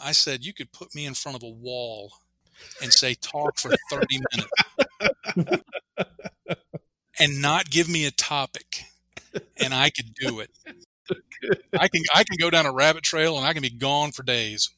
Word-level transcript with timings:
I 0.00 0.12
said, 0.12 0.44
you 0.44 0.52
could 0.52 0.72
put 0.72 0.94
me 0.94 1.06
in 1.06 1.14
front 1.14 1.36
of 1.36 1.42
a 1.42 1.48
wall 1.48 2.12
and 2.82 2.92
say, 2.92 3.14
talk 3.14 3.58
for 3.58 3.70
30 3.90 4.20
minutes 5.36 5.64
and 7.20 7.40
not 7.40 7.70
give 7.70 7.88
me 7.88 8.06
a 8.06 8.10
topic. 8.10 8.82
And 9.60 9.74
I 9.74 9.90
could 9.90 10.14
do 10.14 10.40
it. 10.40 10.50
I 11.78 11.88
can 11.88 12.02
I 12.14 12.24
can 12.24 12.36
go 12.38 12.50
down 12.50 12.66
a 12.66 12.72
rabbit 12.72 13.02
trail 13.02 13.36
and 13.38 13.46
I 13.46 13.52
can 13.52 13.62
be 13.62 13.70
gone 13.70 14.12
for 14.12 14.22
days. 14.22 14.70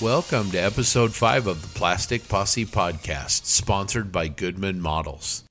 Welcome 0.00 0.52
to 0.52 0.58
episode 0.58 1.12
5 1.12 1.48
of 1.48 1.60
the 1.60 1.76
Plastic 1.76 2.28
Posse 2.28 2.64
podcast, 2.64 3.46
sponsored 3.46 4.12
by 4.12 4.28
Goodman 4.28 4.80
Models. 4.80 5.42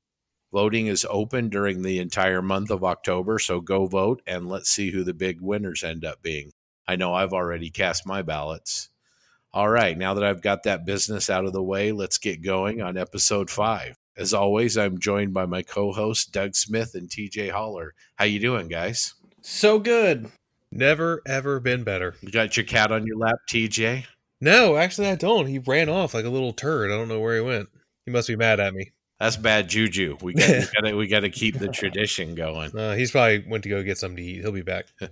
Voting 0.56 0.86
is 0.86 1.06
open 1.10 1.50
during 1.50 1.82
the 1.82 1.98
entire 1.98 2.40
month 2.40 2.70
of 2.70 2.82
October, 2.82 3.38
so 3.38 3.60
go 3.60 3.84
vote 3.84 4.22
and 4.26 4.48
let's 4.48 4.70
see 4.70 4.90
who 4.90 5.04
the 5.04 5.12
big 5.12 5.42
winners 5.42 5.84
end 5.84 6.02
up 6.02 6.22
being. 6.22 6.50
I 6.88 6.96
know 6.96 7.12
I've 7.12 7.34
already 7.34 7.68
cast 7.68 8.06
my 8.06 8.22
ballots. 8.22 8.88
All 9.52 9.68
right, 9.68 9.98
now 9.98 10.14
that 10.14 10.24
I've 10.24 10.40
got 10.40 10.62
that 10.62 10.86
business 10.86 11.28
out 11.28 11.44
of 11.44 11.52
the 11.52 11.62
way, 11.62 11.92
let's 11.92 12.16
get 12.16 12.40
going 12.40 12.80
on 12.80 12.96
episode 12.96 13.50
5. 13.50 13.96
As 14.16 14.32
always, 14.32 14.78
I'm 14.78 14.98
joined 14.98 15.34
by 15.34 15.44
my 15.44 15.60
co-hosts 15.60 16.24
Doug 16.24 16.54
Smith 16.54 16.94
and 16.94 17.10
TJ 17.10 17.50
Holler. 17.50 17.92
How 18.14 18.24
you 18.24 18.40
doing, 18.40 18.68
guys? 18.68 19.12
So 19.42 19.78
good. 19.78 20.30
Never 20.72 21.20
ever 21.26 21.60
been 21.60 21.84
better. 21.84 22.14
You 22.22 22.30
got 22.30 22.56
your 22.56 22.64
cat 22.64 22.90
on 22.90 23.06
your 23.06 23.18
lap, 23.18 23.40
TJ? 23.46 24.06
No, 24.40 24.76
actually 24.76 25.08
I 25.08 25.16
don't. 25.16 25.48
He 25.48 25.58
ran 25.58 25.90
off 25.90 26.14
like 26.14 26.24
a 26.24 26.30
little 26.30 26.54
turd. 26.54 26.90
I 26.90 26.96
don't 26.96 27.08
know 27.08 27.20
where 27.20 27.36
he 27.36 27.42
went. 27.42 27.68
He 28.06 28.10
must 28.10 28.28
be 28.28 28.36
mad 28.36 28.58
at 28.58 28.72
me. 28.72 28.92
That's 29.18 29.36
bad 29.36 29.68
juju. 29.68 30.18
We 30.20 30.34
got 30.34 30.48
we 30.48 30.66
got 30.82 30.96
we 30.96 31.06
got 31.06 31.20
to 31.20 31.30
keep 31.30 31.58
the 31.58 31.68
tradition 31.68 32.34
going. 32.34 32.76
Uh, 32.76 32.94
he's 32.94 33.10
probably 33.10 33.44
went 33.48 33.62
to 33.64 33.70
go 33.70 33.82
get 33.82 33.98
something 33.98 34.16
to 34.16 34.22
eat. 34.22 34.42
He'll 34.42 34.52
be 34.52 34.62
back. 34.62 34.86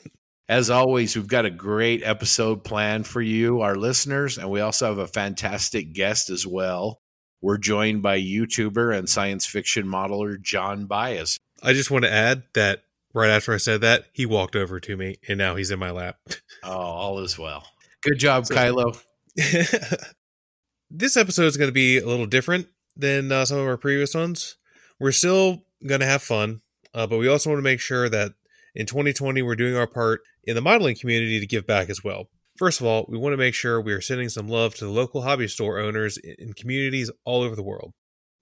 As 0.48 0.70
always, 0.70 1.16
we've 1.16 1.26
got 1.26 1.44
a 1.44 1.50
great 1.50 2.02
episode 2.04 2.62
planned 2.62 3.06
for 3.06 3.20
you, 3.20 3.62
our 3.62 3.74
listeners, 3.74 4.38
and 4.38 4.48
we 4.48 4.60
also 4.60 4.86
have 4.86 4.98
a 4.98 5.08
fantastic 5.08 5.92
guest 5.92 6.30
as 6.30 6.46
well. 6.46 7.00
We're 7.42 7.58
joined 7.58 8.02
by 8.02 8.20
YouTuber 8.20 8.96
and 8.96 9.08
science 9.08 9.44
fiction 9.44 9.86
modeler 9.86 10.40
Jon 10.40 10.86
Bius. 10.86 11.36
I 11.62 11.72
just 11.72 11.90
want 11.90 12.04
to 12.04 12.12
add 12.12 12.44
that 12.54 12.84
right 13.12 13.28
after 13.28 13.52
I 13.52 13.56
said 13.56 13.80
that, 13.80 14.04
he 14.12 14.24
walked 14.24 14.54
over 14.54 14.78
to 14.78 14.96
me 14.96 15.16
and 15.28 15.36
now 15.36 15.56
he's 15.56 15.70
in 15.70 15.80
my 15.80 15.90
lap. 15.90 16.16
oh, 16.62 16.70
all 16.70 17.18
is 17.18 17.36
well. 17.36 17.66
Good 18.02 18.18
job, 18.18 18.46
so, 18.46 18.54
Kylo. 18.54 19.02
this 20.90 21.16
episode 21.16 21.46
is 21.46 21.56
going 21.56 21.68
to 21.68 21.74
be 21.74 21.98
a 21.98 22.06
little 22.06 22.26
different 22.26 22.68
than 22.96 23.30
uh, 23.30 23.44
some 23.44 23.58
of 23.58 23.66
our 23.66 23.76
previous 23.76 24.14
ones. 24.14 24.56
We're 24.98 25.12
still 25.12 25.64
going 25.86 26.00
to 26.00 26.06
have 26.06 26.22
fun, 26.22 26.62
uh, 26.94 27.06
but 27.06 27.18
we 27.18 27.28
also 27.28 27.50
want 27.50 27.58
to 27.58 27.64
make 27.64 27.80
sure 27.80 28.08
that 28.08 28.32
in 28.74 28.86
2020 28.86 29.42
we're 29.42 29.56
doing 29.56 29.76
our 29.76 29.86
part 29.86 30.22
in 30.44 30.54
the 30.54 30.62
modeling 30.62 30.96
community 30.96 31.40
to 31.40 31.46
give 31.46 31.66
back 31.66 31.90
as 31.90 32.02
well. 32.02 32.28
First 32.56 32.80
of 32.80 32.86
all, 32.86 33.04
we 33.08 33.18
want 33.18 33.34
to 33.34 33.38
make 33.38 33.54
sure 33.54 33.80
we 33.80 33.92
are 33.92 34.00
sending 34.00 34.30
some 34.30 34.48
love 34.48 34.74
to 34.76 34.86
the 34.86 34.90
local 34.90 35.22
hobby 35.22 35.48
store 35.48 35.78
owners 35.78 36.16
in 36.16 36.54
communities 36.54 37.10
all 37.24 37.42
over 37.42 37.54
the 37.54 37.62
world. 37.62 37.92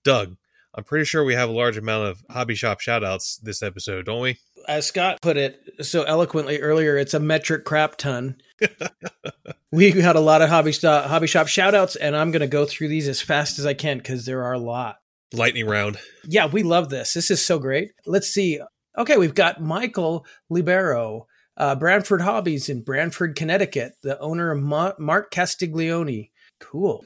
Doug, 0.05 0.37
I'm 0.77 0.85
pretty 0.85 1.05
sure 1.05 1.25
we 1.25 1.35
have 1.35 1.49
a 1.49 1.53
large 1.53 1.77
amount 1.77 2.09
of 2.09 2.25
hobby 2.29 2.57
shop 2.57 2.81
shoutouts 2.81 3.41
this 3.41 3.63
episode, 3.63 4.07
don't 4.07 4.21
we? 4.21 4.39
As 4.67 4.87
Scott 4.87 5.19
put 5.23 5.37
it 5.37 5.61
so 5.83 6.03
eloquently 6.03 6.61
earlier, 6.61 6.97
it's 6.97 7.15
a 7.15 7.21
metric 7.21 7.65
crap 7.65 7.97
ton. 7.97 8.37
we 9.73 9.93
had 9.93 10.17
a 10.17 10.21
lot 10.21 10.43
of 10.43 10.49
hobby, 10.49 10.73
st- 10.73 11.07
hobby 11.07 11.29
shop 11.29 11.47
shoutouts, 11.47 11.97
and 12.01 12.17
I'm 12.17 12.33
going 12.33 12.41
to 12.41 12.49
go 12.49 12.65
through 12.65 12.89
these 12.89 13.07
as 13.07 13.21
fast 13.21 13.59
as 13.59 13.67
I 13.67 13.75
can 13.75 13.99
because 13.99 14.27
there 14.27 14.43
are 14.45 14.55
a 14.55 14.59
lot. 14.59 14.97
Lightning 15.33 15.67
round. 15.67 15.99
Yeah, 16.25 16.47
we 16.47 16.63
love 16.63 16.91
this. 16.91 17.15
This 17.15 17.31
is 17.31 17.45
so 17.45 17.59
great. 17.59 17.91
Let's 18.07 18.29
see. 18.29 18.61
Okay, 18.97 19.17
we've 19.17 19.35
got 19.35 19.61
Michael 19.61 20.25
Libero, 20.51 21.27
uh, 21.57 21.75
Branford 21.77 22.21
Hobbies 22.21 22.69
in 22.69 22.83
Branford, 22.83 23.37
Connecticut, 23.37 23.93
the 24.03 24.19
owner 24.19 24.51
of 24.51 24.63
Ma- 24.63 24.93
Mark 24.99 25.31
Castiglione. 25.31 26.31
Cool. 26.61 27.05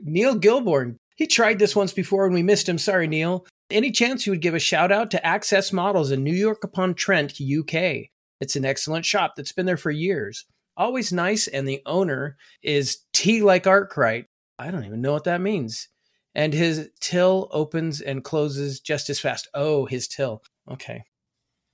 Neil 0.00 0.38
Gilborn, 0.38 0.96
he 1.16 1.26
tried 1.26 1.58
this 1.58 1.74
once 1.74 1.92
before 1.92 2.26
and 2.26 2.34
we 2.34 2.42
missed 2.42 2.68
him. 2.68 2.78
Sorry, 2.78 3.08
Neil. 3.08 3.46
Any 3.70 3.90
chance 3.90 4.26
you 4.26 4.32
would 4.32 4.42
give 4.42 4.54
a 4.54 4.60
shout 4.60 4.92
out 4.92 5.10
to 5.10 5.26
Access 5.26 5.72
Models 5.72 6.12
in 6.12 6.22
Newark 6.22 6.62
upon 6.62 6.94
Trent, 6.94 7.40
UK? 7.40 8.10
It's 8.40 8.54
an 8.54 8.64
excellent 8.64 9.04
shop 9.04 9.34
that's 9.36 9.52
been 9.52 9.66
there 9.66 9.76
for 9.76 9.90
years. 9.90 10.44
Always 10.76 11.12
nice, 11.12 11.48
and 11.48 11.66
the 11.66 11.80
owner 11.86 12.36
is 12.62 12.98
T 13.12 13.42
like 13.42 13.66
Arkwright. 13.66 14.26
I 14.58 14.70
don't 14.70 14.84
even 14.84 15.00
know 15.00 15.12
what 15.12 15.24
that 15.24 15.40
means. 15.40 15.88
And 16.34 16.52
his 16.52 16.90
till 17.00 17.48
opens 17.50 18.02
and 18.02 18.22
closes 18.22 18.80
just 18.80 19.08
as 19.08 19.18
fast. 19.18 19.48
Oh, 19.54 19.86
his 19.86 20.06
till. 20.06 20.42
Okay. 20.70 21.02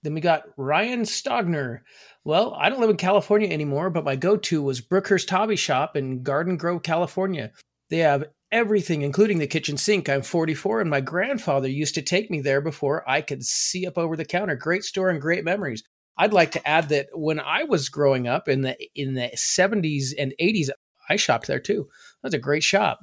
Then 0.04 0.14
we 0.14 0.20
got 0.20 0.44
Ryan 0.56 1.02
Stogner. 1.02 1.80
Well, 2.24 2.54
I 2.58 2.70
don't 2.70 2.80
live 2.80 2.90
in 2.90 2.96
California 2.96 3.48
anymore, 3.48 3.90
but 3.90 4.04
my 4.04 4.14
go 4.14 4.36
to 4.36 4.62
was 4.62 4.80
Brookhurst 4.80 5.28
Hobby 5.28 5.56
Shop 5.56 5.96
in 5.96 6.22
Garden 6.22 6.56
Grove, 6.56 6.82
California. 6.84 7.52
They 7.92 7.98
have 7.98 8.24
everything, 8.50 9.02
including 9.02 9.38
the 9.38 9.46
kitchen 9.46 9.76
sink. 9.76 10.08
I'm 10.08 10.22
44, 10.22 10.80
and 10.80 10.88
my 10.88 11.02
grandfather 11.02 11.68
used 11.68 11.94
to 11.96 12.00
take 12.00 12.30
me 12.30 12.40
there 12.40 12.62
before 12.62 13.06
I 13.06 13.20
could 13.20 13.44
see 13.44 13.86
up 13.86 13.98
over 13.98 14.16
the 14.16 14.24
counter. 14.24 14.56
Great 14.56 14.82
store 14.82 15.10
and 15.10 15.20
great 15.20 15.44
memories. 15.44 15.82
I'd 16.16 16.32
like 16.32 16.52
to 16.52 16.66
add 16.66 16.88
that 16.88 17.08
when 17.12 17.38
I 17.38 17.64
was 17.64 17.90
growing 17.90 18.26
up 18.26 18.48
in 18.48 18.62
the 18.62 18.78
in 18.94 19.12
the 19.12 19.30
70s 19.36 20.14
and 20.18 20.32
80s, 20.40 20.70
I 21.10 21.16
shopped 21.16 21.48
there 21.48 21.60
too. 21.60 21.90
That's 22.22 22.34
a 22.34 22.38
great 22.38 22.62
shop. 22.62 23.00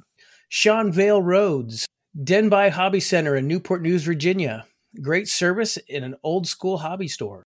Sean 0.48 0.90
Vale 0.90 1.22
Roads, 1.22 1.86
Denbigh 2.20 2.70
Hobby 2.70 2.98
Center 2.98 3.36
in 3.36 3.46
Newport 3.46 3.82
News, 3.82 4.02
Virginia. 4.02 4.66
Great 5.00 5.28
service 5.28 5.76
in 5.76 6.02
an 6.02 6.16
old 6.24 6.48
school 6.48 6.78
hobby 6.78 7.06
store. 7.06 7.44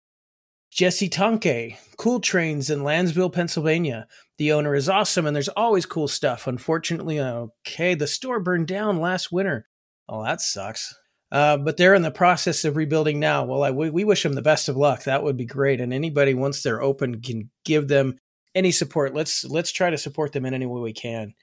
Jesse 0.71 1.09
Tonke, 1.09 1.79
Cool 1.97 2.21
Trains 2.21 2.69
in 2.69 2.85
Lansville, 2.85 3.33
Pennsylvania. 3.33 4.07
The 4.41 4.53
owner 4.53 4.75
is 4.75 4.89
awesome 4.89 5.27
and 5.27 5.37
there's 5.37 5.51
always 5.51 5.85
cool 5.85 6.09
stuff. 6.09 6.47
Unfortunately, 6.47 7.21
okay, 7.21 7.95
the 7.95 8.07
store 8.07 8.41
burned 8.41 8.69
down 8.69 8.99
last 8.99 9.31
winter. 9.31 9.67
Oh, 10.09 10.25
that 10.25 10.41
sucks. 10.41 10.95
Uh, 11.31 11.59
but 11.59 11.77
they're 11.77 11.93
in 11.93 12.01
the 12.01 12.11
process 12.11 12.65
of 12.65 12.75
rebuilding 12.75 13.21
now. 13.21 13.45
Well, 13.45 13.63
I, 13.63 13.71
we, 13.71 13.91
we 13.91 14.03
wish 14.03 14.23
them 14.23 14.33
the 14.33 14.41
best 14.41 14.71
of 14.71 14.79
luck. 14.79 15.05
That 15.05 15.23
would 15.23 15.37
be 15.37 15.45
great. 15.45 15.79
And 15.79 15.93
anybody 15.93 16.33
once 16.33 16.63
they're 16.63 16.81
open 16.81 17.21
can 17.21 17.51
give 17.67 17.89
them 17.89 18.17
any 18.55 18.71
support. 18.71 19.13
Let's 19.13 19.45
let's 19.45 19.73
try 19.73 19.91
to 19.91 19.99
support 19.99 20.33
them 20.33 20.47
in 20.47 20.55
any 20.55 20.65
way 20.65 20.81
we 20.81 20.95
can. 20.95 21.35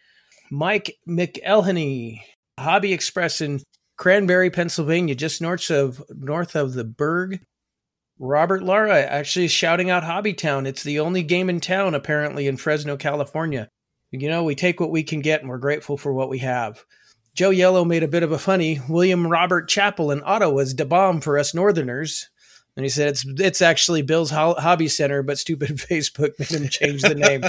Mike 0.49 0.95
McElhenney, 1.07 2.21
Hobby 2.59 2.93
Express 2.93 3.41
in 3.41 3.61
Cranberry, 3.99 4.49
Pennsylvania, 4.49 5.13
just 5.13 5.39
north 5.39 5.69
of 5.69 6.01
north 6.09 6.55
of 6.55 6.73
the 6.73 6.83
Burgh. 6.83 7.41
Robert 8.19 8.63
Lara 8.63 9.01
actually 9.01 9.47
shouting 9.47 9.89
out 9.89 10.03
Hobbytown. 10.03 10.65
It's 10.65 10.83
the 10.83 10.99
only 10.99 11.23
game 11.23 11.49
in 11.49 11.59
town, 11.59 11.93
apparently, 11.93 12.47
in 12.47 12.57
Fresno, 12.57 12.97
California. 12.97 13.69
You 14.11 14.29
know, 14.29 14.43
we 14.43 14.55
take 14.55 14.79
what 14.79 14.91
we 14.91 15.03
can 15.03 15.19
get 15.19 15.41
and 15.41 15.49
we're 15.49 15.57
grateful 15.57 15.97
for 15.97 16.13
what 16.13 16.29
we 16.29 16.39
have. 16.39 16.83
Joe 17.35 17.51
Yellow 17.51 17.85
made 17.85 18.03
a 18.03 18.07
bit 18.07 18.23
of 18.23 18.31
a 18.31 18.39
funny. 18.39 18.79
William 18.89 19.27
Robert 19.27 19.69
Chapel 19.69 20.11
in 20.11 20.23
Ottawa's 20.25 20.73
da 20.73 20.85
bomb 20.85 21.21
for 21.21 21.37
us 21.37 21.53
Northerners. 21.53 22.29
And 22.75 22.83
he 22.83 22.89
said 22.89 23.09
it's 23.09 23.25
it's 23.27 23.61
actually 23.61 24.03
Bill's 24.03 24.29
Hobby 24.29 24.87
Center, 24.87 25.23
but 25.23 25.39
stupid 25.39 25.69
Facebook 25.77 26.37
made 26.39 26.49
him 26.49 26.69
change 26.69 27.01
the 27.01 27.15
name. 27.15 27.43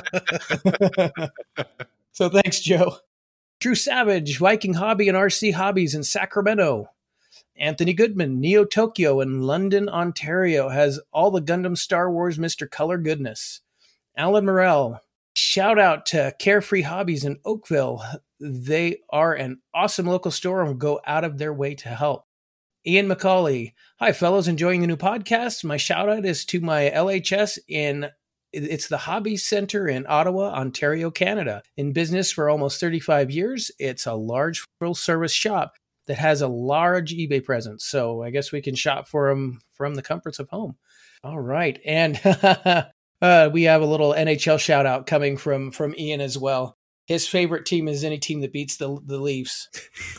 so 2.12 2.28
thanks, 2.28 2.60
Joe. 2.60 2.96
Drew 3.60 3.74
Savage, 3.74 4.38
Viking 4.38 4.74
Hobby 4.74 5.08
and 5.08 5.16
RC 5.16 5.54
Hobbies 5.54 5.94
in 5.94 6.02
Sacramento. 6.02 6.88
Anthony 7.58 7.92
Goodman, 7.92 8.40
Neo 8.40 8.64
Tokyo 8.64 9.20
in 9.20 9.42
London, 9.42 9.88
Ontario, 9.88 10.68
has 10.68 11.00
all 11.12 11.30
the 11.30 11.42
Gundam 11.42 11.76
Star 11.76 12.10
Wars 12.10 12.38
Mr. 12.38 12.70
Color 12.70 12.98
goodness. 12.98 13.60
Alan 14.16 14.44
Morell, 14.44 15.00
shout 15.34 15.78
out 15.78 16.06
to 16.06 16.34
Carefree 16.38 16.82
Hobbies 16.82 17.24
in 17.24 17.38
Oakville. 17.44 18.02
They 18.40 18.98
are 19.10 19.34
an 19.34 19.60
awesome 19.74 20.06
local 20.06 20.30
store 20.30 20.62
and 20.62 20.78
go 20.78 21.00
out 21.04 21.24
of 21.24 21.38
their 21.38 21.52
way 21.52 21.74
to 21.76 21.88
help. 21.88 22.24
Ian 22.86 23.08
McCauley, 23.08 23.72
hi 23.98 24.12
fellows, 24.12 24.46
enjoying 24.46 24.80
the 24.80 24.86
new 24.86 24.96
podcast. 24.96 25.64
My 25.64 25.76
shout 25.76 26.08
out 26.08 26.24
is 26.24 26.44
to 26.46 26.60
my 26.60 26.90
LHS 26.94 27.58
in 27.68 28.08
it's 28.50 28.88
the 28.88 28.96
Hobby 28.96 29.36
Center 29.36 29.86
in 29.88 30.06
Ottawa, 30.08 30.54
Ontario, 30.54 31.10
Canada. 31.10 31.62
In 31.76 31.92
business 31.92 32.32
for 32.32 32.48
almost 32.48 32.80
35 32.80 33.30
years, 33.30 33.70
it's 33.78 34.06
a 34.06 34.14
large 34.14 34.64
full 34.80 34.94
service 34.94 35.32
shop 35.32 35.74
that 36.08 36.18
has 36.18 36.42
a 36.42 36.48
large 36.48 37.14
eBay 37.14 37.44
presence. 37.44 37.84
So 37.86 38.22
I 38.22 38.30
guess 38.30 38.50
we 38.50 38.60
can 38.60 38.74
shop 38.74 39.06
for 39.06 39.28
them 39.28 39.60
from 39.74 39.94
the 39.94 40.02
comforts 40.02 40.40
of 40.40 40.48
home. 40.48 40.76
All 41.22 41.38
right. 41.38 41.78
And 41.84 42.20
uh, 43.22 43.50
we 43.52 43.64
have 43.64 43.82
a 43.82 43.86
little 43.86 44.12
NHL 44.14 44.58
shout 44.58 44.86
out 44.86 45.06
coming 45.06 45.36
from 45.36 45.70
from 45.70 45.94
Ian 45.96 46.20
as 46.20 46.36
well. 46.36 46.76
His 47.06 47.28
favorite 47.28 47.66
team 47.66 47.88
is 47.88 48.04
any 48.04 48.18
team 48.18 48.40
that 48.40 48.52
beats 48.52 48.76
the 48.76 48.98
the 49.04 49.18
Leafs. 49.18 49.68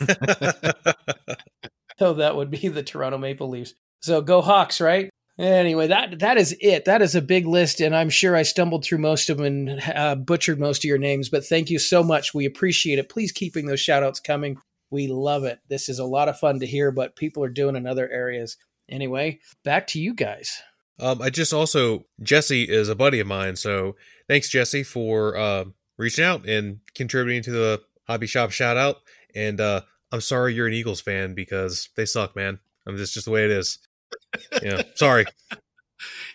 so 1.98 2.14
that 2.14 2.36
would 2.36 2.50
be 2.50 2.68
the 2.68 2.82
Toronto 2.82 3.18
Maple 3.18 3.48
Leafs. 3.48 3.74
So 4.00 4.22
go 4.22 4.40
Hawks, 4.40 4.80
right? 4.80 5.10
Anyway, 5.38 5.86
that 5.86 6.18
that 6.18 6.36
is 6.36 6.54
it. 6.60 6.84
That 6.84 7.00
is 7.00 7.14
a 7.14 7.22
big 7.22 7.46
list, 7.46 7.80
and 7.80 7.96
I'm 7.96 8.10
sure 8.10 8.36
I 8.36 8.42
stumbled 8.42 8.84
through 8.84 8.98
most 8.98 9.30
of 9.30 9.38
them 9.38 9.46
and 9.46 9.82
uh, 9.94 10.14
butchered 10.14 10.60
most 10.60 10.84
of 10.84 10.88
your 10.88 10.98
names. 10.98 11.30
But 11.30 11.46
thank 11.46 11.70
you 11.70 11.78
so 11.78 12.02
much. 12.02 12.34
We 12.34 12.44
appreciate 12.44 12.98
it. 12.98 13.08
Please 13.08 13.32
keeping 13.32 13.66
those 13.66 13.80
shout 13.80 14.02
outs 14.02 14.20
coming. 14.20 14.58
We 14.90 15.06
love 15.06 15.44
it. 15.44 15.60
This 15.68 15.88
is 15.88 15.98
a 15.98 16.04
lot 16.04 16.28
of 16.28 16.38
fun 16.38 16.60
to 16.60 16.66
hear, 16.66 16.90
but 16.90 17.16
people 17.16 17.44
are 17.44 17.50
doing 17.50 17.76
in 17.76 17.86
other 17.86 18.08
areas. 18.08 18.56
Anyway, 18.88 19.40
back 19.64 19.86
to 19.88 20.00
you 20.00 20.14
guys. 20.14 20.60
Um, 20.98 21.22
I 21.22 21.30
just 21.30 21.52
also 21.52 22.06
Jesse 22.22 22.64
is 22.64 22.88
a 22.88 22.94
buddy 22.94 23.20
of 23.20 23.26
mine, 23.26 23.56
so 23.56 23.96
thanks 24.28 24.50
Jesse 24.50 24.82
for 24.82 25.36
uh, 25.36 25.64
reaching 25.96 26.24
out 26.24 26.46
and 26.46 26.80
contributing 26.94 27.42
to 27.44 27.52
the 27.52 27.82
hobby 28.06 28.26
shop 28.26 28.50
shout 28.50 28.76
out. 28.76 28.96
And 29.34 29.60
uh, 29.60 29.82
I'm 30.12 30.20
sorry 30.20 30.54
you're 30.54 30.66
an 30.66 30.74
Eagles 30.74 31.00
fan 31.00 31.34
because 31.34 31.88
they 31.96 32.04
suck, 32.04 32.36
man. 32.36 32.58
I'm 32.86 32.96
just 32.96 33.14
just 33.14 33.26
the 33.26 33.32
way 33.32 33.44
it 33.44 33.50
is 33.50 33.78
yeah, 34.62 34.82
sorry. 34.94 35.26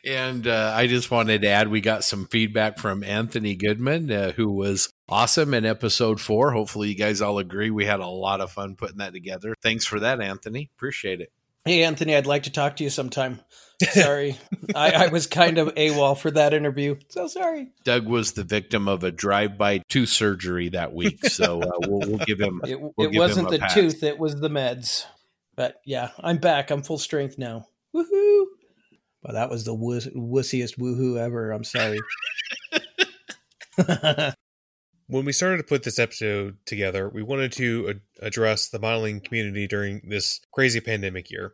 and 0.06 0.48
uh, 0.48 0.74
I 0.76 0.88
just 0.88 1.12
wanted 1.12 1.42
to 1.42 1.50
add 1.50 1.68
we 1.68 1.82
got 1.82 2.04
some 2.04 2.28
feedback 2.28 2.80
from 2.80 3.04
Anthony 3.04 3.56
Goodman, 3.56 4.12
uh, 4.12 4.32
who 4.32 4.52
was 4.52 4.90
awesome 5.10 5.54
in 5.54 5.66
episode 5.66 6.20
four. 6.20 6.52
Hopefully, 6.52 6.90
you 6.90 6.96
guys 6.96 7.22
all 7.22 7.40
agree. 7.40 7.70
We 7.70 7.86
had 7.86 8.00
a 8.00 8.08
lot 8.08 8.42
of 8.42 8.52
fun 8.52 8.76
putting 8.76 8.98
that 8.98 9.14
together. 9.14 9.56
Thanks 9.62 9.86
for 9.86 10.00
that, 10.00 10.22
Anthony. 10.22 10.70
Appreciate 10.76 11.22
it. 11.22 11.32
Hey, 11.66 11.84
Anthony, 11.84 12.16
I'd 12.16 12.28
like 12.28 12.44
to 12.44 12.52
talk 12.52 12.76
to 12.76 12.84
you 12.84 12.92
sometime. 12.92 13.42
Sorry, 13.82 14.38
I, 14.76 14.92
I, 14.92 15.08
was 15.08 15.26
kind 15.28 15.58
of 15.58 15.74
AWOL 15.74 16.18
for 16.18 16.32
that 16.32 16.54
interview. 16.54 16.96
So 17.10 17.28
sorry. 17.28 17.70
Doug 17.84 18.06
was 18.06 18.34
the 18.34 18.44
victim 18.44 18.88
of 18.88 19.04
a 19.04 19.12
drive-by 19.12 19.80
tooth 19.90 20.10
surgery 20.10 20.70
that 20.70 20.94
week, 20.94 21.26
so 21.26 21.62
uh, 21.62 21.72
we'll, 21.88 22.08
we'll, 22.08 22.26
give 22.26 22.40
him. 22.40 22.62
It, 22.68 22.80
we'll 22.80 22.94
it 23.08 23.12
give 23.12 23.20
wasn't 23.20 23.48
him 23.48 23.54
the 23.54 23.60
pass. 23.60 23.74
tooth; 23.74 24.04
it 24.04 24.20
was 24.20 24.36
the 24.36 24.50
meds. 24.50 25.06
But 25.56 25.82
yeah, 25.86 26.12
I'm 26.20 26.38
back. 26.38 26.72
I'm 26.72 26.84
full 26.84 27.00
strength 27.00 27.38
now. 27.38 27.68
Woohoo! 27.94 28.46
Well, 29.24 29.34
that 29.34 29.50
was 29.50 29.66
the 29.66 29.74
wuss- 29.74 30.08
wussiest 30.08 30.78
woohoo 30.78 31.18
ever. 31.18 31.52
I'm 31.52 31.64
sorry. 31.64 32.00
when 35.08 35.26
we 35.26 35.32
started 35.32 35.58
to 35.58 35.64
put 35.64 35.84
this 35.84 36.00
episode 36.00 36.58
together, 36.66 37.10
we 37.10 37.22
wanted 37.22 37.52
to 37.54 37.90
ad- 37.90 38.02
address 38.22 38.70
the 38.70 38.80
modeling 38.80 39.20
community 39.20 39.68
during 39.68 40.02
this 40.08 40.42
crazy 40.52 40.80
pandemic 40.80 41.30
year. 41.30 41.54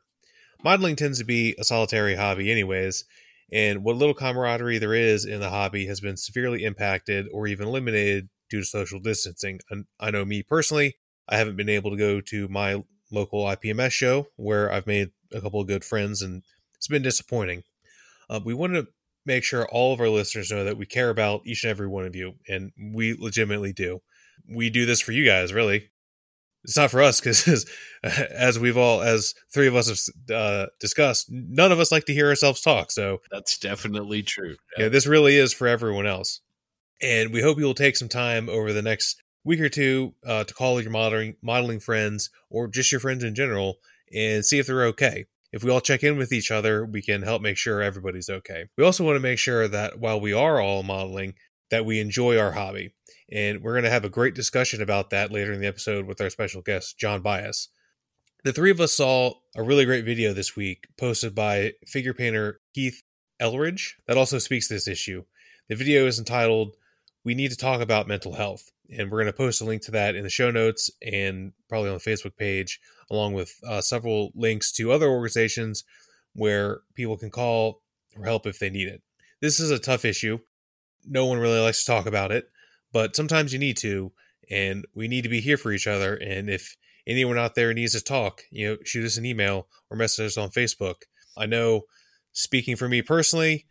Modeling 0.63 0.95
tends 0.95 1.19
to 1.19 1.25
be 1.25 1.55
a 1.59 1.63
solitary 1.63 2.15
hobby, 2.15 2.51
anyways, 2.51 3.03
and 3.51 3.83
what 3.83 3.97
little 3.97 4.13
camaraderie 4.13 4.77
there 4.77 4.93
is 4.93 5.25
in 5.25 5.39
the 5.39 5.49
hobby 5.49 5.87
has 5.87 5.99
been 5.99 6.15
severely 6.15 6.63
impacted 6.63 7.27
or 7.33 7.47
even 7.47 7.67
eliminated 7.67 8.29
due 8.49 8.61
to 8.61 8.65
social 8.65 8.99
distancing. 8.99 9.59
I 9.99 10.11
know 10.11 10.23
me 10.23 10.43
personally, 10.43 10.95
I 11.27 11.37
haven't 11.37 11.57
been 11.57 11.69
able 11.69 11.91
to 11.91 11.97
go 11.97 12.21
to 12.21 12.47
my 12.47 12.83
local 13.11 13.43
IPMS 13.45 13.91
show 13.91 14.27
where 14.37 14.71
I've 14.71 14.87
made 14.87 15.11
a 15.33 15.41
couple 15.41 15.59
of 15.59 15.67
good 15.67 15.83
friends, 15.83 16.21
and 16.21 16.43
it's 16.75 16.87
been 16.87 17.01
disappointing. 17.01 17.63
Uh, 18.29 18.39
we 18.43 18.53
wanted 18.53 18.85
to 18.85 18.91
make 19.25 19.43
sure 19.43 19.67
all 19.67 19.93
of 19.93 19.99
our 19.99 20.09
listeners 20.09 20.51
know 20.51 20.63
that 20.63 20.77
we 20.77 20.85
care 20.85 21.09
about 21.09 21.41
each 21.45 21.63
and 21.63 21.71
every 21.71 21.87
one 21.87 22.05
of 22.05 22.15
you, 22.15 22.33
and 22.47 22.71
we 22.93 23.13
legitimately 23.13 23.73
do. 23.73 24.01
We 24.47 24.69
do 24.69 24.85
this 24.85 25.01
for 25.01 25.11
you 25.11 25.25
guys, 25.25 25.53
really. 25.53 25.89
It's 26.63 26.77
not 26.77 26.91
for 26.91 27.01
us 27.01 27.19
because, 27.19 27.65
as 28.03 28.59
we've 28.59 28.77
all, 28.77 29.01
as 29.01 29.33
three 29.53 29.67
of 29.67 29.75
us 29.75 29.87
have 29.89 30.35
uh, 30.35 30.67
discussed, 30.79 31.27
none 31.29 31.71
of 31.71 31.79
us 31.79 31.91
like 31.91 32.05
to 32.05 32.13
hear 32.13 32.27
ourselves 32.27 32.61
talk. 32.61 32.91
So 32.91 33.19
that's 33.31 33.57
definitely 33.57 34.21
true. 34.23 34.55
Yeah, 34.77 34.89
this 34.89 35.07
really 35.07 35.37
is 35.37 35.53
for 35.53 35.67
everyone 35.67 36.05
else. 36.05 36.41
And 37.01 37.33
we 37.33 37.41
hope 37.41 37.57
you 37.57 37.65
will 37.65 37.73
take 37.73 37.97
some 37.97 38.09
time 38.09 38.47
over 38.47 38.73
the 38.73 38.83
next 38.83 39.23
week 39.43 39.59
or 39.59 39.69
two 39.69 40.13
uh, 40.25 40.43
to 40.43 40.53
call 40.53 40.79
your 40.81 40.91
modeling 40.91 41.35
modeling 41.41 41.79
friends 41.79 42.29
or 42.49 42.67
just 42.67 42.91
your 42.91 43.01
friends 43.01 43.23
in 43.23 43.33
general 43.33 43.77
and 44.13 44.45
see 44.45 44.59
if 44.59 44.67
they're 44.67 44.85
okay. 44.85 45.25
If 45.51 45.63
we 45.63 45.71
all 45.71 45.81
check 45.81 46.03
in 46.03 46.17
with 46.17 46.31
each 46.31 46.51
other, 46.51 46.85
we 46.85 47.01
can 47.01 47.23
help 47.23 47.41
make 47.41 47.57
sure 47.57 47.81
everybody's 47.81 48.29
okay. 48.29 48.67
We 48.77 48.85
also 48.85 49.03
want 49.03 49.15
to 49.15 49.21
make 49.21 49.39
sure 49.39 49.67
that 49.67 49.99
while 49.99 50.19
we 50.19 50.33
are 50.33 50.61
all 50.61 50.83
modeling, 50.83 51.33
that 51.71 51.85
we 51.85 51.99
enjoy 51.99 52.37
our 52.37 52.51
hobby. 52.51 52.93
And 53.31 53.61
we're 53.61 53.73
going 53.73 53.83
to 53.83 53.89
have 53.89 54.05
a 54.05 54.09
great 54.09 54.35
discussion 54.35 54.81
about 54.81 55.09
that 55.09 55.31
later 55.31 55.53
in 55.53 55.61
the 55.61 55.67
episode 55.67 56.05
with 56.05 56.21
our 56.21 56.29
special 56.29 56.61
guest, 56.61 56.97
Jon 56.97 57.21
Bius. 57.21 57.67
The 58.43 58.53
three 58.53 58.71
of 58.71 58.81
us 58.81 58.93
saw 58.93 59.35
a 59.55 59.63
really 59.63 59.85
great 59.85 60.05
video 60.05 60.33
this 60.33 60.55
week 60.55 60.87
posted 60.97 61.35
by 61.35 61.73
figure 61.85 62.13
painter 62.13 62.59
Keith 62.73 63.03
Elridge 63.41 63.93
that 64.07 64.17
also 64.17 64.39
speaks 64.39 64.67
to 64.67 64.75
this 64.75 64.87
issue. 64.87 65.23
The 65.69 65.75
video 65.75 66.07
is 66.07 66.19
entitled, 66.19 66.75
We 67.23 67.35
Need 67.35 67.51
to 67.51 67.57
Talk 67.57 67.81
About 67.81 68.07
Mental 68.07 68.33
Health 68.33 68.71
and 68.97 69.09
we're 69.09 69.19
going 69.19 69.31
to 69.31 69.33
post 69.33 69.61
a 69.61 69.65
link 69.65 69.81
to 69.83 69.91
that 69.91 70.15
in 70.15 70.23
the 70.23 70.29
show 70.29 70.51
notes 70.51 70.91
and 71.01 71.53
probably 71.69 71.89
on 71.89 71.97
the 72.03 72.09
Facebook 72.09 72.35
page, 72.35 72.79
along 73.09 73.33
with 73.33 73.53
uh, 73.67 73.81
several 73.81 74.31
links 74.35 74.71
to 74.73 74.91
other 74.91 75.07
organizations 75.07 75.83
where 76.33 76.81
people 76.95 77.17
can 77.17 77.29
call 77.29 77.81
for 78.13 78.23
help 78.23 78.45
if 78.45 78.59
they 78.59 78.69
need 78.69 78.87
it. 78.87 79.01
This 79.41 79.59
is 79.59 79.71
a 79.71 79.79
tough 79.79 80.05
issue. 80.05 80.39
No 81.05 81.25
one 81.25 81.39
really 81.39 81.59
likes 81.59 81.83
to 81.83 81.91
talk 81.91 82.05
about 82.05 82.31
it, 82.31 82.45
but 82.91 83.15
sometimes 83.15 83.53
you 83.53 83.59
need 83.59 83.77
to, 83.77 84.11
and 84.49 84.85
we 84.93 85.07
need 85.07 85.23
to 85.23 85.29
be 85.29 85.41
here 85.41 85.57
for 85.57 85.71
each 85.71 85.87
other. 85.87 86.15
And 86.15 86.49
if 86.49 86.75
anyone 87.07 87.37
out 87.37 87.55
there 87.55 87.73
needs 87.73 87.93
to 87.93 88.01
talk, 88.01 88.43
you 88.51 88.67
know, 88.67 88.77
shoot 88.83 89.05
us 89.05 89.17
an 89.17 89.25
email 89.25 89.67
or 89.89 89.97
message 89.97 90.25
us 90.25 90.37
on 90.37 90.49
Facebook. 90.49 91.03
I 91.37 91.45
know, 91.45 91.83
speaking 92.33 92.75
for 92.75 92.87
me 92.87 93.01
personally, 93.01 93.65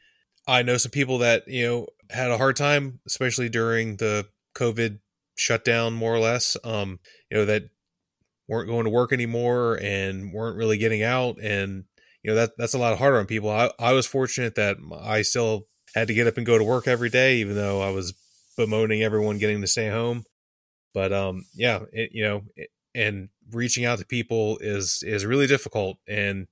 I 0.46 0.62
know 0.62 0.76
some 0.78 0.90
people 0.90 1.18
that 1.18 1.46
you 1.46 1.66
know 1.66 1.86
had 2.10 2.30
a 2.30 2.38
hard 2.38 2.56
time, 2.56 3.00
especially 3.06 3.48
during 3.48 3.96
the 3.96 4.26
COVID 4.54 4.98
shut 5.40 5.64
down 5.64 5.94
more 5.94 6.14
or 6.14 6.18
less. 6.18 6.56
Um, 6.62 7.00
you 7.30 7.38
know 7.38 7.44
that 7.46 7.64
weren't 8.46 8.68
going 8.68 8.84
to 8.84 8.90
work 8.90 9.12
anymore 9.12 9.78
and 9.80 10.32
weren't 10.32 10.56
really 10.56 10.78
getting 10.78 11.02
out, 11.02 11.38
and 11.40 11.84
you 12.22 12.30
know 12.30 12.34
that 12.36 12.52
that's 12.58 12.74
a 12.74 12.78
lot 12.78 12.98
harder 12.98 13.18
on 13.18 13.26
people. 13.26 13.50
I 13.50 13.70
I 13.78 13.92
was 13.92 14.06
fortunate 14.06 14.54
that 14.56 14.76
I 15.00 15.22
still 15.22 15.66
had 15.94 16.08
to 16.08 16.14
get 16.14 16.26
up 16.26 16.36
and 16.36 16.46
go 16.46 16.58
to 16.58 16.64
work 16.64 16.86
every 16.86 17.10
day, 17.10 17.38
even 17.38 17.56
though 17.56 17.80
I 17.80 17.90
was 17.90 18.14
bemoaning 18.56 19.02
everyone 19.02 19.38
getting 19.38 19.60
to 19.62 19.66
stay 19.66 19.88
home. 19.88 20.24
But 20.92 21.12
um, 21.12 21.44
yeah, 21.54 21.80
it, 21.92 22.10
you 22.12 22.22
know, 22.22 22.42
it, 22.56 22.70
and 22.94 23.30
reaching 23.50 23.84
out 23.84 23.98
to 23.98 24.04
people 24.04 24.58
is 24.60 25.02
is 25.06 25.24
really 25.24 25.46
difficult, 25.46 25.98
and 26.06 26.46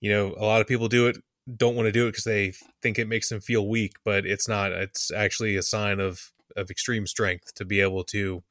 you 0.00 0.10
know, 0.12 0.34
a 0.36 0.44
lot 0.44 0.60
of 0.60 0.66
people 0.66 0.88
do 0.88 1.06
it 1.06 1.16
don't 1.56 1.74
want 1.74 1.86
to 1.86 1.92
do 1.92 2.06
it 2.06 2.10
because 2.10 2.24
they 2.24 2.52
think 2.82 2.98
it 2.98 3.08
makes 3.08 3.28
them 3.28 3.40
feel 3.40 3.66
weak, 3.66 3.94
but 4.04 4.24
it's 4.24 4.48
not. 4.48 4.72
It's 4.72 5.10
actually 5.12 5.56
a 5.56 5.62
sign 5.62 5.98
of 5.98 6.30
of 6.56 6.70
extreme 6.70 7.06
strength 7.06 7.54
to 7.54 7.64
be 7.64 7.80
able 7.80 8.04
to 8.04 8.42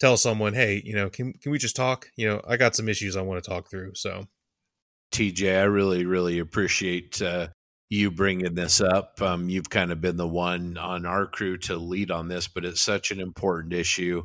tell 0.00 0.16
someone, 0.16 0.54
"Hey, 0.54 0.82
you 0.84 0.94
know, 0.94 1.10
can 1.10 1.32
can 1.34 1.52
we 1.52 1.58
just 1.58 1.76
talk? 1.76 2.10
You 2.16 2.28
know, 2.28 2.42
I 2.46 2.56
got 2.56 2.76
some 2.76 2.88
issues 2.88 3.16
I 3.16 3.22
want 3.22 3.42
to 3.42 3.50
talk 3.50 3.70
through." 3.70 3.92
So, 3.94 4.26
TJ, 5.12 5.60
I 5.60 5.64
really 5.64 6.04
really 6.06 6.38
appreciate 6.38 7.20
uh, 7.22 7.48
you 7.90 8.10
bringing 8.10 8.54
this 8.54 8.80
up. 8.80 9.20
Um, 9.22 9.48
you've 9.48 9.70
kind 9.70 9.92
of 9.92 10.00
been 10.00 10.16
the 10.16 10.26
one 10.28 10.76
on 10.78 11.06
our 11.06 11.26
crew 11.26 11.56
to 11.58 11.76
lead 11.76 12.10
on 12.10 12.28
this, 12.28 12.48
but 12.48 12.64
it's 12.64 12.80
such 12.80 13.10
an 13.10 13.20
important 13.20 13.72
issue. 13.72 14.24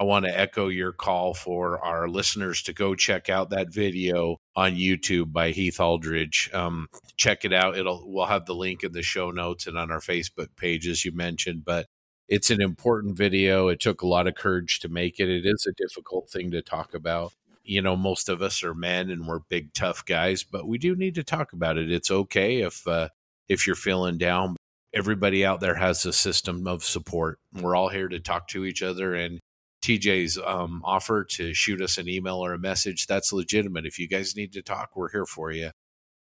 I 0.00 0.04
want 0.04 0.24
to 0.24 0.36
echo 0.36 0.68
your 0.68 0.92
call 0.92 1.32
for 1.32 1.78
our 1.84 2.08
listeners 2.08 2.62
to 2.64 2.72
go 2.72 2.94
check 2.96 3.28
out 3.28 3.50
that 3.50 3.72
video 3.72 4.38
on 4.56 4.74
YouTube 4.74 5.32
by 5.32 5.50
Heath 5.50 5.78
Aldridge. 5.78 6.50
Um, 6.52 6.88
check 7.16 7.44
it 7.44 7.52
out. 7.52 7.76
It'll 7.76 8.02
we'll 8.12 8.26
have 8.26 8.46
the 8.46 8.54
link 8.54 8.82
in 8.82 8.92
the 8.92 9.02
show 9.02 9.30
notes 9.30 9.66
and 9.66 9.78
on 9.78 9.92
our 9.92 10.00
Facebook 10.00 10.48
page 10.56 10.88
as 10.88 11.04
you 11.04 11.12
mentioned. 11.12 11.64
But 11.64 11.86
it's 12.32 12.50
an 12.50 12.62
important 12.62 13.14
video. 13.14 13.68
It 13.68 13.78
took 13.78 14.00
a 14.00 14.06
lot 14.06 14.26
of 14.26 14.34
courage 14.34 14.80
to 14.80 14.88
make 14.88 15.20
it. 15.20 15.28
It 15.28 15.44
is 15.44 15.66
a 15.68 15.74
difficult 15.76 16.30
thing 16.30 16.50
to 16.52 16.62
talk 16.62 16.94
about. 16.94 17.34
You 17.62 17.82
know, 17.82 17.94
most 17.94 18.30
of 18.30 18.40
us 18.40 18.62
are 18.62 18.72
men 18.72 19.10
and 19.10 19.26
we're 19.26 19.40
big 19.40 19.74
tough 19.74 20.02
guys, 20.06 20.42
but 20.42 20.66
we 20.66 20.78
do 20.78 20.96
need 20.96 21.14
to 21.16 21.22
talk 21.22 21.52
about 21.52 21.76
it. 21.76 21.92
It's 21.92 22.10
okay 22.10 22.62
if 22.62 22.88
uh, 22.88 23.10
if 23.50 23.66
you're 23.66 23.76
feeling 23.76 24.16
down. 24.16 24.56
Everybody 24.94 25.44
out 25.44 25.60
there 25.60 25.74
has 25.74 26.06
a 26.06 26.12
system 26.12 26.66
of 26.66 26.84
support. 26.84 27.38
We're 27.52 27.76
all 27.76 27.90
here 27.90 28.08
to 28.08 28.18
talk 28.18 28.48
to 28.48 28.64
each 28.64 28.82
other 28.82 29.14
and 29.14 29.38
TJ's 29.84 30.38
um, 30.38 30.80
offer 30.84 31.24
to 31.24 31.52
shoot 31.52 31.82
us 31.82 31.98
an 31.98 32.08
email 32.08 32.36
or 32.36 32.54
a 32.54 32.58
message, 32.58 33.06
that's 33.06 33.32
legitimate. 33.32 33.84
If 33.84 33.98
you 33.98 34.08
guys 34.08 34.36
need 34.36 34.54
to 34.54 34.62
talk, 34.62 34.96
we're 34.96 35.10
here 35.10 35.26
for 35.26 35.50
you. 35.50 35.70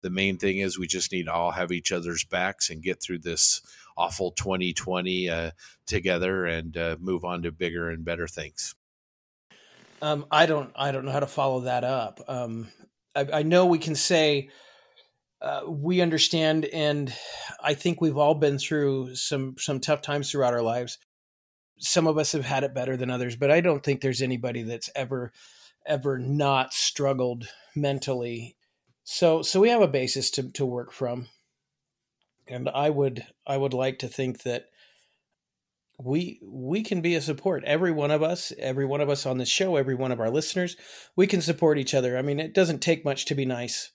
The 0.02 0.10
main 0.10 0.38
thing 0.38 0.58
is 0.58 0.78
we 0.78 0.88
just 0.88 1.12
need 1.12 1.26
to 1.26 1.34
all 1.34 1.52
have 1.52 1.72
each 1.72 1.92
other's 1.92 2.24
backs 2.24 2.70
and 2.70 2.82
get 2.82 3.02
through 3.02 3.20
this 3.20 3.62
awful 3.98 4.32
2020 4.32 5.30
uh, 5.30 5.52
together 5.86 6.46
and 6.46 6.76
uh, 6.76 6.96
move 7.00 7.24
on 7.24 7.44
to 7.44 7.52
bigger 7.52 7.90
and 7.90 8.04
better 8.04 8.28
things. 8.28 8.76
Um, 10.02 10.26
I 10.32 10.48
don't, 10.48 10.72
I 10.76 10.92
don't 10.92 11.06
know 11.06 11.12
how 11.12 11.20
to 11.20 11.28
follow 11.28 11.62
that 11.62 11.84
up. 11.84 12.22
Um, 12.28 12.70
I, 13.16 13.28
I, 13.34 13.44
know 13.44 13.68
we 13.68 13.78
can 13.78 13.94
say 13.94 14.50
uh, 15.42 15.62
we 15.68 16.02
understand, 16.02 16.66
and 16.66 17.14
I 17.62 17.76
think 17.76 18.02
we've 18.02 18.18
all 18.18 18.34
been 18.34 18.58
through 18.58 19.16
some 19.16 19.56
some 19.60 19.80
tough 19.80 20.02
times 20.02 20.32
throughout 20.32 20.54
our 20.54 20.64
lives 20.64 20.98
some 21.82 22.08
of 22.08 22.18
us 22.18 22.32
have 22.32 22.46
had 22.46 22.64
it 22.64 22.74
better 22.74 22.96
than 22.96 23.10
others, 23.10 23.36
but 23.36 23.52
I 23.52 23.60
don't 23.60 23.84
think 23.84 24.02
there's 24.02 24.22
anybody 24.22 24.64
that's 24.64 24.90
ever 24.96 25.32
ever 25.86 26.20
not 26.20 26.74
struggled 26.74 27.46
mentally. 27.76 28.56
So 29.14 29.42
so 29.42 29.60
we 29.60 29.70
have 29.70 29.82
a 29.82 29.88
basis 29.88 30.32
to 30.32 30.52
to 30.54 30.66
work 30.66 30.94
from. 30.94 31.28
And 32.48 32.70
I 32.70 32.90
would 32.90 33.26
I 33.46 33.58
would 33.58 33.74
like 33.74 34.00
to 34.00 34.08
think 34.08 34.44
that 34.44 34.70
we 36.00 36.40
we 36.42 36.82
can 36.82 37.02
be 37.02 37.16
a 37.16 37.22
support 37.22 37.64
every 37.66 37.92
one 37.92 38.10
of 38.10 38.24
us 38.24 38.52
every 38.58 38.86
one 38.86 39.02
of 39.02 39.10
us 39.10 39.28
on 39.28 39.38
the 39.38 39.46
show 39.46 39.76
every 39.76 39.94
one 39.94 40.12
of 40.12 40.20
our 40.20 40.32
listeners 40.32 40.76
we 41.16 41.28
can 41.28 41.42
support 41.42 41.78
each 41.78 41.94
other 41.94 42.18
i 42.18 42.24
mean 42.24 42.40
it 42.40 42.56
doesn't 42.56 42.82
take 42.82 43.06
much 43.06 43.26
to 43.26 43.36
be 43.36 43.46
nice 43.46 43.92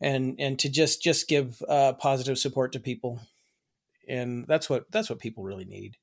and 0.00 0.34
and 0.40 0.58
to 0.58 0.68
just 0.68 1.00
just 1.00 1.28
give 1.28 1.62
uh, 1.68 1.92
positive 1.92 2.36
support 2.36 2.72
to 2.72 2.80
people 2.80 3.20
and 4.08 4.46
that's 4.48 4.68
what 4.68 4.90
that's 4.90 5.08
what 5.08 5.20
people 5.20 5.44
really 5.44 5.64
need 5.64 5.96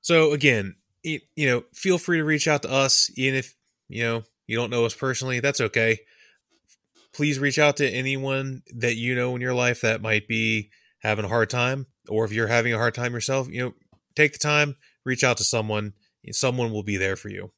so 0.00 0.32
again, 0.32 0.76
you 1.02 1.20
know, 1.36 1.64
feel 1.74 1.98
free 1.98 2.18
to 2.18 2.24
reach 2.24 2.48
out 2.48 2.62
to 2.62 2.70
us, 2.70 3.10
even 3.16 3.38
if 3.38 3.54
you 3.88 4.02
know 4.02 4.22
you 4.46 4.56
don't 4.56 4.70
know 4.70 4.84
us 4.84 4.94
personally. 4.94 5.40
That's 5.40 5.60
okay. 5.60 6.00
Please 7.14 7.38
reach 7.38 7.58
out 7.58 7.76
to 7.78 7.88
anyone 7.88 8.62
that 8.74 8.96
you 8.96 9.14
know 9.14 9.34
in 9.34 9.40
your 9.40 9.54
life 9.54 9.80
that 9.80 10.00
might 10.00 10.28
be 10.28 10.70
having 11.00 11.24
a 11.24 11.28
hard 11.28 11.50
time, 11.50 11.86
or 12.08 12.24
if 12.24 12.32
you're 12.32 12.46
having 12.46 12.72
a 12.72 12.78
hard 12.78 12.94
time 12.94 13.12
yourself, 13.12 13.48
you 13.48 13.62
know, 13.62 13.74
take 14.14 14.32
the 14.32 14.38
time, 14.38 14.76
reach 15.04 15.24
out 15.24 15.36
to 15.38 15.44
someone. 15.44 15.94
Someone 16.32 16.70
will 16.70 16.82
be 16.82 16.96
there 16.96 17.16
for 17.16 17.30
you. 17.30 17.50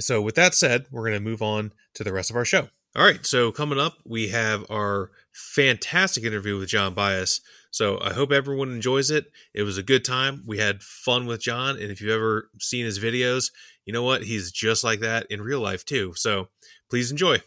So, 0.00 0.20
with 0.20 0.34
that 0.34 0.54
said, 0.54 0.86
we're 0.90 1.08
going 1.08 1.14
to 1.14 1.20
move 1.20 1.42
on 1.42 1.72
to 1.94 2.04
the 2.04 2.12
rest 2.12 2.28
of 2.28 2.36
our 2.36 2.44
show. 2.44 2.68
All 2.96 3.04
right, 3.04 3.24
so 3.24 3.52
coming 3.52 3.78
up, 3.78 3.98
we 4.04 4.28
have 4.28 4.66
our 4.68 5.12
fantastic 5.32 6.24
interview 6.24 6.58
with 6.58 6.70
Jon 6.70 6.92
Bius. 6.92 7.40
So 7.70 8.00
I 8.02 8.12
hope 8.12 8.32
everyone 8.32 8.72
enjoys 8.72 9.12
it. 9.12 9.26
It 9.54 9.62
was 9.62 9.78
a 9.78 9.82
good 9.84 10.04
time. 10.04 10.42
We 10.44 10.58
had 10.58 10.82
fun 10.82 11.26
with 11.26 11.40
Jon, 11.40 11.76
and 11.76 11.92
if 11.92 12.00
you've 12.00 12.10
ever 12.10 12.50
seen 12.58 12.84
his 12.84 12.98
videos, 12.98 13.52
you 13.84 13.92
know 13.92 14.02
what? 14.02 14.24
He's 14.24 14.50
just 14.50 14.82
like 14.82 14.98
that 15.00 15.26
in 15.30 15.40
real 15.40 15.60
life 15.60 15.84
too. 15.84 16.14
So 16.16 16.48
please 16.90 17.12
enjoy. 17.12 17.42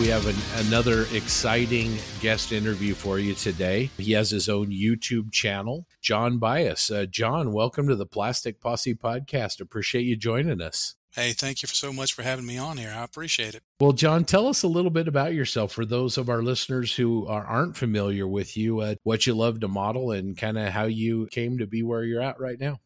We 0.00 0.08
have 0.08 0.26
an, 0.26 0.66
another 0.66 1.06
exciting 1.14 1.96
guest 2.20 2.52
interview 2.52 2.92
for 2.92 3.18
you 3.18 3.32
today. 3.32 3.88
He 3.96 4.12
has 4.12 4.28
his 4.28 4.46
own 4.46 4.66
YouTube 4.66 5.32
channel, 5.32 5.86
Jon 6.02 6.38
Bius. 6.38 6.90
Uh, 6.90 7.06
Jon, 7.06 7.50
welcome 7.50 7.88
to 7.88 7.96
the 7.96 8.04
Plastic 8.04 8.60
Posse 8.60 8.94
podcast. 8.94 9.58
Appreciate 9.58 10.02
you 10.02 10.14
joining 10.14 10.60
us. 10.60 10.96
Hey, 11.12 11.32
thank 11.32 11.62
you 11.62 11.68
so 11.68 11.94
much 11.94 12.12
for 12.12 12.22
having 12.22 12.44
me 12.44 12.58
on 12.58 12.76
here. 12.76 12.92
I 12.94 13.04
appreciate 13.04 13.54
it. 13.54 13.62
Well, 13.80 13.92
Jon, 13.92 14.26
tell 14.26 14.46
us 14.46 14.62
a 14.62 14.68
little 14.68 14.90
bit 14.90 15.08
about 15.08 15.32
yourself 15.32 15.72
for 15.72 15.86
those 15.86 16.18
of 16.18 16.28
our 16.28 16.42
listeners 16.42 16.94
who 16.94 17.26
are, 17.26 17.46
aren't 17.46 17.78
familiar 17.78 18.28
with 18.28 18.54
you, 18.54 18.80
uh, 18.80 18.96
what 19.02 19.26
you 19.26 19.32
love 19.32 19.60
to 19.60 19.68
model, 19.68 20.10
and 20.10 20.36
kind 20.36 20.58
of 20.58 20.68
how 20.68 20.84
you 20.84 21.26
came 21.28 21.56
to 21.56 21.66
be 21.66 21.82
where 21.82 22.04
you're 22.04 22.22
at 22.22 22.38
right 22.38 22.60
now. 22.60 22.80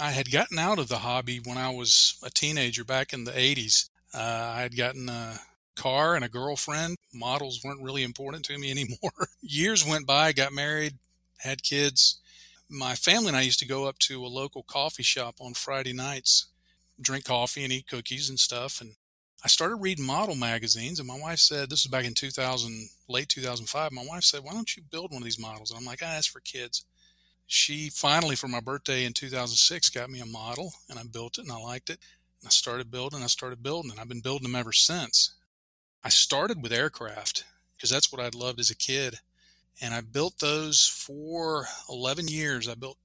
I 0.00 0.12
had 0.12 0.32
gotten 0.32 0.58
out 0.58 0.78
of 0.78 0.88
the 0.88 0.98
hobby 0.98 1.40
when 1.44 1.58
I 1.58 1.68
was 1.68 2.18
a 2.22 2.30
teenager 2.30 2.84
back 2.84 3.12
in 3.12 3.24
the 3.24 3.32
80s. 3.32 3.90
Uh, 4.14 4.52
I 4.56 4.62
had 4.62 4.76
gotten 4.76 5.10
a 5.10 5.40
car 5.74 6.14
and 6.14 6.24
a 6.24 6.28
girlfriend. 6.28 6.96
Models 7.12 7.60
weren't 7.64 7.82
really 7.82 8.02
important 8.02 8.44
to 8.46 8.58
me 8.58 8.70
anymore. 8.70 9.28
Years 9.40 9.86
went 9.86 10.06
by, 10.06 10.32
got 10.32 10.52
married, 10.52 10.94
had 11.38 11.62
kids. 11.62 12.20
My 12.68 12.94
family 12.94 13.28
and 13.28 13.36
I 13.36 13.42
used 13.42 13.58
to 13.60 13.68
go 13.68 13.86
up 13.86 13.98
to 14.00 14.24
a 14.24 14.26
local 14.26 14.62
coffee 14.62 15.02
shop 15.02 15.36
on 15.40 15.54
Friday 15.54 15.92
nights, 15.92 16.46
drink 17.00 17.24
coffee 17.24 17.62
and 17.64 17.72
eat 17.72 17.88
cookies 17.88 18.28
and 18.28 18.38
stuff. 18.40 18.80
And 18.80 18.92
I 19.44 19.48
started 19.48 19.76
reading 19.76 20.06
model 20.06 20.34
magazines, 20.34 20.98
and 20.98 21.06
my 21.06 21.18
wife 21.18 21.38
said, 21.38 21.68
This 21.68 21.84
was 21.84 21.90
back 21.90 22.06
in 22.06 22.14
2000, 22.14 22.88
late 23.08 23.28
2005. 23.28 23.92
My 23.92 24.04
wife 24.08 24.24
said, 24.24 24.42
Why 24.42 24.52
don't 24.52 24.74
you 24.74 24.82
build 24.90 25.12
one 25.12 25.20
of 25.20 25.24
these 25.24 25.38
models? 25.38 25.70
And 25.70 25.78
I'm 25.78 25.84
like, 25.84 26.00
Ah, 26.02 26.14
that's 26.14 26.26
for 26.26 26.40
kids. 26.40 26.86
She 27.46 27.90
finally, 27.90 28.36
for 28.36 28.48
my 28.48 28.60
birthday 28.60 29.04
in 29.04 29.12
2006, 29.12 29.90
got 29.90 30.08
me 30.08 30.20
a 30.20 30.26
model, 30.26 30.72
and 30.88 30.98
I 30.98 31.02
built 31.02 31.38
it 31.38 31.42
and 31.42 31.52
I 31.52 31.58
liked 31.58 31.90
it. 31.90 31.98
And 32.40 32.48
I 32.48 32.50
started 32.50 32.90
building, 32.90 33.22
I 33.22 33.26
started 33.26 33.62
building, 33.62 33.90
and 33.90 34.00
I've 34.00 34.08
been 34.08 34.20
building 34.20 34.44
them 34.50 34.58
ever 34.58 34.72
since. 34.72 35.34
I 36.04 36.10
started 36.10 36.62
with 36.62 36.72
aircraft 36.72 37.44
because 37.74 37.90
that's 37.90 38.12
what 38.12 38.20
I'd 38.20 38.34
loved 38.34 38.60
as 38.60 38.70
a 38.70 38.76
kid. 38.76 39.20
And 39.80 39.94
I 39.94 40.02
built 40.02 40.38
those 40.38 40.86
for 40.86 41.66
11 41.88 42.28
years. 42.28 42.68
I 42.68 42.74
built 42.74 42.98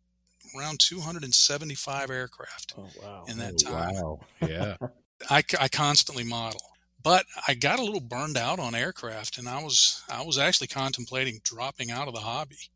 around 0.56 0.80
275 0.80 2.10
aircraft 2.10 2.74
oh, 2.78 2.90
wow. 3.02 3.26
in 3.28 3.38
that 3.38 3.64
oh, 3.66 3.72
time. 3.72 3.96
Wow. 3.96 4.20
Yeah. 4.42 4.76
I, 5.30 5.44
I 5.60 5.68
constantly 5.68 6.24
model. 6.24 6.62
But 7.02 7.26
I 7.48 7.54
got 7.54 7.80
a 7.80 7.84
little 7.84 8.02
burned 8.02 8.38
out 8.38 8.60
on 8.60 8.76
aircraft 8.76 9.38
and 9.38 9.48
I 9.48 9.64
was 9.64 10.04
I 10.10 10.22
was 10.24 10.38
actually 10.38 10.68
contemplating 10.68 11.40
dropping 11.44 11.92
out 11.92 12.08
of 12.08 12.14
the 12.14 12.22
hobby. 12.22 12.70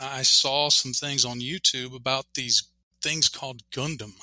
I 0.00 0.22
saw 0.22 0.68
some 0.68 0.92
things 0.92 1.24
on 1.24 1.40
YouTube 1.40 1.94
about 1.94 2.26
these 2.34 2.62
things 3.02 3.28
called 3.28 3.68
Gundam. 3.70 4.14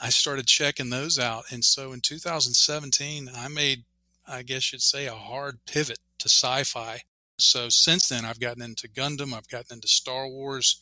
I 0.00 0.10
started 0.10 0.46
checking 0.46 0.90
those 0.90 1.18
out 1.18 1.44
and 1.50 1.64
so 1.64 1.92
in 1.92 2.00
2017 2.00 3.30
I 3.34 3.48
made 3.48 3.84
I 4.28 4.42
guess 4.42 4.72
you'd 4.72 4.82
say, 4.82 5.06
a 5.06 5.14
hard 5.14 5.58
pivot 5.66 5.98
to 6.18 6.28
sci 6.28 6.64
fi. 6.64 7.02
So 7.38 7.68
since 7.68 8.08
then, 8.08 8.24
I've 8.24 8.40
gotten 8.40 8.62
into 8.62 8.88
Gundam, 8.88 9.32
I've 9.32 9.48
gotten 9.48 9.76
into 9.76 9.88
Star 9.88 10.28
Wars, 10.28 10.80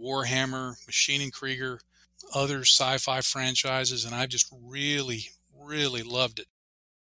Warhammer, 0.00 0.74
Maschinen 0.86 1.30
Krieger, 1.30 1.80
other 2.34 2.60
sci 2.62 2.98
fi 2.98 3.20
franchises, 3.20 4.04
and 4.04 4.14
I've 4.14 4.30
just 4.30 4.52
really, 4.52 5.30
really 5.54 6.02
loved 6.02 6.38
it. 6.38 6.46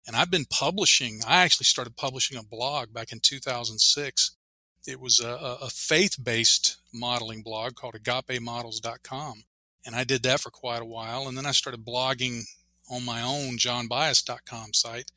And 0.07 0.15
I've 0.15 0.31
been 0.31 0.45
publishing, 0.45 1.21
I 1.27 1.43
actually 1.43 1.65
started 1.65 1.95
publishing 1.95 2.37
a 2.37 2.43
blog 2.43 2.93
back 2.93 3.11
in 3.11 3.19
2006. 3.21 4.31
It 4.85 4.99
was 4.99 5.21
a, 5.21 5.57
a 5.61 5.69
faith 5.69 6.17
based 6.21 6.77
modeling 6.93 7.41
blog 7.41 7.75
called 7.75 7.95
agapemodels.com. 7.95 9.43
And 9.85 9.95
I 9.95 10.03
did 10.03 10.23
that 10.23 10.41
for 10.41 10.49
quite 10.49 10.81
a 10.81 10.85
while. 10.85 11.27
And 11.27 11.37
then 11.37 11.45
I 11.45 11.51
started 11.51 11.85
blogging 11.85 12.43
on 12.89 13.05
my 13.05 13.21
own 13.21 13.57
jonbius.com 13.57 14.73
site 14.73 15.09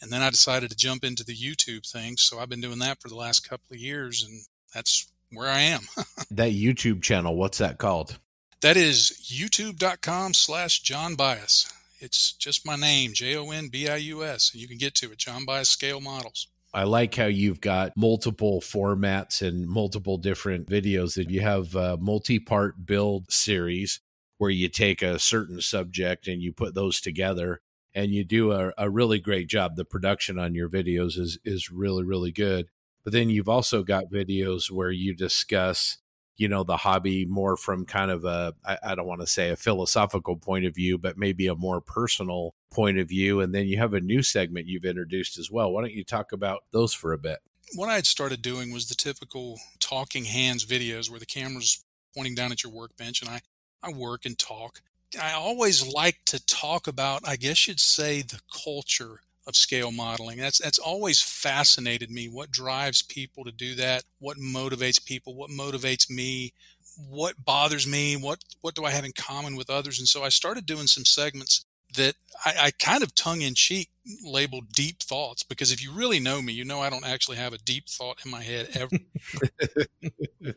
and 0.00 0.10
then 0.10 0.22
I 0.22 0.30
decided 0.30 0.70
to 0.70 0.76
jump 0.76 1.04
into 1.04 1.24
the 1.24 1.34
YouTube 1.34 1.90
thing. 1.90 2.16
So 2.16 2.38
I've 2.38 2.48
been 2.48 2.60
doing 2.60 2.78
that 2.80 3.00
for 3.00 3.08
the 3.08 3.16
last 3.16 3.48
couple 3.48 3.72
of 3.72 3.78
years, 3.78 4.24
and 4.24 4.42
that's 4.74 5.10
where 5.32 5.48
I 5.48 5.60
am. 5.60 5.82
that 6.30 6.52
YouTube 6.52 7.02
channel, 7.02 7.36
what's 7.36 7.58
that 7.58 7.78
called? 7.78 8.18
That 8.60 8.76
is 8.76 9.12
youtube.com 9.30 10.34
slash 10.34 10.80
Jon 10.80 11.14
Bius. 11.14 11.72
It's 11.98 12.32
just 12.32 12.66
my 12.66 12.76
name, 12.76 13.12
J 13.14 13.36
O 13.36 13.50
N 13.50 13.68
B 13.68 13.88
I 13.88 13.96
U 13.96 14.24
S, 14.24 14.50
and 14.52 14.60
you 14.60 14.68
can 14.68 14.78
get 14.78 14.94
to 14.96 15.12
it, 15.12 15.18
Jon 15.18 15.46
Bius 15.46 15.68
Scale 15.68 16.00
Models. 16.00 16.48
I 16.74 16.84
like 16.84 17.14
how 17.14 17.26
you've 17.26 17.60
got 17.60 17.92
multiple 17.96 18.60
formats 18.60 19.40
and 19.40 19.66
multiple 19.66 20.18
different 20.18 20.68
videos 20.68 21.14
that 21.14 21.30
you 21.30 21.40
have 21.40 21.74
a 21.74 21.96
multi-part 21.96 22.84
build 22.84 23.30
series 23.32 24.00
where 24.36 24.50
you 24.50 24.68
take 24.68 25.00
a 25.00 25.18
certain 25.18 25.62
subject 25.62 26.28
and 26.28 26.42
you 26.42 26.52
put 26.52 26.74
those 26.74 27.00
together 27.00 27.62
and 27.96 28.12
you 28.12 28.24
do 28.24 28.52
a, 28.52 28.72
a 28.76 28.90
really 28.90 29.18
great 29.18 29.48
job. 29.48 29.74
The 29.74 29.84
production 29.86 30.38
on 30.38 30.54
your 30.54 30.68
videos 30.68 31.18
is 31.18 31.38
is 31.44 31.70
really 31.72 32.04
really 32.04 32.30
good. 32.30 32.68
But 33.02 33.12
then 33.12 33.30
you've 33.30 33.48
also 33.48 33.82
got 33.82 34.10
videos 34.10 34.70
where 34.70 34.90
you 34.90 35.14
discuss, 35.14 35.98
you 36.36 36.48
know, 36.48 36.64
the 36.64 36.76
hobby 36.76 37.24
more 37.24 37.56
from 37.56 37.86
kind 37.86 38.10
of 38.10 38.24
a 38.24 38.54
I, 38.64 38.78
I 38.82 38.94
don't 38.94 39.06
want 39.06 39.22
to 39.22 39.26
say 39.26 39.50
a 39.50 39.56
philosophical 39.56 40.36
point 40.36 40.66
of 40.66 40.74
view, 40.74 40.98
but 40.98 41.16
maybe 41.16 41.46
a 41.46 41.54
more 41.54 41.80
personal 41.80 42.54
point 42.70 42.98
of 42.98 43.08
view. 43.08 43.40
And 43.40 43.54
then 43.54 43.66
you 43.66 43.78
have 43.78 43.94
a 43.94 44.00
new 44.00 44.22
segment 44.22 44.66
you've 44.66 44.84
introduced 44.84 45.38
as 45.38 45.50
well. 45.50 45.72
Why 45.72 45.80
don't 45.80 45.92
you 45.92 46.04
talk 46.04 46.32
about 46.32 46.64
those 46.72 46.92
for 46.92 47.12
a 47.12 47.18
bit? 47.18 47.38
What 47.74 47.88
I 47.88 47.94
had 47.94 48.06
started 48.06 48.42
doing 48.42 48.72
was 48.72 48.88
the 48.88 48.94
typical 48.94 49.58
talking 49.80 50.26
hands 50.26 50.64
videos 50.64 51.10
where 51.10 51.18
the 51.18 51.26
camera's 51.26 51.84
pointing 52.14 52.34
down 52.34 52.52
at 52.52 52.62
your 52.62 52.72
workbench 52.72 53.22
and 53.22 53.30
I, 53.30 53.40
I 53.82 53.90
work 53.92 54.24
and 54.26 54.38
talk. 54.38 54.82
I 55.20 55.32
always 55.32 55.86
like 55.86 56.18
to 56.26 56.44
talk 56.46 56.86
about, 56.86 57.26
I 57.26 57.36
guess 57.36 57.66
you'd 57.66 57.80
say, 57.80 58.22
the 58.22 58.40
culture 58.64 59.20
of 59.46 59.56
scale 59.56 59.92
modeling. 59.92 60.38
That's 60.38 60.58
that's 60.58 60.78
always 60.78 61.20
fascinated 61.22 62.10
me. 62.10 62.28
What 62.28 62.50
drives 62.50 63.02
people 63.02 63.44
to 63.44 63.52
do 63.52 63.74
that? 63.76 64.04
What 64.18 64.38
motivates 64.38 65.04
people? 65.04 65.34
What 65.34 65.50
motivates 65.50 66.10
me? 66.10 66.52
What 66.96 67.44
bothers 67.44 67.86
me? 67.86 68.16
What 68.16 68.40
what 68.60 68.74
do 68.74 68.84
I 68.84 68.90
have 68.90 69.04
in 69.04 69.12
common 69.12 69.56
with 69.56 69.70
others? 69.70 69.98
And 69.98 70.08
so 70.08 70.24
I 70.24 70.30
started 70.30 70.66
doing 70.66 70.86
some 70.86 71.04
segments 71.04 71.64
that 71.96 72.14
I, 72.44 72.54
I 72.64 72.70
kind 72.70 73.02
of 73.02 73.14
tongue 73.14 73.42
in 73.42 73.54
cheek 73.54 73.90
labeled 74.24 74.72
deep 74.72 75.02
thoughts 75.02 75.42
because 75.42 75.72
if 75.72 75.82
you 75.82 75.90
really 75.92 76.20
know 76.20 76.40
me, 76.40 76.52
you 76.52 76.64
know 76.64 76.80
I 76.80 76.90
don't 76.90 77.06
actually 77.06 77.36
have 77.38 77.52
a 77.52 77.58
deep 77.58 77.88
thought 77.88 78.24
in 78.24 78.30
my 78.30 78.42
head 78.42 78.68
ever. 78.74 78.96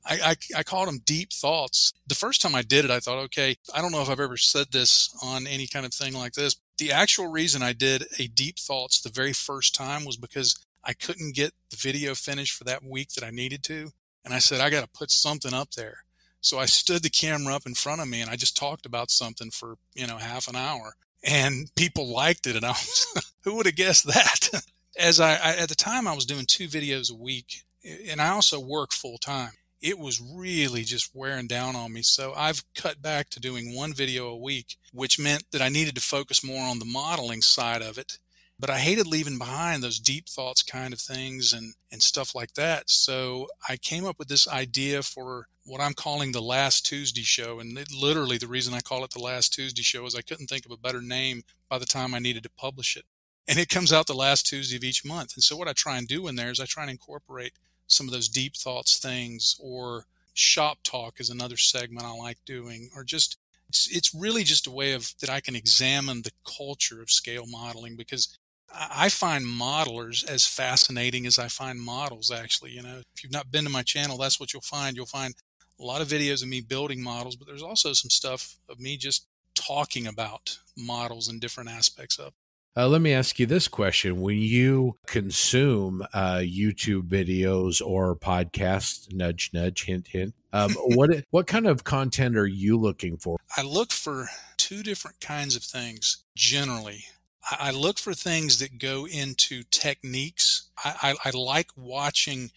I, 0.06 0.20
I, 0.24 0.36
I 0.58 0.64
called 0.64 0.88
them 0.88 1.00
deep 1.04 1.34
thoughts. 1.34 1.94
The 2.08 2.16
first 2.16 2.42
time 2.42 2.56
I 2.56 2.62
did 2.62 2.86
it, 2.86 2.92
I 2.92 3.00
thought, 3.00 3.18
okay, 3.26 3.56
I 3.74 3.82
don't 3.82 3.92
know 3.92 4.02
if 4.02 4.10
I've 4.10 4.20
ever 4.20 4.38
said 4.38 4.68
this 4.72 5.10
on 5.24 5.48
any 5.48 5.68
kind 5.68 5.86
of 5.86 5.94
thing 5.94 6.14
like 6.14 6.34
this. 6.34 6.58
The 6.78 6.92
actual 6.92 7.28
reason 7.28 7.64
I 7.64 7.74
did 7.74 8.06
a 8.20 8.28
deep 8.28 8.60
thoughts 8.60 9.02
the 9.02 9.10
very 9.10 9.34
first 9.34 9.76
time 9.76 10.06
was 10.06 10.18
because 10.18 10.56
I 10.84 10.94
couldn't 10.94 11.36
get 11.36 11.54
the 11.72 11.78
video 11.78 12.16
finished 12.16 12.56
for 12.56 12.64
that 12.66 12.84
week 12.84 13.10
that 13.14 13.26
I 13.26 13.32
needed 13.32 13.64
to. 13.64 13.90
And 14.24 14.34
I 14.34 14.40
said, 14.40 14.62
I 14.62 14.70
got 14.70 14.82
to 14.82 14.98
put 14.98 15.12
something 15.12 15.54
up 15.54 15.72
there. 15.72 16.04
So 16.42 16.60
I 16.60 16.66
stood 16.66 17.04
the 17.04 17.10
camera 17.10 17.54
up 17.54 17.66
in 17.66 17.74
front 17.74 18.00
of 18.00 18.08
me 18.08 18.22
and 18.22 18.30
I 18.30 18.38
just 18.38 18.56
talked 18.56 18.86
about 18.86 19.12
something 19.12 19.52
for, 19.52 19.76
you 19.94 20.08
know, 20.08 20.18
half 20.18 20.48
an 20.48 20.56
hour 20.56 20.96
and 21.24 21.70
people 21.76 22.08
liked 22.08 22.48
it. 22.48 22.56
And 22.56 22.66
I 22.66 22.70
was, 22.70 23.34
who 23.44 23.56
would 23.56 23.66
have 23.66 23.76
guessed 23.76 24.08
that? 24.08 24.50
As 25.00 25.20
I, 25.20 25.34
I, 25.36 25.56
at 25.56 25.70
the 25.70 25.76
time, 25.76 26.08
I 26.08 26.14
was 26.14 26.26
doing 26.26 26.46
two 26.46 26.68
videos 26.68 27.12
a 27.12 27.16
week, 27.16 27.64
and 28.10 28.22
I 28.22 28.30
also 28.30 28.60
work 28.60 28.92
full 28.92 29.18
time. 29.18 29.52
It 29.82 29.98
was 29.98 30.22
really 30.22 30.84
just 30.84 31.16
wearing 31.16 31.48
down 31.48 31.78
on 31.78 31.94
me. 31.94 32.02
So 32.02 32.34
I've 32.36 32.66
cut 32.76 33.02
back 33.02 33.30
to 33.30 33.40
doing 33.40 33.74
one 33.74 33.94
video 33.94 34.28
a 34.28 34.36
week, 34.36 34.76
which 34.92 35.18
meant 35.18 35.46
that 35.52 35.62
I 35.62 35.70
needed 35.70 35.96
to 35.96 36.02
focus 36.02 36.44
more 36.44 36.64
on 36.64 36.80
the 36.80 36.86
modeling 36.86 37.42
side 37.42 37.82
of 37.82 37.98
it. 37.98 38.20
But 38.60 38.70
I 38.70 38.80
hated 38.80 39.08
leaving 39.08 39.38
behind 39.38 39.82
those 39.82 40.00
deep 40.00 40.28
thoughts 40.28 40.64
kind 40.64 40.92
of 40.92 41.00
things 41.00 41.54
and, 41.54 41.76
and 41.92 42.04
stuff 42.04 42.36
like 42.36 42.54
that. 42.56 42.90
So 42.90 43.48
I 43.70 43.78
came 43.78 44.06
up 44.06 44.20
with 44.20 44.28
this 44.28 44.50
idea 44.50 45.02
for 45.02 45.48
what 45.66 45.80
I'm 45.80 45.94
calling 45.94 46.32
the 46.32 46.42
Last 46.42 46.86
Tuesday 46.86 47.22
Show. 47.22 47.60
And 47.60 47.78
it, 47.78 47.88
literally, 47.94 48.38
the 48.38 48.48
reason 48.48 48.74
I 48.74 48.82
call 48.82 49.06
it 49.06 49.12
the 49.12 49.22
Last 49.22 49.54
Tuesday 49.54 49.82
Show 49.82 50.06
is 50.06 50.14
I 50.16 50.22
couldn't 50.22 50.48
think 50.48 50.66
of 50.66 50.72
a 50.72 50.78
better 50.78 51.02
name 51.02 51.44
by 51.70 51.78
the 51.78 51.86
time 51.86 52.14
I 52.14 52.20
needed 52.20 52.44
to 52.44 52.50
publish 52.50 52.98
it. 52.98 53.06
And 53.48 53.58
it 53.58 53.70
comes 53.70 53.94
out 53.94 54.08
the 54.08 54.14
last 54.14 54.46
Tuesday 54.46 54.76
of 54.76 54.84
each 54.84 55.06
month. 55.06 55.36
And 55.36 55.44
so, 55.44 55.56
what 55.56 55.68
I 55.68 55.74
try 55.74 55.98
and 55.98 56.08
do 56.08 56.28
in 56.28 56.36
there 56.36 56.52
is 56.52 56.60
I 56.60 56.66
try 56.66 56.84
and 56.84 56.92
incorporate 56.92 57.54
some 57.88 58.08
of 58.08 58.14
those 58.14 58.28
deep 58.28 58.56
thoughts 58.56 59.00
things, 59.00 59.56
or 59.60 60.06
shop 60.34 60.80
talk 60.84 61.20
is 61.20 61.30
another 61.30 61.58
segment 61.58 62.06
I 62.06 62.12
like 62.12 62.38
doing, 62.46 62.92
or 62.96 63.04
just 63.04 63.38
it's, 63.68 63.88
it's 63.96 64.14
really 64.14 64.44
just 64.44 64.68
a 64.68 64.72
way 64.72 64.94
of 64.94 65.14
that 65.22 65.30
I 65.30 65.40
can 65.40 65.56
examine 65.56 66.22
the 66.22 66.32
culture 66.46 67.02
of 67.02 67.10
scale 67.10 67.46
modeling 67.48 67.96
because 67.96 68.38
I 68.74 69.10
find 69.10 69.46
modelers 69.46 70.28
as 70.30 70.46
fascinating 70.46 71.26
as 71.26 71.40
I 71.40 71.48
find 71.48 71.80
models, 71.80 72.32
actually. 72.32 72.72
You 72.72 72.84
know, 72.84 73.02
if 73.16 73.24
you've 73.24 73.34
not 73.34 73.52
been 73.52 73.64
to 73.64 73.70
my 73.70 73.84
channel, 73.84 74.18
that's 74.18 74.40
what 74.40 74.54
you'll 74.54 74.62
find. 74.62 74.96
You'll 74.96 75.06
find 75.06 75.34
a 75.80 75.84
lot 75.84 76.02
of 76.02 76.08
videos 76.08 76.44
of 76.44 76.50
me 76.50 76.62
building 76.62 77.02
models, 77.02 77.36
but 77.36 77.48
there's 77.48 77.64
also 77.64 77.94
some 77.94 78.10
stuff 78.10 78.58
of 78.70 78.80
me 78.80 78.98
just 78.98 79.28
talking 79.56 80.08
about 80.08 80.60
models 80.78 81.28
and 81.28 81.42
different 81.42 81.70
aspects 81.70 82.18
of. 82.18 82.34
Uh, 82.78 82.88
let 82.88 83.02
me 83.02 83.12
ask 83.14 83.40
you 83.40 83.46
this 83.46 83.68
question: 83.68 84.22
When 84.22 84.38
you 84.38 84.96
consume 85.08 86.04
uh, 86.14 86.38
YouTube 86.38 87.10
videos 87.10 87.82
or 87.86 88.16
podcasts, 88.16 89.12
nudge, 89.12 89.50
nudge, 89.54 89.86
hint, 89.86 90.08
hint, 90.08 90.34
um, 90.54 90.72
what 90.96 91.10
what 91.32 91.48
kind 91.48 91.68
of 91.68 91.84
content 91.84 92.38
are 92.38 92.48
you 92.48 92.78
looking 92.78 93.18
for? 93.18 93.38
I 93.58 93.64
look 93.64 93.92
for 93.92 94.30
two 94.58 94.84
different 94.84 95.20
kinds 95.20 95.56
of 95.56 95.64
things 95.64 96.24
generally. 96.36 97.06
I, 97.50 97.70
I 97.70 97.72
look 97.72 98.00
for 98.00 98.14
things 98.14 98.60
that 98.60 98.80
go 98.80 99.06
into 99.08 99.64
techniques. 99.72 100.70
I, 100.84 101.16
I, 101.24 101.30
I 101.30 101.38
like 101.38 101.70
watching 101.76 102.52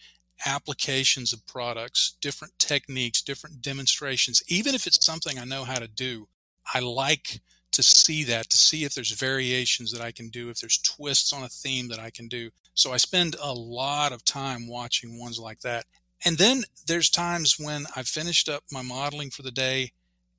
applications 0.45 1.33
of 1.33 1.45
products, 1.47 2.15
different 2.21 2.57
techniques, 2.59 3.21
different 3.21 3.61
demonstrations, 3.61 4.43
even 4.47 4.75
if 4.75 4.87
it's 4.87 5.05
something 5.05 5.39
I 5.39 5.45
know 5.45 5.63
how 5.63 5.79
to 5.79 5.87
do, 5.87 6.27
I 6.73 6.79
like 6.79 7.41
to 7.71 7.83
see 7.83 8.23
that, 8.25 8.49
to 8.49 8.57
see 8.57 8.83
if 8.83 8.93
there's 8.93 9.11
variations 9.11 9.91
that 9.91 10.01
I 10.01 10.11
can 10.11 10.29
do, 10.29 10.49
if 10.49 10.59
there's 10.59 10.77
twists 10.77 11.33
on 11.33 11.43
a 11.43 11.49
theme 11.49 11.87
that 11.89 11.99
I 11.99 12.09
can 12.11 12.27
do. 12.27 12.51
So 12.75 12.91
I 12.91 12.97
spend 12.97 13.35
a 13.41 13.53
lot 13.53 14.11
of 14.11 14.23
time 14.23 14.67
watching 14.67 15.19
ones 15.19 15.39
like 15.39 15.61
that. 15.61 15.85
And 16.25 16.37
then 16.37 16.63
there's 16.87 17.09
times 17.09 17.57
when 17.59 17.85
I've 17.95 18.07
finished 18.07 18.47
up 18.47 18.63
my 18.71 18.81
modeling 18.81 19.29
for 19.29 19.41
the 19.41 19.51
day 19.51 19.91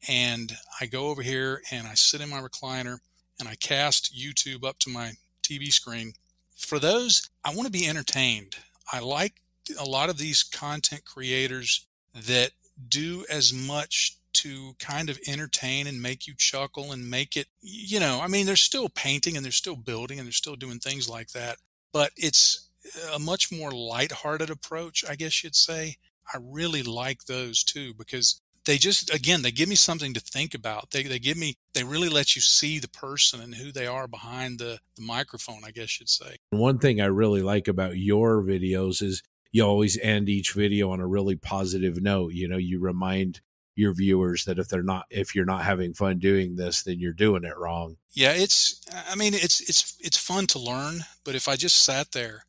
and 0.09 0.53
I 0.81 0.87
go 0.87 1.09
over 1.09 1.23
here 1.23 1.63
and 1.71 1.87
I 1.87 1.95
sit 1.95 2.21
in 2.21 2.31
my 2.31 2.41
recliner 2.41 2.99
and 3.39 3.49
I 3.49 3.55
cast 3.57 4.17
YouTube 4.17 4.65
up 4.65 4.79
to 4.81 4.91
my 4.91 5.13
TV 5.43 5.73
screen. 5.73 6.15
For 6.57 6.79
those, 6.79 7.29
I 7.45 7.55
want 7.55 7.67
to 7.67 7.73
be 7.73 7.87
entertained. 7.87 8.57
I 8.93 9.01
like 9.01 9.35
a 9.79 9.85
lot 9.85 10.11
of 10.11 10.19
these 10.19 10.43
content 10.43 11.05
creators 11.05 11.87
that 12.15 12.51
do 12.89 13.25
as 13.31 13.53
much 13.53 14.19
to 14.35 14.75
kind 14.79 15.09
of 15.09 15.19
entertain 15.27 15.87
and 15.87 16.03
make 16.03 16.27
you 16.27 16.35
chuckle 16.37 16.93
and 16.93 17.09
make 17.09 17.37
it, 17.37 17.47
you 17.61 18.01
know, 18.01 18.21
I 18.21 18.27
mean, 18.27 18.47
they're 18.47 18.57
still 18.57 18.89
painting 18.89 19.37
and 19.37 19.45
they're 19.45 19.53
still 19.53 19.77
building 19.77 20.19
and 20.19 20.27
they're 20.27 20.33
still 20.33 20.57
doing 20.57 20.81
things 20.81 21.09
like 21.09 21.31
that, 21.31 21.59
but 21.93 22.11
it's 22.17 22.69
a 23.15 23.19
much 23.19 23.53
more 23.53 23.71
lighthearted 23.71 24.51
approach, 24.51 25.05
I 25.09 25.15
guess 25.15 25.43
you'd 25.43 25.55
say. 25.55 25.97
I 26.33 26.39
really 26.41 26.83
like 26.83 27.25
those 27.25 27.63
too 27.63 27.95
because 27.95 28.41
they 28.65 28.79
just 28.79 29.13
again 29.13 29.43
they 29.43 29.51
give 29.51 29.69
me 29.69 29.75
something 29.75 30.15
to 30.15 30.21
think 30.21 30.55
about. 30.55 30.91
They, 30.91 31.03
they 31.03 31.19
give 31.19 31.37
me 31.37 31.57
they 31.75 31.85
really 31.85 32.09
let 32.09 32.35
you 32.35 32.43
see 32.43 32.79
the 32.79 32.89
person 32.89 33.41
and 33.41 33.55
who 33.55 33.73
they 33.73 33.87
are 33.87 34.09
behind 34.09 34.59
the, 34.59 34.79
the 34.97 35.03
microphone 35.03 35.63
i 35.65 35.71
guess 35.71 36.01
you'd 36.01 36.09
say. 36.09 36.37
One 36.51 36.79
thing 36.79 37.01
i 37.01 37.07
really 37.07 37.43
like 37.43 37.69
about 37.69 37.97
your 37.97 38.43
videos 38.43 39.03
is 39.03 39.23
you 39.53 39.65
always 39.65 39.99
end 39.99 40.29
each 40.29 40.53
video 40.53 40.91
on 40.91 40.99
a 40.99 41.07
really 41.07 41.37
positive 41.37 42.03
note. 42.03 42.33
You 42.33 42.49
know, 42.49 42.57
you 42.57 42.81
remind 42.81 43.41
your 43.77 43.95
viewers 43.95 44.45
that 44.45 44.59
if 44.59 44.69
they're 44.69 44.83
not 44.83 45.07
if 45.11 45.35
you're 45.35 45.45
not 45.45 45.63
having 45.63 45.95
fun 45.95 46.19
doing 46.19 46.57
this 46.57 46.83
then 46.83 46.99
you're 47.01 47.13
doing 47.13 47.45
it 47.45 47.57
wrong. 47.57 47.97
Yeah 48.13 48.33
it's 48.33 48.81
i 49.09 49.15
mean 49.15 49.35
it's 49.35 49.61
it's 49.61 49.97
it's 50.01 50.17
fun 50.17 50.47
to 50.49 50.59
learn 50.59 51.01
but 51.25 51.35
if 51.35 51.49
i 51.49 51.57
just 51.57 51.85
sat 51.85 52.13
there 52.13 52.47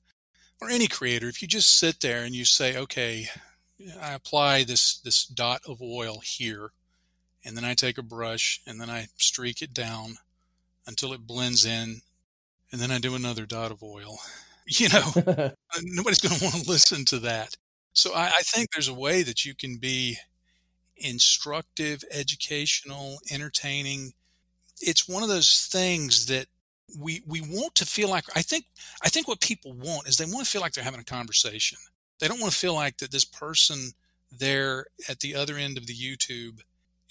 or 0.62 0.70
any 0.70 0.88
creator 0.88 1.28
if 1.28 1.42
you 1.42 1.48
just 1.48 1.78
sit 1.80 2.00
there 2.02 2.24
and 2.24 2.36
you 2.36 2.46
say 2.46 2.78
okay 2.78 3.28
i 4.02 4.14
apply 4.14 4.64
this 4.64 4.98
this 5.00 5.26
dot 5.26 5.62
of 5.68 5.82
oil 5.82 6.20
here 6.24 6.72
and 7.44 7.56
then 7.58 7.66
i 7.66 7.74
take 7.74 7.98
a 7.98 8.04
brush 8.04 8.62
and 8.66 8.80
then 8.80 8.90
i 8.90 9.08
streak 9.18 9.62
it 9.62 9.74
down 9.74 10.18
until 10.88 11.14
it 11.14 11.28
blends 11.28 11.66
in 11.66 12.02
and 12.72 12.82
then 12.82 12.92
i 12.92 12.98
do 12.98 13.16
another 13.16 13.46
dot 13.46 13.72
of 13.72 13.84
oil 13.84 14.20
you 14.68 14.90
know, 14.90 15.12
nobody's 15.84 16.20
going 16.20 16.36
to 16.36 16.44
want 16.44 16.56
to 16.56 16.70
listen 16.70 17.06
to 17.06 17.20
that. 17.20 17.56
So 17.94 18.14
I, 18.14 18.28
I 18.28 18.42
think 18.42 18.72
there's 18.72 18.88
a 18.88 18.94
way 18.94 19.24
that 19.24 19.46
you 19.46 19.54
can 19.56 19.78
be 19.78 20.18
instructive, 20.98 22.04
educational, 22.12 23.20
entertaining. 23.32 24.14
It's 24.82 25.08
one 25.08 25.24
of 25.24 25.30
those 25.30 25.68
things 25.72 26.26
that 26.28 26.48
we 27.00 27.24
we 27.28 27.42
want 27.42 27.74
to 27.76 27.86
feel 27.86 28.10
like 28.10 28.26
I 28.36 28.42
think 28.42 28.66
I 29.02 29.10
think 29.10 29.28
what 29.28 29.40
people 29.40 29.74
want 29.74 30.08
is 30.08 30.18
they 30.18 30.26
want 30.26 30.46
to 30.46 30.52
feel 30.52 30.62
like 30.62 30.74
they're 30.74 30.84
having 30.84 31.00
a 31.00 31.06
conversation. 31.06 31.78
They 32.26 32.30
don't 32.30 32.42
want 32.42 32.54
to 32.54 32.60
feel 32.60 32.74
like 32.74 32.98
that 32.98 33.12
this 33.12 33.24
person 33.24 33.92
there 34.32 34.88
at 35.08 35.20
the 35.20 35.36
other 35.36 35.58
end 35.58 35.78
of 35.78 35.86
the 35.86 35.94
YouTube 35.94 36.62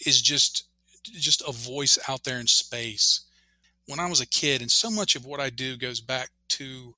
is 0.05 0.21
just 0.21 0.65
just 1.05 1.41
a 1.47 1.53
voice 1.53 2.01
out 2.09 2.25
there 2.25 2.41
in 2.41 2.49
space. 2.49 3.21
When 3.87 4.01
I 4.01 4.09
was 4.09 4.21
a 4.21 4.27
kid, 4.27 4.61
and 4.61 4.73
so 4.73 4.91
much 4.91 5.15
of 5.15 5.25
what 5.25 5.39
I 5.39 5.51
do 5.51 5.77
goes 5.77 6.01
back 6.01 6.31
to 6.49 6.97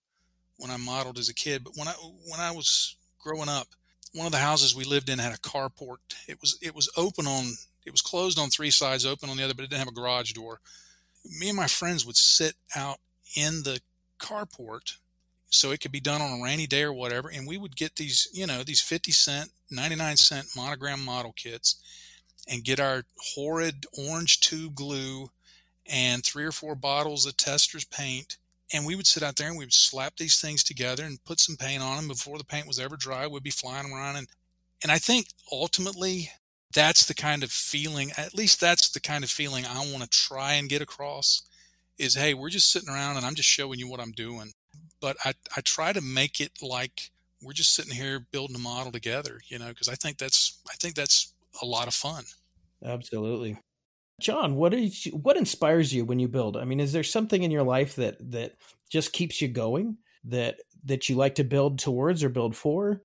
when 0.56 0.70
I 0.70 0.78
modeled 0.78 1.18
as 1.18 1.28
a 1.28 1.34
kid, 1.34 1.62
but 1.62 1.74
when 1.76 1.88
I 1.88 1.92
when 1.92 2.40
I 2.40 2.52
was 2.52 2.96
growing 3.18 3.50
up, 3.50 3.68
one 4.14 4.24
of 4.24 4.32
the 4.32 4.38
houses 4.38 4.74
we 4.74 4.84
lived 4.84 5.10
in 5.10 5.18
had 5.18 5.34
a 5.34 5.36
carport. 5.36 5.98
It 6.26 6.40
was 6.40 6.58
it 6.62 6.74
was 6.74 6.90
open 6.96 7.26
on 7.26 7.44
it 7.84 7.92
was 7.92 8.00
closed 8.00 8.38
on 8.38 8.48
three 8.48 8.70
sides, 8.70 9.04
open 9.04 9.28
on 9.28 9.36
the 9.36 9.44
other, 9.44 9.52
but 9.52 9.64
it 9.64 9.68
didn't 9.68 9.80
have 9.80 9.92
a 9.92 10.00
garage 10.00 10.32
door. 10.32 10.60
Me 11.38 11.50
and 11.50 11.56
my 11.58 11.66
friends 11.66 12.06
would 12.06 12.16
sit 12.16 12.54
out 12.74 12.98
in 13.34 13.64
the 13.64 13.78
carport 14.18 14.96
so 15.50 15.70
it 15.70 15.80
could 15.80 15.92
be 15.92 16.00
done 16.00 16.20
on 16.20 16.40
a 16.40 16.42
rainy 16.42 16.66
day 16.66 16.82
or 16.82 16.92
whatever 16.92 17.28
and 17.28 17.46
we 17.46 17.56
would 17.56 17.76
get 17.76 17.96
these 17.96 18.28
you 18.32 18.46
know 18.46 18.62
these 18.62 18.80
50 18.80 19.12
cent 19.12 19.50
99 19.70 20.16
cent 20.16 20.46
monogram 20.56 21.04
model 21.04 21.32
kits 21.32 21.76
and 22.48 22.64
get 22.64 22.80
our 22.80 23.04
horrid 23.34 23.86
orange 23.98 24.40
tube 24.40 24.74
glue 24.74 25.30
and 25.88 26.24
three 26.24 26.44
or 26.44 26.52
four 26.52 26.74
bottles 26.74 27.26
of 27.26 27.36
Testors 27.36 27.84
paint 27.84 28.38
and 28.72 28.84
we 28.84 28.96
would 28.96 29.06
sit 29.06 29.22
out 29.22 29.36
there 29.36 29.48
and 29.48 29.56
we 29.56 29.64
would 29.64 29.72
slap 29.72 30.16
these 30.16 30.40
things 30.40 30.64
together 30.64 31.04
and 31.04 31.24
put 31.24 31.38
some 31.38 31.56
paint 31.56 31.82
on 31.82 31.96
them 31.96 32.08
before 32.08 32.36
the 32.36 32.44
paint 32.44 32.66
was 32.66 32.80
ever 32.80 32.96
dry. 32.96 33.26
We'd 33.26 33.42
be 33.42 33.50
flying 33.50 33.92
around 33.92 34.16
and 34.16 34.28
and 34.82 34.92
I 34.92 34.98
think 34.98 35.28
ultimately 35.50 36.30
that's 36.74 37.06
the 37.06 37.14
kind 37.14 37.42
of 37.42 37.50
feeling 37.50 38.10
at 38.16 38.34
least 38.34 38.60
that's 38.60 38.90
the 38.90 39.00
kind 39.00 39.24
of 39.24 39.30
feeling 39.30 39.64
I 39.64 39.78
want 39.78 40.02
to 40.02 40.08
try 40.08 40.54
and 40.54 40.68
get 40.68 40.82
across 40.82 41.42
is 41.98 42.14
hey, 42.14 42.34
we're 42.34 42.50
just 42.50 42.70
sitting 42.70 42.88
around 42.88 43.16
and 43.16 43.24
I'm 43.24 43.34
just 43.34 43.48
showing 43.48 43.78
you 43.78 43.88
what 43.88 44.00
I'm 44.00 44.12
doing. 44.12 44.52
But 45.00 45.16
I, 45.24 45.34
I 45.56 45.60
try 45.60 45.92
to 45.92 46.00
make 46.00 46.40
it 46.40 46.62
like 46.62 47.10
we're 47.42 47.52
just 47.52 47.74
sitting 47.74 47.94
here 47.94 48.20
building 48.32 48.56
a 48.56 48.60
model 48.60 48.92
together, 48.92 49.40
you 49.46 49.58
know, 49.58 49.68
because 49.68 49.88
I 49.88 49.94
think 49.94 50.18
that's 50.18 50.60
I 50.70 50.74
think 50.74 50.94
that's 50.94 51.32
a 51.62 51.66
lot 51.66 51.88
of 51.88 51.94
fun. 51.94 52.24
Absolutely. 52.84 53.58
Jon, 54.20 54.54
what 54.56 54.72
is 54.72 55.04
what 55.12 55.36
inspires 55.36 55.92
you 55.92 56.04
when 56.04 56.18
you 56.18 56.28
build? 56.28 56.56
I 56.56 56.64
mean, 56.64 56.80
is 56.80 56.92
there 56.92 57.02
something 57.02 57.42
in 57.42 57.50
your 57.50 57.62
life 57.62 57.96
that 57.96 58.16
that 58.32 58.56
just 58.88 59.12
keeps 59.12 59.42
you 59.42 59.48
going 59.48 59.98
that 60.24 60.60
that 60.84 61.08
you 61.08 61.16
like 61.16 61.34
to 61.36 61.44
build 61.44 61.78
towards 61.78 62.24
or 62.24 62.28
build 62.28 62.56
for? 62.56 63.02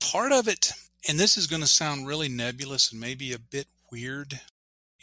Part 0.00 0.32
of 0.32 0.48
it, 0.48 0.72
and 1.08 1.18
this 1.18 1.36
is 1.36 1.46
going 1.46 1.62
to 1.62 1.68
sound 1.68 2.06
really 2.06 2.28
nebulous 2.28 2.92
and 2.92 3.00
maybe 3.00 3.32
a 3.32 3.38
bit 3.38 3.66
weird, 3.92 4.40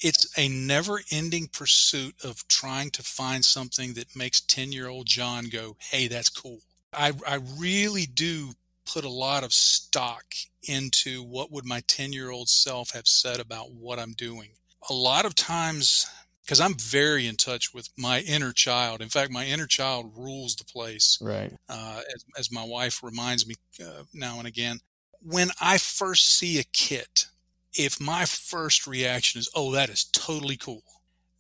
it's 0.02 0.38
a 0.38 0.50
never 0.50 1.02
ending 1.12 1.48
pursuit 1.48 2.16
of 2.24 2.48
trying 2.48 2.90
to 2.92 3.04
find 3.04 3.46
something 3.46 3.94
that 3.94 4.16
makes 4.16 4.42
10 4.42 4.72
year 4.72 4.88
old 4.88 5.06
Jon 5.06 5.46
go, 5.46 5.78
hey, 5.80 6.08
that's 6.08 6.30
cool. 6.30 6.60
I, 6.94 7.14
I 7.28 7.40
really 7.58 8.06
do 8.06 8.52
put 8.92 9.06
a 9.06 9.10
lot 9.10 9.44
of 9.44 9.54
stock 9.54 10.26
into 10.68 11.24
what 11.24 11.52
would 11.52 11.66
my 11.66 11.82
10 11.88 12.12
year 12.14 12.32
old 12.32 12.50
self 12.50 12.92
have 12.92 13.08
said 13.08 13.40
about 13.40 13.72
what 13.72 14.00
I'm 14.00 14.14
doing. 14.14 14.50
A 14.90 14.94
lot 14.94 15.26
of 15.26 15.36
times, 15.36 16.08
because 16.44 16.60
I'm 16.60 16.74
very 16.74 17.28
in 17.28 17.36
touch 17.36 17.74
with 17.74 17.90
my 17.98 18.22
inner 18.22 18.52
child. 18.52 19.02
In 19.02 19.10
fact, 19.10 19.32
my 19.32 19.46
inner 19.46 19.68
child 19.68 20.12
rules 20.18 20.56
the 20.56 20.66
place. 20.66 21.20
Right. 21.22 21.54
Uh, 21.70 22.02
as, 22.14 22.26
as, 22.38 22.52
my 22.52 22.64
wife 22.64 23.04
reminds 23.04 23.48
me 23.48 23.56
uh, 23.80 24.04
now 24.14 24.40
and 24.40 24.48
again. 24.48 24.80
When 25.22 25.50
I 25.62 25.78
first 25.78 26.34
see 26.34 26.60
a 26.60 26.64
kit, 26.64 27.28
if 27.74 28.00
my 28.00 28.26
first 28.26 28.88
reaction 28.88 29.40
is, 29.40 29.50
oh, 29.56 29.72
that 29.72 29.90
is 29.90 30.04
totally 30.06 30.58
cool, 30.58 30.84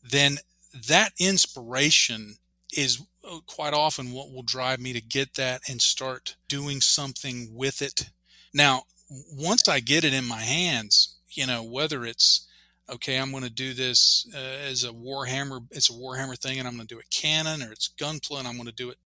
then 0.04 0.38
that 0.88 1.13
inspiration 1.20 2.36
is 2.74 3.02
uh, 3.30 3.39
quite 3.46 3.74
often 3.74 4.12
what 4.12 4.32
will 4.32 4.44
drive 4.44 4.80
me 4.80 4.94
to 4.94 5.02
get 5.02 5.36
that 5.36 5.62
and 5.70 5.82
start 5.82 6.36
doing 6.48 6.82
something 6.82 7.50
with 7.54 7.82
it. 7.82 8.10
Now, 8.54 8.84
once 9.34 9.67
I 9.67 9.80
get 9.80 10.04
it 10.04 10.13
in 10.13 10.26
my 10.26 10.41
hands, 10.41 11.17
you 11.30 11.46
know, 11.46 11.63
whether 11.63 12.06
it's, 12.06 12.48
okay, 12.89 13.17
I'm 13.17 13.32
going 13.32 13.44
to 13.44 13.50
do 13.50 13.74
this 13.74 14.26
uh, 14.34 14.38
as 14.38 14.84
a 14.84 14.91
Warhammer, 14.91 15.65
it's 15.72 15.89
a 15.89 15.94
Warhammer 15.94 16.38
thing 16.38 16.60
and 16.60 16.67
I'm 16.67 16.76
going 16.76 16.88
to 16.88 16.96
do 16.96 17.00
a 17.00 17.15
cannon 17.15 17.62
or 17.62 17.72
it's 17.72 17.89
Gunpla 17.98 18.39
and 18.39 18.48
I'm 18.48 18.56
going 18.56 18.67
to 18.67 18.72
do 18.72 18.89
it 18.89 18.98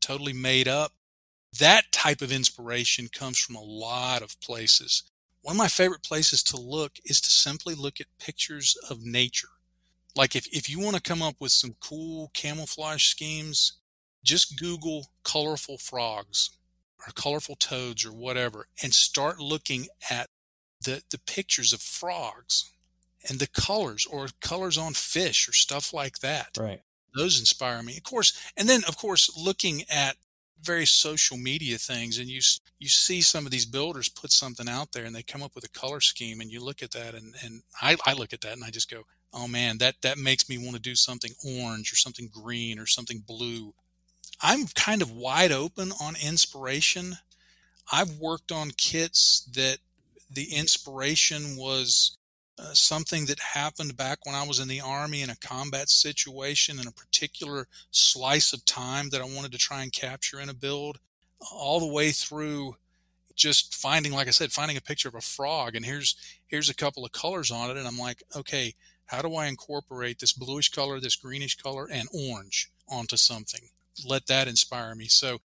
totally 0.00 0.32
made 0.32 0.68
up. 0.68 0.92
That 1.58 1.90
type 1.90 2.22
of 2.22 2.30
inspiration 2.30 3.08
comes 3.08 3.38
from 3.38 3.56
a 3.56 3.62
lot 3.62 4.22
of 4.22 4.40
places. 4.40 5.02
One 5.42 5.56
of 5.56 5.58
my 5.58 5.68
favorite 5.68 6.02
places 6.02 6.42
to 6.44 6.56
look 6.56 6.92
is 7.04 7.20
to 7.20 7.30
simply 7.30 7.74
look 7.74 8.00
at 8.00 8.06
pictures 8.18 8.76
of 8.88 9.04
nature. 9.04 9.48
Like 10.14 10.36
if, 10.36 10.46
if 10.48 10.68
you 10.68 10.80
want 10.80 10.96
to 10.96 11.02
come 11.02 11.22
up 11.22 11.36
with 11.38 11.52
some 11.52 11.76
cool 11.80 12.30
camouflage 12.34 13.04
schemes, 13.04 13.74
just 14.22 14.58
Google 14.58 15.12
colorful 15.22 15.78
frogs 15.78 16.50
or 16.98 17.12
colorful 17.14 17.56
toads 17.56 18.04
or 18.04 18.12
whatever 18.12 18.66
and 18.82 18.92
start 18.92 19.38
looking 19.38 19.86
at 20.10 20.28
the, 20.84 21.02
the 21.10 21.18
pictures 21.18 21.72
of 21.72 21.80
frogs 21.80 22.72
and 23.28 23.38
the 23.38 23.46
colors 23.46 24.06
or 24.06 24.28
colors 24.40 24.76
on 24.76 24.92
fish 24.94 25.48
or 25.48 25.52
stuff 25.52 25.92
like 25.92 26.18
that. 26.18 26.56
Right. 26.58 26.82
Those 27.14 27.40
inspire 27.40 27.82
me. 27.82 27.96
Of 27.96 28.04
course, 28.04 28.38
and 28.56 28.68
then 28.68 28.82
of 28.86 28.96
course 28.96 29.36
looking 29.36 29.82
at 29.90 30.16
various 30.62 30.90
social 30.90 31.36
media 31.36 31.78
things 31.78 32.18
and 32.18 32.28
you 32.28 32.40
you 32.78 32.88
see 32.88 33.20
some 33.20 33.44
of 33.46 33.52
these 33.52 33.66
builders 33.66 34.08
put 34.08 34.30
something 34.32 34.68
out 34.68 34.92
there 34.92 35.04
and 35.04 35.14
they 35.14 35.22
come 35.22 35.42
up 35.42 35.54
with 35.54 35.64
a 35.64 35.68
color 35.68 36.00
scheme 36.00 36.40
and 36.40 36.50
you 36.50 36.62
look 36.62 36.82
at 36.82 36.90
that 36.90 37.14
and 37.14 37.34
and 37.44 37.62
I, 37.80 37.96
I 38.06 38.14
look 38.14 38.32
at 38.32 38.40
that 38.42 38.52
and 38.52 38.64
I 38.64 38.70
just 38.70 38.90
go 38.90 39.02
oh 39.32 39.48
man 39.48 39.78
that 39.78 39.96
that 40.02 40.18
makes 40.18 40.48
me 40.48 40.58
want 40.58 40.74
to 40.74 40.80
do 40.82 40.94
something 40.94 41.32
orange 41.44 41.92
or 41.92 41.96
something 41.96 42.28
green 42.32 42.78
or 42.78 42.86
something 42.86 43.22
blue. 43.26 43.74
I'm 44.42 44.66
kind 44.74 45.02
of 45.02 45.10
wide 45.10 45.52
open 45.52 45.92
on 46.00 46.14
inspiration. 46.16 47.16
I've 47.92 48.16
worked 48.18 48.52
on 48.52 48.70
kits 48.70 49.46
that 49.54 49.78
the 50.30 50.54
inspiration 50.54 51.56
was 51.56 52.16
uh, 52.60 52.74
something 52.74 53.24
that 53.26 53.38
happened 53.38 53.96
back 53.96 54.18
when 54.24 54.34
I 54.34 54.46
was 54.46 54.60
in 54.60 54.68
the 54.68 54.82
army 54.82 55.22
in 55.22 55.30
a 55.30 55.36
combat 55.36 55.88
situation 55.88 56.78
in 56.78 56.86
a 56.86 56.92
particular 56.92 57.66
slice 57.90 58.52
of 58.52 58.64
time 58.66 59.08
that 59.10 59.20
I 59.22 59.24
wanted 59.24 59.52
to 59.52 59.58
try 59.58 59.82
and 59.82 59.92
capture 59.92 60.38
in 60.40 60.50
a 60.50 60.54
build, 60.54 60.98
all 61.50 61.80
the 61.80 61.92
way 61.92 62.10
through 62.10 62.76
just 63.34 63.74
finding, 63.74 64.12
like 64.12 64.28
I 64.28 64.32
said, 64.32 64.52
finding 64.52 64.76
a 64.76 64.82
picture 64.82 65.08
of 65.08 65.14
a 65.14 65.22
frog 65.22 65.74
and 65.74 65.86
here's 65.86 66.14
here's 66.46 66.68
a 66.68 66.74
couple 66.74 67.04
of 67.04 67.12
colors 67.12 67.50
on 67.50 67.70
it, 67.70 67.78
and 67.78 67.86
I'm 67.86 67.96
like, 67.98 68.22
okay, 68.36 68.74
how 69.06 69.22
do 69.22 69.34
I 69.34 69.46
incorporate 69.46 70.18
this 70.18 70.32
bluish 70.32 70.68
color, 70.70 71.00
this 71.00 71.16
greenish 71.16 71.56
color, 71.56 71.88
and 71.90 72.08
orange 72.12 72.70
onto 72.88 73.16
something? 73.16 73.70
Let 74.06 74.26
that 74.26 74.48
inspire 74.48 74.94
me. 74.94 75.06
So 75.06 75.38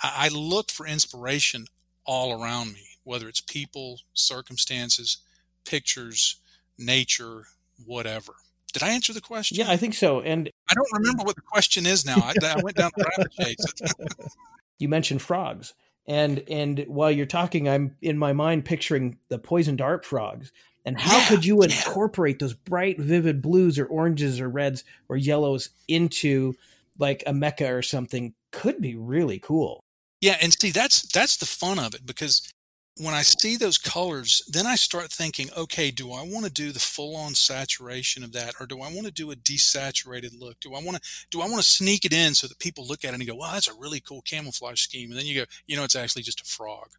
I, 0.00 0.26
I 0.26 0.28
look 0.28 0.70
for 0.70 0.86
inspiration 0.86 1.66
all 2.06 2.42
around 2.42 2.72
me, 2.72 2.86
whether 3.04 3.28
it's 3.28 3.40
people, 3.40 4.00
circumstances, 4.14 5.18
pictures, 5.64 6.36
nature, 6.84 7.46
whatever. 7.84 8.34
Did 8.72 8.82
I 8.82 8.90
answer 8.90 9.12
the 9.12 9.20
question? 9.20 9.58
Yeah, 9.58 9.70
I 9.70 9.76
think 9.76 9.94
so. 9.94 10.20
And 10.20 10.50
I 10.70 10.74
don't 10.74 10.92
remember 10.92 11.24
what 11.24 11.36
the 11.36 11.42
question 11.42 11.86
is 11.86 12.06
now. 12.06 12.16
I, 12.16 12.34
I 12.42 12.60
went 12.62 12.76
down 12.76 12.90
the 12.96 13.04
rabbit 13.04 13.32
chase. 13.32 14.36
you 14.78 14.88
mentioned 14.88 15.20
frogs, 15.20 15.74
and 16.06 16.42
and 16.48 16.84
while 16.88 17.10
you're 17.10 17.26
talking, 17.26 17.68
I'm 17.68 17.96
in 18.00 18.16
my 18.16 18.32
mind 18.32 18.64
picturing 18.64 19.18
the 19.28 19.38
poison 19.38 19.76
dart 19.76 20.04
frogs. 20.04 20.52
And 20.84 20.98
how 20.98 21.18
yeah, 21.18 21.28
could 21.28 21.44
you 21.44 21.62
incorporate 21.62 22.36
yeah. 22.36 22.46
those 22.46 22.54
bright, 22.54 22.98
vivid 22.98 23.40
blues 23.40 23.78
or 23.78 23.86
oranges 23.86 24.40
or 24.40 24.48
reds 24.48 24.82
or 25.08 25.16
yellows 25.16 25.70
into 25.86 26.54
like 26.98 27.22
a 27.26 27.32
mecha 27.32 27.72
or 27.72 27.82
something? 27.82 28.34
Could 28.50 28.80
be 28.80 28.96
really 28.96 29.38
cool. 29.38 29.84
Yeah, 30.20 30.38
and 30.40 30.52
see 30.52 30.70
that's 30.70 31.02
that's 31.02 31.36
the 31.36 31.46
fun 31.46 31.78
of 31.78 31.94
it 31.94 32.06
because 32.06 32.51
when 32.98 33.14
I 33.14 33.22
see 33.22 33.56
those 33.56 33.78
colors, 33.78 34.42
then 34.48 34.66
I 34.66 34.74
start 34.74 35.10
thinking, 35.10 35.48
okay, 35.56 35.90
do 35.90 36.12
I 36.12 36.22
want 36.22 36.44
to 36.44 36.52
do 36.52 36.72
the 36.72 36.78
full 36.78 37.16
on 37.16 37.34
saturation 37.34 38.22
of 38.22 38.32
that 38.32 38.54
or 38.60 38.66
do 38.66 38.82
I 38.82 38.92
want 38.92 39.06
to 39.06 39.10
do 39.10 39.30
a 39.30 39.36
desaturated 39.36 40.38
look? 40.38 40.60
Do 40.60 40.74
I 40.74 40.82
want 40.82 40.96
to 40.98 41.02
do 41.30 41.40
I 41.40 41.48
want 41.48 41.62
to 41.62 41.68
sneak 41.68 42.04
it 42.04 42.12
in 42.12 42.34
so 42.34 42.46
that 42.46 42.58
people 42.58 42.86
look 42.86 43.04
at 43.04 43.14
it 43.14 43.14
and 43.14 43.26
go, 43.26 43.34
wow, 43.34 43.52
that's 43.52 43.68
a 43.68 43.74
really 43.78 44.00
cool 44.00 44.20
camouflage 44.22 44.80
scheme. 44.80 45.10
And 45.10 45.18
then 45.18 45.26
you 45.26 45.40
go, 45.40 45.46
you 45.66 45.76
know, 45.76 45.84
it's 45.84 45.96
actually 45.96 46.22
just 46.22 46.42
a 46.42 46.44
frog. 46.44 46.90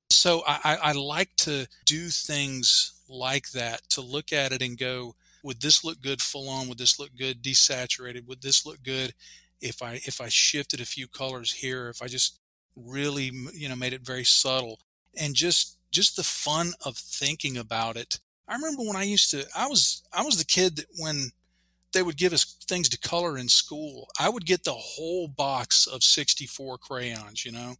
so 0.10 0.42
I, 0.46 0.78
I 0.82 0.92
like 0.92 1.36
to 1.38 1.68
do 1.84 2.08
things 2.08 2.92
like 3.06 3.50
that 3.50 3.82
to 3.90 4.00
look 4.00 4.32
at 4.32 4.52
it 4.52 4.62
and 4.62 4.78
go, 4.78 5.16
would 5.42 5.60
this 5.60 5.84
look 5.84 6.00
good 6.00 6.22
full 6.22 6.48
on? 6.48 6.66
Would 6.68 6.78
this 6.78 6.98
look 6.98 7.10
good 7.16 7.42
desaturated? 7.42 8.26
Would 8.26 8.40
this 8.40 8.64
look 8.64 8.82
good 8.82 9.12
if 9.60 9.82
I 9.82 10.00
if 10.06 10.22
I 10.22 10.28
shifted 10.28 10.80
a 10.80 10.86
few 10.86 11.08
colors 11.08 11.52
here? 11.52 11.90
If 11.90 12.00
I 12.00 12.06
just 12.06 12.38
really 12.74 13.30
you 13.52 13.68
know 13.68 13.76
made 13.76 13.92
it 13.92 14.00
very 14.00 14.24
subtle 14.24 14.80
and 15.18 15.34
just 15.34 15.78
just 15.90 16.16
the 16.16 16.24
fun 16.24 16.72
of 16.84 16.96
thinking 16.96 17.56
about 17.56 17.96
it. 17.96 18.18
I 18.48 18.54
remember 18.56 18.82
when 18.82 18.96
I 18.96 19.04
used 19.04 19.30
to 19.30 19.44
I 19.56 19.66
was 19.66 20.02
I 20.12 20.22
was 20.22 20.38
the 20.38 20.44
kid 20.44 20.76
that 20.76 20.86
when 20.98 21.30
they 21.92 22.02
would 22.02 22.16
give 22.16 22.32
us 22.32 22.56
things 22.66 22.88
to 22.88 22.98
color 22.98 23.38
in 23.38 23.48
school, 23.48 24.08
I 24.18 24.28
would 24.28 24.46
get 24.46 24.64
the 24.64 24.72
whole 24.72 25.28
box 25.28 25.86
of 25.86 26.02
64 26.02 26.78
crayons, 26.78 27.44
you 27.44 27.52
know. 27.52 27.76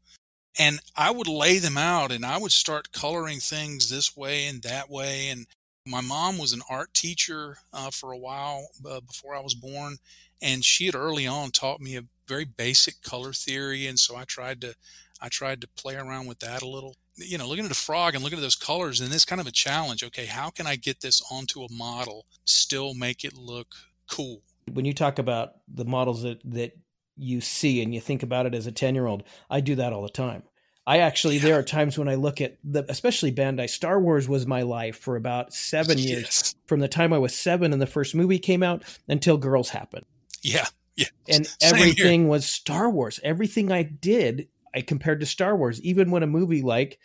And 0.59 0.79
I 0.97 1.11
would 1.11 1.27
lay 1.27 1.59
them 1.59 1.77
out 1.77 2.13
and 2.13 2.25
I 2.25 2.39
would 2.39 2.53
start 2.53 2.93
coloring 2.93 3.41
things 3.41 3.91
this 3.91 4.17
way 4.17 4.47
and 4.47 4.63
that 4.63 4.89
way 4.89 5.31
and 5.31 5.47
my 5.87 6.01
mom 6.01 6.39
was 6.39 6.53
an 6.53 6.63
art 6.71 6.95
teacher 6.95 7.59
uh, 7.73 7.91
for 7.91 8.13
a 8.13 8.19
while 8.19 8.69
uh, 8.89 9.01
before 9.01 9.35
I 9.35 9.41
was 9.41 9.55
born, 9.55 9.99
and 10.41 10.65
she 10.65 10.87
had 10.87 10.95
early 10.95 11.27
on 11.27 11.51
taught 11.51 11.81
me 11.81 11.97
a 11.97 12.05
very 12.27 12.47
basic 12.47 13.03
color 13.03 13.33
theory, 13.33 13.87
and 13.87 13.99
so 13.99 14.17
I 14.17 14.25
tried 14.25 14.61
to 14.63 14.75
I 15.21 15.29
tried 15.29 15.61
to 15.61 15.69
play 15.69 15.97
around 15.97 16.27
with 16.27 16.39
that 16.41 16.63
a 16.63 16.69
little 16.69 16.97
you 17.17 17.39
know, 17.39 17.49
looking 17.49 17.65
at 17.65 17.71
a 17.71 17.75
frog 17.75 18.15
and 18.15 18.23
looking 18.23 18.39
at 18.39 18.43
those 18.43 18.57
colors, 18.57 19.01
and 19.01 19.13
it's 19.13 19.25
kind 19.25 19.41
of 19.41 19.47
a 19.47 19.53
challenge. 19.53 20.03
Okay, 20.03 20.27
how 20.27 20.51
can 20.51 20.67
I 20.67 20.77
get 20.77 21.01
this 21.01 21.23
onto 21.31 21.63
a 21.63 21.73
model, 21.73 22.27
still 22.45 22.95
make 22.95 23.25
it 23.25 23.37
look 23.37 23.75
cool? 24.11 24.43
When 24.73 24.85
you 24.85 24.95
talk 24.95 25.19
about 25.19 25.55
the 25.69 25.85
models 25.85 26.23
that 26.23 26.41
that 26.45 26.77
you 27.17 27.41
see 27.41 27.83
and 27.83 27.95
you 27.95 28.01
think 28.01 28.23
about 28.23 28.47
it 28.47 28.55
as 28.55 28.67
a 28.67 28.73
10 28.73 28.95
year 28.95 29.07
old, 29.07 29.23
I 29.49 29.61
do 29.61 29.77
that 29.77 29.93
all 29.93 30.03
the 30.03 30.09
time. 30.09 30.43
I 30.87 30.99
actually, 30.99 31.37
yeah. 31.37 31.45
there 31.45 31.59
are 31.59 31.63
times 31.63 31.97
when 31.97 32.09
I 32.09 32.17
look 32.17 32.41
at 32.41 32.59
the, 32.63 32.85
especially 32.91 33.33
Bandai. 33.33 33.71
Star 33.71 33.99
Wars 33.99 34.29
was 34.29 34.47
my 34.47 34.63
life 34.63 34.99
for 34.99 35.17
about 35.17 35.55
seven 35.55 35.97
years, 35.99 36.23
yes. 36.23 36.55
from 36.67 36.81
the 36.81 36.89
time 36.89 37.13
I 37.13 37.19
was 37.19 37.35
seven 37.35 37.73
and 37.73 37.81
the 37.81 37.87
first 37.87 38.15
movie 38.15 38.39
came 38.39 38.63
out 38.63 38.83
until 39.09 39.39
Girls 39.39 39.71
happened. 39.71 40.05
Yeah, 40.43 40.67
yeah. 40.97 41.07
And 41.29 41.47
Same 41.61 41.75
everything 41.75 42.21
here. 42.23 42.29
was 42.29 42.47
Star 42.47 42.91
Wars. 42.91 43.19
Everything 43.23 43.73
I 43.73 43.83
did 43.83 44.49
I 44.75 44.81
compared 44.81 45.21
to 45.21 45.27
Star 45.27 45.57
Wars. 45.57 45.81
Even 45.83 46.11
when 46.11 46.23
a 46.23 46.27
movie 46.29 46.63
like 46.63 46.99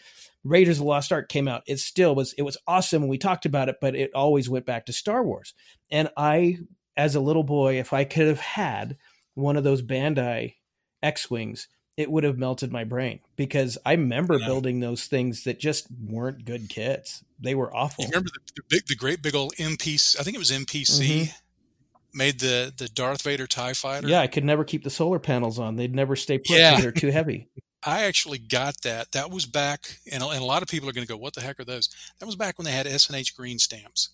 Raiders 0.44 0.78
of 0.78 0.84
the 0.84 0.90
Lost 0.90 1.12
Ark 1.12 1.30
came 1.30 1.48
out, 1.48 1.64
it 1.68 1.80
still 1.80 2.16
was 2.16 2.34
it 2.34 2.44
was 2.44 2.58
awesome. 2.68 3.08
We 3.08 3.18
talked 3.18 3.46
about 3.46 3.70
it, 3.70 3.78
but 3.82 3.96
it 3.96 4.14
always 4.14 4.50
went 4.50 4.66
back 4.66 4.86
to 4.88 4.94
Star 4.94 5.24
Wars. 5.24 5.54
And 5.92 6.10
I, 6.18 6.60
as 6.98 7.16
a 7.16 7.20
little 7.20 7.44
boy, 7.44 7.80
if 7.80 7.94
I 7.94 8.04
could 8.04 8.28
have 8.28 8.40
had 8.40 8.98
one 9.34 9.58
of 9.58 9.64
those 9.64 9.82
Bandai 9.82 10.56
X 11.04 11.30
Wings, 11.30 11.68
it 11.98 12.10
would 12.10 12.24
have 12.24 12.38
melted 12.38 12.72
my 12.72 12.86
brain 12.86 13.20
because 13.36 13.78
I 13.86 13.92
remember 13.92 14.38
yeah. 14.38 14.48
building 14.48 14.80
those 14.80 15.06
things 15.06 15.44
that 15.44 15.60
just 15.60 15.88
weren't 16.06 16.46
good 16.46 16.70
kits. 16.70 17.24
They 17.40 17.56
were 17.56 17.76
awful. 17.76 18.06
You 18.06 18.10
remember 18.10 18.30
the, 18.34 18.54
the, 18.56 18.64
big, 18.70 18.88
the 18.88 18.96
great 18.96 19.22
big 19.22 19.36
old 19.36 19.54
MPC? 19.56 20.20
I 20.20 20.24
think 20.24 20.36
it 20.36 20.40
was 20.40 20.52
MPC. 20.52 21.02
Mm-hmm 21.02 21.32
made 22.14 22.40
the 22.40 22.74
the 22.76 22.88
Darth 22.88 23.22
Vader 23.24 23.48
Tie 23.48 23.74
Fighter. 23.74 24.08
Yeah, 24.08 24.22
I 24.22 24.28
could 24.28 24.44
never 24.44 24.64
keep 24.64 24.84
the 24.84 24.90
solar 24.90 25.20
panels 25.20 25.60
on. 25.60 25.76
They'd 25.76 25.94
never 25.96 26.16
stay 26.16 26.38
put 26.38 26.58
Yeah. 26.58 26.80
they're 26.80 26.92
too 26.92 27.12
heavy. 27.12 27.48
I 27.84 28.04
actually 28.04 28.40
got 28.40 28.82
that. 28.84 29.14
That 29.14 29.32
was 29.32 29.46
back, 29.46 30.00
and, 30.12 30.22
a- 30.22 30.28
and 30.30 30.42
a 30.42 30.46
lot 30.46 30.62
of 30.62 30.68
people 30.68 30.90
are 30.90 30.92
going 30.92 31.08
to 31.08 31.12
go, 31.12 31.16
"What 31.18 31.34
the 31.34 31.40
heck 31.42 31.60
are 31.62 31.66
those?" 31.66 31.88
That 32.20 32.26
was 32.26 32.36
back 32.36 32.58
when 32.58 32.66
they 32.66 32.74
had 32.74 32.86
S&H 32.86 33.34
green 33.38 33.58
stamps, 33.58 34.10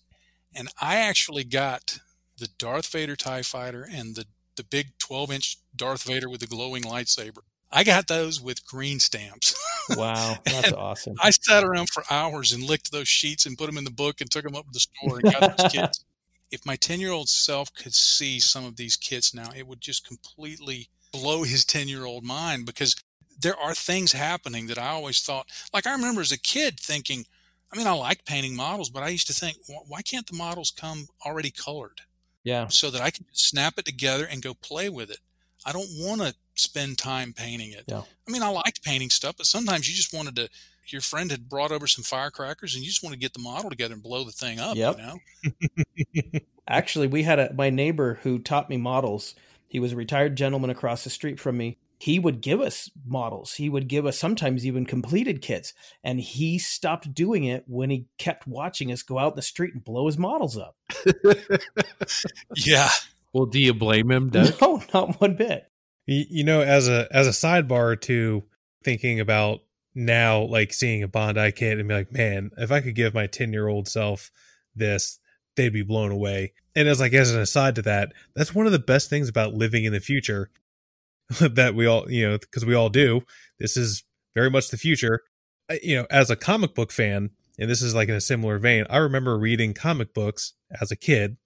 and 0.54 0.68
I 0.80 0.96
actually 0.98 1.42
got 1.42 1.98
the 2.38 2.48
Darth 2.58 2.86
Vader 2.86 3.16
Tie 3.16 3.42
Fighter 3.42 3.84
and 3.90 4.14
the 4.14 4.26
the 4.56 4.62
big 4.62 4.96
twelve 4.98 5.32
inch 5.32 5.56
Darth 5.74 6.04
Vader 6.04 6.28
with 6.30 6.40
the 6.40 6.46
glowing 6.46 6.84
lightsaber. 6.84 7.38
I 7.72 7.82
got 7.82 8.06
those 8.06 8.40
with 8.40 8.64
green 8.66 9.00
stamps. 9.00 9.54
Wow, 9.96 10.34
that's 10.44 10.72
awesome. 10.72 11.14
I 11.22 11.30
sat 11.30 11.62
around 11.62 11.90
for 11.90 12.02
hours 12.10 12.52
and 12.52 12.60
licked 12.64 12.90
those 12.90 13.06
sheets 13.06 13.46
and 13.46 13.56
put 13.56 13.66
them 13.66 13.78
in 13.78 13.84
the 13.84 13.90
book 13.92 14.20
and 14.20 14.28
took 14.28 14.42
them 14.42 14.56
up 14.56 14.64
to 14.64 14.70
the 14.72 14.80
store 14.80 15.20
and 15.20 15.32
got 15.32 15.56
those 15.56 15.72
kits. 15.72 16.04
If 16.50 16.64
my 16.64 16.76
10 16.76 17.00
year 17.00 17.12
old 17.12 17.28
self 17.28 17.72
could 17.74 17.94
see 17.94 18.38
some 18.40 18.64
of 18.64 18.76
these 18.76 18.96
kits 18.96 19.34
now, 19.34 19.50
it 19.54 19.66
would 19.66 19.80
just 19.80 20.06
completely 20.06 20.88
blow 21.12 21.42
his 21.42 21.64
10 21.64 21.88
year 21.88 22.04
old 22.04 22.24
mind 22.24 22.66
because 22.66 22.94
there 23.38 23.56
are 23.56 23.74
things 23.74 24.12
happening 24.12 24.66
that 24.66 24.78
I 24.78 24.88
always 24.88 25.20
thought, 25.20 25.46
like 25.74 25.86
I 25.86 25.92
remember 25.92 26.20
as 26.20 26.32
a 26.32 26.38
kid 26.38 26.80
thinking, 26.80 27.26
I 27.72 27.76
mean, 27.76 27.86
I 27.86 27.92
like 27.92 28.24
painting 28.24 28.56
models, 28.56 28.90
but 28.90 29.02
I 29.02 29.08
used 29.08 29.26
to 29.26 29.34
think, 29.34 29.58
why 29.66 30.02
can't 30.02 30.26
the 30.26 30.36
models 30.36 30.70
come 30.70 31.08
already 31.24 31.50
colored 31.50 32.00
Yeah, 32.44 32.68
so 32.68 32.90
that 32.90 33.02
I 33.02 33.10
can 33.10 33.26
snap 33.32 33.74
it 33.78 33.84
together 33.84 34.24
and 34.24 34.42
go 34.42 34.54
play 34.54 34.88
with 34.88 35.10
it? 35.10 35.18
I 35.64 35.72
don't 35.72 35.88
want 35.98 36.20
to 36.22 36.34
spend 36.54 36.96
time 36.96 37.32
painting 37.32 37.72
it. 37.72 37.84
Yeah. 37.88 38.02
I 38.26 38.30
mean, 38.30 38.42
I 38.42 38.48
liked 38.48 38.84
painting 38.84 39.10
stuff, 39.10 39.36
but 39.36 39.46
sometimes 39.46 39.88
you 39.88 39.94
just 39.94 40.14
wanted 40.14 40.36
to. 40.36 40.48
Your 40.92 41.00
friend 41.00 41.30
had 41.30 41.48
brought 41.48 41.72
over 41.72 41.86
some 41.86 42.04
firecrackers, 42.04 42.74
and 42.74 42.82
you 42.82 42.88
just 42.88 43.02
want 43.02 43.12
to 43.12 43.18
get 43.18 43.32
the 43.32 43.40
model 43.40 43.70
together 43.70 43.94
and 43.94 44.02
blow 44.02 44.24
the 44.24 44.32
thing 44.32 44.60
up. 44.60 44.76
Yep. 44.76 44.98
You 44.98 46.22
know, 46.22 46.40
actually, 46.68 47.06
we 47.06 47.22
had 47.22 47.38
a 47.38 47.52
my 47.54 47.70
neighbor 47.70 48.18
who 48.22 48.38
taught 48.38 48.70
me 48.70 48.76
models. 48.76 49.34
He 49.68 49.80
was 49.80 49.92
a 49.92 49.96
retired 49.96 50.36
gentleman 50.36 50.70
across 50.70 51.04
the 51.04 51.10
street 51.10 51.40
from 51.40 51.56
me. 51.56 51.78
He 51.98 52.18
would 52.18 52.42
give 52.42 52.60
us 52.60 52.90
models. 53.06 53.54
He 53.54 53.68
would 53.68 53.88
give 53.88 54.04
us 54.04 54.18
sometimes 54.18 54.66
even 54.66 54.84
completed 54.84 55.40
kits, 55.40 55.72
and 56.04 56.20
he 56.20 56.58
stopped 56.58 57.14
doing 57.14 57.44
it 57.44 57.64
when 57.66 57.90
he 57.90 58.06
kept 58.18 58.46
watching 58.46 58.92
us 58.92 59.02
go 59.02 59.18
out 59.18 59.32
in 59.32 59.36
the 59.36 59.42
street 59.42 59.72
and 59.72 59.82
blow 59.82 60.06
his 60.06 60.18
models 60.18 60.58
up. 60.58 60.76
yeah, 62.56 62.90
Well, 63.32 63.46
do 63.46 63.58
you 63.58 63.74
blame 63.74 64.10
him, 64.10 64.30
Doug? 64.30 64.54
No, 64.60 64.82
not 64.92 65.20
one 65.20 65.36
bit. 65.36 65.70
You, 66.06 66.24
you 66.28 66.44
know, 66.44 66.60
as 66.60 66.88
a 66.88 67.08
as 67.10 67.26
a 67.26 67.30
sidebar 67.30 68.00
to 68.02 68.44
thinking 68.84 69.20
about 69.20 69.62
now, 69.96 70.42
like 70.42 70.72
seeing 70.74 71.02
a 71.02 71.08
Bandai 71.08 71.56
kit 71.56 71.78
and 71.78 71.88
be 71.88 71.94
like, 71.94 72.12
man, 72.12 72.50
if 72.58 72.70
I 72.70 72.80
could 72.80 72.94
give 72.94 73.14
my 73.14 73.26
ten 73.26 73.52
year 73.52 73.66
old 73.66 73.88
self 73.88 74.30
this, 74.74 75.18
they'd 75.56 75.72
be 75.72 75.82
blown 75.82 76.12
away. 76.12 76.52
And 76.76 76.86
as 76.86 77.00
like 77.00 77.14
as 77.14 77.32
an 77.34 77.40
aside 77.40 77.74
to 77.76 77.82
that, 77.82 78.12
that's 78.36 78.54
one 78.54 78.66
of 78.66 78.72
the 78.72 78.78
best 78.78 79.08
things 79.08 79.28
about 79.28 79.54
living 79.54 79.84
in 79.84 79.92
the 79.94 80.00
future 80.00 80.50
that 81.40 81.74
we 81.74 81.86
all, 81.86 82.10
you 82.10 82.28
know, 82.28 82.38
because 82.38 82.66
we 82.66 82.74
all 82.74 82.90
do. 82.90 83.22
This 83.58 83.76
is 83.76 84.04
very 84.34 84.50
much 84.50 84.68
the 84.68 84.76
future. 84.76 85.22
I- 85.70 85.80
You 85.82 85.96
know, 85.96 86.06
as 86.10 86.30
a 86.30 86.36
comic 86.36 86.74
book 86.74 86.92
fan, 86.92 87.30
and 87.58 87.70
this 87.70 87.80
is 87.80 87.94
like 87.94 88.10
in 88.10 88.14
a 88.14 88.20
similar 88.20 88.58
vein. 88.58 88.84
I 88.90 88.98
remember 88.98 89.38
reading 89.38 89.72
comic 89.72 90.12
books 90.12 90.52
as 90.78 90.90
a 90.90 90.96
kid. 90.96 91.38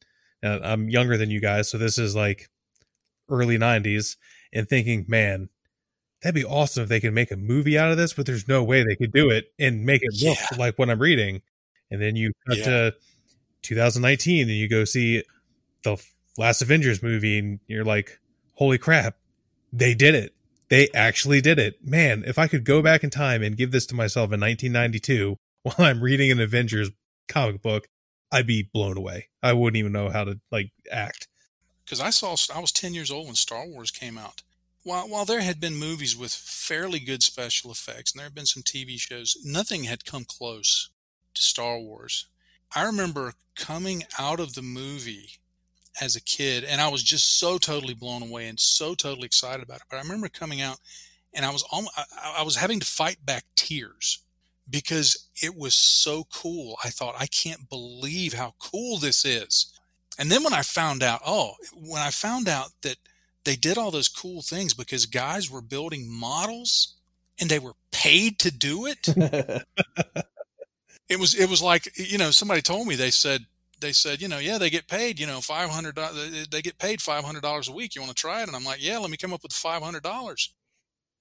Uh, 0.43 0.59
I'm 0.63 0.89
younger 0.89 1.17
than 1.17 1.31
you 1.31 1.41
guys, 1.41 1.71
so 1.71 1.79
this 1.79 1.99
is 1.99 2.17
like 2.17 2.49
early 3.29 3.59
90s 3.59 4.17
and 4.53 4.69
thinking, 4.69 5.05
man, 5.07 5.51
that'd 6.23 6.35
be 6.35 6.45
awesome 6.45 6.83
if 6.85 6.89
they 6.89 7.01
could 7.01 7.15
make 7.15 7.31
a 7.31 7.37
movie 7.37 7.79
out 7.79 7.91
of 7.91 7.97
this, 7.97 8.13
but 8.13 8.27
there's 8.27 8.47
no 8.49 8.63
way 8.63 8.83
they 8.85 8.97
could 8.97 9.13
do 9.13 9.31
it 9.31 9.53
and 9.59 9.85
make 9.85 10.03
it 10.03 10.23
look 10.23 10.39
Yeah. 10.39 10.59
like 10.59 10.79
what 10.79 10.91
I'm 10.91 10.99
reading. 11.01 11.43
And 11.91 12.01
then 12.01 12.17
you 12.17 12.33
cut 12.47 12.59
Yeah. 12.59 12.65
to 12.65 12.95
2019 13.63 14.49
and 14.49 14.57
you 14.57 14.69
go 14.69 14.85
see 14.85 15.23
the 15.83 15.97
last 16.37 16.63
Avengers 16.63 17.03
movie 17.03 17.39
and 17.39 17.61
you're 17.67 17.85
like, 17.85 18.19
holy 18.55 18.79
crap, 18.79 19.17
they 19.73 19.95
did 19.95 20.15
it. 20.15 20.35
They 20.69 20.89
actually 20.95 21.41
did 21.41 21.59
it. 21.59 21.85
Man, 21.85 22.23
if 22.27 22.39
I 22.39 22.47
could 22.47 22.65
go 22.65 22.81
back 22.83 23.03
in 23.03 23.11
time 23.11 23.43
and 23.43 23.57
give 23.57 23.73
this 23.73 23.87
to 23.87 23.95
myself 23.95 24.33
in 24.33 24.41
1992 24.41 25.37
while 25.63 25.75
I'm 25.79 26.01
reading 26.03 26.31
an 26.31 26.41
Avengers 26.41 26.91
comic 27.29 27.61
book, 27.63 27.89
I'd 28.33 28.47
be 28.47 28.63
blown 28.63 28.97
away. 28.97 29.29
I 29.43 29.53
wouldn't 29.53 29.77
even 29.79 29.93
know 29.93 30.11
how 30.11 30.25
to 30.25 30.39
like 30.53 30.71
act. 30.91 31.27
because 31.85 32.01
I 32.01 32.11
saw 32.11 32.37
I 32.55 32.61
was 32.61 32.71
10 32.73 32.95
years 32.95 33.11
old 33.11 33.27
when 33.27 33.35
Star 33.35 33.67
Wars 33.67 33.91
came 33.91 34.17
out. 34.17 34.43
While 34.83 35.09
while 35.09 35.25
there 35.25 35.43
had 35.43 35.61
been 35.61 35.77
movies 35.77 36.17
with 36.17 36.33
fairly 36.33 37.01
good 37.01 37.23
special 37.23 37.71
effects 37.71 38.13
and 38.13 38.19
there 38.19 38.27
had 38.27 38.35
been 38.35 38.47
some 38.47 38.63
TV 38.63 38.99
shows, 38.99 39.37
nothing 39.45 39.85
had 39.85 40.05
come 40.05 40.25
close 40.25 40.89
to 41.35 41.43
Star 41.43 41.79
Wars. 41.79 42.27
I 42.75 42.85
remember 42.85 43.35
coming 43.57 44.05
out 44.19 44.41
of 44.41 44.55
the 44.55 44.63
movie 44.63 45.33
as 46.01 46.17
a 46.17 46.23
kid 46.23 46.65
and 46.65 46.81
I 46.81 46.89
was 46.89 47.03
just 47.03 47.39
so 47.39 47.59
totally 47.59 47.95
blown 47.95 48.23
away 48.23 48.47
and 48.47 48.59
so 48.59 48.95
totally 48.95 49.27
excited 49.27 49.63
about 49.63 49.79
it. 49.81 49.87
But 49.91 49.97
I 49.97 50.03
remember 50.03 50.29
coming 50.29 50.63
out 50.63 50.79
and 51.35 51.45
I 51.45 51.51
was 51.51 51.63
almost, 51.71 51.93
I, 51.99 52.37
I 52.39 52.43
was 52.43 52.57
having 52.57 52.81
to 52.81 52.87
fight 52.87 53.19
back 53.25 53.45
tears 53.57 54.23
because 54.69 55.29
it 55.43 55.57
was 55.57 55.75
so 55.75 56.27
cool. 56.33 56.79
I 56.83 56.89
thought 56.89 57.17
I 57.19 57.27
can't 57.27 57.69
believe 57.69 58.33
how 58.33 58.55
cool 58.59 58.99
this 58.99 59.25
is. 59.25 59.73
And 60.19 60.31
then 60.31 60.43
when 60.43 60.55
I 60.55 60.63
found 60.63 61.03
out, 61.03 61.21
oh, 61.27 61.55
when 61.75 62.01
I 62.01 62.11
found 62.11 62.49
out 62.49 62.71
that 62.83 62.97
they 63.45 63.57
did 63.57 63.79
all 63.79 63.91
those 63.91 64.09
cool 64.09 64.43
things 64.43 64.75
because 64.75 65.07
guys 65.07 65.51
were 65.51 65.63
building 65.63 66.11
models 66.11 66.95
and 67.41 67.51
they 67.51 67.59
were 67.59 67.75
paid 67.91 68.39
to 68.41 68.51
do 68.51 68.87
it, 68.87 69.07
it 71.09 71.19
was 71.19 71.35
it 71.35 71.49
was 71.49 71.63
like 71.63 71.91
you 71.97 72.19
know 72.19 72.31
somebody 72.31 72.63
told 72.63 72.87
me 72.87 72.95
they 72.95 73.11
said 73.11 73.43
they 73.81 73.93
said 73.93 74.21
you 74.21 74.29
know 74.29 74.39
yeah 74.39 74.59
they 74.59 74.71
get 74.71 74.89
paid 74.89 75.19
you 75.19 75.27
know 75.27 75.41
five 75.41 75.71
hundred 75.71 75.99
they 76.51 76.63
get 76.63 76.79
paid 76.79 77.01
five 77.01 77.25
hundred 77.25 77.43
dollars 77.43 77.69
a 77.69 77.73
week. 77.73 77.95
You 77.95 78.03
want 78.03 78.11
to 78.15 78.21
try 78.21 78.43
it? 78.43 78.49
And 78.49 78.57
I'm 78.57 78.65
like 78.65 78.83
yeah, 78.85 78.99
let 78.99 79.11
me 79.11 79.17
come 79.17 79.33
up 79.33 79.43
with 79.43 79.53
five 79.53 79.83
hundred 79.83 80.03
dollars. 80.03 80.53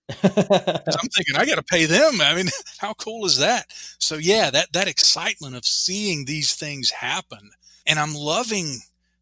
I'm 0.23 0.29
thinking 0.33 1.35
I 1.35 1.45
got 1.45 1.55
to 1.55 1.63
pay 1.63 1.85
them. 1.85 2.19
I 2.21 2.35
mean, 2.35 2.47
how 2.79 2.93
cool 2.93 3.25
is 3.25 3.37
that? 3.37 3.65
So 3.99 4.15
yeah, 4.15 4.49
that 4.51 4.73
that 4.73 4.87
excitement 4.87 5.55
of 5.55 5.65
seeing 5.65 6.25
these 6.25 6.53
things 6.55 6.89
happen, 6.89 7.51
and 7.85 7.99
I'm 7.99 8.15
loving 8.15 8.79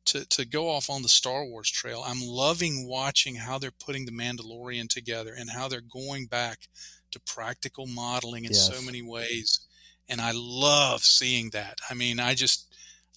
to 0.08 0.26
to 0.26 0.46
go 0.46 0.70
off 0.70 0.90
on 0.90 1.02
the 1.02 1.10
Star 1.10 1.46
Wars 1.46 1.70
trail. 1.70 2.04
I'm 2.06 2.22
loving 2.22 2.88
watching 2.88 3.36
how 3.36 3.58
they're 3.58 3.72
putting 3.72 4.06
the 4.06 4.12
Mandalorian 4.12 4.90
together 4.90 5.34
and 5.38 5.50
how 5.50 5.68
they're 5.68 5.82
going 5.82 6.26
back 6.28 6.68
to 7.12 7.20
practical 7.22 7.88
modeling 7.88 8.46
in 8.46 8.54
so 8.54 8.82
many 8.82 9.02
ways, 9.02 9.62
and 10.10 10.20
I 10.20 10.32
love 10.34 11.04
seeing 11.04 11.52
that. 11.52 11.80
I 11.90 11.94
mean, 11.94 12.20
I 12.20 12.34
just 12.34 12.68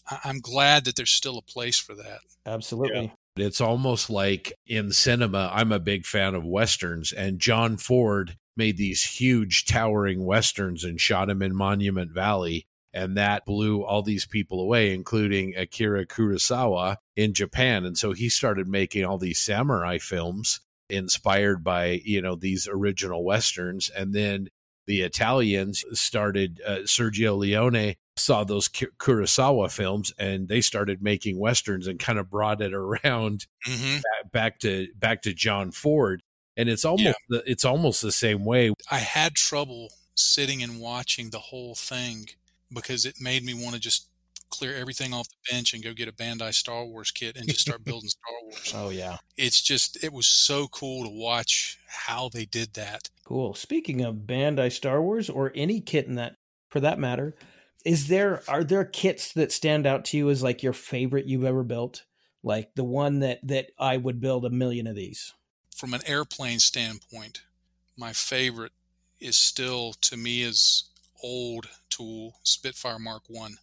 I- 0.08 0.20
I'm 0.24 0.40
glad 0.40 0.84
that 0.84 0.96
there's 0.96 1.10
still 1.12 1.38
a 1.38 1.42
place 1.42 1.78
for 1.78 1.94
that. 1.94 2.20
Absolutely. 2.46 3.12
It's 3.36 3.60
almost 3.60 4.10
like 4.10 4.52
in 4.66 4.92
cinema, 4.92 5.50
I'm 5.52 5.72
a 5.72 5.78
big 5.78 6.04
fan 6.04 6.34
of 6.34 6.44
westerns, 6.44 7.12
and 7.12 7.38
John 7.40 7.76
Ford 7.76 8.36
made 8.56 8.76
these 8.76 9.02
huge, 9.02 9.64
towering 9.64 10.24
westerns 10.24 10.84
and 10.84 11.00
shot 11.00 11.28
them 11.28 11.40
in 11.40 11.54
Monument 11.54 12.10
Valley. 12.12 12.66
And 12.92 13.16
that 13.16 13.46
blew 13.46 13.82
all 13.82 14.02
these 14.02 14.26
people 14.26 14.60
away, 14.60 14.92
including 14.92 15.54
Akira 15.56 16.06
Kurosawa 16.06 16.96
in 17.16 17.34
Japan. 17.34 17.84
And 17.84 17.96
so 17.96 18.12
he 18.12 18.28
started 18.28 18.66
making 18.66 19.04
all 19.04 19.18
these 19.18 19.38
samurai 19.38 19.98
films 19.98 20.60
inspired 20.88 21.62
by, 21.62 22.00
you 22.04 22.20
know, 22.20 22.34
these 22.34 22.68
original 22.68 23.24
westerns. 23.24 23.90
And 23.90 24.12
then 24.12 24.48
the 24.86 25.02
Italians 25.02 25.84
started, 25.92 26.60
uh, 26.66 26.78
Sergio 26.78 27.38
Leone 27.38 27.94
saw 28.16 28.44
those 28.44 28.68
Kurosawa 28.68 29.70
films 29.70 30.12
and 30.18 30.48
they 30.48 30.60
started 30.60 31.02
making 31.02 31.38
westerns 31.38 31.86
and 31.86 31.98
kind 31.98 32.18
of 32.18 32.30
brought 32.30 32.60
it 32.60 32.74
around 32.74 33.46
hmm 33.64 33.96
back, 33.96 34.32
back 34.32 34.58
to 34.60 34.88
back 34.96 35.22
to 35.22 35.32
John 35.32 35.70
Ford. 35.70 36.22
And 36.56 36.68
it's 36.68 36.84
almost 36.84 37.16
the, 37.28 37.42
it's 37.46 37.64
almost 37.64 38.02
the 38.02 38.12
same 38.12 38.44
way. 38.44 38.72
I 38.90 38.98
had 38.98 39.34
trouble 39.34 39.90
sitting 40.14 40.62
and 40.62 40.80
watching 40.80 41.30
the 41.30 41.38
whole 41.38 41.74
thing 41.74 42.26
because 42.72 43.04
it 43.04 43.16
made 43.20 43.44
me 43.44 43.54
want 43.54 43.74
to 43.74 43.80
just 43.80 44.08
clear 44.50 44.74
everything 44.74 45.14
off 45.14 45.28
the 45.28 45.52
bench 45.54 45.72
and 45.72 45.82
go 45.82 45.94
get 45.94 46.08
a 46.08 46.12
Bandai 46.12 46.52
Star 46.52 46.84
Wars 46.84 47.10
kit 47.10 47.36
and 47.36 47.46
just 47.46 47.60
start 47.60 47.84
building 47.84 48.08
Star 48.10 48.34
Wars. 48.42 48.72
Oh 48.76 48.90
yeah. 48.90 49.18
It's 49.36 49.62
just 49.62 50.02
it 50.02 50.12
was 50.12 50.26
so 50.26 50.68
cool 50.68 51.04
to 51.04 51.10
watch 51.10 51.78
how 51.86 52.28
they 52.28 52.44
did 52.44 52.74
that. 52.74 53.08
Cool. 53.24 53.54
Speaking 53.54 54.02
of 54.02 54.26
Bandai 54.26 54.72
Star 54.72 55.00
Wars 55.00 55.30
or 55.30 55.52
any 55.54 55.80
kit 55.80 56.06
in 56.06 56.16
that 56.16 56.36
for 56.68 56.80
that 56.80 56.98
matter, 56.98 57.36
is 57.84 58.08
there 58.08 58.42
are 58.48 58.64
there 58.64 58.84
kits 58.84 59.32
that 59.34 59.52
stand 59.52 59.86
out 59.86 60.04
to 60.06 60.16
you 60.16 60.30
as 60.30 60.42
like 60.42 60.62
your 60.62 60.72
favorite 60.72 61.26
you've 61.26 61.44
ever 61.44 61.62
built? 61.62 62.04
Like 62.42 62.74
the 62.74 62.84
one 62.84 63.20
that 63.20 63.38
that 63.46 63.68
I 63.78 63.96
would 63.96 64.20
build 64.20 64.44
a 64.44 64.50
million 64.50 64.86
of 64.86 64.96
these. 64.96 65.32
From 65.74 65.94
an 65.94 66.02
airplane 66.06 66.58
standpoint, 66.58 67.42
my 67.96 68.12
favorite 68.12 68.72
is 69.18 69.36
still 69.36 69.94
to 70.00 70.16
me 70.16 70.42
is 70.42 70.89
old 71.22 71.68
tool 71.88 72.34
Spitfire 72.42 72.98
Mark 72.98 73.22
1. 73.28 73.56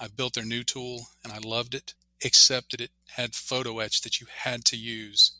I've 0.00 0.16
built 0.16 0.34
their 0.34 0.44
new 0.44 0.64
tool 0.64 1.06
and 1.22 1.32
I 1.32 1.38
loved 1.38 1.74
it, 1.74 1.94
except 2.20 2.70
that 2.72 2.80
it 2.80 2.90
had 3.16 3.34
photo 3.34 3.78
etch 3.78 4.02
that 4.02 4.20
you 4.20 4.26
had 4.34 4.64
to 4.66 4.76
use. 4.76 5.32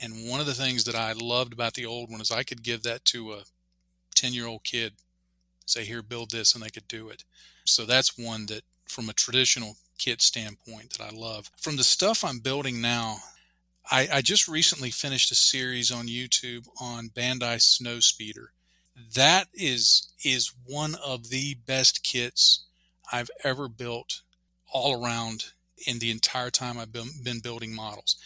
And 0.00 0.28
one 0.28 0.40
of 0.40 0.46
the 0.46 0.54
things 0.54 0.84
that 0.84 0.94
I 0.94 1.12
loved 1.12 1.52
about 1.52 1.74
the 1.74 1.86
old 1.86 2.10
one 2.10 2.20
is 2.20 2.30
I 2.30 2.44
could 2.44 2.62
give 2.62 2.82
that 2.84 3.04
to 3.06 3.32
a 3.32 3.42
10 4.14 4.32
year 4.32 4.46
old 4.46 4.64
kid, 4.64 4.94
say, 5.66 5.84
here, 5.84 6.02
build 6.02 6.30
this, 6.30 6.54
and 6.54 6.62
they 6.62 6.70
could 6.70 6.88
do 6.88 7.08
it. 7.08 7.24
So 7.64 7.84
that's 7.84 8.18
one 8.18 8.46
that, 8.46 8.62
from 8.88 9.08
a 9.08 9.12
traditional 9.12 9.76
kit 9.98 10.22
standpoint 10.22 10.90
that 10.90 11.04
I 11.04 11.10
love. 11.10 11.50
From 11.58 11.76
the 11.76 11.84
stuff 11.84 12.24
I'm 12.24 12.38
building 12.38 12.80
now, 12.80 13.18
I, 13.90 14.08
I 14.14 14.22
just 14.22 14.48
recently 14.48 14.90
finished 14.90 15.30
a 15.30 15.34
series 15.34 15.90
on 15.90 16.06
YouTube 16.06 16.66
on 16.80 17.08
Bandai 17.08 17.56
Snowspeeder. 17.56 18.48
That 19.14 19.48
is 19.54 20.08
is 20.24 20.52
one 20.66 20.96
of 20.96 21.30
the 21.30 21.54
best 21.54 22.02
kits 22.02 22.64
I've 23.12 23.30
ever 23.44 23.68
built 23.68 24.22
all 24.72 25.02
around 25.02 25.46
in 25.86 25.98
the 25.98 26.10
entire 26.10 26.50
time 26.50 26.78
I've 26.78 26.92
been, 26.92 27.08
been 27.22 27.40
building 27.40 27.74
models. 27.74 28.16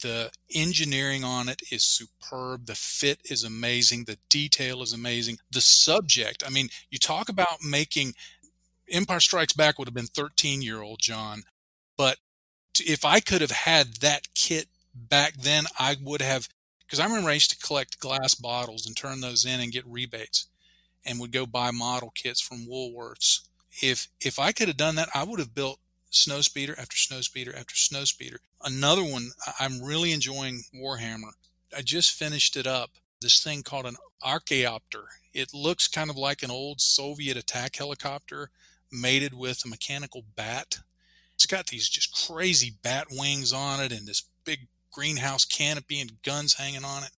The 0.00 0.30
engineering 0.54 1.22
on 1.24 1.48
it 1.48 1.62
is 1.70 1.84
superb. 1.84 2.66
The 2.66 2.74
fit 2.74 3.20
is 3.24 3.44
amazing. 3.44 4.04
The 4.04 4.18
detail 4.28 4.82
is 4.82 4.92
amazing. 4.92 5.38
The 5.50 5.60
subject, 5.60 6.42
I 6.46 6.50
mean, 6.50 6.68
you 6.90 6.98
talk 6.98 7.28
about 7.28 7.62
making 7.62 8.14
Empire 8.90 9.20
Strikes 9.20 9.52
Back 9.52 9.78
would 9.78 9.88
have 9.88 9.94
been 9.94 10.06
13 10.06 10.62
year 10.62 10.82
old 10.82 10.98
John, 11.00 11.44
but 11.96 12.18
if 12.80 13.04
I 13.04 13.20
could 13.20 13.40
have 13.40 13.50
had 13.50 13.96
that 13.96 14.34
kit 14.34 14.66
back 14.94 15.34
then, 15.34 15.64
I 15.78 15.96
would 16.02 16.22
have, 16.22 16.48
because 16.94 17.04
I 17.04 17.08
remember 17.08 17.30
I 17.30 17.34
used 17.34 17.50
to 17.50 17.66
collect 17.66 17.98
glass 17.98 18.36
bottles 18.36 18.86
and 18.86 18.96
turn 18.96 19.20
those 19.20 19.44
in 19.44 19.58
and 19.58 19.72
get 19.72 19.84
rebates 19.84 20.46
and 21.04 21.18
would 21.18 21.32
go 21.32 21.44
buy 21.44 21.72
model 21.72 22.12
kits 22.14 22.40
from 22.40 22.68
Woolworths. 22.68 23.40
If, 23.82 24.06
if 24.20 24.38
I 24.38 24.52
could 24.52 24.68
have 24.68 24.76
done 24.76 24.94
that, 24.94 25.08
I 25.12 25.24
would 25.24 25.40
have 25.40 25.56
built 25.56 25.80
snowspeeder 26.12 26.78
after 26.78 26.94
snowspeeder 26.94 27.52
after 27.58 27.74
snowspeeder. 27.74 28.36
Another 28.62 29.02
one, 29.02 29.30
I'm 29.58 29.82
really 29.82 30.12
enjoying 30.12 30.62
Warhammer. 30.72 31.32
I 31.76 31.82
just 31.82 32.12
finished 32.12 32.56
it 32.56 32.66
up. 32.68 32.92
This 33.20 33.42
thing 33.42 33.64
called 33.64 33.86
an 33.86 33.96
Archaeopter. 34.24 35.02
It 35.32 35.52
looks 35.52 35.88
kind 35.88 36.10
of 36.10 36.16
like 36.16 36.44
an 36.44 36.52
old 36.52 36.80
Soviet 36.80 37.36
attack 37.36 37.74
helicopter 37.74 38.50
mated 38.92 39.34
with 39.34 39.64
a 39.64 39.68
mechanical 39.68 40.22
bat. 40.36 40.78
It's 41.34 41.46
got 41.46 41.66
these 41.66 41.88
just 41.88 42.28
crazy 42.28 42.72
bat 42.84 43.08
wings 43.10 43.52
on 43.52 43.80
it 43.80 43.90
and 43.90 44.06
this 44.06 44.22
big 44.44 44.68
greenhouse 44.94 45.44
canopy 45.44 46.00
and 46.00 46.22
guns 46.22 46.54
hanging 46.54 46.84
on 46.84 47.02
it. 47.02 47.10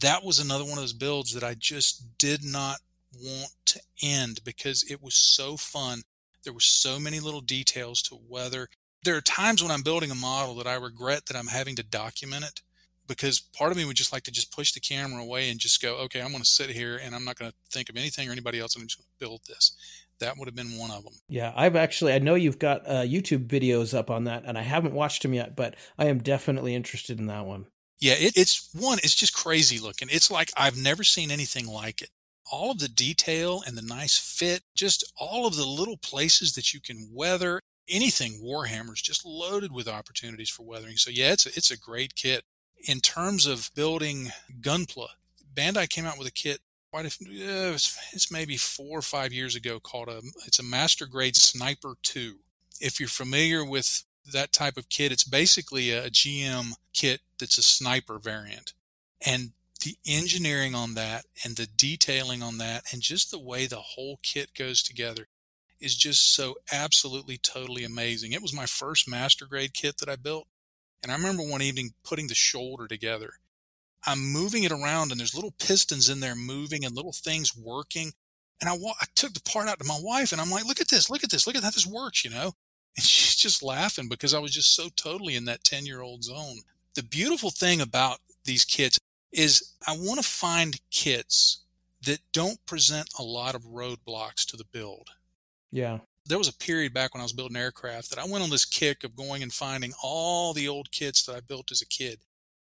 That 0.00 0.24
was 0.24 0.38
another 0.38 0.64
one 0.64 0.74
of 0.74 0.82
those 0.82 0.92
builds 0.92 1.32
that 1.34 1.42
I 1.42 1.54
just 1.54 2.18
did 2.18 2.44
not 2.44 2.78
want 3.14 3.52
to 3.66 3.80
end 4.02 4.40
because 4.44 4.84
it 4.88 5.02
was 5.02 5.14
so 5.14 5.56
fun 5.56 6.02
there 6.44 6.52
were 6.52 6.60
so 6.60 6.98
many 6.98 7.20
little 7.20 7.40
details 7.40 8.02
to 8.02 8.18
weather. 8.28 8.68
There 9.04 9.16
are 9.16 9.20
times 9.20 9.62
when 9.62 9.72
I'm 9.72 9.82
building 9.82 10.10
a 10.10 10.14
model 10.14 10.54
that 10.56 10.66
I 10.66 10.74
regret 10.74 11.26
that 11.26 11.36
I'm 11.36 11.48
having 11.48 11.76
to 11.76 11.82
document 11.82 12.44
it 12.44 12.62
because 13.06 13.40
part 13.40 13.72
of 13.72 13.76
me 13.76 13.84
would 13.84 13.96
just 13.96 14.12
like 14.12 14.22
to 14.24 14.30
just 14.30 14.54
push 14.54 14.72
the 14.72 14.80
camera 14.80 15.20
away 15.20 15.50
and 15.50 15.58
just 15.58 15.82
go, 15.82 15.96
okay, 15.96 16.20
I'm 16.20 16.30
going 16.30 16.42
to 16.42 16.48
sit 16.48 16.70
here 16.70 17.00
and 17.02 17.14
I'm 17.14 17.24
not 17.24 17.38
going 17.38 17.50
to 17.50 17.56
think 17.70 17.90
of 17.90 17.96
anything 17.96 18.28
or 18.28 18.32
anybody 18.32 18.60
else. 18.60 18.76
I'm 18.76 18.82
just 18.82 18.98
going 18.98 19.04
to 19.04 19.26
build 19.26 19.40
this. 19.48 19.72
That 20.20 20.36
would 20.36 20.46
have 20.46 20.54
been 20.54 20.78
one 20.78 20.90
of 20.90 21.04
them. 21.04 21.14
Yeah, 21.28 21.52
I've 21.56 21.76
actually, 21.76 22.12
I 22.12 22.18
know 22.18 22.34
you've 22.34 22.58
got 22.58 22.86
uh, 22.86 23.02
YouTube 23.02 23.46
videos 23.46 23.96
up 23.96 24.10
on 24.10 24.24
that 24.24 24.44
and 24.46 24.56
I 24.56 24.62
haven't 24.62 24.94
watched 24.94 25.22
them 25.22 25.34
yet, 25.34 25.56
but 25.56 25.76
I 25.98 26.06
am 26.06 26.18
definitely 26.18 26.74
interested 26.74 27.18
in 27.18 27.26
that 27.26 27.46
one. 27.46 27.66
Yeah, 27.98 28.14
it, 28.14 28.34
it's 28.36 28.70
one, 28.74 28.98
it's 29.02 29.14
just 29.14 29.34
crazy 29.34 29.78
looking. 29.78 30.08
It's 30.10 30.30
like 30.30 30.52
I've 30.56 30.76
never 30.76 31.04
seen 31.04 31.30
anything 31.30 31.66
like 31.66 32.02
it 32.02 32.10
all 32.50 32.72
of 32.72 32.78
the 32.78 32.88
detail 32.88 33.62
and 33.66 33.76
the 33.76 33.82
nice 33.82 34.18
fit, 34.18 34.62
just 34.74 35.12
all 35.16 35.46
of 35.46 35.56
the 35.56 35.64
little 35.64 35.96
places 35.96 36.54
that 36.54 36.74
you 36.74 36.80
can 36.80 37.08
weather. 37.12 37.60
Anything 37.88 38.40
Warhammer 38.42 38.92
is 38.92 39.02
just 39.02 39.24
loaded 39.24 39.72
with 39.72 39.88
opportunities 39.88 40.50
for 40.50 40.64
weathering. 40.64 40.96
So 40.96 41.10
yeah, 41.10 41.32
it's 41.32 41.46
a, 41.46 41.50
it's 41.50 41.70
a 41.70 41.78
great 41.78 42.14
kit. 42.14 42.42
In 42.88 43.00
terms 43.00 43.46
of 43.46 43.70
building 43.74 44.30
Gunpla, 44.60 45.08
Bandai 45.54 45.88
came 45.88 46.06
out 46.06 46.18
with 46.18 46.26
a 46.26 46.32
kit 46.32 46.60
quite 46.90 47.06
a, 47.06 47.08
uh, 47.08 47.72
it's 47.72 48.30
maybe 48.30 48.56
four 48.56 48.98
or 48.98 49.02
five 49.02 49.32
years 49.32 49.54
ago 49.54 49.78
called 49.80 50.08
a 50.08 50.20
it's 50.46 50.58
a 50.58 50.64
master 50.64 51.06
grade 51.06 51.36
sniper 51.36 51.94
2 52.02 52.36
if 52.80 52.98
you're 52.98 53.08
familiar 53.08 53.64
with 53.64 54.04
that 54.32 54.52
type 54.52 54.76
of 54.76 54.88
kit 54.88 55.12
it's 55.12 55.24
basically 55.24 55.90
a 55.90 56.10
gm 56.10 56.72
kit 56.92 57.20
that's 57.38 57.58
a 57.58 57.62
sniper 57.62 58.18
variant 58.18 58.72
and 59.24 59.52
the 59.84 59.96
engineering 60.06 60.74
on 60.74 60.94
that 60.94 61.24
and 61.44 61.56
the 61.56 61.66
detailing 61.76 62.42
on 62.42 62.58
that 62.58 62.82
and 62.92 63.00
just 63.02 63.30
the 63.30 63.38
way 63.38 63.66
the 63.66 63.76
whole 63.76 64.18
kit 64.22 64.52
goes 64.54 64.82
together 64.82 65.26
is 65.80 65.96
just 65.96 66.34
so 66.34 66.56
absolutely 66.70 67.38
totally 67.38 67.84
amazing. 67.84 68.32
It 68.32 68.42
was 68.42 68.52
my 68.52 68.66
first 68.66 69.08
master 69.08 69.46
grade 69.46 69.74
kit 69.74 69.98
that 69.98 70.08
I 70.08 70.16
built. 70.16 70.46
And 71.02 71.10
I 71.10 71.16
remember 71.16 71.42
one 71.42 71.62
evening 71.62 71.94
putting 72.04 72.26
the 72.26 72.34
shoulder 72.34 72.86
together. 72.86 73.34
I'm 74.06 74.32
moving 74.32 74.64
it 74.64 74.72
around 74.72 75.10
and 75.10 75.20
there's 75.20 75.34
little 75.34 75.54
pistons 75.58 76.08
in 76.08 76.20
there 76.20 76.34
moving 76.34 76.84
and 76.84 76.94
little 76.94 77.12
things 77.12 77.56
working. 77.56 78.12
And 78.60 78.68
I, 78.68 78.74
I 78.74 79.06
took 79.14 79.34
the 79.34 79.42
part 79.42 79.68
out 79.68 79.78
to 79.78 79.86
my 79.86 79.98
wife 80.00 80.32
and 80.32 80.40
I'm 80.40 80.50
like, 80.50 80.66
look 80.66 80.80
at 80.80 80.88
this, 80.88 81.10
look 81.10 81.24
at 81.24 81.30
this, 81.30 81.46
look 81.46 81.56
at 81.56 81.62
how 81.62 81.70
this 81.70 81.86
works, 81.86 82.24
you 82.24 82.30
know? 82.30 82.52
And 82.96 83.06
she's 83.06 83.36
just 83.36 83.62
laughing 83.62 84.08
because 84.08 84.34
I 84.34 84.40
was 84.40 84.50
just 84.50 84.74
so 84.74 84.88
totally 84.96 85.36
in 85.36 85.44
that 85.44 85.62
10 85.62 85.86
year 85.86 86.00
old 86.00 86.24
zone. 86.24 86.56
The 86.96 87.04
beautiful 87.04 87.50
thing 87.50 87.80
about 87.80 88.18
these 88.44 88.64
kits 88.64 88.98
is 89.30 89.74
I 89.86 89.92
want 89.92 90.20
to 90.20 90.28
find 90.28 90.80
kits 90.90 91.62
that 92.04 92.18
don't 92.32 92.64
present 92.66 93.08
a 93.16 93.22
lot 93.22 93.54
of 93.54 93.62
roadblocks 93.62 94.44
to 94.46 94.56
the 94.56 94.64
build. 94.64 95.08
Yeah. 95.70 95.98
There 96.26 96.38
was 96.38 96.48
a 96.48 96.52
period 96.52 96.92
back 96.92 97.14
when 97.14 97.20
I 97.20 97.24
was 97.24 97.32
building 97.32 97.56
aircraft 97.56 98.10
that 98.10 98.18
I 98.18 98.26
went 98.26 98.42
on 98.42 98.50
this 98.50 98.64
kick 98.64 99.04
of 99.04 99.16
going 99.16 99.42
and 99.42 99.52
finding 99.52 99.92
all 100.02 100.52
the 100.52 100.68
old 100.68 100.90
kits 100.90 101.24
that 101.24 101.36
I 101.36 101.40
built 101.40 101.70
as 101.70 101.82
a 101.82 101.86
kid. 101.86 102.18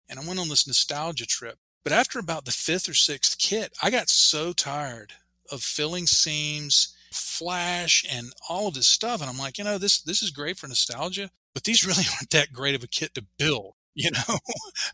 And 0.09 0.19
I 0.19 0.27
went 0.27 0.41
on 0.41 0.49
this 0.49 0.67
nostalgia 0.67 1.27
trip. 1.27 1.59
But 1.85 1.93
after 1.93 2.19
about 2.19 2.45
the 2.45 2.51
fifth 2.51 2.89
or 2.89 2.95
sixth 2.95 3.39
kit, 3.39 3.73
I 3.83 3.91
got 3.91 4.09
so 4.09 4.53
tired 4.53 5.13
of 5.51 5.63
filling 5.63 6.07
seams, 6.07 6.95
flash, 7.13 8.05
and 8.11 8.33
all 8.49 8.69
of 8.69 8.75
this 8.75 8.87
stuff. 8.87 9.21
And 9.21 9.31
I'm 9.31 9.39
like, 9.39 9.59
you 9.59 9.65
know, 9.65 9.79
this 9.79 10.01
this 10.01 10.23
is 10.23 10.31
great 10.31 10.59
for 10.59 10.69
nostalgia, 10.69 11.31
but 11.55 11.65
these 11.65 11.85
really 11.87 12.05
aren't 12.17 12.31
that 12.31 12.53
great 12.53 12.75
of 12.75 12.85
a 12.85 12.89
kit 12.89 13.15
to 13.15 13.25
build 13.39 13.75
you 13.99 14.13
know 14.13 14.39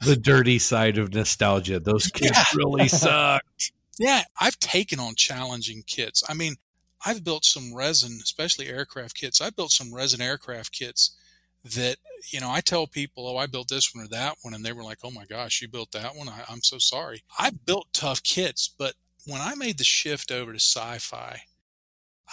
the 0.01 0.17
dirty 0.17 0.59
side 0.59 0.97
of 0.97 1.13
nostalgia 1.13 1.79
those 1.79 2.07
kits 2.15 2.39
yeah. 2.39 2.45
really 2.57 2.89
sucked 2.89 3.73
yeah 3.99 4.23
i've 4.41 4.59
taken 4.61 4.99
on 4.99 5.15
challenging 5.15 5.83
kits 5.87 6.25
i 6.27 6.33
mean 6.33 6.57
i've 7.05 7.23
built 7.23 7.45
some 7.45 7.75
resin 7.75 8.19
especially 8.23 8.67
aircraft 8.67 9.15
kits 9.15 9.43
i've 9.43 9.55
built 9.55 9.73
some 9.73 9.95
resin 9.95 10.23
aircraft 10.23 10.73
kits 10.73 11.19
that 11.65 11.97
you 12.31 12.41
know 12.41 12.51
i 12.51 12.61
tell 12.61 12.87
people 12.87 13.27
oh 13.27 13.37
i 13.37 13.47
built 13.47 13.69
this 13.69 13.95
one 13.95 14.05
or 14.05 14.09
that 14.09 14.37
one 14.43 14.55
and 14.55 14.65
they 14.65 14.73
were 14.73 14.85
like 14.85 14.99
oh 15.03 15.11
my 15.11 15.25
gosh 15.25 15.63
you 15.63 15.69
built 15.69 15.93
that 15.93 16.15
one 16.15 16.29
I, 16.29 16.43
i'm 16.49 16.63
so 16.63 16.79
sorry 16.79 17.23
i 17.39 17.51
built 17.51 17.87
tough 17.93 18.23
kits 18.23 18.69
but 18.69 18.95
when 19.27 19.41
i 19.41 19.55
made 19.55 19.79
the 19.79 19.85
shift 19.85 20.31
over 20.31 20.53
to 20.53 20.61
sci-fi 20.61 21.43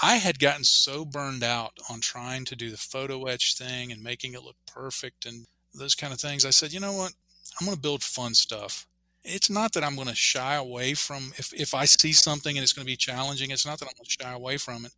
I 0.02 0.16
had 0.16 0.40
gotten 0.40 0.64
so 0.64 1.06
burned 1.06 1.44
out 1.44 1.74
on 1.90 2.02
trying 2.02 2.46
to 2.46 2.56
do 2.56 2.70
the 2.70 2.78
photo 2.78 3.26
etch 3.26 3.56
thing 3.56 3.92
and 3.92 4.02
making 4.02 4.34
it 4.34 4.44
look 4.44 4.56
perfect 4.66 5.26
and 5.26 5.46
those 5.74 5.96
kind 5.96 6.14
of 6.14 6.20
things. 6.20 6.46
I 6.46 6.50
said, 6.50 6.74
you 6.74 6.80
know 6.80 6.94
what? 6.94 7.14
I'm 7.60 7.66
going 7.66 7.76
to 7.76 7.82
build 7.82 8.04
fun 8.04 8.34
stuff. 8.34 8.88
It's 9.24 9.50
not 9.50 9.74
that 9.74 9.84
I'm 9.84 9.96
going 9.96 10.08
to 10.08 10.16
shy 10.16 10.56
away 10.56 10.94
from 10.94 11.34
if, 11.38 11.54
if 11.54 11.74
I 11.74 11.86
see 11.86 12.14
something 12.14 12.58
and 12.58 12.64
it's 12.64 12.74
going 12.74 12.86
to 12.86 12.92
be 12.92 12.96
challenging, 12.96 13.52
it's 13.52 13.66
not 13.66 13.80
that 13.80 13.86
I'm 13.86 13.94
going 13.98 14.06
to 14.06 14.24
shy 14.24 14.34
away 14.34 14.58
from 14.58 14.86
it. 14.86 14.94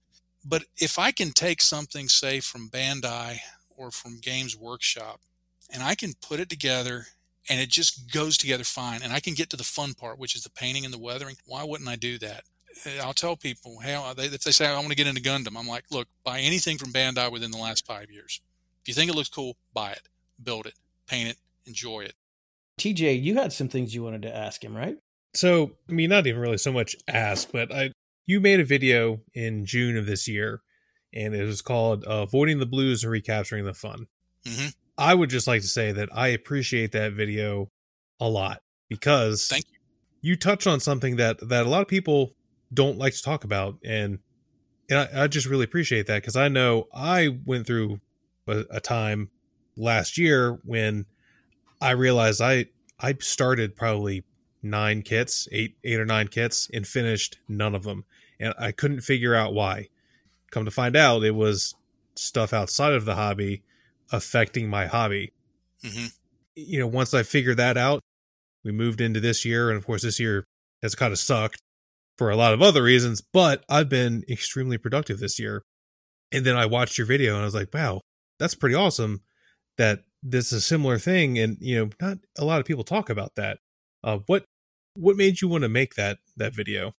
But 0.45 0.63
if 0.77 0.99
I 0.99 1.11
can 1.11 1.31
take 1.31 1.61
something, 1.61 2.07
say, 2.07 2.39
from 2.39 2.69
Bandai 2.69 3.39
or 3.77 3.91
from 3.91 4.19
Games 4.19 4.57
Workshop, 4.57 5.21
and 5.69 5.83
I 5.83 5.95
can 5.95 6.13
put 6.21 6.39
it 6.39 6.49
together 6.49 7.07
and 7.49 7.59
it 7.59 7.67
just 7.67 8.11
goes 8.13 8.37
together 8.37 8.63
fine, 8.63 9.01
and 9.03 9.11
I 9.11 9.19
can 9.19 9.33
get 9.33 9.49
to 9.49 9.57
the 9.57 9.65
fun 9.65 9.93
part, 9.95 10.17
which 10.17 10.33
is 10.33 10.43
the 10.43 10.49
painting 10.49 10.85
and 10.85 10.93
the 10.93 10.99
weathering, 10.99 11.35
why 11.45 11.65
wouldn't 11.65 11.89
I 11.89 11.97
do 11.97 12.17
that? 12.19 12.43
Eh, 12.85 13.01
I'll 13.03 13.13
tell 13.13 13.35
people, 13.35 13.79
hey, 13.81 13.95
uh, 13.95 14.13
if 14.17 14.43
they 14.43 14.51
say 14.51 14.65
I 14.65 14.75
want 14.75 14.91
to 14.91 14.95
get 14.95 15.07
into 15.07 15.21
Gundam, 15.21 15.57
I'm 15.59 15.67
like, 15.67 15.83
look, 15.91 16.07
buy 16.23 16.39
anything 16.39 16.77
from 16.77 16.93
Bandai 16.93 17.29
within 17.29 17.51
the 17.51 17.57
last 17.57 17.85
five 17.85 18.09
years. 18.09 18.39
If 18.81 18.87
you 18.87 18.93
think 18.93 19.11
it 19.11 19.15
looks 19.15 19.27
cool, 19.27 19.57
buy 19.73 19.91
it 19.91 20.07
build 20.41 20.65
it, 20.65 20.73
paint 21.07 21.29
it, 21.29 21.37
enjoy 21.65 22.01
it. 22.01 22.13
TJ, 22.79 23.21
you 23.21 23.35
had 23.35 23.53
some 23.53 23.69
things 23.69 23.93
you 23.93 24.03
wanted 24.03 24.23
to 24.23 24.35
ask 24.35 24.63
him, 24.63 24.75
right? 24.75 24.97
So, 25.33 25.71
I 25.89 25.91
mean, 25.91 26.09
not 26.09 26.27
even 26.27 26.41
really 26.41 26.57
so 26.57 26.71
much 26.71 26.95
ask, 27.07 27.51
but 27.51 27.73
I 27.73 27.91
you 28.25 28.39
made 28.39 28.59
a 28.59 28.65
video 28.65 29.19
in 29.33 29.65
June 29.65 29.97
of 29.97 30.05
this 30.05 30.27
year, 30.27 30.61
and 31.13 31.35
it 31.35 31.43
was 31.43 31.61
called 31.61 32.05
uh, 32.05 32.23
"Avoiding 32.23 32.59
the 32.59 32.65
Blues 32.65 33.03
and 33.03 33.11
Recapturing 33.11 33.65
the 33.65 33.73
Fun." 33.73 34.07
Mm-hmm. 34.45 34.67
I 34.97 35.13
would 35.13 35.29
just 35.29 35.47
like 35.47 35.61
to 35.61 35.67
say 35.67 35.91
that 35.91 36.09
I 36.11 36.27
appreciate 36.29 36.91
that 36.91 37.13
video 37.13 37.71
a 38.19 38.29
lot 38.29 38.61
because 38.89 39.47
thank 39.47 39.65
you. 39.71 39.79
You 40.21 40.35
touched 40.37 40.67
on 40.67 40.79
something 40.79 41.17
that 41.17 41.47
that 41.49 41.65
a 41.65 41.69
lot 41.69 41.81
of 41.81 41.87
people 41.87 42.33
don't 42.73 42.97
like 42.97 43.13
to 43.13 43.21
talk 43.21 43.43
about, 43.43 43.77
and 43.83 44.19
and 44.89 44.99
I, 44.99 45.23
I 45.23 45.27
just 45.27 45.47
really 45.47 45.65
appreciate 45.65 46.07
that 46.07 46.21
because 46.21 46.35
I 46.35 46.47
know 46.47 46.87
I 46.93 47.39
went 47.45 47.67
through 47.67 47.99
a, 48.47 48.63
a 48.69 48.79
time 48.79 49.29
last 49.75 50.17
year 50.17 50.59
when 50.63 51.05
I 51.81 51.91
realized 51.91 52.41
I 52.41 52.67
I 52.99 53.15
started 53.19 53.75
probably 53.75 54.23
nine 54.61 55.01
kits, 55.01 55.47
eight 55.51 55.75
eight 55.83 55.99
or 55.99 56.05
nine 56.05 56.27
kits, 56.27 56.69
and 56.73 56.87
finished 56.87 57.39
none 57.47 57.75
of 57.75 57.83
them, 57.83 58.05
and 58.39 58.53
I 58.57 58.71
couldn't 58.71 59.01
figure 59.01 59.35
out 59.35 59.53
why. 59.53 59.89
Come 60.53 60.65
to 60.65 60.71
find 60.71 60.95
out, 60.95 61.23
it 61.23 61.35
was 61.35 61.73
stuff 62.15 62.53
outside 62.53 62.93
of 62.93 63.05
the 63.05 63.15
hobby 63.15 63.63
affecting 64.11 64.69
my 64.69 64.85
hobby. 64.85 65.33
Mm-hmm. 65.83 66.05
You 66.55 66.79
know, 66.79 66.87
once 66.87 67.13
I 67.15 67.23
figured 67.23 67.57
that 67.57 67.75
out, 67.75 68.01
we 68.63 68.71
moved 68.71 69.01
into 69.01 69.19
this 69.19 69.43
year, 69.43 69.69
and 69.69 69.77
of 69.77 69.85
course, 69.85 70.03
this 70.03 70.19
year 70.19 70.45
has 70.83 70.93
kind 70.93 71.11
of 71.11 71.17
sucked 71.17 71.59
for 72.17 72.29
a 72.29 72.35
lot 72.35 72.53
of 72.53 72.61
other 72.61 72.83
reasons. 72.83 73.21
But 73.21 73.63
I've 73.67 73.89
been 73.89 74.23
extremely 74.29 74.77
productive 74.77 75.19
this 75.19 75.39
year. 75.39 75.63
And 76.31 76.45
then 76.45 76.55
I 76.55 76.67
watched 76.67 76.99
your 76.99 77.07
video, 77.07 77.33
and 77.33 77.41
I 77.41 77.45
was 77.45 77.55
like, 77.55 77.73
wow, 77.73 78.01
that's 78.37 78.55
pretty 78.55 78.75
awesome 78.75 79.21
that 79.77 80.03
this 80.21 80.47
is 80.47 80.59
a 80.59 80.61
similar 80.61 80.97
thing 80.97 81.37
and 81.37 81.57
you 81.59 81.77
know 81.77 81.89
not 81.99 82.17
a 82.37 82.45
lot 82.45 82.59
of 82.59 82.65
people 82.65 82.83
talk 82.83 83.09
about 83.09 83.35
that 83.35 83.57
uh 84.05 84.19
what 84.27 84.45
what 84.95 85.17
made 85.17 85.41
you 85.41 85.49
want 85.49 85.63
to 85.63 85.69
make 85.69 85.95
that 85.95 86.19
that 86.37 86.55
video 86.55 86.93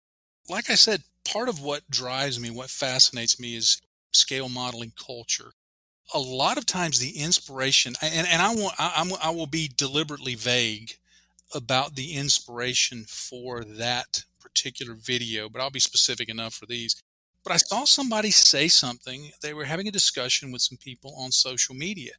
like 0.49 0.69
I 0.69 0.75
said, 0.75 1.03
part 1.33 1.49
of 1.49 1.59
what 1.59 1.89
drives 1.89 2.39
me, 2.39 2.51
what 2.51 2.69
fascinates 2.69 3.39
me 3.39 3.55
is 3.55 3.81
scale 4.11 4.47
modeling 4.47 4.93
culture. 4.95 5.51
A 6.13 6.19
lot 6.19 6.59
of 6.59 6.65
times 6.67 6.99
the 6.99 7.17
inspiration, 7.17 7.95
and, 8.01 8.27
and 8.27 8.41
I 8.41 8.53
want, 8.53 8.75
I, 8.77 9.11
I 9.21 9.31
will 9.31 9.47
be 9.47 9.71
deliberately 9.75 10.35
vague 10.35 10.97
about 11.55 11.95
the 11.95 12.13
inspiration 12.13 13.05
for 13.07 13.63
that 13.63 14.23
particular 14.39 14.93
video, 14.93 15.49
but 15.49 15.59
I'll 15.59 15.71
be 15.71 15.79
specific 15.79 16.29
enough 16.29 16.53
for 16.53 16.67
these. 16.67 17.01
But 17.43 17.53
I 17.53 17.57
saw 17.57 17.85
somebody 17.85 18.29
say 18.29 18.67
something. 18.67 19.31
They 19.41 19.53
were 19.53 19.65
having 19.65 19.87
a 19.87 19.91
discussion 19.91 20.51
with 20.51 20.61
some 20.61 20.77
people 20.77 21.15
on 21.17 21.31
social 21.31 21.73
media, 21.73 22.13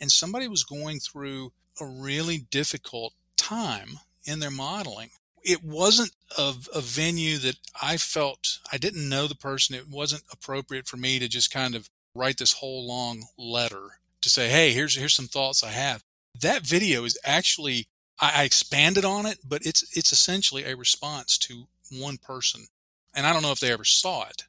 and 0.00 0.12
somebody 0.12 0.46
was 0.46 0.62
going 0.64 1.00
through 1.00 1.52
a 1.80 1.86
really 1.86 2.38
difficult 2.50 3.14
time 3.36 3.98
in 4.24 4.38
their 4.38 4.50
modeling 4.50 5.10
it 5.42 5.64
wasn't 5.64 6.12
a, 6.38 6.54
a 6.74 6.80
venue 6.80 7.38
that 7.38 7.56
I 7.80 7.96
felt 7.96 8.58
I 8.72 8.78
didn't 8.78 9.08
know 9.08 9.26
the 9.26 9.34
person. 9.34 9.74
It 9.74 9.88
wasn't 9.88 10.22
appropriate 10.32 10.86
for 10.86 10.96
me 10.96 11.18
to 11.18 11.28
just 11.28 11.50
kind 11.50 11.74
of 11.74 11.88
write 12.14 12.38
this 12.38 12.54
whole 12.54 12.86
long 12.86 13.24
letter 13.38 14.00
to 14.22 14.28
say, 14.28 14.48
"Hey, 14.48 14.72
here's 14.72 14.96
here's 14.96 15.14
some 15.14 15.28
thoughts 15.28 15.62
I 15.62 15.70
have." 15.70 16.02
That 16.40 16.62
video 16.62 17.04
is 17.04 17.18
actually 17.24 17.88
I, 18.20 18.42
I 18.42 18.44
expanded 18.44 19.04
on 19.04 19.26
it, 19.26 19.38
but 19.46 19.64
it's 19.64 19.84
it's 19.96 20.12
essentially 20.12 20.64
a 20.64 20.76
response 20.76 21.38
to 21.38 21.68
one 21.90 22.18
person, 22.18 22.66
and 23.14 23.26
I 23.26 23.32
don't 23.32 23.42
know 23.42 23.52
if 23.52 23.60
they 23.60 23.72
ever 23.72 23.84
saw 23.84 24.28
it 24.28 24.44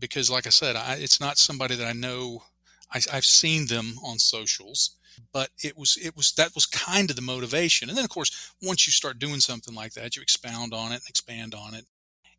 because, 0.00 0.30
like 0.30 0.46
I 0.46 0.50
said, 0.50 0.76
I, 0.76 0.94
it's 0.94 1.20
not 1.20 1.38
somebody 1.38 1.76
that 1.76 1.86
I 1.86 1.92
know. 1.92 2.44
I, 2.92 3.00
I've 3.12 3.24
seen 3.24 3.66
them 3.66 3.94
on 4.02 4.18
socials, 4.18 4.96
but 5.32 5.50
it 5.62 5.76
was 5.76 5.98
it 6.00 6.16
was 6.16 6.32
that 6.32 6.54
was 6.54 6.66
kind 6.66 7.10
of 7.10 7.16
the 7.16 7.22
motivation. 7.22 7.88
And 7.88 7.96
then 7.96 8.04
of 8.04 8.10
course 8.10 8.52
once 8.62 8.86
you 8.86 8.92
start 8.92 9.18
doing 9.18 9.40
something 9.40 9.74
like 9.74 9.92
that 9.94 10.16
you 10.16 10.22
expound 10.22 10.74
on 10.74 10.92
it 10.92 10.96
and 10.96 11.08
expand 11.08 11.54
on 11.54 11.74
it. 11.74 11.86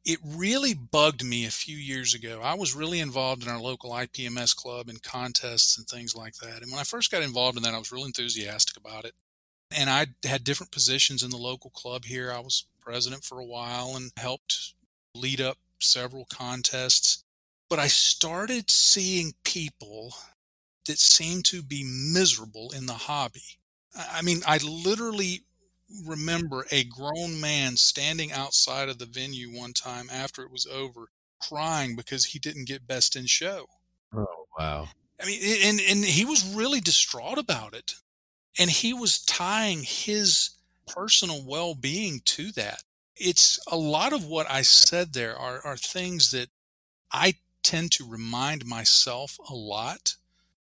It 0.03 0.19
really 0.25 0.73
bugged 0.73 1.23
me 1.23 1.45
a 1.45 1.51
few 1.51 1.77
years 1.77 2.15
ago. 2.15 2.41
I 2.43 2.55
was 2.55 2.73
really 2.73 2.99
involved 2.99 3.43
in 3.43 3.49
our 3.49 3.59
local 3.59 3.91
ipms 3.91 4.55
club 4.55 4.89
and 4.89 5.01
contests 5.03 5.77
and 5.77 5.88
things 5.88 6.15
like 6.15 6.36
that. 6.36 6.61
And 6.61 6.71
when 6.71 6.79
i 6.79 6.84
first 6.84 7.11
got 7.11 7.23
involved 7.23 7.57
in 7.57 7.63
that 7.63 7.73
i 7.73 7.79
was 7.79 7.91
real 7.91 8.05
enthusiastic 8.05 8.77
about 8.77 9.05
it. 9.05 9.13
And 9.75 9.89
i 9.89 10.07
had 10.23 10.43
different 10.43 10.71
positions 10.71 11.23
in 11.23 11.29
the 11.29 11.38
local 11.38 11.69
club 11.69 12.05
here. 12.05 12.32
I 12.32 12.39
was 12.39 12.65
president 12.79 13.23
for 13.23 13.39
a 13.39 13.45
while 13.45 13.95
and 13.95 14.11
helped 14.17 14.73
lead 15.15 15.39
up 15.39 15.57
several 15.79 16.25
contests. 16.25 17.23
But 17.69 17.79
i 17.79 17.88
started 17.88 18.69
seeing 18.69 19.34
people 19.43 20.15
that 20.86 20.99
seem 20.99 21.41
to 21.43 21.61
be 21.61 21.84
miserable 21.84 22.71
in 22.75 22.86
the 22.86 22.93
hobby. 22.93 23.59
I 23.95 24.21
mean, 24.21 24.41
I 24.47 24.57
literally 24.57 25.43
remember 26.05 26.65
a 26.71 26.86
grown 26.86 27.39
man 27.39 27.75
standing 27.75 28.32
outside 28.32 28.89
of 28.89 28.97
the 28.97 29.05
venue 29.05 29.49
one 29.49 29.73
time 29.73 30.07
after 30.11 30.43
it 30.43 30.51
was 30.51 30.65
over 30.65 31.07
crying 31.41 31.95
because 31.95 32.25
he 32.25 32.39
didn't 32.39 32.67
get 32.67 32.88
best 32.88 33.15
in 33.15 33.25
show. 33.25 33.67
Oh, 34.15 34.45
wow. 34.57 34.88
I 35.21 35.25
mean, 35.25 35.39
and, 35.63 35.79
and 35.89 36.05
he 36.05 36.25
was 36.25 36.55
really 36.55 36.79
distraught 36.79 37.38
about 37.38 37.73
it. 37.73 37.95
And 38.57 38.69
he 38.69 38.93
was 38.93 39.19
tying 39.19 39.84
his 39.84 40.51
personal 40.88 41.43
well 41.45 41.75
being 41.75 42.21
to 42.25 42.51
that. 42.53 42.84
It's 43.15 43.59
a 43.67 43.77
lot 43.77 44.13
of 44.13 44.25
what 44.25 44.49
I 44.49 44.61
said 44.61 45.13
there 45.13 45.38
are, 45.38 45.61
are 45.65 45.77
things 45.77 46.32
that 46.32 46.49
I 47.11 47.36
tend 47.63 47.91
to 47.93 48.09
remind 48.09 48.65
myself 48.65 49.38
a 49.49 49.53
lot 49.53 50.15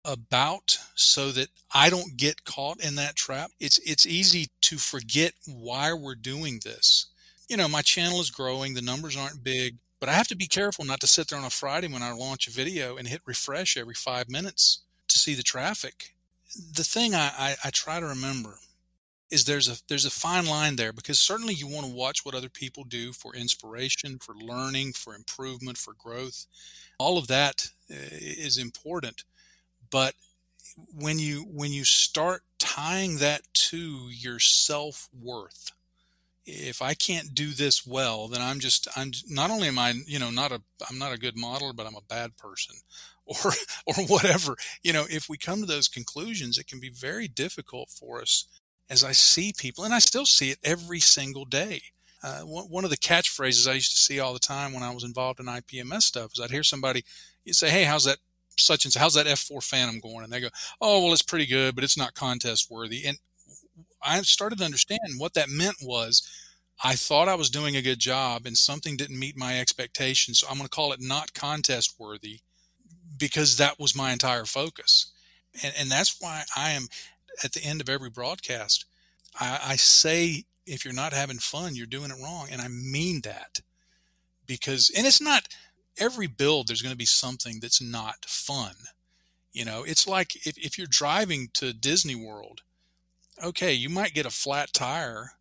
about 0.04 0.78
so 0.94 1.30
that 1.32 1.48
I 1.74 1.90
don't 1.90 2.16
get 2.16 2.44
caught 2.44 2.82
in 2.82 2.96
that 2.96 3.16
trap. 3.16 3.50
It's 3.60 3.78
it's 3.78 4.06
easy 4.06 4.48
to 4.62 4.76
forget 4.78 5.32
why 5.46 5.92
we're 5.92 6.14
doing 6.14 6.60
this. 6.64 7.06
You 7.48 7.56
know, 7.56 7.68
my 7.68 7.82
channel 7.82 8.20
is 8.20 8.30
growing, 8.30 8.74
the 8.74 8.82
numbers 8.82 9.16
aren't 9.16 9.42
big, 9.44 9.76
but 9.98 10.08
I 10.08 10.12
have 10.12 10.28
to 10.28 10.36
be 10.36 10.46
careful 10.46 10.84
not 10.84 11.00
to 11.00 11.06
sit 11.06 11.28
there 11.28 11.38
on 11.38 11.44
a 11.44 11.50
Friday 11.50 11.88
when 11.88 12.02
I 12.02 12.12
launch 12.12 12.46
a 12.46 12.52
video 12.52 12.96
and 12.96 13.08
hit 13.08 13.22
refresh 13.26 13.76
every 13.76 13.94
five 13.94 14.30
minutes 14.30 14.82
to 15.08 15.18
see 15.18 15.34
the 15.34 15.42
traffic. 15.42 16.14
The 16.74 16.84
thing 16.84 17.14
I, 17.14 17.32
I, 17.38 17.56
I 17.64 17.70
try 17.70 18.00
to 18.00 18.06
remember 18.06 18.58
is 19.30 19.44
there's 19.44 19.68
a 19.68 19.76
there's 19.88 20.06
a 20.06 20.10
fine 20.10 20.46
line 20.46 20.76
there 20.76 20.92
because 20.92 21.20
certainly 21.20 21.54
you 21.54 21.68
want 21.68 21.86
to 21.86 21.92
watch 21.92 22.24
what 22.24 22.34
other 22.34 22.48
people 22.48 22.84
do 22.84 23.12
for 23.12 23.34
inspiration, 23.34 24.18
for 24.18 24.34
learning, 24.34 24.92
for 24.92 25.14
improvement, 25.14 25.78
for 25.78 25.94
growth. 25.94 26.46
All 26.98 27.16
of 27.16 27.28
that 27.28 27.68
uh, 27.90 28.60
important 28.60 29.24
but 29.90 30.14
when 30.94 31.18
you 31.18 31.42
when 31.42 31.72
you 31.72 31.84
start 31.84 32.42
tying 32.58 33.18
that 33.18 33.42
to 33.52 34.08
your 34.10 34.38
self-worth 34.38 35.72
if 36.46 36.80
i 36.82 36.94
can't 36.94 37.34
do 37.34 37.50
this 37.50 37.86
well 37.86 38.28
then 38.28 38.40
i'm 38.40 38.60
just 38.60 38.88
i'm 38.96 39.12
not 39.28 39.50
only 39.50 39.68
am 39.68 39.78
i 39.78 39.94
you 40.06 40.18
know 40.18 40.30
not 40.30 40.52
a 40.52 40.60
i'm 40.88 40.98
not 40.98 41.12
a 41.12 41.18
good 41.18 41.36
modeler 41.36 41.74
but 41.74 41.86
i'm 41.86 41.96
a 41.96 42.02
bad 42.08 42.36
person 42.36 42.76
or 43.44 43.52
or 43.86 43.94
whatever. 44.06 44.56
You 44.82 44.92
know 44.92 45.04
if 45.08 45.28
we 45.28 45.38
come 45.38 45.60
to 45.60 45.66
those 45.66 45.88
conclusions 45.88 46.58
it 46.58 46.66
can 46.66 46.80
be 46.80 46.88
very 46.88 47.28
difficult 47.28 47.90
for 47.90 48.20
us 48.20 48.46
as 48.88 49.04
i 49.04 49.12
see 49.12 49.52
people 49.56 49.84
and 49.84 49.94
i 49.94 49.98
still 49.98 50.26
see 50.26 50.50
it 50.50 50.58
every 50.64 51.00
single 51.00 51.44
day. 51.44 51.82
Uh, 52.22 52.40
one, 52.40 52.84
of 52.84 52.90
the 52.90 52.98
catchphrases 52.98 53.70
i 53.70 53.74
used 53.74 53.92
to 53.92 54.02
see 54.02 54.20
all 54.20 54.32
the 54.32 54.38
time 54.38 54.72
when 54.72 54.82
i 54.82 54.92
was 54.92 55.04
involved 55.04 55.40
in 55.40 55.46
ipms 55.46 56.02
stuff 56.02 56.32
is 56.34 56.40
i'd 56.40 56.50
hear 56.50 56.62
somebody 56.62 57.02
you 57.44 57.52
say 57.52 57.70
hey 57.70 57.84
how's 57.84 58.04
that 58.04 58.18
such 58.60 58.84
and 58.84 58.92
so, 58.92 59.00
how's 59.00 59.14
that 59.14 59.26
F4 59.26 59.62
Phantom 59.62 60.00
going? 60.00 60.24
And 60.24 60.32
they 60.32 60.40
go, 60.40 60.48
oh, 60.80 61.02
well, 61.02 61.12
it's 61.12 61.22
pretty 61.22 61.46
good, 61.46 61.74
but 61.74 61.84
it's 61.84 61.98
not 61.98 62.14
contest 62.14 62.70
worthy. 62.70 63.04
And 63.06 63.18
I 64.02 64.20
started 64.22 64.58
to 64.58 64.64
understand 64.64 65.00
what 65.18 65.34
that 65.34 65.48
meant 65.48 65.76
was 65.82 66.28
I 66.82 66.94
thought 66.94 67.28
I 67.28 67.34
was 67.34 67.50
doing 67.50 67.76
a 67.76 67.82
good 67.82 67.98
job 67.98 68.46
and 68.46 68.56
something 68.56 68.96
didn't 68.96 69.18
meet 69.18 69.36
my 69.36 69.60
expectations. 69.60 70.38
So 70.38 70.46
I'm 70.48 70.56
going 70.56 70.64
to 70.64 70.70
call 70.70 70.92
it 70.92 71.00
not 71.00 71.34
contest 71.34 71.94
worthy 71.98 72.40
because 73.18 73.58
that 73.58 73.78
was 73.78 73.94
my 73.94 74.12
entire 74.12 74.46
focus. 74.46 75.12
And, 75.62 75.74
and 75.78 75.90
that's 75.90 76.16
why 76.20 76.44
I 76.56 76.70
am 76.70 76.86
at 77.44 77.52
the 77.52 77.62
end 77.62 77.80
of 77.80 77.88
every 77.88 78.08
broadcast, 78.08 78.86
I, 79.38 79.60
I 79.62 79.76
say, 79.76 80.44
if 80.66 80.84
you're 80.84 80.94
not 80.94 81.12
having 81.12 81.38
fun, 81.38 81.74
you're 81.74 81.86
doing 81.86 82.10
it 82.10 82.22
wrong. 82.22 82.48
And 82.50 82.60
I 82.62 82.68
mean 82.68 83.20
that 83.24 83.60
because, 84.46 84.90
and 84.96 85.06
it's 85.06 85.20
not, 85.20 85.48
every 86.00 86.26
build 86.26 86.68
there's 86.68 86.82
going 86.82 86.92
to 86.92 86.98
be 86.98 87.04
something 87.04 87.58
that's 87.60 87.80
not 87.80 88.24
fun 88.26 88.74
you 89.52 89.64
know? 89.64 89.82
It's 89.82 90.06
like 90.06 90.46
if, 90.46 90.56
if 90.56 90.78
you're 90.78 90.86
driving 90.88 91.48
to 91.54 91.72
disney 91.72 92.14
world 92.14 92.62
okay 93.42 93.72
you 93.72 93.88
might 93.88 94.14
get 94.14 94.26
a 94.26 94.30
flat 94.30 94.72
tire 94.72 95.32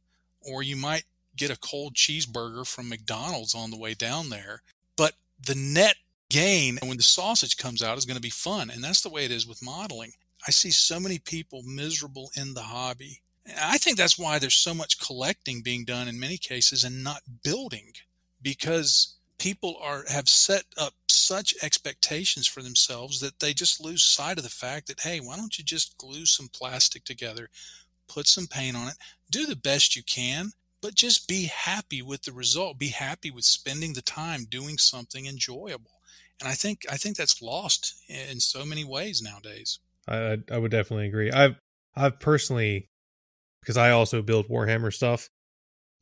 or 0.42 0.64
you 0.64 0.76
might 0.76 1.04
get 1.36 1.52
a 1.52 1.60
cold 1.60 1.96
cheeseburger 1.96 2.68
from 2.68 2.90
mcdonald's 2.90 3.56
on 3.56 3.72
the 3.72 3.78
way 3.78 3.94
down 3.94 4.30
there 4.30 4.62
but 4.96 5.14
the 5.46 5.56
net 5.56 5.96
gain 6.30 6.78
when 6.84 6.98
the 6.98 7.04
sausage 7.04 7.58
comes 7.58 7.82
out 7.82 7.98
is 7.98 8.06
going 8.06 8.16
to 8.16 8.22
be 8.22 8.30
fun 8.30 8.70
and 8.70 8.84
that's 8.84 9.02
the 9.02 9.10
way 9.10 9.26
it 9.26 9.32
is 9.32 9.48
with 9.48 9.64
modeling. 9.64 10.14
I 10.48 10.52
see 10.52 10.72
so 10.72 11.00
many 11.00 11.20
people 11.20 11.64
miserable 11.64 12.32
in 12.36 12.54
the 12.54 12.62
hobby. 12.62 13.22
I 13.60 13.78
think 13.78 13.98
that's 13.98 14.18
why 14.18 14.40
there's 14.40 14.56
so 14.56 14.74
much 14.74 15.00
collecting 15.00 15.62
being 15.62 15.84
done 15.84 16.08
in 16.08 16.20
many 16.20 16.38
cases 16.38 16.84
and 16.84 17.04
not 17.04 17.22
building 17.44 17.94
because 18.42 19.16
people 19.40 19.78
are 19.82 20.04
have 20.10 20.30
set 20.30 20.66
up 20.78 20.94
such 21.08 21.54
expectations 21.64 22.46
for 22.48 22.62
themselves 22.62 23.20
that 23.20 23.40
they 23.40 23.54
just 23.54 23.84
lose 23.84 24.04
sight 24.04 24.38
of 24.38 24.44
the 24.44 24.50
fact 24.50 24.88
that 24.88 25.02
hey 25.02 25.20
why 25.20 25.36
don't 25.36 25.58
you 25.58 25.64
just 25.64 25.98
glue 25.98 26.26
some 26.26 26.50
plastic 26.50 27.04
together 27.04 27.50
put 28.08 28.28
some 28.28 28.48
paint 28.48 28.76
on 28.76 28.88
it 28.88 28.96
do 29.32 29.46
the 29.46 29.56
best 29.56 29.96
you 29.96 30.04
can 30.04 30.52
but 30.82 30.96
just 30.96 31.28
be 31.28 31.46
happy 31.46 32.02
with 32.02 32.24
the 32.24 32.32
result. 32.32 32.80
Be 32.80 32.90
happy 32.90 33.32
with 33.32 33.46
spending 33.46 33.94
the 33.94 34.02
time 34.02 34.46
doing 34.50 34.78
something 34.78 35.26
enjoyable. 35.26 35.92
And 36.40 36.48
i 36.48 36.54
think 36.54 36.86
i 36.90 36.96
think 36.96 37.18
that's 37.18 37.42
lost 37.42 38.02
in 38.08 38.40
so 38.40 38.66
many 38.66 38.86
ways 38.86 39.22
nowadays. 39.22 39.80
I 40.08 40.38
i 40.50 40.58
would 40.58 40.72
definitely 40.72 41.08
agree. 41.08 41.32
I've 41.32 41.56
i've 41.96 42.20
personally 42.20 42.88
because 43.62 43.76
i 43.76 43.90
also 43.90 44.22
build 44.22 44.48
warhammer 44.48 44.94
stuff 44.94 45.30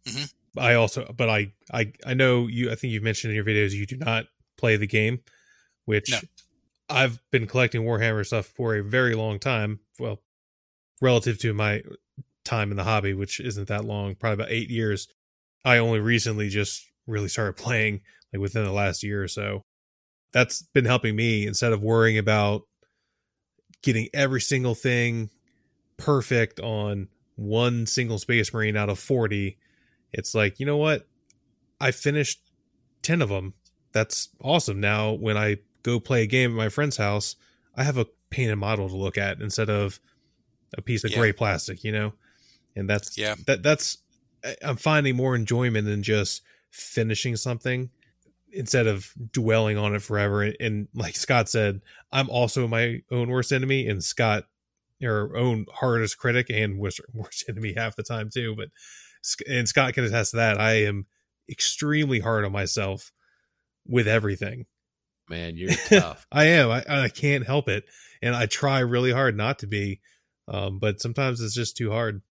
mm-hmm. 0.06 0.26
I 0.60 0.76
also, 0.76 1.14
but 1.16 1.30
I, 1.30 1.54
I, 1.72 1.92
I 2.06 2.14
know 2.14 2.48
you. 2.48 2.72
I 2.72 2.76
think 2.76 2.94
you've 2.94 3.04
mentioned 3.04 3.32
in 3.32 3.36
your 3.36 3.46
videos 3.46 3.72
you 3.72 3.86
do 3.86 3.98
not 3.98 4.26
play 4.58 4.78
the 4.78 4.88
game, 4.88 5.20
which 5.86 6.12
no. 6.12 6.20
I've 6.90 7.20
been 7.32 7.48
collecting 7.48 7.84
Warhammer 7.84 8.26
stuff 8.26 8.46
for 8.46 8.76
a 8.76 8.84
very 8.84 9.16
long 9.16 9.40
time. 9.40 9.80
Well, 10.00 10.22
relative 11.02 11.40
to 11.40 11.54
my 11.54 11.84
time 12.46 12.72
in 12.72 12.78
the 12.78 12.84
hobby, 12.84 13.14
which 13.14 13.40
isn't 13.40 13.68
that 13.68 13.86
long, 13.86 14.16
probably 14.16 14.34
about 14.34 14.52
eight 14.52 14.70
years. 14.70 15.08
I 15.66 15.78
only 15.78 16.00
recently 16.00 16.50
just 16.50 16.86
really 17.06 17.28
started 17.28 17.58
playing, 17.62 18.02
like 18.34 18.42
within 18.42 18.64
the 18.64 18.72
last 18.72 19.04
year 19.04 19.24
or 19.24 19.28
so. 19.28 19.64
That's 20.34 20.62
been 20.74 20.86
helping 20.86 21.16
me 21.16 21.48
instead 21.48 21.74
of 21.74 21.84
worrying 21.84 22.18
about 22.18 22.64
getting 23.82 24.10
every 24.14 24.42
single 24.42 24.76
thing 24.76 25.30
perfect 25.98 26.60
on 26.60 27.08
one 27.36 27.86
single 27.86 28.20
space 28.20 28.54
marine 28.54 28.76
out 28.76 28.90
of 28.90 29.00
40 29.00 29.58
it's 30.18 30.36
like, 30.36 30.60
you 30.60 30.66
know 30.66 30.78
what? 30.78 31.08
I 31.80 31.92
finished 31.92 32.42
10 33.04 33.22
of 33.22 33.30
them. 33.30 33.54
That's 33.94 34.30
awesome. 34.42 34.80
Now, 34.82 35.14
when 35.14 35.38
I 35.38 35.58
go 35.84 36.00
play 36.00 36.24
a 36.24 36.28
game 36.28 36.52
at 36.52 36.58
my 36.58 36.70
friend's 36.70 36.98
house, 36.98 37.36
I 37.76 37.84
have 37.84 37.98
a 37.98 38.08
painted 38.30 38.58
model 38.58 38.90
to 38.90 38.96
look 38.96 39.18
at 39.18 39.40
instead 39.40 39.70
of 39.70 40.00
a 40.78 40.82
piece 40.82 41.04
of 41.06 41.12
Yeah. 41.12 41.18
gray 41.20 41.32
plastic, 41.32 41.84
you 41.84 41.92
know? 41.94 42.14
And 42.76 42.90
that's 42.90 43.18
Yeah. 43.18 43.36
that 43.46 43.64
that's 43.64 44.00
I'm 44.62 44.76
finding 44.76 45.16
more 45.16 45.36
enjoyment 45.36 45.88
in 45.88 46.04
just 46.04 46.42
finishing 46.70 47.36
something 47.36 47.90
instead 48.52 48.88
of 48.88 49.14
dwelling 49.32 49.78
on 49.78 49.96
it 49.96 50.02
forever. 50.02 50.44
And, 50.44 50.56
and 50.60 50.88
like 50.94 51.16
Scott 51.16 51.50
said, 51.50 51.82
I'm 52.12 52.30
also 52.30 52.68
my 52.68 53.02
own 53.12 53.30
worst 53.30 53.52
enemy, 53.52 53.88
and 53.88 54.04
Scott, 54.04 54.48
your 55.00 55.36
own 55.38 55.66
hardest 55.74 56.18
critic 56.18 56.48
and 56.50 56.78
worst, 56.80 57.02
worst 57.14 57.46
enemy 57.50 57.74
half 57.76 57.96
the 57.96 58.04
time 58.04 58.30
too. 58.30 58.56
But 58.56 58.70
and 59.50 59.68
Scott 59.68 59.94
can 59.94 60.04
attest 60.04 60.32
to 60.32 60.38
that. 60.38 60.60
I 60.60 60.84
am 60.84 61.06
extremely 61.50 62.20
hard 62.20 62.46
on 62.46 62.52
myself 62.52 63.12
with 63.86 64.08
everything. 64.08 64.66
Man, 65.30 65.58
you're 65.58 65.72
tough. 65.90 66.26
I 66.32 66.46
am. 66.46 66.70
I, 66.70 66.84
I 66.88 67.10
can't 67.10 67.46
help 67.46 67.68
it, 67.68 67.86
and 68.22 68.36
I 68.36 68.46
try 68.46 68.80
really 68.80 69.12
hard 69.12 69.36
not 69.36 69.60
to 69.60 69.68
be. 69.68 70.00
Um, 70.48 70.80
but 70.80 71.02
sometimes 71.02 71.42
it's 71.42 71.56
just 71.56 71.76
too 71.76 71.92
hard. 71.92 72.22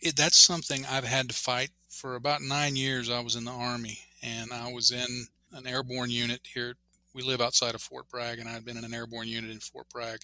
it, 0.00 0.16
that's 0.16 0.36
something 0.36 0.84
I've 0.90 1.04
had 1.04 1.28
to 1.28 1.34
fight 1.34 1.70
for 1.88 2.16
about 2.16 2.42
nine 2.42 2.76
years. 2.76 3.08
I 3.08 3.20
was 3.20 3.36
in 3.36 3.44
the 3.44 3.52
Army 3.52 4.00
and 4.22 4.52
I 4.52 4.72
was 4.72 4.90
in 4.90 5.26
an 5.52 5.66
airborne 5.66 6.10
unit 6.10 6.40
here. 6.52 6.76
We 7.14 7.22
live 7.22 7.40
outside 7.40 7.74
of 7.74 7.82
Fort 7.82 8.08
Bragg, 8.08 8.38
and 8.38 8.48
I'd 8.48 8.64
been 8.64 8.76
in 8.76 8.84
an 8.84 8.94
airborne 8.94 9.28
unit 9.28 9.50
in 9.50 9.58
Fort 9.58 9.88
Bragg. 9.88 10.20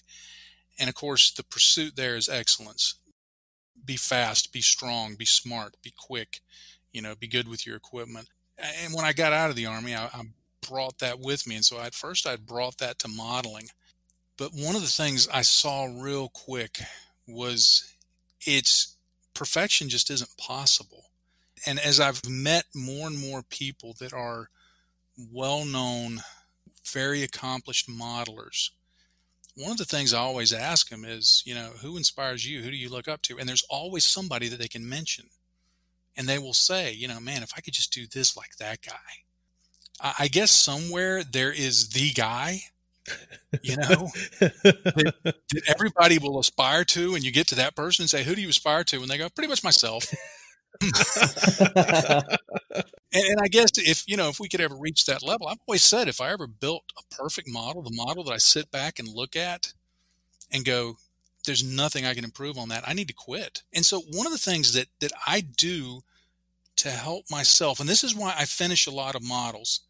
And 0.79 0.89
of 0.89 0.95
course, 0.95 1.31
the 1.31 1.43
pursuit 1.43 1.95
there 1.95 2.15
is 2.15 2.29
excellence. 2.29 2.95
Be 3.85 3.95
fast, 3.95 4.51
be 4.51 4.61
strong, 4.61 5.15
be 5.15 5.25
smart, 5.25 5.75
be 5.81 5.93
quick, 5.97 6.41
you 6.91 7.01
know, 7.01 7.15
be 7.15 7.27
good 7.27 7.47
with 7.47 7.65
your 7.65 7.75
equipment. 7.75 8.27
And 8.57 8.93
when 8.93 9.05
I 9.05 9.13
got 9.13 9.33
out 9.33 9.49
of 9.49 9.55
the 9.55 9.65
Army, 9.65 9.95
I, 9.95 10.05
I 10.05 10.23
brought 10.67 10.99
that 10.99 11.19
with 11.19 11.47
me. 11.47 11.55
And 11.55 11.65
so 11.65 11.79
at 11.79 11.95
first, 11.95 12.27
I'd 12.27 12.45
brought 12.45 12.77
that 12.79 12.99
to 12.99 13.07
modeling. 13.07 13.69
But 14.37 14.51
one 14.53 14.75
of 14.75 14.81
the 14.81 14.87
things 14.87 15.27
I 15.27 15.41
saw 15.41 15.85
real 15.85 16.29
quick 16.29 16.79
was 17.27 17.93
it's 18.41 18.95
perfection 19.33 19.89
just 19.89 20.09
isn't 20.09 20.37
possible. 20.37 21.05
And 21.65 21.79
as 21.79 21.99
I've 21.99 22.27
met 22.27 22.65
more 22.75 23.07
and 23.07 23.17
more 23.17 23.41
people 23.41 23.95
that 23.99 24.13
are 24.13 24.49
well 25.31 25.65
known, 25.65 26.19
very 26.85 27.23
accomplished 27.23 27.89
modelers, 27.89 28.69
one 29.57 29.71
of 29.71 29.77
the 29.77 29.85
things 29.85 30.13
I 30.13 30.19
always 30.19 30.53
ask 30.53 30.89
them 30.89 31.03
is, 31.03 31.41
you 31.45 31.55
know, 31.55 31.69
who 31.81 31.97
inspires 31.97 32.45
you? 32.45 32.61
Who 32.61 32.69
do 32.69 32.77
you 32.77 32.89
look 32.89 33.07
up 33.07 33.23
to? 33.23 33.39
And 33.39 33.49
there's 33.49 33.65
always 33.69 34.05
somebody 34.05 34.47
that 34.49 34.59
they 34.59 34.67
can 34.67 34.87
mention. 34.87 35.25
And 36.15 36.27
they 36.27 36.37
will 36.37 36.53
say, 36.53 36.93
you 36.93 37.07
know, 37.07 37.19
man, 37.19 37.43
if 37.43 37.51
I 37.57 37.61
could 37.61 37.73
just 37.73 37.91
do 37.91 38.05
this 38.07 38.37
like 38.37 38.57
that 38.57 38.81
guy. 38.81 38.93
I 40.01 40.13
I 40.19 40.27
guess 40.27 40.51
somewhere 40.51 41.23
there 41.23 41.51
is 41.51 41.89
the 41.89 42.11
guy, 42.11 42.59
you 43.61 43.77
know, 43.77 44.09
that 44.39 45.63
everybody 45.67 46.19
will 46.19 46.39
aspire 46.39 46.85
to. 46.85 47.15
And 47.15 47.23
you 47.23 47.31
get 47.31 47.47
to 47.47 47.55
that 47.55 47.75
person 47.75 48.03
and 48.03 48.09
say, 48.09 48.23
who 48.23 48.35
do 48.35 48.41
you 48.41 48.49
aspire 48.49 48.83
to? 48.85 49.01
And 49.01 49.09
they 49.09 49.17
go, 49.17 49.29
pretty 49.29 49.49
much 49.49 49.63
myself. 49.63 50.13
And, 53.13 53.23
and 53.25 53.39
I 53.41 53.47
guess 53.47 53.71
if 53.77 54.03
you 54.07 54.17
know 54.17 54.29
if 54.29 54.39
we 54.39 54.49
could 54.49 54.61
ever 54.61 54.75
reach 54.75 55.05
that 55.05 55.23
level, 55.23 55.47
I've 55.47 55.59
always 55.67 55.83
said 55.83 56.07
if 56.07 56.19
I 56.21 56.31
ever 56.31 56.47
built 56.47 56.83
a 56.97 57.15
perfect 57.15 57.47
model, 57.49 57.81
the 57.81 57.95
model 57.95 58.23
that 58.25 58.33
I 58.33 58.37
sit 58.37 58.69
back 58.69 58.99
and 58.99 59.07
look 59.07 59.35
at 59.35 59.73
and 60.51 60.65
go, 60.65 60.97
"There's 61.45 61.63
nothing 61.63 62.05
I 62.05 62.13
can 62.13 62.23
improve 62.25 62.57
on 62.57 62.69
that. 62.69 62.87
I 62.87 62.93
need 62.93 63.07
to 63.07 63.13
quit." 63.13 63.63
And 63.73 63.85
so 63.85 64.01
one 64.01 64.25
of 64.27 64.33
the 64.33 64.37
things 64.37 64.73
that 64.73 64.87
that 64.99 65.13
I 65.25 65.41
do 65.41 66.01
to 66.77 66.91
help 66.91 67.25
myself, 67.31 67.79
and 67.79 67.89
this 67.89 68.03
is 68.03 68.15
why 68.15 68.35
I 68.37 68.45
finish 68.45 68.87
a 68.87 68.91
lot 68.91 69.15
of 69.15 69.23
models, 69.23 69.81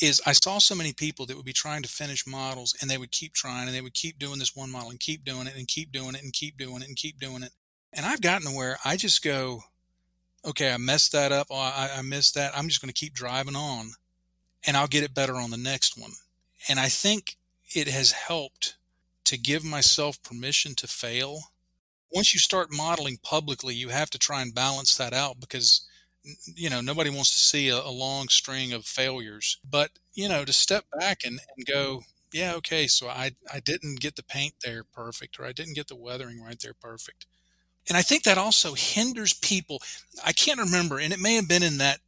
is 0.00 0.20
I 0.26 0.32
saw 0.32 0.58
so 0.58 0.74
many 0.74 0.92
people 0.92 1.26
that 1.26 1.36
would 1.36 1.46
be 1.46 1.52
trying 1.52 1.82
to 1.82 1.88
finish 1.88 2.26
models 2.26 2.74
and 2.80 2.90
they 2.90 2.98
would 2.98 3.10
keep 3.12 3.32
trying 3.34 3.66
and 3.66 3.74
they 3.74 3.80
would 3.80 3.94
keep 3.94 4.18
doing 4.18 4.38
this 4.38 4.54
one 4.54 4.70
model 4.70 4.90
and 4.90 5.00
keep 5.00 5.24
doing 5.24 5.46
it 5.46 5.56
and 5.56 5.68
keep 5.68 5.92
doing 5.92 6.14
it 6.14 6.22
and 6.22 6.32
keep 6.32 6.58
doing 6.58 6.82
it 6.82 6.88
and 6.88 6.96
keep 6.96 7.18
doing 7.18 7.42
it. 7.42 7.52
And 7.92 8.04
I've 8.04 8.20
gotten 8.20 8.48
to 8.48 8.54
where 8.54 8.78
I 8.84 8.96
just 8.96 9.22
go, 9.22 9.62
okay, 10.46 10.72
I 10.72 10.76
messed 10.76 11.12
that 11.12 11.32
up. 11.32 11.48
Oh, 11.50 11.56
I, 11.56 11.90
I 11.96 12.02
missed 12.02 12.34
that. 12.34 12.56
I'm 12.56 12.68
just 12.68 12.80
going 12.80 12.92
to 12.92 12.98
keep 12.98 13.14
driving 13.14 13.56
on 13.56 13.90
and 14.66 14.76
I'll 14.76 14.86
get 14.86 15.04
it 15.04 15.14
better 15.14 15.36
on 15.36 15.50
the 15.50 15.56
next 15.56 15.98
one. 15.98 16.12
And 16.68 16.80
I 16.80 16.88
think 16.88 17.36
it 17.74 17.88
has 17.88 18.12
helped 18.12 18.76
to 19.24 19.38
give 19.38 19.64
myself 19.64 20.22
permission 20.22 20.74
to 20.76 20.86
fail. 20.86 21.40
Once 22.12 22.32
you 22.32 22.40
start 22.40 22.68
modeling 22.72 23.18
publicly, 23.22 23.74
you 23.74 23.88
have 23.88 24.10
to 24.10 24.18
try 24.18 24.40
and 24.40 24.54
balance 24.54 24.96
that 24.96 25.12
out 25.12 25.40
because, 25.40 25.86
you 26.54 26.70
know, 26.70 26.80
nobody 26.80 27.10
wants 27.10 27.34
to 27.34 27.40
see 27.40 27.68
a, 27.68 27.78
a 27.78 27.90
long 27.90 28.28
string 28.28 28.72
of 28.72 28.84
failures. 28.84 29.58
But, 29.68 29.90
you 30.14 30.28
know, 30.28 30.44
to 30.44 30.52
step 30.52 30.84
back 30.98 31.18
and, 31.24 31.40
and 31.56 31.66
go, 31.66 32.02
yeah, 32.32 32.54
okay, 32.54 32.86
so 32.86 33.08
I, 33.08 33.32
I 33.52 33.60
didn't 33.60 34.00
get 34.00 34.16
the 34.16 34.22
paint 34.22 34.54
there 34.64 34.84
perfect 34.84 35.38
or 35.38 35.44
I 35.44 35.52
didn't 35.52 35.74
get 35.74 35.88
the 35.88 35.96
weathering 35.96 36.40
right 36.40 36.58
there 36.60 36.74
perfect. 36.74 37.26
And 37.88 37.96
I 37.96 38.02
think 38.02 38.24
that 38.24 38.38
also 38.38 38.74
hinders 38.74 39.32
people. 39.32 39.80
I 40.24 40.32
can't 40.32 40.60
remember, 40.60 40.98
and 40.98 41.12
it 41.12 41.20
may 41.20 41.34
have 41.34 41.48
been 41.48 41.62
in 41.62 41.78
that 41.78 42.00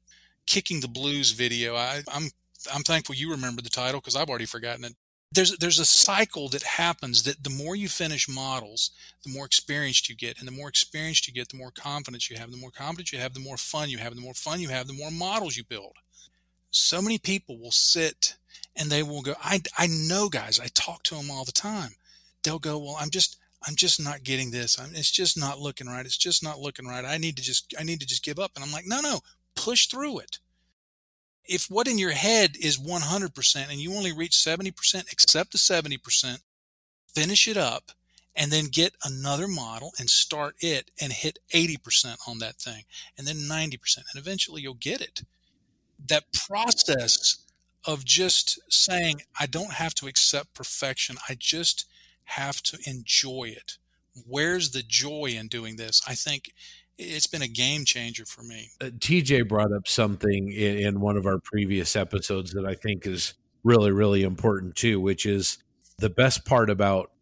kicking 0.47 0.81
the 0.81 0.89
blues 0.89 1.31
video. 1.33 1.77
I, 1.77 2.03
I'm 2.13 2.31
I'm 2.75 2.83
thankful 2.83 3.15
you 3.15 3.31
remember 3.31 3.63
the 3.63 3.69
title 3.69 4.01
because 4.01 4.17
I've 4.17 4.29
already 4.29 4.47
forgotten 4.47 4.85
it. 4.85 4.95
There's 5.31 5.57
there's 5.59 5.79
a 5.79 5.85
cycle 5.85 6.49
that 6.49 6.63
happens 6.63 7.23
that 7.25 7.45
the 7.45 7.51
more 7.51 7.77
you 7.77 7.89
finish 7.89 8.29
models, 8.29 8.91
the 9.25 9.31
more 9.31 9.47
experienced 9.47 10.09
you 10.09 10.17
get, 10.17 10.39
and 10.39 10.49
the 10.49 10.53
more 10.53 10.69
experienced 10.69 11.29
you 11.29 11.35
get, 11.35 11.51
the 11.51 11.59
more 11.59 11.71
confidence 11.71 12.31
you 12.31 12.37
have. 12.39 12.51
The 12.51 12.57
more 12.57 12.71
confidence 12.71 13.13
you 13.13 13.19
have, 13.19 13.35
the 13.35 13.41
more 13.41 13.59
fun 13.59 13.91
you 13.91 13.99
have. 13.99 14.15
The 14.15 14.23
more 14.23 14.35
fun 14.35 14.61
you 14.61 14.69
have, 14.71 14.87
the 14.87 14.95
more 14.95 15.11
models 15.11 15.57
you 15.57 15.65
build. 15.65 15.97
So 16.71 17.01
many 17.01 17.19
people 17.19 17.59
will 17.59 17.71
sit 17.71 18.37
and 18.75 18.91
they 18.91 19.03
will 19.03 19.23
go. 19.23 19.35
I 19.43 19.61
I 19.77 19.87
know 19.87 20.29
guys. 20.29 20.59
I 20.59 20.69
talk 20.75 21.03
to 21.05 21.15
them 21.15 21.31
all 21.31 21.45
the 21.45 21.53
time. 21.53 21.91
They'll 22.43 22.59
go, 22.59 22.79
well, 22.79 22.97
I'm 22.99 23.11
just 23.11 23.37
I'm 23.67 23.75
just 23.75 24.03
not 24.03 24.23
getting 24.23 24.51
this. 24.51 24.79
I'm, 24.79 24.91
it's 24.95 25.11
just 25.11 25.39
not 25.39 25.59
looking 25.59 25.89
right. 25.89 26.07
It's 26.07 26.17
just 26.17 26.43
not 26.43 26.61
looking 26.61 26.87
right. 26.87 27.05
I 27.05 27.19
need 27.19 27.37
to 27.37 27.43
just, 27.43 27.75
I 27.79 27.83
need 27.83 28.01
to 28.01 28.07
just 28.07 28.25
give 28.25 28.39
up. 28.39 28.53
And 28.55 28.65
I'm 28.65 28.73
like, 28.73 28.87
no, 28.87 29.01
no, 29.01 29.21
push 29.57 29.87
through 29.87 30.21
it. 30.21 30.39
If 31.45 31.67
what 31.71 31.89
in 31.89 31.99
your 31.99 32.13
head 32.13 32.57
is 32.61 32.79
100% 32.79 33.57
and 33.71 33.81
you 33.81 33.95
only 33.95 34.13
reach 34.13 34.33
70%, 34.33 35.13
accept 35.13 35.53
the 35.53 35.59
70%, 35.59 36.41
finish 37.15 37.49
it 37.49 37.57
up, 37.57 37.91
and 38.37 38.53
then 38.53 38.67
get 38.67 38.95
another 39.05 39.49
model 39.49 39.93
and 39.99 40.09
start 40.09 40.55
it 40.61 40.93
and 41.01 41.13
hit 41.13 41.41
80% 41.53 42.17
on 42.29 42.39
that 42.39 42.57
thing 42.57 42.85
and 43.17 43.27
then 43.27 43.37
90%. 43.37 43.97
And 43.97 44.05
eventually 44.17 44.63
you'll 44.63 44.75
get 44.75 45.01
it. 45.01 45.23
That 46.07 46.33
process 46.33 47.39
of 47.85 48.05
just 48.05 48.61
saying, 48.69 49.23
I 49.41 49.47
don't 49.47 49.73
have 49.73 49.95
to 49.97 50.07
accept 50.07 50.55
perfection. 50.55 51.17
I 51.29 51.35
just 51.37 51.87
have 52.29 52.63
to 52.63 52.79
enjoy 52.87 53.55
it. 53.57 53.79
Where's 54.27 54.71
the 54.71 54.83
joy 54.83 55.35
in 55.37 55.49
doing 55.49 55.77
this? 55.77 56.03
I 56.07 56.15
think 56.15 56.53
it's 56.99 57.27
been 57.27 57.43
a 57.43 57.49
game 57.49 57.85
changer 57.85 58.27
for 58.27 58.43
me. 58.43 58.71
Uh, 58.81 58.87
TJ 58.87 59.49
brought 59.49 59.73
up 59.73 59.89
something 59.89 60.53
in, 60.53 60.79
in 60.79 61.01
one 61.01 61.17
of 61.17 61.27
our 61.27 61.39
previous 61.39 61.97
episodes 61.97 62.53
that 62.53 62.67
I 62.67 62.75
think 62.75 63.07
is 63.07 63.35
really, 63.65 63.93
really 63.93 64.25
important 64.25 64.77
too, 64.77 65.01
which 65.01 65.25
is 65.25 65.59
the 65.99 66.11
best 66.11 66.45
part 66.45 66.69
about, 66.69 67.13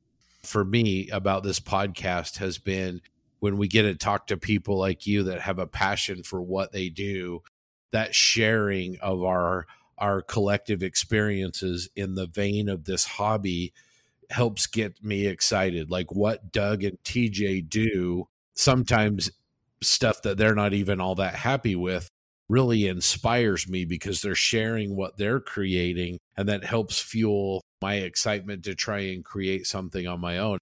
for 0.43 0.65
me, 0.65 1.09
about 1.11 1.45
this 1.45 1.61
podcast 1.61 2.39
has 2.39 2.59
been 2.59 3.01
when 3.39 3.59
we 3.59 3.69
get 3.69 3.83
to 3.83 3.95
talk 3.95 4.27
to 4.29 4.37
people 4.37 4.77
like 4.79 5.07
you 5.07 5.23
that 5.25 5.41
have 5.41 5.59
a 5.59 5.67
passion 5.67 6.23
for 6.25 6.41
what 6.41 6.73
they 6.73 6.89
do, 6.89 7.43
that 7.93 8.15
sharing 8.15 8.99
of 8.99 9.23
our 9.23 9.67
our 9.99 10.21
collective 10.21 10.83
experiences 10.83 11.89
in 11.97 12.17
the 12.17 12.27
vein 12.27 12.69
of 12.69 12.85
this 12.85 13.05
hobby 13.05 13.73
helps 14.31 14.67
get 14.67 15.03
me 15.03 15.27
excited. 15.27 15.91
Like 15.91 16.13
what 16.13 16.53
Doug 16.53 16.83
and 16.85 16.99
TJ 17.05 17.69
do, 17.69 18.29
sometimes 18.55 19.31
stuff 19.83 20.23
that 20.23 20.39
they're 20.39 20.55
not 20.55 20.73
even 20.73 21.01
all 21.01 21.15
that 21.17 21.35
happy 21.35 21.77
with 21.77 22.09
really 22.49 22.87
inspires 22.87 23.69
me 23.69 23.85
because 23.85 24.21
they're 24.21 24.35
sharing 24.35 24.97
what 24.97 25.17
they're 25.17 25.41
creating 25.41 26.19
and 26.37 26.49
that 26.49 26.65
helps 26.65 27.01
fuel 27.01 27.63
my 27.83 27.95
excitement 27.95 28.65
to 28.65 28.75
try 28.75 29.01
and 29.01 29.25
create 29.25 29.67
something 29.67 30.07
on 30.07 30.21
my 30.21 30.39
own. 30.39 30.59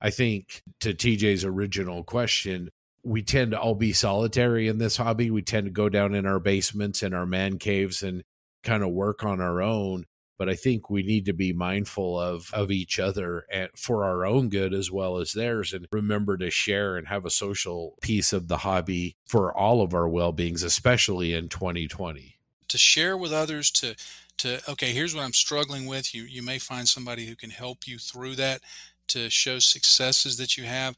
I 0.00 0.10
think 0.10 0.62
to 0.80 0.94
TJ's 0.94 1.44
original 1.44 2.04
question, 2.04 2.68
we 3.02 3.22
tend 3.22 3.52
to 3.52 3.60
all 3.60 3.74
be 3.74 3.92
solitary 3.92 4.68
in 4.68 4.78
this 4.78 4.96
hobby. 4.96 5.30
We 5.30 5.42
tend 5.42 5.66
to 5.66 5.70
go 5.70 5.88
down 5.88 6.14
in 6.14 6.26
our 6.26 6.40
basements 6.40 7.02
and 7.02 7.14
our 7.14 7.26
man 7.26 7.58
caves 7.58 8.02
and 8.02 8.22
kind 8.62 8.82
of 8.82 8.90
work 8.90 9.24
on 9.24 9.40
our 9.40 9.62
own 9.62 10.04
but 10.38 10.48
I 10.48 10.54
think 10.54 10.90
we 10.90 11.02
need 11.02 11.24
to 11.26 11.32
be 11.32 11.52
mindful 11.52 12.20
of 12.20 12.50
of 12.52 12.70
each 12.70 12.98
other 12.98 13.46
and 13.50 13.70
for 13.76 14.04
our 14.04 14.24
own 14.24 14.48
good 14.48 14.74
as 14.74 14.90
well 14.90 15.18
as 15.18 15.32
theirs 15.32 15.72
and 15.72 15.86
remember 15.90 16.36
to 16.36 16.50
share 16.50 16.96
and 16.96 17.08
have 17.08 17.24
a 17.24 17.30
social 17.30 17.96
piece 18.00 18.32
of 18.32 18.48
the 18.48 18.58
hobby 18.58 19.16
for 19.26 19.56
all 19.56 19.82
of 19.82 19.94
our 19.94 20.08
well-beings 20.08 20.62
especially 20.62 21.32
in 21.32 21.48
2020 21.48 22.38
to 22.68 22.78
share 22.78 23.16
with 23.16 23.32
others 23.32 23.70
to 23.70 23.94
to 24.38 24.60
okay 24.68 24.92
here's 24.92 25.14
what 25.14 25.24
i'm 25.24 25.32
struggling 25.32 25.86
with. 25.86 26.14
You 26.14 26.22
you 26.22 26.42
may 26.42 26.58
find 26.58 26.88
somebody 26.88 27.26
who 27.26 27.36
can 27.36 27.50
help 27.50 27.86
you 27.86 27.98
through 27.98 28.36
that 28.36 28.60
to 29.08 29.30
show 29.30 29.58
successes 29.60 30.36
that 30.36 30.56
you 30.56 30.64
have. 30.64 30.96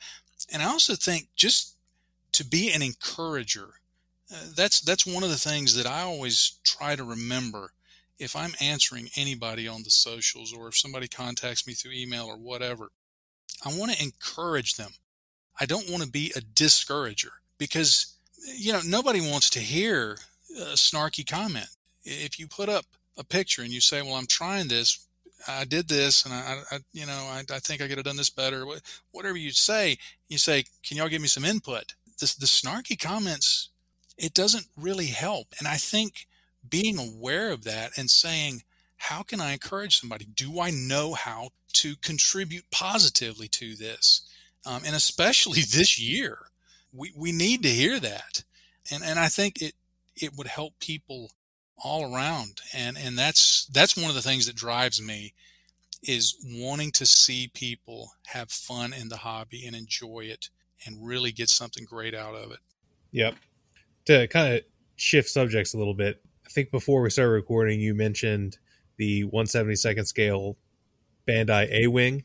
And 0.52 0.62
i 0.62 0.66
also 0.66 0.94
think 0.94 1.28
just 1.36 1.76
to 2.32 2.44
be 2.44 2.70
an 2.72 2.82
encourager 2.82 3.74
uh, 4.32 4.46
that's 4.54 4.80
that's 4.80 5.06
one 5.06 5.22
of 5.22 5.30
the 5.30 5.36
things 5.36 5.74
that 5.74 5.86
i 5.86 6.02
always 6.02 6.58
try 6.62 6.94
to 6.94 7.04
remember 7.04 7.72
if 8.18 8.34
I'm 8.34 8.54
answering 8.60 9.08
anybody 9.16 9.68
on 9.68 9.82
the 9.82 9.90
socials 9.90 10.52
or 10.52 10.68
if 10.68 10.76
somebody 10.76 11.08
contacts 11.08 11.66
me 11.66 11.74
through 11.74 11.92
email 11.92 12.26
or 12.26 12.36
whatever, 12.36 12.90
I 13.64 13.76
want 13.76 13.92
to 13.92 14.02
encourage 14.02 14.74
them. 14.74 14.90
I 15.60 15.66
don't 15.66 15.90
want 15.90 16.02
to 16.02 16.10
be 16.10 16.32
a 16.36 16.40
discourager 16.40 17.32
because, 17.58 18.14
you 18.56 18.72
know, 18.72 18.80
nobody 18.84 19.20
wants 19.20 19.50
to 19.50 19.60
hear 19.60 20.18
a 20.56 20.74
snarky 20.74 21.28
comment. 21.28 21.68
If 22.04 22.38
you 22.38 22.46
put 22.46 22.68
up 22.68 22.84
a 23.16 23.24
picture 23.24 23.62
and 23.62 23.72
you 23.72 23.80
say, 23.80 24.02
well, 24.02 24.14
I'm 24.14 24.26
trying 24.26 24.68
this, 24.68 25.06
I 25.46 25.64
did 25.64 25.88
this 25.88 26.24
and 26.24 26.34
I, 26.34 26.62
I 26.70 26.78
you 26.92 27.06
know, 27.06 27.28
I, 27.30 27.42
I, 27.52 27.58
think 27.58 27.80
I 27.80 27.88
could 27.88 27.98
have 27.98 28.04
done 28.04 28.16
this 28.16 28.30
better. 28.30 28.64
Whatever 29.12 29.36
you 29.36 29.50
say, 29.50 29.98
you 30.28 30.38
say, 30.38 30.64
can 30.84 30.96
y'all 30.96 31.08
give 31.08 31.22
me 31.22 31.28
some 31.28 31.44
input? 31.44 31.94
The 32.18 32.26
snarky 32.26 32.98
comments, 32.98 33.70
it 34.16 34.34
doesn't 34.34 34.66
really 34.76 35.06
help. 35.06 35.54
And 35.58 35.68
I 35.68 35.76
think 35.76 36.26
being 36.70 36.98
aware 36.98 37.50
of 37.50 37.64
that 37.64 37.92
and 37.96 38.10
saying, 38.10 38.62
how 38.96 39.22
can 39.22 39.40
I 39.40 39.52
encourage 39.52 39.98
somebody? 39.98 40.26
Do 40.26 40.60
I 40.60 40.70
know 40.70 41.14
how 41.14 41.50
to 41.74 41.96
contribute 41.96 42.64
positively 42.70 43.48
to 43.48 43.74
this? 43.74 44.22
Um, 44.66 44.82
and 44.84 44.94
especially 44.94 45.60
this 45.72 45.98
year, 45.98 46.38
we, 46.92 47.12
we 47.16 47.32
need 47.32 47.62
to 47.62 47.68
hear 47.68 47.98
that. 48.00 48.44
And, 48.90 49.02
and 49.04 49.18
I 49.18 49.28
think 49.28 49.62
it, 49.62 49.74
it 50.16 50.36
would 50.36 50.46
help 50.46 50.78
people 50.80 51.30
all 51.82 52.12
around. 52.12 52.60
And, 52.74 52.98
and 52.98 53.16
that's, 53.16 53.66
that's 53.66 53.96
one 53.96 54.08
of 54.08 54.16
the 54.16 54.22
things 54.22 54.46
that 54.46 54.56
drives 54.56 55.00
me 55.00 55.34
is 56.02 56.36
wanting 56.44 56.92
to 56.92 57.06
see 57.06 57.50
people 57.54 58.12
have 58.26 58.50
fun 58.50 58.92
in 58.92 59.08
the 59.08 59.16
hobby 59.16 59.66
and 59.66 59.74
enjoy 59.76 60.20
it 60.20 60.48
and 60.86 61.06
really 61.06 61.32
get 61.32 61.48
something 61.48 61.84
great 61.84 62.14
out 62.14 62.34
of 62.34 62.52
it. 62.52 62.58
Yep. 63.12 63.34
To 64.06 64.26
kind 64.28 64.54
of 64.54 64.62
shift 64.96 65.28
subjects 65.28 65.74
a 65.74 65.78
little 65.78 65.94
bit, 65.94 66.22
I 66.48 66.50
think 66.50 66.70
before 66.70 67.02
we 67.02 67.10
started 67.10 67.32
recording, 67.32 67.78
you 67.78 67.94
mentioned 67.94 68.58
the 68.96 69.24
172nd 69.24 70.06
scale 70.06 70.56
Bandai 71.28 71.70
A 71.70 71.86
Wing, 71.88 72.24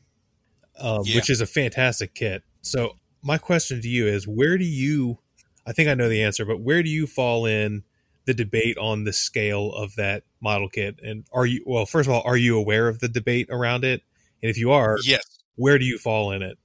um, 0.80 1.02
yeah. 1.04 1.18
which 1.18 1.30
is 1.30 1.42
a 1.42 1.46
fantastic 1.46 2.16
kit. 2.16 2.44
So, 2.62 2.94
my 3.22 3.38
question 3.38 3.82
to 3.82 3.88
you 3.88 4.08
is 4.08 4.26
where 4.26 4.58
do 4.58 4.64
you, 4.64 5.20
I 5.68 5.74
think 5.74 5.90
I 5.90 5.94
know 5.94 6.08
the 6.08 6.24
answer, 6.24 6.46
but 6.46 6.62
where 6.62 6.82
do 6.84 6.90
you 6.90 7.06
fall 7.06 7.46
in 7.46 7.84
the 8.26 8.34
debate 8.34 8.78
on 8.78 9.04
the 9.04 9.14
scale 9.14 9.74
of 9.74 9.96
that 9.96 10.24
model 10.42 10.70
kit? 10.70 11.00
And 11.04 11.26
are 11.34 11.46
you, 11.46 11.64
well, 11.66 11.86
first 11.86 12.08
of 12.08 12.16
all, 12.16 12.22
are 12.26 12.38
you 12.38 12.58
aware 12.58 12.88
of 12.88 13.00
the 13.00 13.10
debate 13.10 13.48
around 13.50 13.84
it? 13.84 14.04
And 14.42 14.50
if 14.50 14.58
you 14.58 14.72
are, 14.72 14.98
yes. 15.04 15.40
where 15.56 15.78
do 15.78 15.86
you 15.86 15.98
fall 15.98 16.32
in 16.32 16.42
it? 16.42 16.58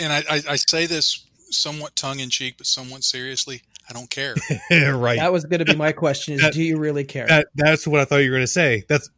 And 0.00 0.12
I, 0.12 0.22
I 0.48 0.56
say 0.56 0.86
this 0.86 1.26
somewhat 1.50 1.94
tongue 1.94 2.20
in 2.20 2.30
cheek, 2.30 2.54
but 2.56 2.66
somewhat 2.66 3.04
seriously. 3.04 3.62
I 3.92 3.98
don't 3.98 4.08
care. 4.08 4.34
right. 4.96 5.18
That 5.18 5.32
was 5.32 5.44
going 5.44 5.58
to 5.58 5.66
be 5.66 5.76
my 5.76 5.92
question: 5.92 6.34
Is 6.34 6.40
that, 6.40 6.54
do 6.54 6.62
you 6.62 6.78
really 6.78 7.04
care? 7.04 7.26
That, 7.26 7.48
that's 7.54 7.86
what 7.86 8.00
I 8.00 8.06
thought 8.06 8.18
you 8.18 8.30
were 8.30 8.36
going 8.36 8.44
to 8.44 8.46
say. 8.46 8.84
That's 8.88 9.10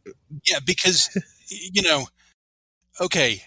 yeah, 0.43 0.59
because 0.65 1.09
you 1.47 1.81
know, 1.81 2.07
okay. 2.99 3.43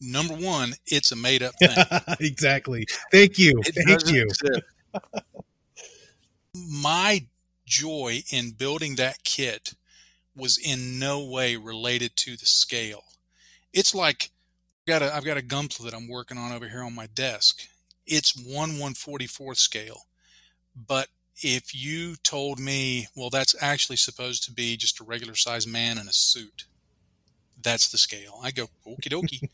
Number 0.00 0.34
one, 0.34 0.74
it's 0.86 1.12
a 1.12 1.16
made 1.16 1.42
up 1.42 1.54
thing. 1.60 1.70
exactly. 2.20 2.86
Thank 3.12 3.38
you. 3.38 3.62
It 3.64 3.76
Thank 3.86 4.12
you. 4.12 4.28
My 6.54 7.26
joy 7.64 8.24
in 8.30 8.50
building 8.50 8.96
that 8.96 9.22
kit 9.24 9.74
was 10.36 10.58
in 10.58 10.98
no 10.98 11.24
way 11.24 11.56
related 11.56 12.16
to 12.16 12.36
the 12.36 12.46
scale. 12.46 13.04
It's 13.72 13.94
like 13.94 14.30
I've 14.82 14.86
got 14.86 15.02
a 15.02 15.14
I've 15.14 15.24
got 15.24 15.38
a 15.38 15.42
Gunpla 15.42 15.84
that 15.84 15.94
I'm 15.94 16.08
working 16.08 16.36
on 16.36 16.50
over 16.50 16.68
here 16.68 16.82
on 16.82 16.94
my 16.94 17.06
desk. 17.06 17.62
It's 18.06 18.36
one 18.36 18.80
one 18.80 18.94
forty 18.94 19.28
fourth 19.28 19.58
scale. 19.58 20.02
But 20.74 21.08
if 21.42 21.74
you 21.74 22.16
told 22.16 22.58
me, 22.58 23.08
well, 23.16 23.30
that's 23.30 23.54
actually 23.60 23.96
supposed 23.96 24.44
to 24.44 24.52
be 24.52 24.76
just 24.76 25.00
a 25.00 25.04
regular 25.04 25.34
sized 25.34 25.68
man 25.68 25.98
in 25.98 26.08
a 26.08 26.12
suit, 26.12 26.66
that's 27.62 27.90
the 27.90 27.98
scale. 27.98 28.40
I 28.42 28.50
go, 28.50 28.68
okie 28.86 29.08
dokie. 29.08 29.48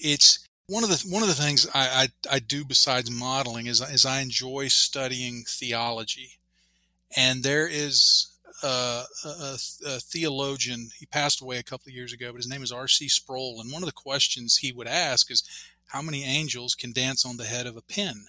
it's 0.00 0.46
one 0.66 0.84
of 0.84 0.90
the 0.90 1.06
one 1.08 1.22
of 1.22 1.28
the 1.28 1.34
things 1.34 1.66
I, 1.74 2.08
I, 2.30 2.36
I 2.36 2.38
do 2.38 2.64
besides 2.64 3.10
modeling 3.10 3.66
is 3.66 3.80
is 3.80 4.06
I 4.06 4.20
enjoy 4.20 4.68
studying 4.68 5.44
theology, 5.46 6.38
and 7.16 7.42
there 7.42 7.68
is 7.68 8.32
a, 8.62 9.04
a, 9.24 9.58
a, 9.86 10.00
theologian. 10.00 10.88
He 10.98 11.06
passed 11.06 11.42
away 11.42 11.58
a 11.58 11.62
couple 11.62 11.90
of 11.90 11.94
years 11.94 12.12
ago, 12.12 12.30
but 12.30 12.38
his 12.38 12.48
name 12.48 12.62
is 12.62 12.72
R.C. 12.72 13.08
Sproul. 13.08 13.60
And 13.60 13.72
one 13.72 13.82
of 13.82 13.86
the 13.86 13.92
questions 13.92 14.56
he 14.56 14.72
would 14.72 14.86
ask 14.86 15.30
is, 15.30 15.42
"How 15.88 16.00
many 16.00 16.24
angels 16.24 16.74
can 16.74 16.92
dance 16.92 17.24
on 17.26 17.36
the 17.36 17.44
head 17.44 17.66
of 17.66 17.76
a 17.76 17.82
pin?" 17.82 18.26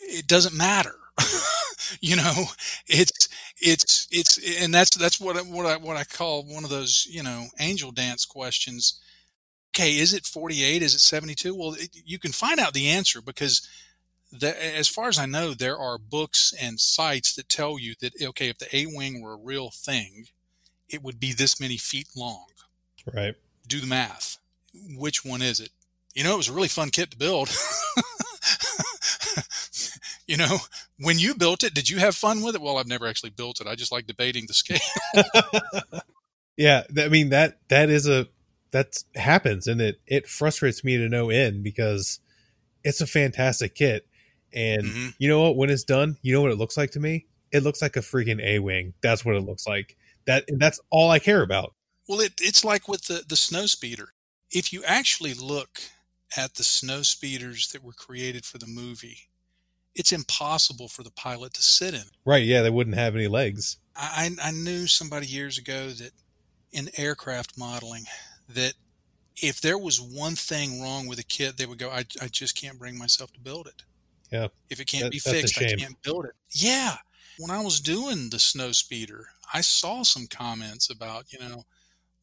It 0.00 0.26
doesn't 0.26 0.56
matter. 0.56 0.94
you 2.00 2.16
know, 2.16 2.44
it's 2.86 3.28
it's 3.60 4.08
it's 4.10 4.38
and 4.62 4.72
that's 4.72 4.96
that's 4.96 5.20
what 5.20 5.36
I, 5.36 5.42
what 5.42 5.66
I 5.66 5.76
what 5.76 5.96
I 5.96 6.04
call 6.04 6.44
one 6.44 6.64
of 6.64 6.70
those 6.70 7.06
you 7.10 7.22
know 7.22 7.46
angel 7.58 7.90
dance 7.90 8.24
questions. 8.24 9.00
Okay, 9.72 9.98
is 9.98 10.12
it 10.12 10.26
48? 10.26 10.82
Is 10.82 10.94
it 10.96 10.98
72? 10.98 11.54
Well, 11.54 11.74
it, 11.74 11.90
you 12.04 12.18
can 12.18 12.32
find 12.32 12.58
out 12.58 12.74
the 12.74 12.88
answer 12.88 13.22
because 13.22 13.68
the, 14.32 14.76
as 14.76 14.88
far 14.88 15.06
as 15.06 15.16
I 15.16 15.26
know, 15.26 15.54
there 15.54 15.78
are 15.78 15.96
books 15.96 16.52
and 16.60 16.80
sites 16.80 17.34
that 17.36 17.48
tell 17.48 17.78
you 17.78 17.94
that 18.00 18.20
okay, 18.20 18.48
if 18.48 18.58
the 18.58 18.74
A 18.76 18.86
wing 18.86 19.20
were 19.20 19.34
a 19.34 19.36
real 19.36 19.70
thing, 19.70 20.26
it 20.88 21.02
would 21.02 21.20
be 21.20 21.32
this 21.32 21.60
many 21.60 21.76
feet 21.76 22.08
long. 22.16 22.46
Right. 23.12 23.34
Do 23.66 23.80
the 23.80 23.86
math. 23.86 24.38
Which 24.96 25.24
one 25.24 25.42
is 25.42 25.60
it? 25.60 25.70
You 26.14 26.24
know, 26.24 26.34
it 26.34 26.38
was 26.38 26.48
a 26.48 26.52
really 26.52 26.68
fun 26.68 26.90
kit 26.90 27.12
to 27.12 27.16
build. 27.16 27.48
you 30.30 30.36
know, 30.36 30.58
when 31.00 31.18
you 31.18 31.34
built 31.34 31.64
it, 31.64 31.74
did 31.74 31.90
you 31.90 31.98
have 31.98 32.14
fun 32.14 32.40
with 32.40 32.54
it? 32.54 32.60
Well, 32.60 32.78
I've 32.78 32.86
never 32.86 33.08
actually 33.08 33.30
built 33.30 33.60
it. 33.60 33.66
I 33.66 33.74
just 33.74 33.90
like 33.90 34.06
debating 34.06 34.44
the 34.46 34.54
scale. 34.54 34.78
yeah, 36.56 36.84
I 36.96 37.08
mean 37.08 37.30
that 37.30 37.58
that 37.66 37.90
is 37.90 38.08
a 38.08 38.28
that 38.70 39.02
happens, 39.16 39.66
and 39.66 39.80
it 39.80 40.00
it 40.06 40.28
frustrates 40.28 40.84
me 40.84 40.96
to 40.98 41.08
no 41.08 41.30
end 41.30 41.64
because 41.64 42.20
it's 42.84 43.00
a 43.00 43.08
fantastic 43.08 43.74
kit, 43.74 44.06
and 44.54 44.84
mm-hmm. 44.84 45.08
you 45.18 45.28
know 45.28 45.42
what? 45.42 45.56
When 45.56 45.68
it's 45.68 45.82
done, 45.82 46.16
you 46.22 46.32
know 46.32 46.42
what 46.42 46.52
it 46.52 46.58
looks 46.58 46.76
like 46.76 46.92
to 46.92 47.00
me. 47.00 47.26
It 47.50 47.64
looks 47.64 47.82
like 47.82 47.96
a 47.96 48.00
freaking 48.00 48.40
A 48.40 48.60
wing. 48.60 48.94
That's 49.02 49.24
what 49.24 49.34
it 49.34 49.40
looks 49.40 49.66
like. 49.66 49.96
That 50.26 50.44
that's 50.58 50.78
all 50.90 51.10
I 51.10 51.18
care 51.18 51.42
about. 51.42 51.74
Well, 52.08 52.20
it, 52.20 52.34
it's 52.40 52.64
like 52.64 52.86
with 52.86 53.06
the 53.06 53.24
the 53.28 53.34
snow 53.36 53.66
speeder. 53.66 54.10
If 54.52 54.72
you 54.72 54.84
actually 54.84 55.34
look 55.34 55.80
at 56.36 56.54
the 56.54 56.62
snow 56.62 57.02
speeders 57.02 57.72
that 57.72 57.82
were 57.82 57.92
created 57.92 58.44
for 58.44 58.58
the 58.58 58.68
movie, 58.68 59.29
it's 59.94 60.12
impossible 60.12 60.88
for 60.88 61.02
the 61.02 61.10
pilot 61.10 61.54
to 61.54 61.62
sit 61.62 61.94
in. 61.94 62.04
Right. 62.24 62.44
Yeah. 62.44 62.62
They 62.62 62.70
wouldn't 62.70 62.96
have 62.96 63.14
any 63.14 63.28
legs. 63.28 63.78
I, 63.96 64.30
I 64.42 64.50
knew 64.52 64.86
somebody 64.86 65.26
years 65.26 65.58
ago 65.58 65.88
that 65.88 66.12
in 66.72 66.88
aircraft 66.96 67.58
modeling 67.58 68.04
that 68.48 68.74
if 69.36 69.60
there 69.60 69.78
was 69.78 70.00
one 70.00 70.34
thing 70.34 70.80
wrong 70.82 71.06
with 71.06 71.18
a 71.18 71.24
kit, 71.24 71.56
they 71.56 71.66
would 71.66 71.78
go, 71.78 71.90
I, 71.90 72.04
I 72.20 72.28
just 72.30 72.60
can't 72.60 72.78
bring 72.78 72.98
myself 72.98 73.32
to 73.32 73.40
build 73.40 73.66
it. 73.66 73.82
Yeah. 74.30 74.48
If 74.68 74.80
it 74.80 74.86
can't 74.86 75.04
that, 75.04 75.12
be 75.12 75.18
fixed, 75.18 75.60
I 75.60 75.72
can't 75.74 76.00
build 76.02 76.24
it. 76.24 76.32
Yeah. 76.50 76.96
When 77.38 77.50
I 77.50 77.62
was 77.62 77.80
doing 77.80 78.30
the 78.30 78.38
snow 78.38 78.72
speeder, 78.72 79.26
I 79.52 79.60
saw 79.62 80.02
some 80.02 80.26
comments 80.28 80.90
about, 80.90 81.32
you 81.32 81.38
know, 81.40 81.64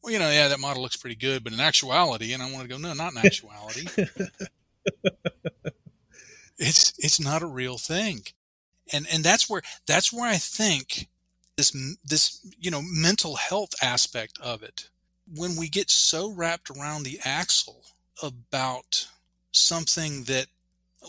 well, 0.02 0.12
you 0.12 0.18
know, 0.18 0.30
yeah, 0.30 0.48
that 0.48 0.60
model 0.60 0.82
looks 0.82 0.96
pretty 0.96 1.16
good, 1.16 1.44
but 1.44 1.52
in 1.52 1.60
actuality, 1.60 2.32
and 2.32 2.42
I 2.42 2.50
want 2.50 2.62
to 2.62 2.68
go, 2.68 2.78
no, 2.78 2.94
not 2.94 3.12
in 3.12 3.18
actuality. 3.24 3.88
it's 6.58 6.92
it's 6.98 7.20
not 7.20 7.42
a 7.42 7.46
real 7.46 7.78
thing. 7.78 8.22
And 8.92 9.06
and 9.12 9.22
that's 9.24 9.48
where 9.50 9.62
that's 9.86 10.12
where 10.12 10.28
i 10.28 10.36
think 10.36 11.08
this 11.56 11.76
this 12.04 12.40
you 12.58 12.70
know 12.70 12.80
mental 12.82 13.36
health 13.36 13.74
aspect 13.82 14.38
of 14.40 14.62
it 14.62 14.88
when 15.34 15.56
we 15.56 15.68
get 15.68 15.90
so 15.90 16.30
wrapped 16.30 16.70
around 16.70 17.02
the 17.02 17.20
axle 17.24 17.82
about 18.22 19.08
something 19.52 20.24
that 20.24 20.46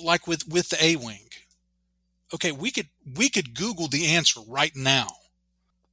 like 0.04 0.28
with 0.28 0.48
with 0.48 0.70
the 0.70 0.84
a 0.84 0.96
wing 0.98 1.30
okay 2.34 2.52
we 2.52 2.72
could 2.72 2.88
we 3.16 3.30
could 3.30 3.56
google 3.56 3.88
the 3.88 4.08
answer 4.08 4.42
right 4.48 4.76
now. 4.76 5.08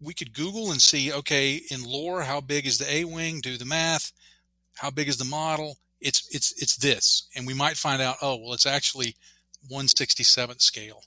We 0.00 0.14
could 0.14 0.34
google 0.34 0.70
and 0.70 0.82
see 0.82 1.12
okay 1.12 1.60
in 1.70 1.84
lore 1.84 2.22
how 2.22 2.40
big 2.40 2.66
is 2.66 2.78
the 2.78 2.90
a 2.90 3.04
wing 3.04 3.40
do 3.40 3.56
the 3.56 3.64
math. 3.64 4.12
How 4.76 4.90
big 4.90 5.08
is 5.08 5.16
the 5.16 5.24
model? 5.24 5.78
It's 6.00 6.28
it's 6.34 6.52
it's 6.60 6.76
this. 6.76 7.28
And 7.34 7.46
we 7.46 7.54
might 7.54 7.76
find 7.76 8.02
out 8.02 8.16
oh 8.20 8.36
well 8.36 8.52
it's 8.52 8.66
actually 8.66 9.16
167th 9.70 10.60
scale, 10.60 11.02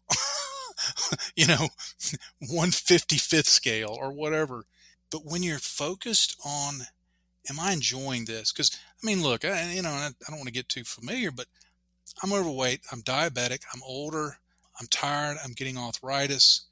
you 1.35 1.47
know, 1.47 1.67
155th 2.43 3.47
scale 3.47 3.97
or 3.99 4.11
whatever. 4.11 4.65
But 5.11 5.25
when 5.25 5.43
you're 5.43 5.59
focused 5.59 6.35
on, 6.45 6.81
am 7.49 7.59
I 7.59 7.73
enjoying 7.73 8.25
this? 8.25 8.51
Because, 8.51 8.77
I 9.01 9.05
mean, 9.05 9.23
look, 9.23 9.43
I, 9.43 9.71
you 9.73 9.81
know, 9.81 9.89
I, 9.89 10.07
I 10.07 10.29
don't 10.29 10.37
want 10.39 10.47
to 10.47 10.53
get 10.53 10.69
too 10.69 10.83
familiar, 10.83 11.31
but 11.31 11.47
I'm 12.23 12.33
overweight, 12.33 12.81
I'm 12.91 13.01
diabetic, 13.01 13.63
I'm 13.73 13.81
older, 13.85 14.37
I'm 14.79 14.87
tired, 14.87 15.37
I'm 15.43 15.53
getting 15.53 15.77
arthritis. 15.77 16.65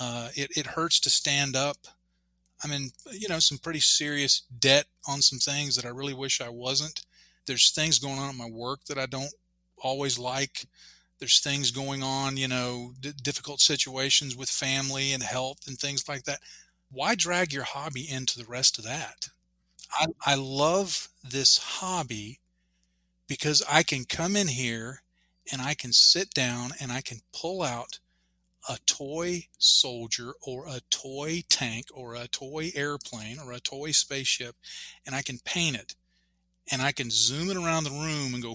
Uh, 0.00 0.28
it, 0.34 0.50
it 0.56 0.66
hurts 0.66 1.00
to 1.00 1.10
stand 1.10 1.56
up. 1.56 1.76
I'm 2.64 2.72
in, 2.72 2.90
you 3.12 3.28
know, 3.28 3.38
some 3.38 3.58
pretty 3.58 3.80
serious 3.80 4.42
debt 4.58 4.86
on 5.06 5.22
some 5.22 5.38
things 5.38 5.76
that 5.76 5.84
I 5.84 5.90
really 5.90 6.14
wish 6.14 6.40
I 6.40 6.48
wasn't. 6.48 7.04
There's 7.46 7.70
things 7.70 7.98
going 7.98 8.18
on 8.18 8.30
at 8.30 8.34
my 8.34 8.48
work 8.48 8.84
that 8.84 8.98
I 8.98 9.06
don't 9.06 9.32
always 9.78 10.18
like 10.18 10.66
there's 11.18 11.40
things 11.40 11.70
going 11.70 12.02
on, 12.02 12.36
you 12.36 12.48
know, 12.48 12.92
d- 13.00 13.12
difficult 13.22 13.60
situations 13.60 14.36
with 14.36 14.48
family 14.48 15.12
and 15.12 15.22
health 15.22 15.66
and 15.66 15.78
things 15.78 16.08
like 16.08 16.24
that. 16.24 16.40
why 16.90 17.14
drag 17.14 17.52
your 17.52 17.64
hobby 17.64 18.08
into 18.08 18.38
the 18.38 18.44
rest 18.44 18.78
of 18.78 18.84
that? 18.84 19.28
I, 19.92 20.06
I 20.24 20.34
love 20.34 21.08
this 21.24 21.58
hobby 21.58 22.40
because 23.26 23.62
I 23.70 23.82
can 23.82 24.04
come 24.04 24.36
in 24.36 24.48
here 24.48 25.02
and 25.50 25.60
I 25.60 25.74
can 25.74 25.92
sit 25.92 26.30
down 26.30 26.72
and 26.80 26.92
I 26.92 27.00
can 27.00 27.20
pull 27.32 27.62
out 27.62 27.98
a 28.68 28.78
toy 28.86 29.46
soldier 29.58 30.32
or 30.42 30.66
a 30.66 30.80
toy 30.90 31.42
tank 31.48 31.86
or 31.94 32.14
a 32.14 32.28
toy 32.28 32.72
airplane 32.74 33.38
or 33.38 33.52
a 33.52 33.60
toy 33.60 33.92
spaceship 33.92 34.56
and 35.04 35.14
I 35.14 35.22
can 35.22 35.38
paint 35.44 35.76
it 35.76 35.94
and 36.70 36.82
I 36.82 36.92
can 36.92 37.10
zoom 37.10 37.48
it 37.50 37.56
around 37.56 37.84
the 37.84 37.90
room 37.90 38.34
and 38.34 38.42
go, 38.42 38.54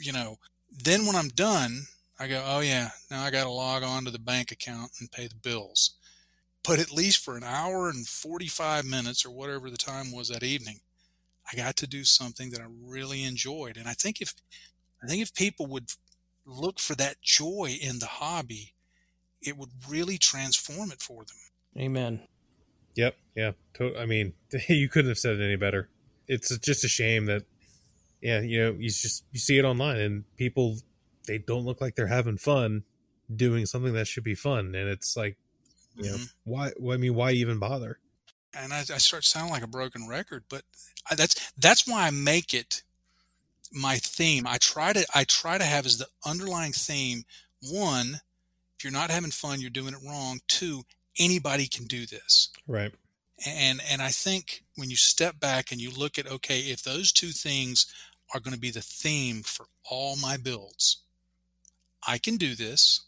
you 0.00 0.12
know. 0.12 0.38
Then 0.70 1.06
when 1.06 1.16
I'm 1.16 1.28
done, 1.28 1.82
I 2.18 2.28
go, 2.28 2.42
oh 2.46 2.60
yeah, 2.60 2.90
now 3.10 3.24
I 3.24 3.30
got 3.30 3.44
to 3.44 3.50
log 3.50 3.82
on 3.82 4.04
to 4.04 4.10
the 4.10 4.18
bank 4.18 4.52
account 4.52 4.92
and 5.00 5.10
pay 5.10 5.26
the 5.26 5.34
bills. 5.34 5.96
But 6.62 6.78
at 6.78 6.92
least 6.92 7.24
for 7.24 7.36
an 7.36 7.44
hour 7.44 7.88
and 7.88 8.06
45 8.06 8.84
minutes 8.84 9.24
or 9.24 9.30
whatever 9.30 9.70
the 9.70 9.78
time 9.78 10.12
was 10.12 10.28
that 10.28 10.42
evening, 10.42 10.80
I 11.50 11.56
got 11.56 11.76
to 11.76 11.86
do 11.86 12.04
something 12.04 12.50
that 12.50 12.60
I 12.60 12.66
really 12.84 13.24
enjoyed. 13.24 13.76
And 13.76 13.88
I 13.88 13.92
think 13.92 14.20
if, 14.20 14.34
I 15.02 15.06
think 15.06 15.22
if 15.22 15.34
people 15.34 15.66
would 15.66 15.90
look 16.44 16.78
for 16.78 16.94
that 16.96 17.22
joy 17.22 17.78
in 17.80 17.98
the 17.98 18.06
hobby, 18.06 18.74
it 19.42 19.56
would 19.56 19.70
really 19.88 20.18
transform 20.18 20.92
it 20.92 21.00
for 21.00 21.24
them. 21.24 21.36
Amen. 21.78 22.20
Yep. 22.94 23.16
Yeah. 23.34 23.52
I 23.98 24.04
mean, 24.04 24.34
you 24.68 24.88
couldn't 24.88 25.10
have 25.10 25.18
said 25.18 25.40
it 25.40 25.44
any 25.44 25.56
better. 25.56 25.88
It's 26.28 26.56
just 26.58 26.84
a 26.84 26.88
shame 26.88 27.26
that, 27.26 27.44
yeah, 28.20 28.40
you 28.40 28.60
know, 28.60 28.70
you 28.72 28.88
just 28.88 29.24
you 29.32 29.38
see 29.38 29.58
it 29.58 29.64
online 29.64 29.98
and 29.98 30.24
people 30.36 30.76
they 31.26 31.38
don't 31.38 31.64
look 31.64 31.80
like 31.80 31.94
they're 31.94 32.06
having 32.06 32.36
fun 32.36 32.84
doing 33.34 33.66
something 33.66 33.94
that 33.94 34.06
should 34.06 34.24
be 34.24 34.34
fun, 34.34 34.74
and 34.74 34.88
it's 34.88 35.16
like, 35.16 35.36
you 35.96 36.04
mm-hmm. 36.04 36.16
know, 36.16 36.24
why? 36.44 36.72
I 36.92 36.96
mean, 36.96 37.14
why 37.14 37.32
even 37.32 37.58
bother? 37.58 37.98
And 38.52 38.72
I, 38.72 38.80
I 38.80 38.98
start 38.98 39.24
sounding 39.24 39.52
like 39.52 39.62
a 39.62 39.68
broken 39.68 40.08
record, 40.08 40.44
but 40.48 40.62
I, 41.10 41.14
that's 41.14 41.52
that's 41.56 41.86
why 41.86 42.06
I 42.06 42.10
make 42.10 42.52
it 42.52 42.82
my 43.72 43.96
theme. 43.96 44.46
I 44.46 44.58
try 44.58 44.92
to 44.92 45.06
I 45.14 45.24
try 45.24 45.58
to 45.58 45.64
have 45.64 45.86
as 45.86 45.98
the 45.98 46.08
underlying 46.24 46.72
theme 46.72 47.24
one 47.62 48.20
if 48.80 48.84
you're 48.84 48.92
not 48.94 49.10
having 49.10 49.30
fun, 49.30 49.60
you're 49.60 49.68
doing 49.68 49.92
it 49.92 50.00
wrong. 50.08 50.40
Two, 50.48 50.84
anybody 51.18 51.66
can 51.66 51.84
do 51.84 52.06
this. 52.06 52.48
Right. 52.66 52.90
And 53.46 53.82
and 53.90 54.00
I 54.00 54.08
think 54.08 54.64
when 54.76 54.88
you 54.88 54.96
step 54.96 55.38
back 55.38 55.70
and 55.70 55.78
you 55.78 55.90
look 55.90 56.18
at 56.18 56.26
okay, 56.26 56.60
if 56.60 56.82
those 56.82 57.12
two 57.12 57.28
things 57.28 57.92
are 58.34 58.40
going 58.40 58.54
to 58.54 58.60
be 58.60 58.70
the 58.70 58.82
theme 58.82 59.42
for 59.42 59.66
all 59.90 60.16
my 60.16 60.36
builds, 60.36 60.98
I 62.06 62.18
can 62.18 62.36
do 62.36 62.54
this, 62.54 63.02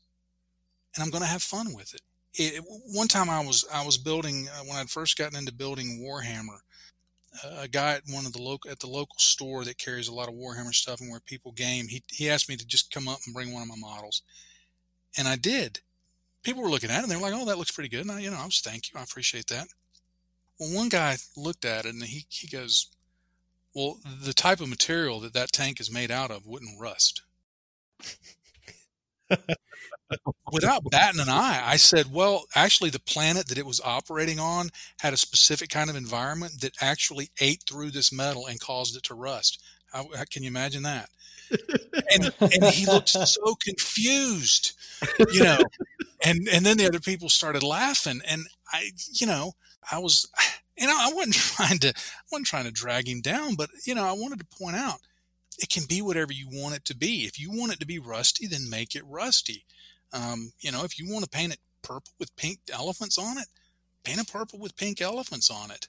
and 0.95 1.03
I'm 1.03 1.11
going 1.11 1.23
to 1.23 1.29
have 1.29 1.43
fun 1.43 1.75
with 1.75 1.95
it. 1.95 2.03
it 2.35 2.65
one 2.93 3.09
time 3.09 3.31
I 3.31 3.45
was 3.45 3.65
I 3.73 3.85
was 3.85 3.97
building 3.97 4.49
uh, 4.49 4.65
when 4.65 4.77
I'd 4.77 4.91
first 4.91 5.17
gotten 5.17 5.39
into 5.39 5.53
building 5.53 6.01
Warhammer. 6.03 6.59
Uh, 7.43 7.63
a 7.63 7.69
guy 7.69 7.95
at 7.95 8.03
one 8.11 8.27
of 8.27 8.35
the 8.35 8.43
local 8.43 8.71
at 8.71 8.81
the 8.81 8.87
local 8.87 9.17
store 9.19 9.65
that 9.65 9.79
carries 9.79 10.09
a 10.09 10.15
lot 10.15 10.29
of 10.29 10.35
Warhammer 10.35 10.75
stuff 10.75 11.01
and 11.01 11.11
where 11.11 11.21
people 11.21 11.53
game. 11.53 11.89
He 11.89 12.03
he 12.11 12.29
asked 12.29 12.49
me 12.49 12.57
to 12.57 12.67
just 12.67 12.93
come 12.93 13.09
up 13.09 13.21
and 13.25 13.35
bring 13.35 13.53
one 13.53 13.63
of 13.63 13.69
my 13.69 13.77
models 13.77 14.23
and 15.17 15.29
I 15.29 15.37
did. 15.37 15.81
People 16.43 16.63
were 16.63 16.71
looking 16.71 16.91
at 16.91 16.99
it 16.99 17.03
and 17.03 17.11
they 17.11 17.17
were 17.17 17.23
like, 17.23 17.35
oh, 17.35 17.45
that 17.47 17.59
looks 17.59 17.71
pretty 17.71 17.89
good. 17.89 18.03
And 18.03 18.13
I, 18.13 18.21
you 18.21 18.31
know, 18.31 18.39
I 18.39 18.45
was, 18.45 18.61
thank 18.61 18.93
you. 18.93 18.99
I 18.99 19.03
appreciate 19.03 19.47
that. 19.49 19.69
Well, 20.59 20.75
one 20.75 20.89
guy 20.89 21.17
looked 21.37 21.65
at 21.65 21.87
it 21.87 21.95
and 21.95 22.03
he, 22.03 22.27
he 22.29 22.49
goes, 22.49 22.89
well, 23.75 23.99
the 24.05 24.33
type 24.35 24.61
of 24.61 24.69
material 24.69 25.21
that 25.21 25.35
that 25.35 25.53
tank 25.53 25.81
is 25.81 25.91
made 25.91 26.11
out 26.11 26.31
of 26.31 26.47
wouldn't 26.47 26.81
rust. 26.81 27.23
Without 30.53 30.83
batting 30.91 31.21
an 31.21 31.29
eye, 31.29 31.63
I 31.65 31.77
said, 31.77 32.13
well, 32.13 32.45
actually, 32.55 32.91
the 32.91 33.01
planet 33.01 33.47
that 33.49 33.59
it 33.59 33.65
was 33.67 33.81
operating 33.81 34.39
on 34.39 34.69
had 35.01 35.13
a 35.15 35.17
specific 35.17 35.71
kind 35.71 35.89
of 35.89 35.97
environment 35.97 36.61
that 36.61 36.75
actually 36.81 37.31
ate 37.41 37.63
through 37.67 37.91
this 37.91 38.13
metal 38.13 38.47
and 38.47 38.61
caused 38.61 38.97
it 38.97 39.03
to 39.05 39.15
rust. 39.15 39.63
How, 39.93 40.09
how 40.15 40.25
can 40.31 40.43
you 40.43 40.49
imagine 40.49 40.83
that? 40.83 41.09
and 42.13 42.33
and 42.41 42.65
he 42.67 42.87
looked 42.87 43.11
so 43.11 43.55
confused, 43.65 44.73
you 45.33 45.45
know. 45.45 45.59
And 46.25 46.49
and 46.53 46.65
then 46.67 46.77
the 46.79 46.87
other 46.87 47.01
people 47.01 47.29
started 47.29 47.63
laughing, 47.63 48.21
and 48.29 48.47
I, 48.73 48.91
you 49.13 49.27
know, 49.27 49.53
I 49.91 49.99
was, 49.99 50.29
know, 50.87 50.97
I 50.97 51.13
wasn't 51.13 51.35
trying 51.57 51.79
to, 51.81 51.89
I 51.89 52.23
wasn't 52.31 52.47
trying 52.47 52.65
to 52.65 52.71
drag 52.71 53.09
him 53.09 53.21
down, 53.21 53.55
but 53.55 53.71
you 53.85 53.95
know, 53.95 54.05
I 54.05 54.13
wanted 54.13 54.39
to 54.41 54.57
point 54.59 54.77
out 54.77 55.01
it 55.59 55.69
can 55.69 55.85
be 55.89 56.03
whatever 56.03 56.33
you 56.33 56.49
want 56.51 56.75
it 56.75 56.85
to 56.87 56.97
be. 56.97 57.25
If 57.25 57.39
you 57.39 57.51
want 57.51 57.73
it 57.73 57.81
to 57.81 57.87
be 57.87 57.99
rusty, 57.99 58.47
then 58.47 58.71
make 58.71 58.95
it 58.95 59.05
rusty. 59.07 59.65
Um, 60.13 60.53
you 60.61 60.73
know, 60.73 60.85
if 60.85 60.99
you 60.99 61.11
want 61.11 61.25
to 61.25 61.31
paint 61.31 61.53
it 61.53 61.61
purple 61.83 62.13
with 62.19 62.35
pink 62.37 62.61
elephants 62.73 63.19
on 63.19 63.39
it, 63.39 63.47
paint 64.05 64.21
it 64.21 64.31
purple 64.31 64.59
with 64.59 64.77
pink 64.77 65.01
elephants 65.01 65.51
on 65.51 65.71
it, 65.71 65.89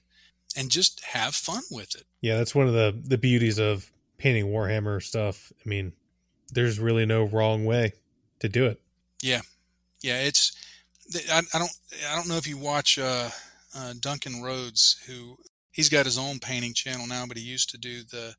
and 0.56 0.70
just 0.70 1.04
have 1.04 1.34
fun 1.34 1.62
with 1.70 1.94
it. 1.94 2.04
Yeah, 2.20 2.36
that's 2.36 2.54
one 2.54 2.66
of 2.66 2.74
the 2.74 2.94
the 3.02 3.18
beauties 3.18 3.58
of 3.58 3.90
painting 4.18 4.46
Warhammer 4.46 5.02
stuff, 5.02 5.52
I 5.64 5.68
mean, 5.68 5.92
there's 6.50 6.78
really 6.78 7.06
no 7.06 7.24
wrong 7.24 7.64
way 7.64 7.92
to 8.40 8.48
do 8.48 8.66
it. 8.66 8.80
Yeah, 9.22 9.42
yeah. 10.02 10.20
It's 10.20 10.52
I, 11.30 11.42
I 11.52 11.58
don't 11.58 11.70
I 12.10 12.16
don't 12.16 12.28
know 12.28 12.36
if 12.36 12.46
you 12.46 12.56
watch 12.56 12.98
uh, 12.98 13.28
uh, 13.76 13.94
Duncan 13.98 14.42
Rhodes, 14.42 15.02
who 15.06 15.36
he's 15.70 15.88
got 15.88 16.06
his 16.06 16.18
own 16.18 16.38
painting 16.38 16.74
channel 16.74 17.06
now, 17.06 17.26
but 17.26 17.36
he 17.36 17.42
used 17.42 17.70
to 17.70 17.78
do 17.78 18.02
the 18.02 18.34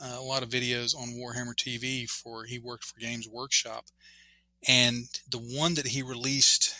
uh, 0.00 0.16
a 0.18 0.22
lot 0.22 0.42
of 0.42 0.50
videos 0.50 0.94
on 0.94 1.14
Warhammer 1.14 1.54
TV 1.54 2.08
for 2.08 2.44
he 2.44 2.58
worked 2.58 2.84
for 2.84 3.00
Games 3.00 3.28
Workshop, 3.28 3.86
and 4.68 5.06
the 5.30 5.38
one 5.38 5.74
that 5.74 5.88
he 5.88 6.02
released 6.02 6.74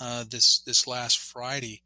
uh, 0.00 0.24
this 0.28 0.60
this 0.60 0.86
last 0.86 1.18
Friday 1.18 1.82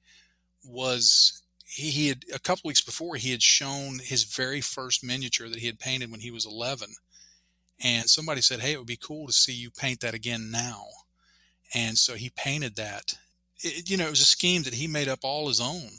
was 0.64 1.42
he, 1.64 1.90
he 1.90 2.08
had 2.08 2.24
a 2.34 2.38
couple 2.38 2.68
weeks 2.68 2.80
before 2.80 3.16
he 3.16 3.30
had 3.30 3.42
shown 3.42 3.98
his 4.02 4.24
very 4.24 4.60
first 4.60 5.04
miniature 5.04 5.48
that 5.48 5.58
he 5.60 5.66
had 5.66 5.78
painted 5.78 6.10
when 6.10 6.20
he 6.20 6.30
was 6.30 6.46
11 6.46 6.90
and 7.82 8.08
somebody 8.08 8.40
said 8.40 8.60
hey 8.60 8.72
it 8.72 8.78
would 8.78 8.86
be 8.86 8.96
cool 8.96 9.26
to 9.26 9.32
see 9.32 9.52
you 9.52 9.70
paint 9.70 10.00
that 10.00 10.14
again 10.14 10.50
now. 10.50 10.86
And 11.74 11.98
so 11.98 12.14
he 12.14 12.30
painted 12.30 12.76
that 12.76 13.16
it, 13.64 13.90
you 13.90 13.96
know 13.96 14.06
it 14.06 14.10
was 14.10 14.20
a 14.20 14.26
scheme 14.26 14.62
that 14.62 14.74
he 14.74 14.86
made 14.86 15.08
up 15.08 15.20
all 15.22 15.48
his 15.48 15.60
own 15.60 15.90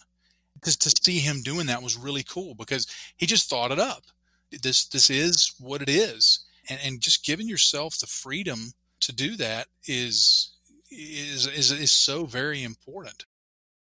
because 0.56 0.78
to 0.78 0.90
see 0.90 1.20
him 1.20 1.42
doing 1.42 1.68
that 1.68 1.84
was 1.84 1.98
really 1.98 2.24
cool 2.24 2.56
because 2.56 2.88
he 3.18 3.26
just 3.26 3.50
thought 3.50 3.72
it 3.72 3.80
up 3.80 4.04
this 4.62 4.86
this 4.88 5.10
is 5.10 5.54
what 5.60 5.82
it 5.82 5.90
is 5.90 6.46
and, 6.70 6.80
and 6.84 7.02
just 7.02 7.26
giving 7.26 7.48
yourself 7.48 7.98
the 8.00 8.08
freedom 8.08 8.74
to 9.00 9.12
do 9.12 9.36
that 9.36 9.68
is 9.86 10.52
is 10.90 11.48
is, 11.48 11.72
is 11.72 11.92
so 11.92 12.26
very 12.26 12.64
important 12.64 13.26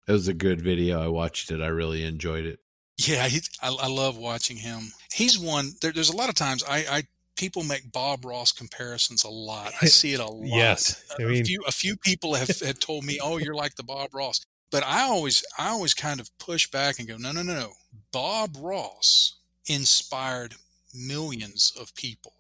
it 0.08 0.12
was 0.12 0.28
a 0.28 0.34
good 0.34 0.62
video. 0.62 1.02
I 1.02 1.08
watched 1.08 1.52
it. 1.52 1.62
I 1.62 1.68
really 1.68 2.04
enjoyed 2.04 2.46
it. 2.46 2.60
Yeah, 2.98 3.28
he, 3.28 3.42
I, 3.62 3.70
I, 3.70 3.88
love 3.88 4.18
watching 4.18 4.56
him. 4.56 4.94
He's 5.14 5.38
one. 5.38 5.72
There, 5.82 5.92
there's 5.92 6.12
a 6.12 6.16
lot 6.16 6.30
of 6.30 6.36
times 6.36 6.64
I, 6.64 6.86
I 6.90 7.04
people 7.36 7.64
make 7.64 7.92
Bob 7.92 8.26
Ross 8.26 8.52
comparisons 8.52 9.24
a 9.24 9.30
lot. 9.30 9.74
I 9.82 9.86
see 9.88 10.14
it 10.14 10.20
a 10.20 10.26
lot. 10.26 10.46
yes, 10.46 11.04
I 11.20 11.24
mean, 11.24 11.42
a 11.42 11.46
few 11.46 11.64
a 11.68 11.72
few 11.72 11.98
people 11.98 12.34
have, 12.36 12.60
have 12.60 12.80
told 12.80 13.04
me, 13.04 13.20
"Oh, 13.22 13.38
you're 13.38 13.56
like 13.56 13.76
the 13.76 13.84
Bob 13.84 14.14
Ross," 14.14 14.46
but 14.72 14.84
I 14.84 15.02
always 15.02 15.44
I 15.58 15.70
always 15.70 15.94
kind 15.94 16.20
of 16.20 16.30
push 16.38 16.70
back 16.70 17.00
and 17.00 17.08
go, 17.08 17.18
"No, 17.18 17.32
no, 17.32 17.42
no, 17.42 17.54
no. 17.54 17.72
Bob 18.12 18.56
Ross 18.60 19.36
inspired 19.68 20.56
millions 20.94 21.74
of 21.80 21.94
people 21.96 22.34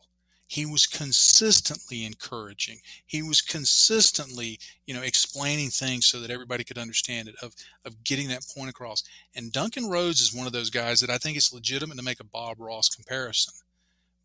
he 0.47 0.65
was 0.65 0.85
consistently 0.85 2.05
encouraging 2.05 2.79
he 3.05 3.21
was 3.21 3.41
consistently 3.41 4.59
you 4.85 4.93
know 4.93 5.01
explaining 5.01 5.69
things 5.69 6.05
so 6.05 6.19
that 6.19 6.29
everybody 6.29 6.63
could 6.63 6.77
understand 6.77 7.27
it 7.27 7.35
of 7.41 7.53
of 7.83 8.03
getting 8.03 8.27
that 8.27 8.45
point 8.55 8.69
across 8.69 9.03
and 9.35 9.51
duncan 9.51 9.89
rhodes 9.89 10.21
is 10.21 10.33
one 10.33 10.47
of 10.47 10.53
those 10.53 10.69
guys 10.69 10.99
that 10.99 11.09
i 11.09 11.17
think 11.17 11.35
it's 11.35 11.53
legitimate 11.53 11.97
to 11.97 12.03
make 12.03 12.19
a 12.19 12.25
bob 12.25 12.59
ross 12.59 12.87
comparison 12.89 13.53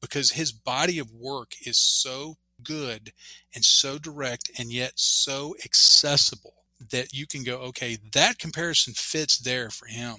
because 0.00 0.32
his 0.32 0.52
body 0.52 0.98
of 0.98 1.12
work 1.12 1.54
is 1.64 1.78
so 1.78 2.36
good 2.62 3.12
and 3.54 3.64
so 3.64 3.98
direct 3.98 4.50
and 4.58 4.72
yet 4.72 4.92
so 4.96 5.54
accessible 5.64 6.54
that 6.90 7.12
you 7.12 7.26
can 7.26 7.44
go 7.44 7.58
okay 7.58 7.98
that 8.12 8.38
comparison 8.38 8.94
fits 8.94 9.38
there 9.38 9.70
for 9.70 9.86
him. 9.86 10.16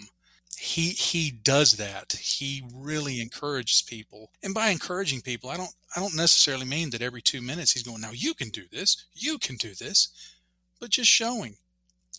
He 0.58 0.90
he 0.90 1.32
does 1.32 1.74
that. 1.74 2.14
He 2.14 2.64
really 2.74 3.20
encourages 3.20 3.82
people. 3.82 4.30
And 4.44 4.54
by 4.54 4.70
encouraging 4.70 5.22
people 5.22 5.50
i 5.50 5.58
don't 5.58 5.74
i 5.96 6.00
don't 6.00 6.16
necessarily 6.16 6.66
mean 6.66 6.92
that 6.92 7.02
every 7.02 7.22
two 7.22 7.42
minutes 7.42 7.72
he's 7.72 7.84
going 7.84 8.02
now 8.02 8.12
you 8.12 8.34
can 8.34 8.50
do 8.50 8.66
this. 8.72 9.06
You 9.14 9.38
can 9.38 9.56
do 9.56 9.74
this. 9.74 10.10
But 10.80 10.92
just 10.92 11.10
showing 11.10 11.56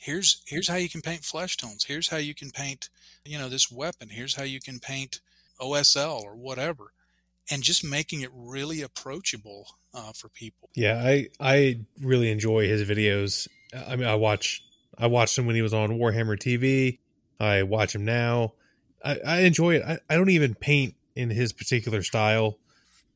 here's 0.01 0.43
here's 0.47 0.69
how 0.69 0.77
you 0.77 0.89
can 0.89 1.03
paint 1.03 1.25
flesh 1.25 1.57
tones. 1.57 1.85
Here's 1.85 2.09
how 2.09 2.17
you 2.17 2.35
can 2.35 2.51
paint 2.51 2.89
you 3.25 3.39
know 3.39 3.49
this 3.49 3.71
weapon. 3.71 4.09
Here's 4.09 4.35
how 4.35 4.45
you 4.45 4.61
can 4.61 4.81
paint 4.81 5.21
osl 5.61 6.23
or 6.23 6.35
whatever 6.35 6.93
and 7.51 7.63
just 7.63 7.85
making 7.85 8.21
it 8.21 8.31
really 8.35 8.83
approachable 8.83 9.67
uh, 9.95 10.13
for 10.13 10.29
people 10.29 10.71
yeah 10.75 11.03
i 11.05 11.27
i 11.41 11.81
really 12.01 12.31
enjoy 12.31 12.67
his 12.67 12.89
videos 12.89 13.49
i 13.89 13.97
mean 13.97 14.07
i 14.07 14.15
watch 14.15 14.63
i 14.99 15.07
watched 15.07 15.37
him 15.39 15.47
when 15.47 15.57
he 15.57 15.63
was 15.63 15.75
on 15.75 15.91
warhammer 15.91 16.37
tv 16.37 16.99
I 17.41 17.65
watch 17.65 17.93
him 17.97 18.05
now. 18.05 18.53
I, 19.05 19.19
I 19.27 19.41
enjoy 19.41 19.75
it. 19.75 19.83
I, 19.85 19.99
I 20.09 20.15
don't 20.17 20.31
even 20.31 20.55
paint 20.55 20.95
in 21.17 21.29
his 21.29 21.53
particular 21.53 22.05
style 22.05 22.57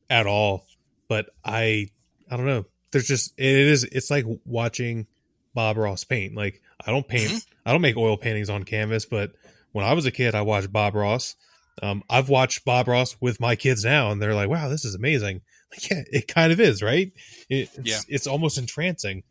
at 0.09 0.27
all, 0.27 0.65
but 1.07 1.29
I 1.45 1.87
I 2.29 2.35
don't 2.35 2.45
know. 2.45 2.65
There's 2.91 3.07
just 3.07 3.33
it 3.39 3.45
is 3.45 3.85
it's 3.85 4.11
like 4.11 4.25
watching 4.43 5.07
Bob 5.53 5.77
Ross 5.77 6.03
paint. 6.03 6.35
Like 6.35 6.61
I 6.85 6.91
don't 6.91 7.07
paint, 7.07 7.31
Mhm. 7.31 7.45
I 7.65 7.71
don't 7.71 7.79
make 7.79 7.95
oil 7.95 8.17
paintings 8.17 8.49
on 8.49 8.65
canvas, 8.65 9.05
but 9.05 9.31
when 9.71 9.85
I 9.85 9.93
was 9.93 10.05
a 10.05 10.11
kid, 10.11 10.35
I 10.35 10.41
watched 10.41 10.73
Bob 10.73 10.93
Ross. 10.95 11.37
Um, 11.81 12.03
I've 12.09 12.29
watched 12.29 12.65
Bob 12.65 12.87
Ross 12.87 13.15
with 13.21 13.39
my 13.39 13.55
kids 13.55 13.83
now, 13.85 14.11
and 14.11 14.21
they're 14.21 14.33
like, 14.35 14.49
"Wow, 14.49 14.69
this 14.69 14.85
is 14.85 14.95
amazing!" 14.95 15.41
Like, 15.69 15.89
yeah, 15.89 16.03
it 16.13 16.27
kind 16.29 16.53
of 16.53 16.61
is, 16.61 16.81
right? 16.81 17.11
It, 17.49 17.69
it's, 17.75 17.79
Yeah. 17.83 17.99
it's 18.07 18.25
almost 18.25 18.57
entrancing. 18.57 19.23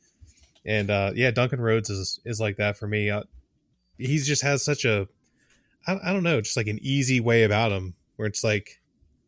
And 0.67 0.91
uh, 0.91 1.13
yeah, 1.15 1.31
Duncan 1.31 1.61
Rhodes 1.63 1.89
is 1.89 2.21
is 2.27 2.39
like 2.41 2.59
that 2.59 2.77
for 2.77 2.87
me. 2.87 3.09
Uh, 3.09 3.23
he 3.97 4.19
just 4.19 4.43
has 4.43 4.63
such 4.63 4.85
a, 4.85 5.09
I, 5.87 5.97
I 6.05 6.13
don't 6.13 6.23
know, 6.25 6.43
just 6.43 6.57
like 6.59 6.67
an 6.67 6.79
easy 6.83 7.21
way 7.21 7.45
about 7.45 7.73
him, 7.73 7.95
where 8.17 8.29
it's 8.29 8.45
like, 8.45 8.83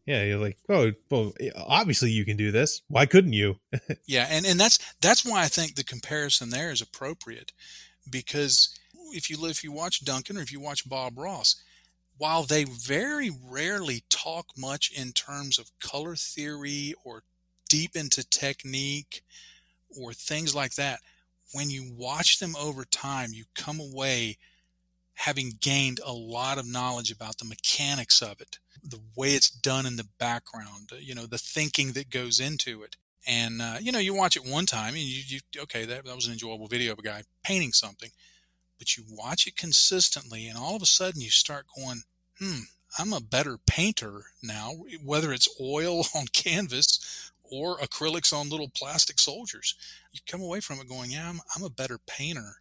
yeah, 0.05 0.23
you're 0.25 0.39
like, 0.39 0.59
oh, 0.69 0.93
well, 1.11 1.33
obviously 1.57 2.11
you 2.11 2.27
can 2.27 2.37
do 2.37 2.51
this. 2.53 2.83
Why 2.89 3.07
couldn't 3.07 3.33
you? 3.33 3.57
Yeah, 4.07 4.27
and, 4.31 4.45
and 4.45 4.61
that's 4.61 4.79
that's 5.01 5.25
why 5.25 5.43
I 5.43 5.49
think 5.49 5.75
the 5.77 5.85
comparison 5.85 6.51
there 6.51 6.71
is 6.71 6.83
appropriate 6.83 7.53
because 8.11 8.79
if 9.12 9.31
you 9.31 9.47
if 9.47 9.64
you 9.64 9.73
watch 9.73 10.05
Duncan 10.05 10.37
or 10.37 10.43
if 10.43 10.53
you 10.53 10.61
watch 10.61 10.87
Bob 10.89 11.16
Ross, 11.19 11.57
while 12.19 12.43
they 12.43 12.64
very 12.64 13.31
rarely 13.49 14.03
talk 14.11 14.49
much 14.57 14.91
in 14.91 15.12
terms 15.12 15.59
of 15.59 15.71
color 15.81 16.16
theory 16.16 16.95
or 17.05 17.23
deep 17.69 17.95
into 17.95 18.29
technique 18.29 19.23
or 19.99 20.12
things 20.12 20.55
like 20.55 20.75
that, 20.75 21.01
when 21.53 21.71
you 21.71 21.91
watch 21.97 22.39
them 22.39 22.55
over 22.61 22.85
time, 22.85 23.31
you 23.33 23.45
come 23.55 23.81
away 23.81 24.37
having 25.14 25.55
gained 25.61 26.01
a 26.05 26.12
lot 26.12 26.59
of 26.59 26.66
knowledge 26.66 27.11
about 27.11 27.39
the 27.39 27.45
mechanics 27.45 28.23
of 28.23 28.41
it, 28.41 28.59
the 28.85 29.01
way 29.16 29.31
it's 29.31 29.51
done 29.51 29.87
in 29.87 29.97
the 29.97 30.07
background, 30.19 30.93
you 31.01 31.14
know, 31.14 31.27
the 31.27 31.39
thinking 31.39 31.93
that 31.93 32.11
goes 32.11 32.39
into 32.39 32.83
it. 32.83 32.97
And 33.27 33.61
uh, 33.61 33.77
you 33.81 33.91
know, 33.91 33.99
you 33.99 34.14
watch 34.14 34.37
it 34.37 34.47
one 34.47 34.64
time 34.64 34.95
and 34.95 35.03
you, 35.03 35.23
you 35.27 35.41
okay, 35.62 35.85
that, 35.85 36.05
that 36.05 36.14
was 36.14 36.27
an 36.27 36.33
enjoyable 36.33 36.69
video 36.69 36.93
of 36.93 36.99
a 36.99 37.03
guy 37.03 37.23
painting 37.43 37.73
something. 37.73 38.11
But 38.79 38.97
you 38.97 39.05
watch 39.09 39.47
it 39.47 39.57
consistently, 39.57 40.47
and 40.47 40.59
all 40.59 40.76
of 40.76 40.83
a 40.83 40.87
sudden 40.87 41.20
you 41.20 41.31
start 41.31 41.66
going, 41.76 42.03
"Hmm, 42.39 42.61
I'm 42.99 43.12
a 43.12 43.20
better 43.20 43.59
painter 43.59 44.26
now." 44.43 44.74
Whether 45.03 45.33
it's 45.33 45.49
oil 45.61 46.05
on 46.14 46.29
canvas 46.29 47.33
or 47.43 47.79
acrylics 47.79 48.33
on 48.33 48.49
little 48.51 48.68
plastic 48.68 49.18
soldiers, 49.18 49.74
you 50.12 50.20
come 50.26 50.41
away 50.41 50.61
from 50.61 50.81
it 50.81 50.89
going, 50.89 51.11
"Yeah, 51.11 51.29
I'm, 51.29 51.41
I'm 51.55 51.62
a 51.64 51.70
better 51.70 51.99
painter 51.99 52.61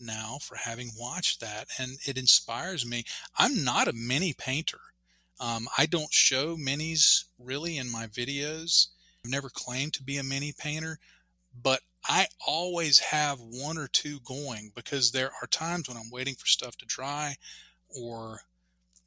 now 0.00 0.38
for 0.40 0.56
having 0.56 0.92
watched 0.98 1.40
that," 1.40 1.68
and 1.78 1.98
it 2.06 2.18
inspires 2.18 2.84
me. 2.84 3.04
I'm 3.36 3.64
not 3.64 3.88
a 3.88 3.92
mini 3.92 4.32
painter. 4.32 4.80
Um, 5.38 5.68
I 5.76 5.86
don't 5.86 6.12
show 6.12 6.56
minis 6.56 7.24
really 7.38 7.76
in 7.78 7.90
my 7.90 8.06
videos. 8.06 8.88
I've 9.24 9.30
never 9.30 9.50
claimed 9.50 9.92
to 9.94 10.02
be 10.02 10.18
a 10.18 10.22
mini 10.22 10.52
painter, 10.52 10.98
but 11.54 11.80
I 12.08 12.26
always 12.46 12.98
have 12.98 13.38
one 13.40 13.78
or 13.78 13.88
two 13.88 14.18
going 14.24 14.72
because 14.74 15.12
there 15.12 15.30
are 15.40 15.46
times 15.46 15.88
when 15.88 15.96
I'm 15.96 16.10
waiting 16.10 16.34
for 16.34 16.46
stuff 16.46 16.76
to 16.78 16.86
dry 16.86 17.36
or 17.88 18.40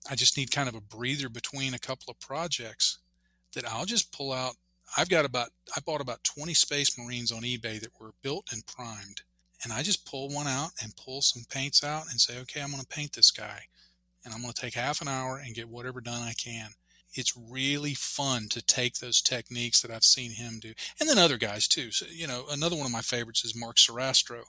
I 0.10 0.16
just 0.16 0.38
need 0.38 0.52
kind 0.52 0.70
of 0.70 0.76
a 0.76 0.82
breather 0.82 1.30
between 1.30 1.74
a 1.74 1.80
couple 1.80 2.10
of 2.10 2.20
projects 2.20 3.00
that 3.54 3.70
I'll 3.70 3.86
just 3.86 4.12
pull 4.12 4.32
out. 4.32 4.56
I've 4.98 5.10
got 5.10 5.26
about, 5.26 5.50
I 5.76 5.80
bought 5.82 6.02
about 6.02 6.24
20 6.24 6.54
Space 6.54 6.98
Marines 6.98 7.32
on 7.32 7.42
eBay 7.42 7.80
that 7.82 8.00
were 8.00 8.14
built 8.22 8.50
and 8.52 8.66
primed. 8.66 9.22
And 9.64 9.74
I 9.74 9.82
just 9.82 10.06
pull 10.06 10.30
one 10.30 10.48
out 10.48 10.72
and 10.82 10.96
pull 10.96 11.22
some 11.22 11.44
paints 11.50 11.84
out 11.84 12.06
and 12.12 12.22
say, 12.22 12.40
okay, 12.42 12.62
I'm 12.62 12.70
going 12.70 12.82
to 12.82 12.88
paint 12.88 13.14
this 13.14 13.32
guy. 13.32 13.64
And 14.24 14.34
I'm 14.34 14.42
going 14.42 14.54
to 14.54 14.62
take 14.62 14.76
half 14.76 15.02
an 15.02 15.08
hour 15.08 15.42
and 15.44 15.56
get 15.56 15.70
whatever 15.70 16.02
done 16.02 16.22
I 16.22 16.34
can 16.34 16.70
it's 17.16 17.36
really 17.36 17.94
fun 17.94 18.48
to 18.50 18.62
take 18.62 18.96
those 18.96 19.22
techniques 19.22 19.82
that 19.82 19.92
I've 19.92 20.04
seen 20.04 20.32
him 20.32 20.60
do, 20.60 20.74
and 21.00 21.10
then 21.10 21.18
other 21.18 21.38
guys 21.38 21.68
too. 21.68 21.92
So, 21.92 22.06
you 22.12 22.28
know, 22.28 22.46
another 22.52 22.76
one 22.76 22.86
of 22.86 22.92
my 22.92 23.02
favorites 23.02 23.44
is 23.46 23.56
Mark 23.56 23.78
Sorastro 23.78 24.44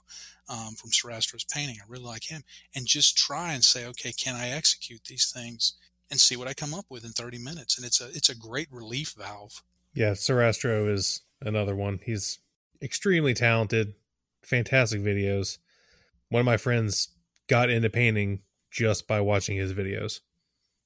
um, 0.49 0.75
from 0.75 0.91
Sorastro's 0.91 1.45
Painting. 1.45 1.77
I 1.79 1.89
really 1.89 2.03
like 2.03 2.25
him, 2.25 2.43
and 2.75 2.85
just 2.85 3.17
try 3.17 3.53
and 3.53 3.63
say, 3.63 3.85
okay, 3.87 4.11
can 4.11 4.35
I 4.35 4.49
execute 4.49 5.05
these 5.05 5.31
things 5.31 5.73
and 6.09 6.19
see 6.19 6.35
what 6.35 6.47
I 6.47 6.53
come 6.53 6.73
up 6.73 6.85
with 6.89 7.03
in 7.03 7.11
30 7.11 7.37
minutes? 7.37 7.77
And 7.77 7.85
it's 7.85 8.01
a 8.01 8.07
it's 8.07 8.29
a 8.29 8.35
great 8.35 8.67
relief 8.71 9.15
valve. 9.17 9.63
Yeah, 9.93 10.11
Sorastro 10.11 10.91
is 10.91 11.21
another 11.41 11.75
one. 11.75 11.99
He's 12.03 12.39
extremely 12.81 13.33
talented, 13.33 13.93
fantastic 14.43 15.01
videos. 15.01 15.57
One 16.29 16.41
of 16.41 16.45
my 16.45 16.57
friends 16.57 17.09
got 17.47 17.69
into 17.69 17.89
painting 17.89 18.41
just 18.69 19.07
by 19.07 19.21
watching 19.21 19.57
his 19.57 19.73
videos. 19.73 20.19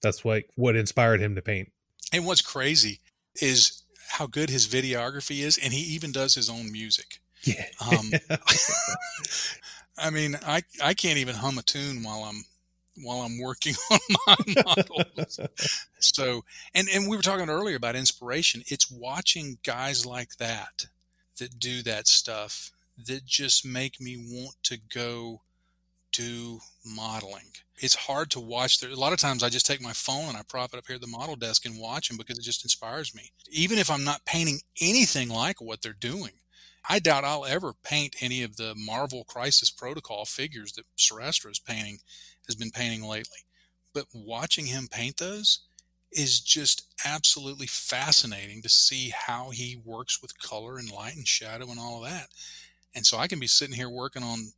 That's 0.02 0.26
like 0.26 0.50
what 0.56 0.76
inspired 0.76 1.22
him 1.22 1.36
to 1.36 1.42
paint. 1.42 1.72
And 2.14 2.26
what's 2.26 2.42
crazy 2.42 3.00
is 3.36 3.84
how 4.10 4.28
good 4.28 4.50
his 4.50 4.68
videography 4.68 5.44
is, 5.44 5.58
and 5.58 5.74
he 5.74 5.82
even 5.94 6.12
does 6.12 6.36
his 6.36 6.50
own 6.50 6.72
music. 6.72 7.20
Yeah. 7.44 7.66
Um, 7.90 8.12
I 9.98 10.10
mean, 10.10 10.38
I 10.46 10.64
I 10.84 10.94
can't 10.94 11.18
even 11.18 11.36
hum 11.36 11.58
a 11.58 11.62
tune 11.62 12.04
while 12.04 12.24
I'm 12.24 12.44
while 13.04 13.22
I'm 13.22 13.40
working 13.40 13.76
on 13.92 14.00
my 14.28 14.64
models. 14.66 15.40
So, 16.00 16.44
and 16.74 16.88
and 16.94 17.10
we 17.10 17.16
were 17.16 17.24
talking 17.24 17.50
earlier 17.50 17.76
about 17.76 17.96
inspiration. 17.96 18.64
It's 18.68 18.92
watching 18.92 19.58
guys 19.64 20.06
like 20.06 20.38
that 20.38 20.88
that 21.38 21.60
do 21.60 21.82
that 21.84 22.08
stuff 22.08 22.72
that 23.06 23.26
just 23.26 23.66
make 23.66 24.00
me 24.00 24.18
want 24.18 24.56
to 24.64 24.78
go 24.78 25.42
do 26.12 26.60
modeling. 26.86 27.54
It's 27.82 27.96
hard 27.96 28.30
to 28.32 28.40
watch. 28.40 28.80
There, 28.80 28.92
a 28.92 28.96
lot 28.96 29.12
of 29.12 29.20
times 29.20 29.42
I 29.42 29.50
just 29.50 29.66
take 29.66 29.82
my 29.82 29.92
phone 29.92 30.30
and 30.30 30.38
I 30.38 30.44
prop 30.48 30.74
it 30.74 30.78
up 30.78 30.86
here 30.86 30.96
at 30.96 31.02
the 31.02 31.08
model 31.08 31.36
desk 31.36 31.66
and 31.66 31.80
watch 31.80 32.08
them 32.08 32.18
because 32.18 32.38
it 32.38 32.44
just 32.44 32.64
inspires 32.64 33.16
me. 33.16 33.32
Even 33.50 33.80
if 33.80 33.90
I'm 33.90 34.04
not 34.04 34.24
painting 34.24 34.60
anything 34.80 35.30
like 35.30 35.60
what 35.60 35.82
they're 35.82 35.94
doing, 35.94 36.34
I 36.88 37.00
doubt 37.00 37.24
I'll 37.24 37.46
ever 37.46 37.74
paint 37.84 38.16
any 38.22 38.44
of 38.44 38.58
the 38.58 38.76
Marvel 38.76 39.24
Crisis 39.24 39.72
Protocol 39.72 40.26
figures 40.26 40.74
that 40.74 40.86
Sorastro's 40.96 41.60
painting 41.60 42.00
has 42.46 42.56
been 42.56 42.70
painting 42.70 43.04
lately. 43.04 43.40
But 43.94 44.06
watching 44.14 44.68
him 44.68 44.88
paint 44.90 45.18
those 45.18 45.62
is 46.12 46.40
just 46.40 46.86
absolutely 47.04 47.68
fascinating 47.68 48.62
to 48.62 48.70
see 48.70 49.12
how 49.16 49.50
he 49.50 49.82
works 49.84 50.22
with 50.22 50.40
color 50.40 50.78
and 50.78 50.92
light 50.92 51.16
and 51.16 51.28
shadow 51.28 51.70
and 51.70 51.80
all 51.80 52.04
of 52.04 52.10
that. 52.10 52.28
And 52.94 53.06
so 53.06 53.18
I 53.18 53.28
can 53.28 53.40
be 53.40 53.48
sitting 53.48 53.76
here 53.76 53.90
working 53.90 54.24
on 54.24 54.52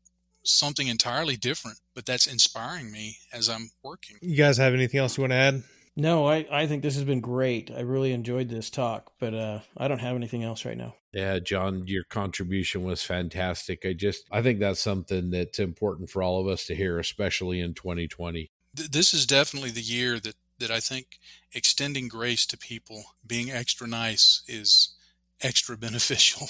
something 0.43 0.87
entirely 0.87 1.37
different, 1.37 1.79
but 1.95 2.05
that's 2.05 2.27
inspiring 2.27 2.91
me 2.91 3.17
as 3.31 3.49
I'm 3.49 3.71
working. 3.83 4.17
You 4.21 4.37
guys 4.37 4.57
have 4.57 4.73
anything 4.73 4.99
else 4.99 5.17
you 5.17 5.21
want 5.21 5.31
to 5.31 5.37
add? 5.37 5.63
No, 5.95 6.27
I, 6.27 6.45
I 6.51 6.65
think 6.65 6.81
this 6.81 6.95
has 6.95 7.03
been 7.03 7.21
great. 7.21 7.69
I 7.69 7.81
really 7.81 8.13
enjoyed 8.13 8.49
this 8.49 8.69
talk, 8.71 9.11
but 9.19 9.33
uh, 9.33 9.59
I 9.77 9.87
don't 9.87 9.99
have 9.99 10.15
anything 10.15 10.43
else 10.43 10.65
right 10.65 10.77
now. 10.77 10.95
Yeah, 11.13 11.37
Jon, 11.37 11.83
your 11.85 12.03
contribution 12.03 12.83
was 12.83 13.03
fantastic. 13.03 13.85
I 13.85 13.93
just 13.93 14.25
I 14.31 14.41
think 14.41 14.59
that's 14.59 14.81
something 14.81 15.29
that's 15.29 15.59
important 15.59 16.09
for 16.09 16.23
all 16.23 16.41
of 16.41 16.47
us 16.47 16.65
to 16.65 16.75
hear, 16.75 16.97
especially 16.97 17.59
in 17.59 17.75
2020. 17.75 18.49
Th- 18.75 18.89
this 18.89 19.13
is 19.13 19.27
definitely 19.27 19.69
the 19.69 19.81
year 19.81 20.19
that 20.19 20.33
that 20.57 20.71
I 20.71 20.79
think 20.79 21.19
extending 21.53 22.07
grace 22.07 22.47
to 22.47 22.57
people, 22.57 23.03
being 23.25 23.51
extra 23.51 23.87
nice 23.87 24.41
is 24.47 24.95
extra 25.41 25.77
beneficial. 25.77 26.47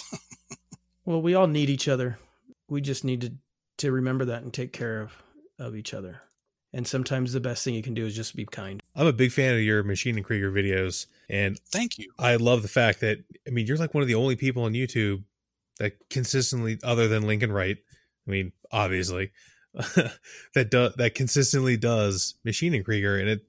Well, 1.05 1.21
we 1.21 1.35
all 1.35 1.47
need 1.47 1.69
each 1.69 1.89
other. 1.89 2.17
We 2.69 2.79
just 2.79 3.03
need 3.03 3.21
to, 3.21 3.33
to 3.83 3.91
remember 3.91 4.25
that 4.25 4.43
and 4.43 4.53
take 4.53 4.73
care 4.73 5.01
of, 5.01 5.11
of 5.59 5.75
each 5.75 5.93
other. 5.93 6.21
And 6.73 6.87
sometimes 6.87 7.33
the 7.33 7.39
best 7.39 7.63
thing 7.63 7.75
you 7.75 7.83
can 7.83 7.93
do 7.93 8.05
is 8.05 8.15
just 8.15 8.35
be 8.35 8.45
kind. 8.45 8.81
I'm 8.95 9.05
a 9.05 9.13
big 9.13 9.31
fan 9.31 9.53
of 9.53 9.61
your 9.61 9.83
Maschinen 9.83 10.23
Krieger 10.23 10.51
videos, 10.51 11.05
and 11.29 11.59
Thank 11.71 11.99
you. 11.99 12.11
I 12.17 12.35
love 12.37 12.63
the 12.63 12.67
fact 12.67 12.99
that 13.01 13.19
I 13.47 13.51
mean 13.51 13.67
you're 13.67 13.77
like 13.77 13.93
one 13.93 14.01
of 14.01 14.07
the 14.07 14.15
only 14.15 14.35
people 14.35 14.63
on 14.63 14.73
YouTube 14.73 15.23
that 15.79 15.93
consistently, 16.09 16.79
other 16.83 17.07
than 17.07 17.27
Lincoln 17.27 17.51
Wright, 17.51 17.77
I 18.27 18.31
mean 18.31 18.53
obviously, 18.71 19.31
that 20.55 20.69
do, 20.71 20.89
that 20.97 21.13
consistently 21.15 21.77
does 21.77 22.35
Maschinen 22.45 22.83
Krieger, 22.83 23.17
and 23.19 23.29
it 23.29 23.45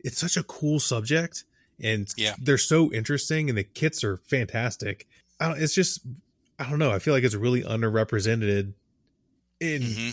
it's 0.00 0.18
such 0.18 0.36
a 0.38 0.42
cool 0.42 0.80
subject, 0.80 1.44
and 1.78 2.08
Yeah. 2.16 2.34
they're 2.40 2.56
so 2.58 2.90
interesting, 2.92 3.48
and 3.50 3.58
the 3.58 3.64
kits 3.64 4.02
are 4.02 4.16
fantastic. 4.16 5.06
I 5.38 5.48
don't, 5.48 5.60
it's 5.62 5.74
just 5.74 6.00
I 6.58 6.70
don't 6.70 6.78
know. 6.78 6.90
I 6.90 6.98
feel 7.00 7.12
like 7.12 7.24
it's 7.24 7.34
really 7.34 7.62
underrepresented 7.62 8.72
in 9.62 9.82
hmm 9.82 10.10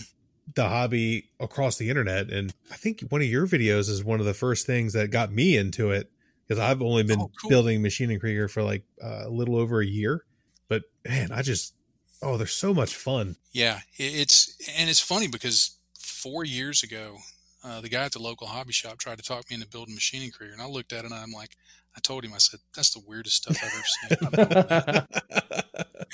the 0.54 0.68
hobby 0.68 1.30
across 1.38 1.76
the 1.78 1.88
internet. 1.90 2.30
And 2.30 2.52
I 2.70 2.76
think 2.76 3.02
one 3.10 3.20
of 3.20 3.26
your 3.28 3.46
videos 3.46 3.88
is 3.88 4.02
one 4.04 4.20
of 4.20 4.26
the 4.26 4.34
first 4.34 4.66
things 4.66 4.94
that 4.94 5.10
got 5.10 5.32
me 5.32 5.56
into 5.56 5.90
it 5.92 6.10
because 6.48 6.58
I've 6.60 6.82
only 6.82 7.04
been 7.04 7.20
Oh, 7.20 7.30
cool. 7.40 7.50
building 7.50 7.82
Maschinen 7.82 8.18
Krieger 8.20 8.48
for 8.48 8.62
like 8.62 8.84
uh, 9.02 9.24
a 9.26 9.30
little 9.30 9.56
over 9.56 9.80
a 9.80 9.86
year. 9.86 10.24
But 10.68 10.84
man, 11.08 11.30
I 11.32 11.42
just, 11.42 11.74
oh, 12.22 12.36
they're 12.36 12.46
so 12.48 12.74
much 12.74 12.94
fun. 12.96 13.36
Yeah, 13.52 13.80
it's 13.96 14.56
and 14.78 14.88
it's 14.90 15.00
funny 15.00 15.28
because 15.28 15.76
four 15.98 16.44
years 16.44 16.82
ago, 16.82 17.18
uh, 17.64 17.80
the 17.80 17.88
guy 17.88 18.04
at 18.04 18.12
the 18.12 18.20
local 18.20 18.46
hobby 18.46 18.72
shop 18.72 18.98
tried 18.98 19.18
to 19.18 19.24
talk 19.24 19.50
me 19.50 19.54
into 19.54 19.68
building 19.68 19.94
Maschinen 19.96 20.32
Krieger, 20.32 20.52
and 20.52 20.62
I 20.62 20.66
looked 20.66 20.92
at 20.92 21.00
it 21.04 21.10
and 21.10 21.14
I'm 21.14 21.32
like, 21.32 21.56
I 21.96 22.00
told 22.00 22.24
him, 22.24 22.32
I 22.34 22.38
said, 22.38 22.60
that's 22.74 22.92
the 22.92 23.02
weirdest 23.06 23.36
stuff 23.36 23.62
I've 23.62 23.74
ever 23.74 23.84
seen. 23.84 24.10
I'm 24.12 24.18
not 24.22 24.36
building 24.36 24.64
that." 24.68 25.08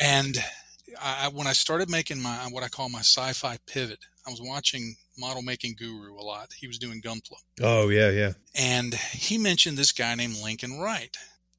and 0.01 0.37
I, 1.01 1.29
when 1.29 1.47
I 1.47 1.53
started 1.53 1.91
making 1.91 2.21
my 2.21 2.49
what 2.51 2.63
I 2.63 2.69
call 2.69 2.89
my 2.89 3.01
sci-fi 3.01 3.59
pivot, 3.67 3.99
I 4.27 4.31
was 4.31 4.41
watching 4.43 4.97
Model 5.19 5.43
Making 5.43 5.77
Guru 5.79 6.15
a 6.19 6.23
lot. 6.23 6.53
He 6.57 6.67
was 6.67 6.79
doing 6.79 7.01
Gunpla, 7.01 7.37
oh, 7.63 7.89
yeah, 7.89 8.11
yeah. 8.11 8.33
and 8.55 8.95
he 8.95 9.39
mentioned 9.39 9.77
this 9.77 9.93
guy 9.93 10.15
named 10.15 10.37
Lincoln 10.43 10.79
Wright, 10.79 11.17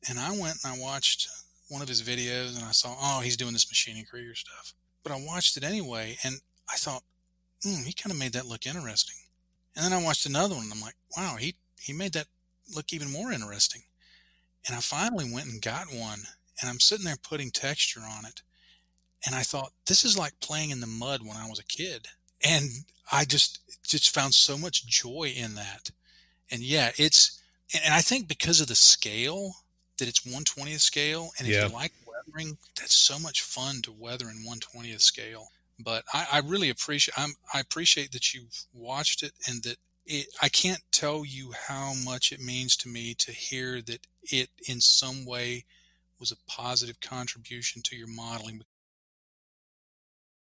and 0.10 0.20
I 0.20 0.32
went 0.32 0.58
and 0.64 0.74
I 0.74 0.80
watched 0.80 1.28
one 1.70 1.82
of 1.82 1.88
his 1.88 2.02
videos, 2.02 2.56
and 2.56 2.64
I 2.66 2.72
saw, 2.72 2.96
oh, 3.00 3.22
he's 3.22 3.38
doing 3.38 3.54
this 3.54 3.66
Maschinen 3.66 4.08
Krieger 4.08 4.36
stuff. 4.36 4.74
but 5.04 5.12
I 5.12 5.24
watched 5.26 5.58
it 5.58 5.64
anyway, 5.64 6.18
and 6.24 6.36
I 6.72 6.78
thought, 6.78 7.04
hmm, 7.64 7.84
he 7.84 7.94
kind 7.94 8.12
of 8.12 8.20
made 8.20 8.34
that 8.34 8.46
look 8.46 8.66
interesting. 8.66 9.16
And 9.76 9.86
then 9.86 9.94
I 9.94 10.04
watched 10.04 10.26
another 10.26 10.56
one, 10.56 10.66
and 10.66 10.74
I'm 10.74 10.82
like, 10.82 10.96
wow, 11.16 11.36
he 11.40 11.56
he 11.80 11.94
made 11.94 12.14
that 12.14 12.28
look 12.76 12.92
even 12.94 13.12
more 13.12 13.32
interesting. 13.32 13.84
And 14.68 14.76
I 14.76 14.80
finally 14.82 15.32
went 15.32 15.48
and 15.48 15.62
got 15.62 15.88
one, 15.94 16.20
and 16.60 16.70
I'm 16.70 16.80
sitting 16.80 17.06
there 17.06 17.16
putting 17.22 17.52
texture 17.52 18.02
on 18.02 18.26
it, 18.26 18.42
and 19.28 19.36
I 19.36 19.42
thought, 19.44 19.74
this 19.86 20.06
is 20.06 20.18
like 20.18 20.40
playing 20.40 20.70
in 20.72 20.80
the 20.80 20.88
mud 20.88 21.22
when 21.22 21.36
I 21.38 21.48
was 21.50 21.60
a 21.60 21.64
kid, 21.66 22.08
and 22.44 22.64
I 23.12 23.26
just 23.26 23.60
just 23.86 24.14
found 24.14 24.34
so 24.34 24.58
much 24.58 24.88
joy 24.88 25.34
in 25.36 25.56
that. 25.56 25.92
And 26.50 26.62
yeah, 26.62 26.92
it's 26.98 27.42
and 27.86 27.94
I 27.94 28.00
think 28.02 28.28
because 28.30 28.62
of 28.62 28.68
the 28.68 28.76
scale 28.76 29.52
that 30.00 30.08
it's 30.08 30.22
120th 30.22 30.80
scale, 30.80 31.32
and 31.38 31.48
if 31.48 31.54
Yeah. 31.54 31.68
you 31.68 31.74
like 31.74 31.92
weathering, 32.08 32.58
that's 32.80 32.96
so 32.96 33.20
much 33.20 33.42
fun 33.42 33.82
to 33.84 33.92
weather 33.92 34.30
in 34.30 34.46
120th 34.46 35.02
scale. 35.02 35.50
But 35.80 36.06
I, 36.14 36.28
I 36.34 36.40
really 36.40 36.70
appreciate 36.70 37.20
I'm, 37.20 37.34
I 37.54 37.60
appreciate 37.60 38.12
that 38.14 38.34
you've 38.34 38.66
watched 38.74 39.24
it 39.24 39.34
and 39.48 39.62
that 39.64 39.78
it. 40.06 40.28
I 40.42 40.48
can't 40.50 40.82
tell 40.92 41.26
you 41.26 41.52
how 41.68 41.94
much 42.06 42.32
it 42.32 42.40
means 42.40 42.78
to 42.78 42.90
me 42.90 43.14
to 43.16 43.32
hear 43.32 43.82
that 43.82 44.08
it 44.24 44.50
in 44.68 44.80
some 44.82 45.26
way 45.26 45.66
was 46.20 46.32
a 46.32 46.38
positive 46.52 47.00
contribution 47.02 47.82
to 47.84 47.96
your 47.96 48.08
modeling. 48.08 48.62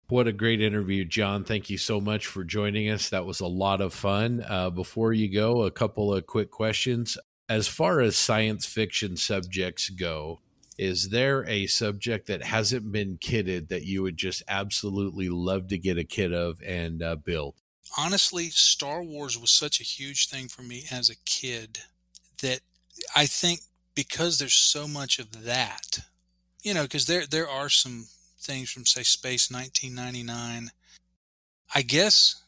What 0.08 0.28
a 0.28 0.32
great 0.32 0.60
interview, 0.60 1.04
Jon. 1.04 1.44
Thank 1.44 1.68
you 1.68 1.78
so 1.78 2.00
much 2.00 2.26
for 2.26 2.44
joining 2.44 2.88
us. 2.90 3.08
That 3.08 3.26
was 3.26 3.40
a 3.40 3.46
lot 3.46 3.80
of 3.80 3.92
fun. 3.92 4.44
Uh, 4.48 4.70
before 4.70 5.12
you 5.12 5.32
go, 5.32 5.64
a 5.64 5.70
couple 5.70 6.14
of 6.14 6.26
quick 6.26 6.50
questions. 6.50 7.18
As 7.48 7.66
far 7.66 8.00
as 8.00 8.16
science 8.16 8.66
fiction 8.66 9.16
subjects 9.16 9.88
go, 9.90 10.40
is 10.78 11.08
there 11.08 11.44
a 11.48 11.66
subject 11.66 12.26
that 12.28 12.44
hasn't 12.44 12.92
been 12.92 13.18
kitted 13.18 13.68
that 13.68 13.84
you 13.84 14.02
would 14.02 14.16
just 14.16 14.42
absolutely 14.46 15.28
love 15.28 15.68
to 15.68 15.78
get 15.78 15.98
a 15.98 16.04
kit 16.04 16.32
of 16.32 16.60
and 16.62 17.02
uh, 17.02 17.16
build? 17.16 17.54
honestly, 17.96 18.50
Star 18.50 19.02
Wars 19.02 19.38
was 19.38 19.50
such 19.50 19.80
a 19.80 19.84
huge 19.84 20.28
thing 20.28 20.48
for 20.48 20.62
me 20.62 20.84
as 20.90 21.08
a 21.08 21.16
kid 21.24 21.80
that 22.42 22.60
I 23.14 23.26
think 23.26 23.60
because 23.94 24.38
there's 24.38 24.54
so 24.54 24.86
much 24.86 25.18
of 25.18 25.44
that, 25.44 26.00
you 26.62 26.74
know, 26.74 26.82
because 26.82 27.06
there 27.06 27.26
there 27.26 27.48
are 27.48 27.68
some 27.68 28.06
things 28.46 28.70
from 28.70 28.86
say 28.86 29.02
Space 29.02 29.50
1999. 29.50 30.70
I 31.74 31.82
guess 31.82 32.42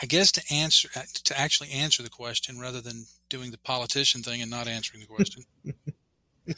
I 0.00 0.06
guess 0.06 0.30
to 0.32 0.42
answer 0.54 0.88
uh, 0.94 1.02
to 1.24 1.38
actually 1.38 1.70
answer 1.70 2.02
the 2.02 2.10
question 2.10 2.58
rather 2.60 2.80
than 2.80 3.06
doing 3.28 3.50
the 3.50 3.58
politician 3.58 4.22
thing 4.22 4.40
and 4.42 4.50
not 4.50 4.68
answering 4.68 5.00
the 5.00 5.06
question. 5.06 5.44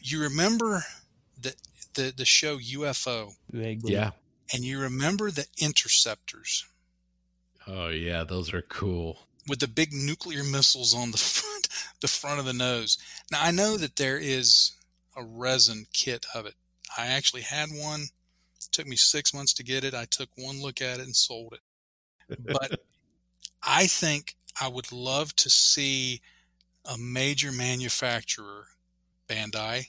you 0.00 0.20
remember 0.22 0.84
the 1.40 1.54
the 1.94 2.12
the 2.16 2.24
show 2.24 2.58
UFO 2.58 3.32
Yeah. 3.52 4.10
and 4.54 4.64
you 4.64 4.78
remember 4.80 5.30
the 5.30 5.46
interceptors 5.58 6.64
Oh, 7.70 7.88
yeah. 7.88 8.24
Those 8.24 8.54
are 8.54 8.62
cool. 8.62 9.18
with 9.46 9.58
the 9.60 9.68
big 9.68 9.92
nuclear 9.92 10.42
missiles 10.42 10.94
on 10.94 11.10
the 11.10 11.18
front 11.18 11.68
the 12.00 12.08
front 12.08 12.38
of 12.40 12.46
the 12.46 12.52
nose. 12.54 12.96
Now 13.30 13.40
I 13.42 13.50
know 13.50 13.76
that 13.76 13.96
there 13.96 14.16
is 14.18 14.72
a 15.16 15.22
resin 15.22 15.86
kit 15.92 16.24
of 16.34 16.46
it. 16.46 16.54
I 16.96 17.06
actually 17.06 17.42
had 17.42 17.68
one. 17.70 18.02
It 18.56 18.68
took 18.72 18.86
me 18.86 18.96
6 18.96 19.34
months 19.34 19.52
to 19.54 19.62
get 19.62 19.84
it. 19.84 19.94
I 19.94 20.04
took 20.04 20.28
one 20.36 20.60
look 20.60 20.80
at 20.80 20.98
it 21.00 21.06
and 21.06 21.14
sold 21.14 21.54
it. 21.54 22.38
But 22.44 22.80
I 23.62 23.86
think 23.86 24.36
I 24.60 24.68
would 24.68 24.92
love 24.92 25.34
to 25.36 25.50
see 25.50 26.20
a 26.84 26.96
major 26.96 27.52
manufacturer, 27.52 28.66
Bandai, 29.28 29.88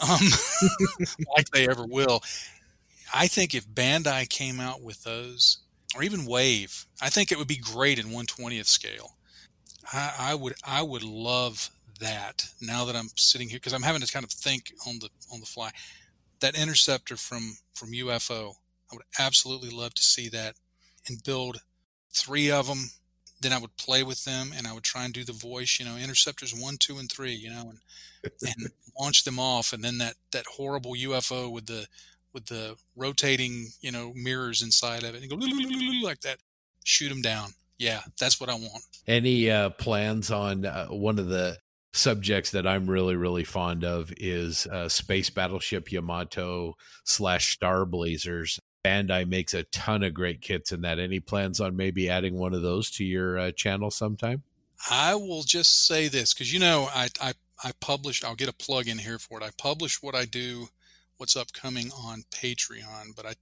um, 0.00 0.20
like 1.36 1.50
they 1.50 1.68
ever 1.68 1.86
will. 1.86 2.22
I 3.12 3.26
think 3.26 3.54
if 3.54 3.66
Bandai 3.68 4.28
came 4.28 4.60
out 4.60 4.82
with 4.82 5.04
those, 5.04 5.58
or 5.94 6.02
even 6.02 6.26
Wave, 6.26 6.86
I 7.00 7.10
think 7.10 7.32
it 7.32 7.38
would 7.38 7.48
be 7.48 7.56
great 7.56 7.98
in 7.98 8.06
120th 8.06 8.66
scale. 8.66 9.16
I, 9.92 10.14
I 10.18 10.34
would 10.34 10.54
I 10.66 10.82
would 10.82 11.02
love 11.02 11.70
that 12.00 12.46
now 12.60 12.84
that 12.84 12.94
I'm 12.94 13.08
sitting 13.16 13.48
here 13.48 13.58
because 13.58 13.72
I'm 13.72 13.82
having 13.82 14.02
to 14.02 14.12
kind 14.12 14.24
of 14.24 14.30
think 14.30 14.72
on 14.86 14.98
the 15.00 15.08
on 15.32 15.40
the 15.40 15.46
fly. 15.46 15.70
That 16.40 16.56
interceptor 16.56 17.16
from 17.16 17.58
from 17.74 17.92
UFO, 17.92 18.54
I 18.90 18.94
would 18.94 19.04
absolutely 19.18 19.70
love 19.70 19.94
to 19.94 20.02
see 20.02 20.28
that 20.30 20.54
and 21.08 21.22
build 21.22 21.58
three 22.12 22.50
of 22.50 22.66
them. 22.66 22.90
Then 23.40 23.52
I 23.52 23.58
would 23.58 23.76
play 23.76 24.02
with 24.02 24.24
them 24.24 24.50
and 24.56 24.66
I 24.66 24.72
would 24.72 24.82
try 24.82 25.04
and 25.04 25.14
do 25.14 25.24
the 25.24 25.32
voice, 25.32 25.78
you 25.78 25.84
know, 25.84 25.96
interceptors 25.96 26.54
one, 26.54 26.76
two, 26.78 26.98
and 26.98 27.10
three, 27.10 27.34
you 27.34 27.50
know, 27.50 27.70
and 27.70 27.78
and 28.42 28.70
launch 29.00 29.24
them 29.24 29.38
off. 29.38 29.72
And 29.72 29.82
then 29.82 29.98
that 29.98 30.14
that 30.32 30.46
horrible 30.46 30.92
UFO 30.92 31.50
with 31.50 31.66
the 31.66 31.86
with 32.32 32.46
the 32.46 32.76
rotating, 32.96 33.68
you 33.80 33.90
know, 33.90 34.12
mirrors 34.14 34.62
inside 34.62 35.04
of 35.04 35.14
it 35.14 35.22
and 35.22 35.30
go 35.30 35.36
like 36.02 36.20
that, 36.20 36.38
shoot 36.84 37.08
them 37.08 37.22
down. 37.22 37.50
Yeah, 37.78 38.00
that's 38.18 38.40
what 38.40 38.50
I 38.50 38.54
want. 38.54 38.82
Any 39.06 39.50
uh, 39.50 39.70
plans 39.70 40.30
on 40.32 40.66
uh, 40.66 40.88
one 40.88 41.18
of 41.18 41.28
the 41.28 41.58
subjects 41.92 42.50
that 42.50 42.66
I'm 42.66 42.88
really, 42.88 43.16
really 43.16 43.44
fond 43.44 43.84
of 43.84 44.12
is 44.16 44.66
uh, 44.66 44.88
Space 44.88 45.30
Battleship 45.30 45.90
Yamato 45.90 46.76
slash 47.04 47.52
Star 47.52 47.84
Blazers. 47.84 48.60
Bandai 48.84 49.28
makes 49.28 49.54
a 49.54 49.64
ton 49.64 50.02
of 50.02 50.14
great 50.14 50.40
kits 50.40 50.72
in 50.72 50.82
that. 50.82 50.98
Any 50.98 51.20
plans 51.20 51.60
on 51.60 51.76
maybe 51.76 52.08
adding 52.08 52.38
one 52.38 52.54
of 52.54 52.62
those 52.62 52.90
to 52.92 53.04
your 53.04 53.38
uh, 53.38 53.50
channel 53.50 53.90
sometime? 53.90 54.42
I 54.90 55.14
will 55.14 55.42
just 55.42 55.86
say 55.86 56.08
this 56.08 56.32
because 56.32 56.52
you 56.52 56.60
know 56.60 56.88
I, 56.94 57.08
I 57.20 57.32
I 57.64 57.72
publish. 57.80 58.22
I'll 58.22 58.36
get 58.36 58.48
a 58.48 58.52
plug 58.52 58.86
in 58.86 58.98
here 58.98 59.18
for 59.18 59.40
it. 59.40 59.44
I 59.44 59.50
publish 59.58 60.00
what 60.00 60.14
I 60.14 60.24
do, 60.24 60.68
what's 61.16 61.36
upcoming 61.36 61.90
on 61.90 62.24
Patreon, 62.30 63.16
but 63.16 63.26
I 63.26 63.34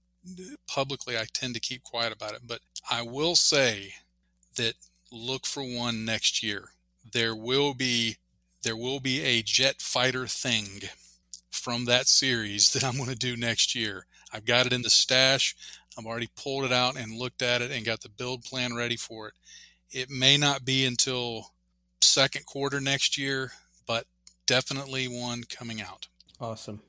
publicly 0.67 1.17
I 1.17 1.25
tend 1.31 1.53
to 1.53 1.59
keep 1.59 1.83
quiet 1.83 2.13
about 2.13 2.33
it. 2.33 2.41
But 2.45 2.61
I 2.89 3.03
will 3.03 3.35
say 3.35 3.93
that 4.55 4.73
look 5.11 5.45
for 5.45 5.63
one 5.63 6.03
next 6.03 6.41
year. 6.41 6.69
There 7.13 7.35
will 7.35 7.73
be 7.73 8.17
there 8.67 8.75
will 8.75 8.99
be 8.99 9.23
a 9.23 9.41
jet 9.41 9.81
fighter 9.81 10.27
thing 10.27 10.65
from 11.49 11.85
that 11.85 12.05
series 12.05 12.73
that 12.73 12.83
I'm 12.83 12.97
going 12.97 13.07
to 13.09 13.15
do 13.15 13.37
next 13.37 13.73
year. 13.73 14.05
I've 14.33 14.43
got 14.43 14.65
it 14.65 14.73
in 14.73 14.81
the 14.81 14.89
stash. 14.89 15.55
I've 15.97 16.05
already 16.05 16.27
pulled 16.35 16.65
it 16.65 16.73
out 16.73 16.97
and 16.97 17.17
looked 17.17 17.41
at 17.41 17.61
it 17.61 17.71
and 17.71 17.85
got 17.85 18.01
the 18.01 18.09
build 18.09 18.43
plan 18.43 18.75
ready 18.75 18.97
for 18.97 19.29
it. 19.29 19.33
It 19.89 20.09
may 20.09 20.35
not 20.35 20.65
be 20.65 20.85
until 20.85 21.53
second 22.01 22.45
quarter 22.45 22.81
next 22.81 23.17
year, 23.17 23.53
but 23.87 24.03
definitely 24.45 25.07
one 25.07 25.45
coming 25.45 25.81
out. 25.81 26.09
Awesome. 26.41 26.81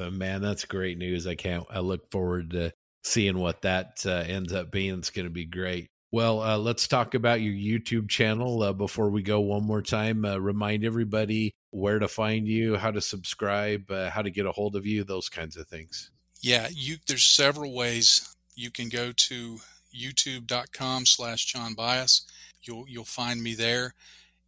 Uh, 0.00 0.10
man, 0.10 0.42
that's 0.42 0.64
great 0.64 0.98
news. 0.98 1.28
I 1.28 1.36
can't. 1.36 1.64
I 1.70 1.78
look 1.78 2.10
forward 2.10 2.50
to 2.50 2.72
seeing 3.04 3.38
what 3.38 3.62
that 3.62 4.02
uh, 4.04 4.24
ends 4.26 4.52
up 4.52 4.72
being. 4.72 4.98
It's 4.98 5.10
going 5.10 5.26
to 5.26 5.32
be 5.32 5.44
great. 5.44 5.90
Well, 6.12 6.42
uh, 6.42 6.58
let's 6.58 6.88
talk 6.88 7.14
about 7.14 7.40
your 7.40 7.54
YouTube 7.54 8.08
channel 8.08 8.62
uh, 8.62 8.72
before 8.72 9.10
we 9.10 9.22
go 9.22 9.40
one 9.40 9.64
more 9.64 9.82
time. 9.82 10.24
Uh, 10.24 10.38
remind 10.38 10.84
everybody 10.84 11.54
where 11.70 12.00
to 12.00 12.08
find 12.08 12.48
you, 12.48 12.76
how 12.76 12.90
to 12.90 13.00
subscribe, 13.00 13.88
uh, 13.90 14.10
how 14.10 14.22
to 14.22 14.30
get 14.30 14.44
a 14.44 14.52
hold 14.52 14.74
of 14.74 14.86
you, 14.86 15.04
those 15.04 15.28
kinds 15.28 15.56
of 15.56 15.68
things. 15.68 16.10
Yeah, 16.40 16.68
you 16.70 16.96
there's 17.06 17.24
several 17.24 17.74
ways 17.74 18.34
you 18.56 18.70
can 18.70 18.88
go 18.88 19.12
to 19.12 19.58
youtube.com 19.94 21.06
slash 21.06 21.44
Jon 21.46 21.74
Bius. 21.74 22.26
You'll 22.62 22.86
you'll 22.88 23.04
find 23.04 23.42
me 23.42 23.54
there. 23.54 23.94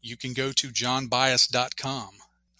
You 0.00 0.16
can 0.16 0.32
go 0.32 0.50
to 0.52 0.68
jonbius.com. 0.68 2.08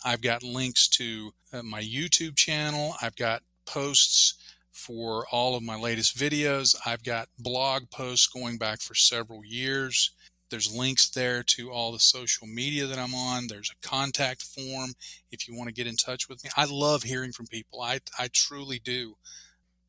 I've 0.04 0.20
got 0.20 0.42
links 0.44 0.88
to 0.88 1.32
uh, 1.52 1.62
my 1.62 1.82
YouTube 1.82 2.36
channel. 2.36 2.94
I've 3.02 3.16
got 3.16 3.42
posts 3.66 4.34
for 4.82 5.26
all 5.30 5.54
of 5.54 5.62
my 5.62 5.76
latest 5.76 6.16
videos. 6.16 6.74
I've 6.84 7.04
got 7.04 7.28
blog 7.38 7.90
posts 7.90 8.26
going 8.26 8.58
back 8.58 8.80
for 8.80 8.94
several 8.94 9.44
years. 9.44 10.10
There's 10.50 10.74
links 10.74 11.08
there 11.08 11.42
to 11.44 11.70
all 11.70 11.92
the 11.92 11.98
social 11.98 12.46
media 12.46 12.86
that 12.86 12.98
I'm 12.98 13.14
on. 13.14 13.46
There's 13.46 13.70
a 13.70 13.88
contact 13.88 14.42
form 14.42 14.92
if 15.30 15.46
you 15.46 15.56
want 15.56 15.68
to 15.68 15.74
get 15.74 15.86
in 15.86 15.96
touch 15.96 16.28
with 16.28 16.42
me. 16.44 16.50
I 16.56 16.66
love 16.68 17.04
hearing 17.04 17.32
from 17.32 17.46
people. 17.46 17.80
I, 17.80 18.00
I 18.18 18.28
truly 18.32 18.78
do. 18.78 19.14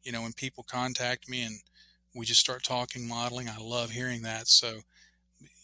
You 0.04 0.12
know, 0.12 0.22
when 0.22 0.34
people 0.34 0.64
contact 0.70 1.28
me 1.28 1.44
and 1.44 1.56
we 2.16 2.26
just 2.26 2.40
start 2.40 2.64
talking 2.64 3.08
modeling, 3.08 3.50
I 3.50 3.58
love 3.60 3.92
hearing 3.92 4.22
that. 4.22 4.48
So 4.48 4.82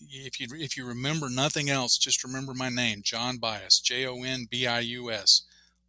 if 0.01 0.39
you 0.39 0.47
if 0.53 0.75
you 0.75 0.85
remember 0.85 1.29
nothing 1.29 1.69
else, 1.69 1.97
just 1.97 2.23
remember 2.23 2.53
my 2.53 2.69
name, 2.69 3.01
Jon 3.03 3.37
Bius, 3.37 3.79
J 3.79 4.05
O 4.07 4.23
N 4.23 4.47
B 4.49 4.65
I 4.67 4.79
U 4.79 5.11
S. 5.11 5.43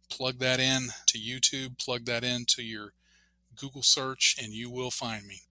Plug 0.09 0.39
that 0.39 0.59
in 0.59 0.89
to 1.07 1.17
YouTube, 1.17 1.77
plug 1.77 2.05
that 2.05 2.23
into 2.23 2.61
your 2.61 2.93
Google 3.61 3.83
search, 3.83 4.35
and 4.41 4.51
you 4.51 4.69
will 4.69 4.91
find 4.91 5.25
me. 5.27 5.41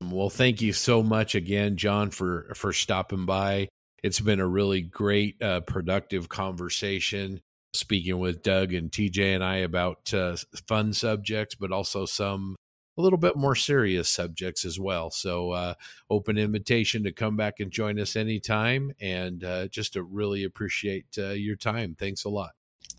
Well, 0.00 0.30
thank 0.30 0.60
you 0.60 0.72
so 0.72 1.02
much 1.02 1.34
again, 1.34 1.76
Jon, 1.76 2.10
for 2.10 2.52
for 2.54 2.72
stopping 2.72 3.26
by. 3.26 3.68
It's 4.02 4.20
been 4.20 4.38
a 4.38 4.46
really 4.46 4.82
great, 4.82 5.42
uh, 5.42 5.60
productive 5.60 6.28
conversation. 6.28 7.40
Speaking 7.74 8.18
with 8.18 8.42
Doug 8.42 8.72
and 8.72 8.90
TJ 8.90 9.34
and 9.34 9.44
I 9.44 9.56
about 9.56 10.14
uh, 10.14 10.36
fun 10.66 10.92
subjects, 10.92 11.54
but 11.54 11.72
also 11.72 12.06
some 12.06 12.56
a 12.96 13.02
little 13.02 13.18
bit 13.18 13.36
more 13.36 13.54
serious 13.54 14.08
subjects 14.08 14.64
as 14.64 14.78
well. 14.78 15.10
So, 15.10 15.50
uh, 15.50 15.74
open 16.10 16.38
invitation 16.38 17.04
to 17.04 17.12
come 17.12 17.36
back 17.36 17.60
and 17.60 17.70
join 17.70 17.98
us 18.00 18.16
anytime, 18.16 18.92
and 19.00 19.44
uh, 19.44 19.68
just 19.68 19.92
to 19.94 20.02
really 20.02 20.44
appreciate 20.44 21.06
uh, 21.18 21.30
your 21.30 21.56
time. 21.56 21.94
Thanks 21.98 22.24
a 22.24 22.28
lot. 22.28 22.50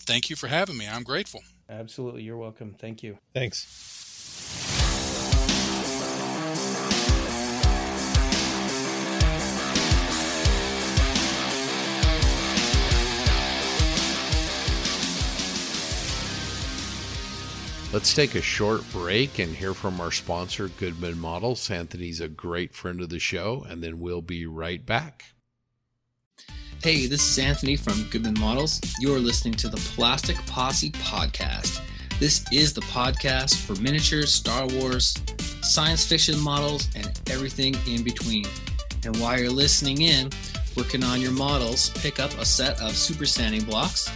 Thank 0.03 0.29
you 0.29 0.35
for 0.35 0.47
having 0.47 0.77
me. 0.77 0.87
I'm 0.87 1.03
grateful. 1.03 1.41
Absolutely. 1.69 2.23
You're 2.23 2.37
welcome. 2.37 2.75
Thank 2.79 3.03
you. 3.03 3.17
Thanks. 3.33 4.08
Let's 17.91 18.13
take 18.13 18.35
a 18.35 18.41
short 18.41 18.83
break 18.91 19.39
and 19.39 19.55
hear 19.55 19.73
from 19.73 19.99
our 19.99 20.11
sponsor, 20.11 20.67
Goodman 20.67 21.19
Models. 21.19 21.71
Anthony's 21.71 22.21
a 22.21 22.27
great 22.27 22.75
friend 22.75 23.01
of 23.01 23.09
the 23.09 23.17
show, 23.17 23.65
and 23.67 23.83
then 23.83 23.99
we'll 23.99 24.21
be 24.21 24.45
right 24.45 24.85
back. 24.85 25.25
Hey, 26.83 27.07
this 27.07 27.27
is 27.29 27.39
Anthony 27.39 27.75
from 27.75 28.03
Goodman 28.11 28.39
Models. 28.39 28.79
You're 29.01 29.19
listening 29.19 29.55
to 29.55 29.67
the 29.67 29.77
Plastic 29.77 30.37
Posse 30.45 30.91
Podcast. 30.91 31.81
This 32.19 32.43
is 32.51 32.73
the 32.73 32.81
podcast 32.81 33.55
for 33.65 33.79
miniatures, 33.81 34.33
Star 34.33 34.67
Wars, 34.67 35.15
science 35.61 36.05
fiction 36.05 36.37
models, 36.39 36.89
and 36.95 37.07
everything 37.29 37.75
in 37.87 38.03
between. 38.03 38.45
And 39.05 39.15
while 39.17 39.39
you're 39.39 39.49
listening 39.49 40.01
in, 40.01 40.29
working 40.75 41.03
on 41.03 41.21
your 41.21 41.31
models, 41.31 41.89
pick 41.89 42.19
up 42.19 42.31
a 42.37 42.45
set 42.45 42.79
of 42.81 42.91
super 42.91 43.25
sanding 43.25 43.63
blocks 43.63 44.09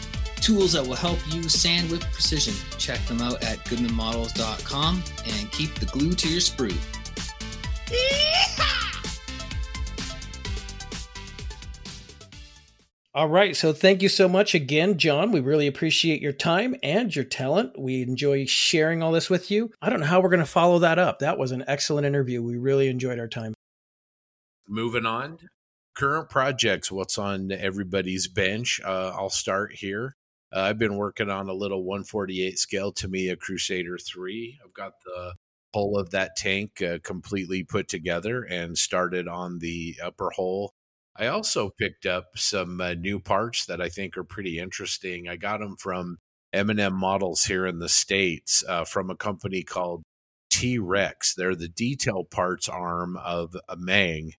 tools 0.43 0.73
that 0.73 0.85
will 0.85 0.95
help 0.95 1.17
you 1.33 1.41
sand 1.47 1.89
with 1.89 2.01
precision. 2.11 2.53
Check 2.77 2.99
them 3.05 3.21
out 3.21 3.41
at 3.41 3.59
goodmanmodels.com 3.59 5.03
and 5.25 5.51
keep 5.53 5.73
the 5.75 5.85
glue 5.85 6.13
to 6.13 6.29
your 6.29 6.41
sprue. 6.41 6.77
All 13.15 13.29
right. 13.29 13.55
So 13.55 13.73
thank 13.73 14.01
you 14.01 14.09
so 14.09 14.27
much 14.27 14.55
again, 14.55 14.97
Jon. 14.97 15.31
We 15.31 15.39
really 15.39 15.67
appreciate 15.67 16.19
your 16.19 16.31
time 16.31 16.75
and 16.81 17.15
your 17.15 17.25
talent. 17.25 17.77
We 17.77 18.01
enjoy 18.01 18.45
sharing 18.45 19.03
all 19.03 19.11
this 19.11 19.29
with 19.29 19.51
you. 19.51 19.69
I 19.83 19.91
don't 19.91 19.99
know 19.99 20.07
how 20.07 20.19
we're 20.19 20.29
going 20.29 20.39
to 20.39 20.47
follow 20.47 20.79
that 20.79 20.97
up. 20.97 21.19
That 21.19 21.37
was 21.37 21.51
an 21.51 21.63
excellent 21.67 22.07
interview. 22.07 22.41
We 22.41 22.57
really 22.57 22.87
enjoyed 22.87 23.19
our 23.19 23.27
time. 23.27 23.53
Moving 24.67 25.05
on, 25.05 25.37
current 25.95 26.29
projects, 26.29 26.91
what's 26.91 27.19
on 27.19 27.51
everybody's 27.51 28.27
bench? 28.27 28.81
Uh, 28.83 29.11
I'll 29.15 29.29
start 29.29 29.73
here. 29.73 30.15
Uh, 30.51 30.61
I've 30.61 30.79
been 30.79 30.95
working 30.95 31.29
on 31.29 31.49
a 31.49 31.53
little 31.53 31.83
148 31.83 32.57
scale 32.57 32.91
Tamiya 32.91 33.35
Crusader 33.35 33.99
3. 33.99 34.59
I've 34.63 34.73
got 34.73 34.93
the 35.05 35.35
hull 35.73 35.99
of 35.99 36.11
that 36.11 36.35
tank 36.35 36.81
uh, 36.81 36.97
completely 37.03 37.63
put 37.63 37.87
together 37.87 38.41
and 38.43 38.75
started 38.75 39.27
on 39.27 39.59
the 39.59 39.97
upper 40.03 40.31
hull. 40.35 40.73
I 41.15 41.27
also 41.27 41.69
picked 41.69 42.05
up 42.05 42.31
some 42.35 42.81
uh, 42.81 42.95
new 42.95 43.19
parts 43.19 43.65
that 43.67 43.79
I 43.79 43.89
think 43.89 44.17
are 44.17 44.23
pretty 44.23 44.57
interesting. 44.57 45.27
I 45.27 45.35
got 45.35 45.59
them 45.59 45.75
from 45.77 46.17
M&M 46.51 46.93
Models 46.93 47.45
here 47.45 47.67
in 47.67 47.79
the 47.79 47.89
States 47.89 48.63
uh, 48.67 48.83
from 48.83 49.09
a 49.09 49.15
company 49.15 49.63
called 49.63 50.03
T 50.49 50.79
Rex. 50.79 51.35
They're 51.35 51.55
the 51.55 51.67
detail 51.67 52.23
parts 52.23 52.67
arm 52.67 53.17
of 53.17 53.55
a 53.69 53.75
Mang, 53.75 54.33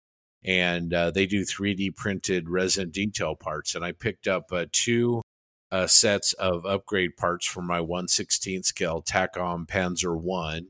and 0.45 0.93
uh, 0.93 1.11
they 1.11 1.27
do 1.27 1.45
3D 1.45 1.95
printed 1.95 2.49
resin 2.49 2.91
detail 2.91 3.37
parts. 3.37 3.75
And 3.75 3.85
I 3.85 3.93
picked 3.93 4.27
up 4.27 4.47
uh, 4.53 4.67
two 4.73 5.23
uh, 5.71 5.87
sets 5.87 6.33
of 6.35 6.67
upgrade 6.67 7.17
parts 7.17 7.47
for 7.47 7.63
my 7.63 7.81
116 7.81 8.65
scale 8.65 9.03
Takom 9.03 9.67
Panzer 9.67 10.17
1. 10.21 10.69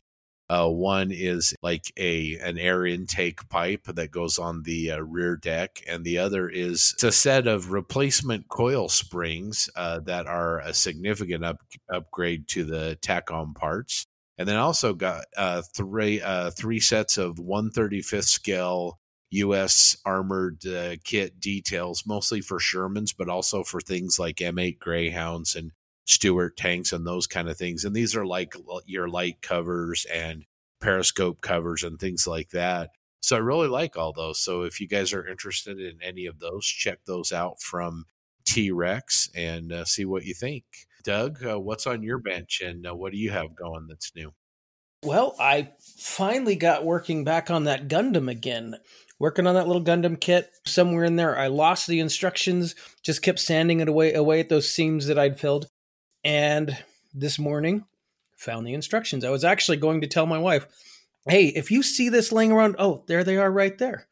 Uh, 0.50 0.68
one 0.68 1.10
is 1.10 1.54
like 1.62 1.90
a 1.96 2.36
an 2.38 2.58
air 2.58 2.84
intake 2.84 3.48
pipe 3.48 3.84
that 3.86 4.10
goes 4.10 4.38
on 4.38 4.62
the 4.64 4.90
uh, 4.90 4.98
rear 4.98 5.36
deck, 5.36 5.82
and 5.88 6.04
the 6.04 6.18
other 6.18 6.48
is 6.48 6.94
a 7.02 7.10
set 7.10 7.46
of 7.46 7.72
replacement 7.72 8.48
coil 8.48 8.88
springs 8.88 9.70
uh, 9.74 10.00
that 10.00 10.26
are 10.26 10.60
a 10.60 10.74
significant 10.74 11.44
up, 11.44 11.60
upgrade 11.92 12.46
to 12.48 12.64
the 12.64 12.98
Takom 13.00 13.54
parts. 13.54 14.06
And 14.36 14.48
then 14.48 14.56
also 14.56 14.92
got 14.94 15.24
uh, 15.36 15.62
three 15.74 16.20
uh, 16.20 16.50
three 16.50 16.80
sets 16.80 17.16
of 17.16 17.36
135th 17.36 18.24
scale 18.24 18.98
U.S. 19.30 19.96
armored 20.04 20.66
uh, 20.66 20.96
kit 21.04 21.40
details, 21.40 22.04
mostly 22.06 22.40
for 22.40 22.58
Shermans, 22.58 23.14
but 23.16 23.28
also 23.28 23.64
for 23.64 23.80
things 23.80 24.18
like 24.18 24.36
M8 24.36 24.78
Greyhounds 24.78 25.56
and 25.56 25.72
Stuart 26.04 26.56
tanks 26.56 26.92
and 26.92 27.06
those 27.06 27.26
kind 27.26 27.48
of 27.48 27.56
things. 27.56 27.84
And 27.84 27.94
these 27.94 28.14
are 28.14 28.26
like 28.26 28.54
your 28.86 29.08
light 29.08 29.40
covers 29.42 30.06
and 30.12 30.44
periscope 30.80 31.40
covers 31.40 31.82
and 31.82 31.98
things 31.98 32.26
like 32.26 32.50
that. 32.50 32.90
So 33.20 33.36
I 33.36 33.40
really 33.40 33.68
like 33.68 33.96
all 33.96 34.12
those. 34.12 34.38
So 34.38 34.62
if 34.62 34.80
you 34.80 34.86
guys 34.86 35.12
are 35.14 35.26
interested 35.26 35.80
in 35.80 35.98
any 36.02 36.26
of 36.26 36.40
those, 36.40 36.66
check 36.66 36.98
those 37.06 37.32
out 37.32 37.60
from 37.60 38.04
T 38.44 38.70
Rex 38.70 39.30
and 39.34 39.72
uh, 39.72 39.84
see 39.86 40.04
what 40.04 40.24
you 40.24 40.34
think. 40.34 40.64
Doug, 41.04 41.44
uh, 41.44 41.58
what's 41.58 41.86
on 41.86 42.02
your 42.02 42.18
bench 42.18 42.60
and 42.64 42.86
uh, 42.86 42.94
what 42.94 43.12
do 43.12 43.18
you 43.18 43.30
have 43.30 43.54
going 43.54 43.86
that's 43.88 44.14
new? 44.14 44.34
Well, 45.02 45.34
I 45.38 45.70
finally 45.98 46.56
got 46.56 46.84
working 46.84 47.24
back 47.24 47.50
on 47.50 47.64
that 47.64 47.88
Gundam 47.88 48.30
again 48.30 48.76
working 49.18 49.46
on 49.46 49.54
that 49.54 49.66
little 49.66 49.82
Gundam 49.82 50.20
kit. 50.20 50.50
Somewhere 50.66 51.04
in 51.04 51.16
there, 51.16 51.38
I 51.38 51.46
lost 51.46 51.86
the 51.86 52.00
instructions, 52.00 52.74
just 53.02 53.22
kept 53.22 53.38
sanding 53.38 53.80
it 53.80 53.88
away 53.88 54.14
away 54.14 54.40
at 54.40 54.48
those 54.48 54.68
seams 54.68 55.06
that 55.06 55.18
I'd 55.18 55.40
filled. 55.40 55.68
And 56.24 56.76
this 57.12 57.38
morning, 57.38 57.84
found 58.36 58.66
the 58.66 58.74
instructions. 58.74 59.24
I 59.24 59.30
was 59.30 59.44
actually 59.44 59.76
going 59.76 60.00
to 60.00 60.06
tell 60.06 60.26
my 60.26 60.38
wife, 60.38 60.66
"Hey, 61.28 61.46
if 61.48 61.70
you 61.70 61.82
see 61.82 62.08
this 62.08 62.32
laying 62.32 62.52
around, 62.52 62.76
oh, 62.78 63.04
there 63.06 63.24
they 63.24 63.36
are, 63.36 63.50
right 63.50 63.76
there." 63.78 64.06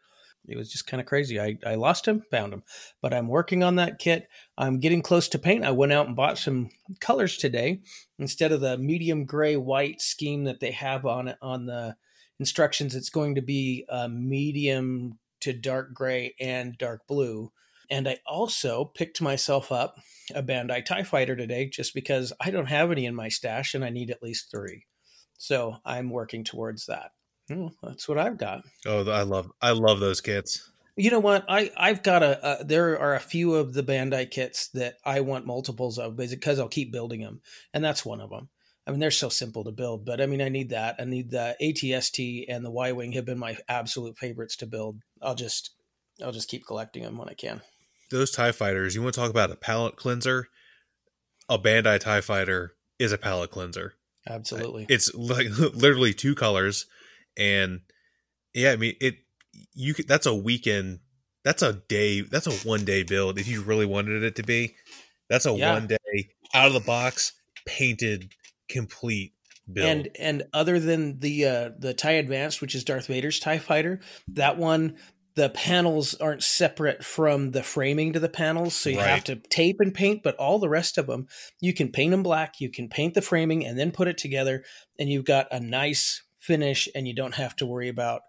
It 0.47 0.57
was 0.57 0.71
just 0.71 0.89
kind 0.89 1.01
of 1.01 1.07
crazy. 1.07 1.41
I, 1.41 1.57
I 1.65 1.77
lost 1.77 2.07
him, 2.07 2.25
found 2.31 2.53
him, 2.53 2.65
but 3.01 3.15
I'm 3.15 3.29
working 3.29 3.63
on 3.63 3.77
that 3.77 4.01
kit. 4.01 4.29
I'm 4.59 4.81
getting 4.81 5.01
close 5.01 5.29
to 5.29 5.39
paint. 5.39 5.65
I 5.65 5.71
went 5.71 5.93
out 5.93 6.09
and 6.09 6.17
bought 6.17 6.37
some 6.37 6.71
colors 7.01 7.37
today 7.37 7.81
instead 8.19 8.51
of 8.51 8.61
the 8.61 8.77
medium 8.77 9.25
gray 9.25 9.57
white 9.57 10.01
scheme 10.01 10.45
that 10.45 10.59
they 10.59 10.73
have 10.73 11.07
on 11.07 11.29
it 11.29 11.39
on 11.41 11.67
the 11.67 11.97
instructions, 12.41 12.97
it's 12.97 13.11
going 13.11 13.37
to 13.37 13.43
be 13.43 13.85
a 13.89 14.09
medium 14.09 15.19
to 15.41 15.53
dark 15.53 15.95
gray 15.95 16.35
and 16.41 16.77
dark 16.77 17.07
blue. 17.07 17.53
And 17.93 18.09
I 18.09 18.16
also 18.26 18.86
picked 18.86 19.20
myself 19.20 19.70
up 19.70 19.99
a 20.34 20.43
Bandai 20.43 20.82
TIE 20.82 21.03
Fighter 21.03 21.36
today 21.36 21.66
just 21.66 21.93
because 21.93 22.32
I 22.40 22.51
don't 22.51 22.66
have 22.66 22.90
any 22.90 23.05
in 23.05 23.14
my 23.14 23.28
stash 23.28 23.74
and 23.74 23.84
I 23.84 23.90
need 23.90 24.11
at 24.11 24.22
least 24.22 24.51
three. 24.51 24.86
So 25.36 25.76
I'm 25.84 26.09
working 26.09 26.43
towards 26.43 26.86
that. 26.86 27.11
Well, 27.51 27.74
that's 27.82 28.09
what 28.09 28.16
I've 28.16 28.38
got. 28.38 28.62
Oh, 28.86 29.09
I 29.11 29.24
love 29.24 29.53
I 29.61 29.72
love 29.72 30.01
those 30.01 30.22
kits. 30.22 30.70
You 30.97 31.11
know 31.11 31.20
what? 31.20 31.45
I 31.49 31.70
I've 31.76 32.03
got 32.03 32.22
a, 32.22 32.62
a 32.62 32.64
there 32.64 32.99
are 32.99 33.14
a 33.14 33.20
few 33.20 33.57
of 33.57 33.74
the 33.74 33.82
Bandai 33.82 34.30
kits 34.30 34.68
that 34.68 34.95
I 35.05 35.20
want 35.20 35.47
multiples 35.47 35.99
of 35.99 36.16
because 36.16 36.59
I'll 36.59 36.68
keep 36.68 36.93
building 36.93 37.20
them, 37.20 37.43
and 37.74 37.84
that's 37.84 38.07
one 38.07 38.22
of 38.22 38.30
them. 38.30 38.49
I 38.86 38.90
mean, 38.90 39.01
they're 39.01 39.11
so 39.11 39.28
simple 39.28 39.64
to 39.64 39.70
build, 39.70 40.07
but 40.07 40.20
I 40.20 40.26
mean, 40.26 40.40
I 40.40 40.49
need 40.49 40.70
that. 40.70 40.97
I 40.99 41.05
need 41.05 41.30
the 41.30 41.57
ATST 41.61 42.47
and 42.49 42.64
the 42.64 42.70
Y 42.70 42.93
Wing 42.93 43.12
have 43.12 43.26
been 43.26 43.38
my 43.38 43.59
absolute 43.68 44.16
favorites 44.16 44.57
to 44.57 44.66
build. 44.66 45.03
I'll 45.20 45.36
just, 45.36 45.74
I'll 46.24 46.32
just 46.32 46.49
keep 46.49 46.66
collecting 46.66 47.05
them 47.05 47.16
when 47.16 47.28
I 47.28 47.34
can. 47.34 47.61
Those 48.13 48.31
Tie 48.31 48.53
Fighters, 48.53 48.95
you 48.95 49.03
want 49.03 49.15
to 49.15 49.21
talk 49.21 49.31
about 49.31 49.51
a 49.51 49.57
palate 49.57 49.97
cleanser? 49.97 50.49
A 51.49 51.59
Bandai 51.59 51.99
Tie 51.99 52.20
Fighter 52.20 52.74
is 52.99 53.11
a 53.11 53.19
palate 53.19 53.51
cleanser. 53.51 53.95
Absolutely, 54.28 54.86
it's 54.89 55.12
like 55.15 55.49
literally 55.74 56.15
two 56.15 56.35
colors, 56.35 56.86
and 57.36 57.81
yeah, 58.55 58.70
I 58.70 58.77
mean 58.77 58.95
it. 59.01 59.16
You 59.74 59.95
could, 59.95 60.07
that's 60.07 60.27
a 60.27 60.35
weekend. 60.35 61.01
That's 61.45 61.62
a 61.62 61.73
day. 61.73 62.20
That's 62.20 62.47
a 62.47 62.69
one 62.69 62.85
day 62.85 63.03
build. 63.03 63.39
If 63.39 63.49
you 63.49 63.62
really 63.62 63.86
wanted 63.86 64.23
it 64.23 64.36
to 64.36 64.43
be, 64.43 64.77
that's 65.28 65.47
a 65.47 65.53
yeah. 65.53 65.73
one 65.73 65.89
day 65.89 66.28
out 66.55 66.69
of 66.69 66.74
the 66.74 66.81
box 66.81 67.32
painted 67.66 68.32
complete 68.69 69.32
build. 69.70 69.89
And 69.89 70.09
and 70.19 70.43
other 70.53 70.78
than 70.78 71.20
the 71.20 71.47
uh 71.47 71.70
the 71.78 71.95
TIE 71.95 72.12
Advanced, 72.12 72.61
which 72.61 72.74
is 72.74 72.85
Darth 72.85 73.07
Vader's 73.07 73.41
TIE 73.41 73.59
fighter, 73.59 74.01
that 74.28 74.57
one 74.57 74.97
the 75.35 75.51
panels 75.51 76.15
aren't 76.15 76.43
separate 76.43 77.05
from 77.05 77.53
the 77.53 77.63
framing 77.63 78.13
to 78.13 78.21
the 78.21 78.29
panels, 78.29 78.75
so 78.75 78.91
you 78.91 78.99
right. 78.99 79.09
have 79.09 79.25
to 79.25 79.37
tape 79.37 79.81
and 79.81 79.95
paint. 79.95 80.23
But 80.23 80.37
all 80.37 80.59
the 80.59 80.69
rest 80.69 80.99
of 80.99 81.07
them, 81.07 81.27
you 81.61 81.73
can 81.73 81.91
paint 81.91 82.11
them 82.11 82.23
black. 82.23 82.61
You 82.61 82.71
can 82.71 82.89
paint 82.89 83.15
the 83.15 83.23
framing 83.23 83.65
and 83.65 83.79
then 83.79 83.93
put 83.93 84.09
it 84.09 84.19
together, 84.19 84.65
and 84.99 85.09
you've 85.09 85.25
got 85.25 85.49
a 85.51 85.61
nice 85.61 86.23
finish, 86.39 86.89
and 86.95 87.07
you 87.07 87.15
don't 87.15 87.35
have 87.37 87.57
to 87.57 87.67
worry 87.67 87.89
about 87.89 88.23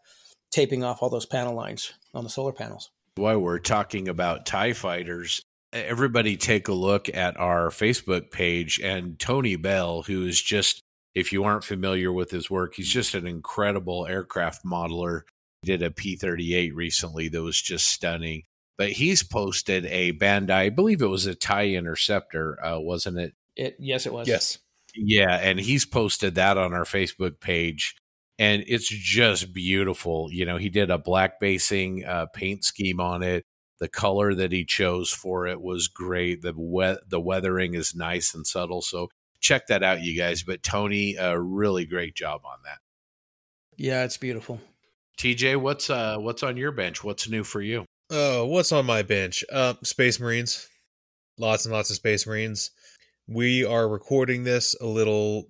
taping 0.52 0.84
off 0.84 1.02
all 1.02 1.10
those 1.10 1.26
panel 1.26 1.56
lines 1.56 1.94
on 2.14 2.24
the 2.24 2.30
solar 2.30 2.54
panels. 2.54 2.92
While 3.16 3.40
we're 3.40 3.60
talking 3.60 4.08
about 4.08 4.46
Tie 4.46 4.74
fighters, 4.74 5.42
everybody 5.72 6.38
take 6.38 6.68
a 6.68 6.74
look 6.74 7.10
at 7.14 7.40
our 7.40 7.70
Facebook 7.70 8.32
page 8.32 8.80
and 8.80 9.18
Tony 9.20 9.56
Bell, 9.56 10.04
who 10.04 10.26
is 10.26 10.42
just, 10.42 10.82
if 11.16 11.32
you 11.32 11.44
aren't 11.44 11.64
familiar 11.64 12.12
with 12.12 12.32
his 12.32 12.50
work, 12.50 12.76
he's 12.76 12.92
just 12.92 13.16
an 13.16 13.26
incredible 13.26 14.06
aircraft 14.06 14.64
modeler. 14.64 15.22
He 15.64 15.72
did 15.72 15.81
a 15.84 15.91
P 15.91 16.15
38 16.15 16.76
recently 16.76 17.30
that 17.30 17.41
was 17.41 17.61
just 17.61 17.88
stunning. 17.88 18.44
But 18.77 18.91
he's 18.91 19.23
posted 19.23 19.85
a 19.85 20.14
Bandai, 20.14 20.52
I 20.52 20.69
believe 20.69 21.02
it 21.02 21.07
was 21.07 21.27
a 21.27 21.35
TIE 21.35 21.76
Interceptor, 21.76 22.64
uh, 22.64 22.80
wasn't 22.80 23.19
it? 23.19 23.34
It 23.56 23.76
yes, 23.80 24.06
it 24.06 24.14
was. 24.14 24.27
Yes. 24.27 24.57
Yeah, 24.95 25.35
and 25.35 25.60
he's 25.60 25.85
posted 25.85 26.35
that 26.35 26.57
on 26.57 26.73
our 26.73 26.84
Facebook 26.84 27.40
page 27.40 27.95
and 28.40 28.64
it's 28.68 28.88
just 28.88 29.53
beautiful. 29.53 30.30
You 30.31 30.45
know, 30.45 30.57
he 30.57 30.69
did 30.69 30.90
a 30.90 30.98
black 30.98 31.40
basing 31.40 32.03
uh, 32.06 32.27
paint 32.27 32.64
scheme 32.64 32.99
on 32.99 33.23
it. 33.23 33.45
The 33.80 33.88
color 33.88 34.34
that 34.34 34.52
he 34.52 34.65
chose 34.65 35.11
for 35.11 35.45
it 35.48 35.61
was 35.61 35.88
great. 35.88 36.41
The 36.41 36.53
we- 36.53 36.98
the 37.07 37.19
weathering 37.19 37.73
is 37.73 37.95
nice 37.95 38.34
and 38.34 38.45
subtle. 38.48 38.81
So 38.81 39.10
check 39.40 39.68
that 39.68 39.84
out, 39.84 40.02
you 40.02 40.18
guys. 40.18 40.44
But 40.44 40.64
Tony, 40.64 41.15
a 41.15 41.40
really 41.40 41.85
great 41.85 42.15
job 42.15 42.41
on 42.45 42.60
that. 42.64 42.80
Yeah, 43.76 44.03
it's 44.03 44.18
beautiful. 44.18 44.61
TJ, 45.18 45.57
what's 45.57 45.90
uh 45.90 46.18
what's 46.18 46.44
on 46.44 46.57
your 46.57 46.72
bench? 46.72 47.03
What's 47.03 47.30
new 47.30 47.44
for 47.44 47.61
you? 47.61 47.85
Oh, 48.10 48.45
what's 48.45 48.72
on 48.72 48.85
my 48.85 49.02
bench? 49.02 49.44
Uh, 49.52 49.73
Space 49.84 50.19
Marines. 50.19 50.68
Lots 51.38 51.65
and 51.65 51.73
lots 51.73 51.90
of 51.90 51.95
Space 51.95 52.27
Marines. 52.27 52.72
We 53.27 53.65
are 53.65 53.88
recording 53.88 54.44
this 54.44 54.76
a 54.80 54.85
little 54.85 55.45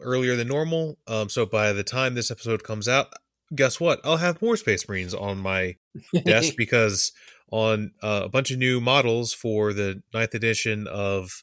earlier 0.00 0.36
than 0.36 0.48
normal. 0.48 0.98
Um, 1.06 1.28
so 1.28 1.46
by 1.46 1.72
the 1.72 1.82
time 1.82 2.14
this 2.14 2.30
episode 2.30 2.62
comes 2.62 2.86
out, 2.86 3.08
guess 3.54 3.80
what? 3.80 4.00
I'll 4.04 4.18
have 4.18 4.42
more 4.42 4.56
Space 4.56 4.88
Marines 4.88 5.14
on 5.14 5.38
my 5.38 5.76
desk 6.24 6.54
because 6.58 7.12
on 7.50 7.92
uh, 8.02 8.22
a 8.24 8.28
bunch 8.28 8.50
of 8.50 8.58
new 8.58 8.80
models 8.80 9.32
for 9.32 9.72
the 9.72 10.02
ninth 10.12 10.34
edition 10.34 10.86
of 10.86 11.42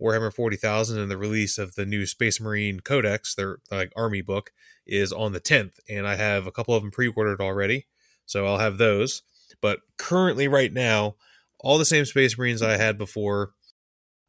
Warhammer 0.00 0.32
40,000 0.32 0.98
and 0.98 1.10
the 1.10 1.16
release 1.16 1.58
of 1.58 1.74
the 1.74 1.86
new 1.86 2.06
Space 2.06 2.40
Marine 2.40 2.80
Codex, 2.80 3.34
their 3.34 3.58
like 3.70 3.92
army 3.96 4.20
book, 4.20 4.50
is 4.86 5.12
on 5.12 5.32
the 5.32 5.40
10th. 5.40 5.78
And 5.88 6.06
I 6.06 6.16
have 6.16 6.46
a 6.46 6.52
couple 6.52 6.74
of 6.74 6.82
them 6.82 6.90
pre 6.90 7.08
ordered 7.08 7.40
already. 7.40 7.86
So 8.26 8.46
I'll 8.46 8.58
have 8.58 8.78
those. 8.78 9.22
But 9.60 9.80
currently, 9.96 10.48
right 10.48 10.72
now, 10.72 11.16
all 11.60 11.78
the 11.78 11.84
same 11.84 12.04
Space 12.04 12.36
Marines 12.36 12.62
I 12.62 12.76
had 12.76 12.98
before. 12.98 13.52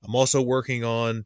I'm 0.03 0.15
also 0.15 0.41
working 0.41 0.83
on 0.83 1.25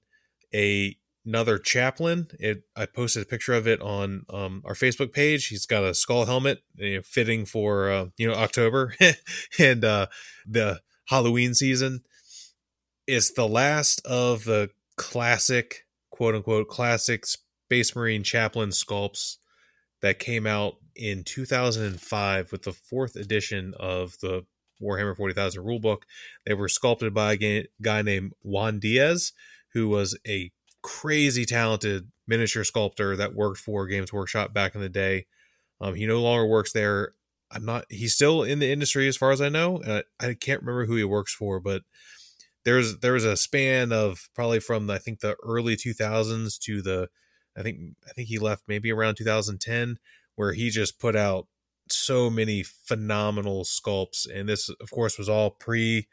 a 0.54 0.98
another 1.26 1.58
chaplain. 1.60 2.28
It 2.40 2.64
I 2.76 2.86
posted 2.86 3.24
a 3.24 3.26
picture 3.26 3.54
of 3.54 3.68
it 3.68 3.82
on 3.82 4.26
um, 4.30 4.64
our 4.66 4.74
Facebook 4.74 5.14
page. 5.14 5.48
He's 5.48 5.66
got 5.66 5.84
a 5.84 5.94
skull 5.94 6.26
helmet 6.26 6.64
you 6.76 6.98
know, 6.98 7.02
fitting 7.04 7.46
for 7.46 7.92
uh, 7.92 8.06
you 8.18 8.28
know 8.28 8.34
October 8.34 8.96
and 9.60 9.86
uh, 9.86 10.08
the 10.48 10.82
Halloween 11.08 11.54
season. 11.54 12.02
It's 13.14 13.32
the 13.32 13.46
last 13.46 14.00
of 14.06 14.46
the 14.46 14.70
classic 14.96 15.86
quote 16.12 16.34
unquote 16.34 16.70
classic 16.70 17.26
Space 17.26 17.94
Marine 17.94 18.24
chaplain 18.24 18.70
sculpts 18.70 19.36
that 20.02 20.18
came 20.18 20.48
out 20.48 20.76
in 20.96 21.26
2005 21.26 22.52
with 22.54 22.62
the 22.62 22.72
fourth 22.72 23.18
edition 23.18 23.74
of 23.78 24.18
the 24.22 24.46
Warhammer 24.82 25.18
40,000 25.18 25.62
rulebook. 25.62 26.04
They 26.46 26.54
were 26.54 26.70
sculpted 26.70 27.14
by 27.14 27.34
a 27.34 27.68
guy 27.82 28.02
named 28.02 28.32
Juan 28.44 28.80
Diaz, 28.80 29.34
who 29.74 29.90
was 29.90 30.18
a 30.26 30.50
crazy 30.82 31.44
talented 31.44 32.10
miniature 32.30 32.64
sculptor 32.64 33.18
that 33.18 33.36
worked 33.36 33.60
for 33.60 33.88
Games 33.88 34.14
Workshop 34.14 34.54
back 34.54 34.74
in 34.74 34.80
the 34.80 34.88
day. 34.88 35.26
Um, 35.82 35.96
he 35.96 36.06
no 36.06 36.22
longer 36.22 36.48
works 36.48 36.72
there. 36.72 37.16
I'm 37.52 37.66
not. 37.66 37.84
He's 37.90 38.14
still 38.14 38.44
in 38.44 38.60
the 38.60 38.72
industry 38.72 39.10
as 39.10 39.18
far 39.18 39.32
as 39.32 39.42
I 39.42 39.50
know. 39.50 39.84
Uh, 39.84 40.04
I 40.18 40.34
can't 40.34 40.62
remember 40.62 40.86
who 40.86 40.96
he 40.96 41.04
works 41.04 41.34
for, 41.34 41.60
but 41.60 41.82
there's 42.66 43.00
there 43.00 43.14
was 43.14 43.26
a 43.26 43.38
span 43.38 43.92
of 43.92 44.30
probably 44.36 44.60
from 44.60 44.90
I 44.90 44.98
think 44.98 45.20
the 45.20 45.36
early 45.44 45.76
2000s 45.76 46.60
to 46.60 46.82
the 46.82 47.10
I 47.58 47.64
think 47.64 47.96
I 48.08 48.14
think 48.14 48.28
he 48.28 48.40
left 48.40 48.64
maybe 48.68 48.92
around 48.92 49.16
2010 49.16 49.98
where 50.36 50.54
he 50.54 50.70
just 50.70 51.00
put 51.00 51.16
out 51.16 51.48
so 51.90 52.30
many 52.30 52.64
phenomenal 52.64 53.64
sculpts 53.64 54.26
and 54.34 54.48
this 54.48 54.70
of 54.70 54.92
course 54.92 55.18
was 55.18 55.28
all 55.28 55.52
pre 55.52 56.08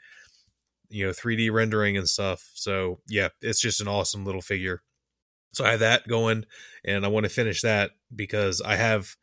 you 0.91 1.07
know 1.07 1.13
3D 1.13 1.53
rendering 1.53 1.97
and 1.97 2.09
stuff. 2.09 2.51
So 2.55 3.01
yeah, 3.07 3.29
it's 3.41 3.61
just 3.61 3.81
an 3.81 3.89
awesome 3.89 4.25
little 4.25 4.43
figure. 4.43 4.83
So 5.53 5.65
I 5.65 5.73
have 5.73 5.81
that 5.81 6.07
going, 6.07 6.45
and 6.85 7.05
I 7.05 7.09
want 7.09 7.25
to 7.25 7.31
finish 7.31 7.63
that 7.63 7.93
because 8.15 8.61
I 8.61 8.77
have 8.77 9.17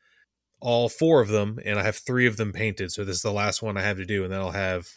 all 0.60 0.90
four 0.90 1.22
of 1.22 1.28
them, 1.28 1.60
and 1.64 1.80
I 1.80 1.84
have 1.84 1.98
three 1.98 2.26
of 2.26 2.38
them 2.38 2.52
painted. 2.52 2.92
So 2.92 3.04
this 3.04 3.18
is 3.18 3.22
the 3.22 3.32
last 3.32 3.62
one 3.62 3.78
I 3.78 3.82
have 3.82 3.98
to 3.98 4.06
do, 4.06 4.24
and 4.24 4.32
then 4.32 4.40
I'll 4.40 4.52
have 4.52 4.88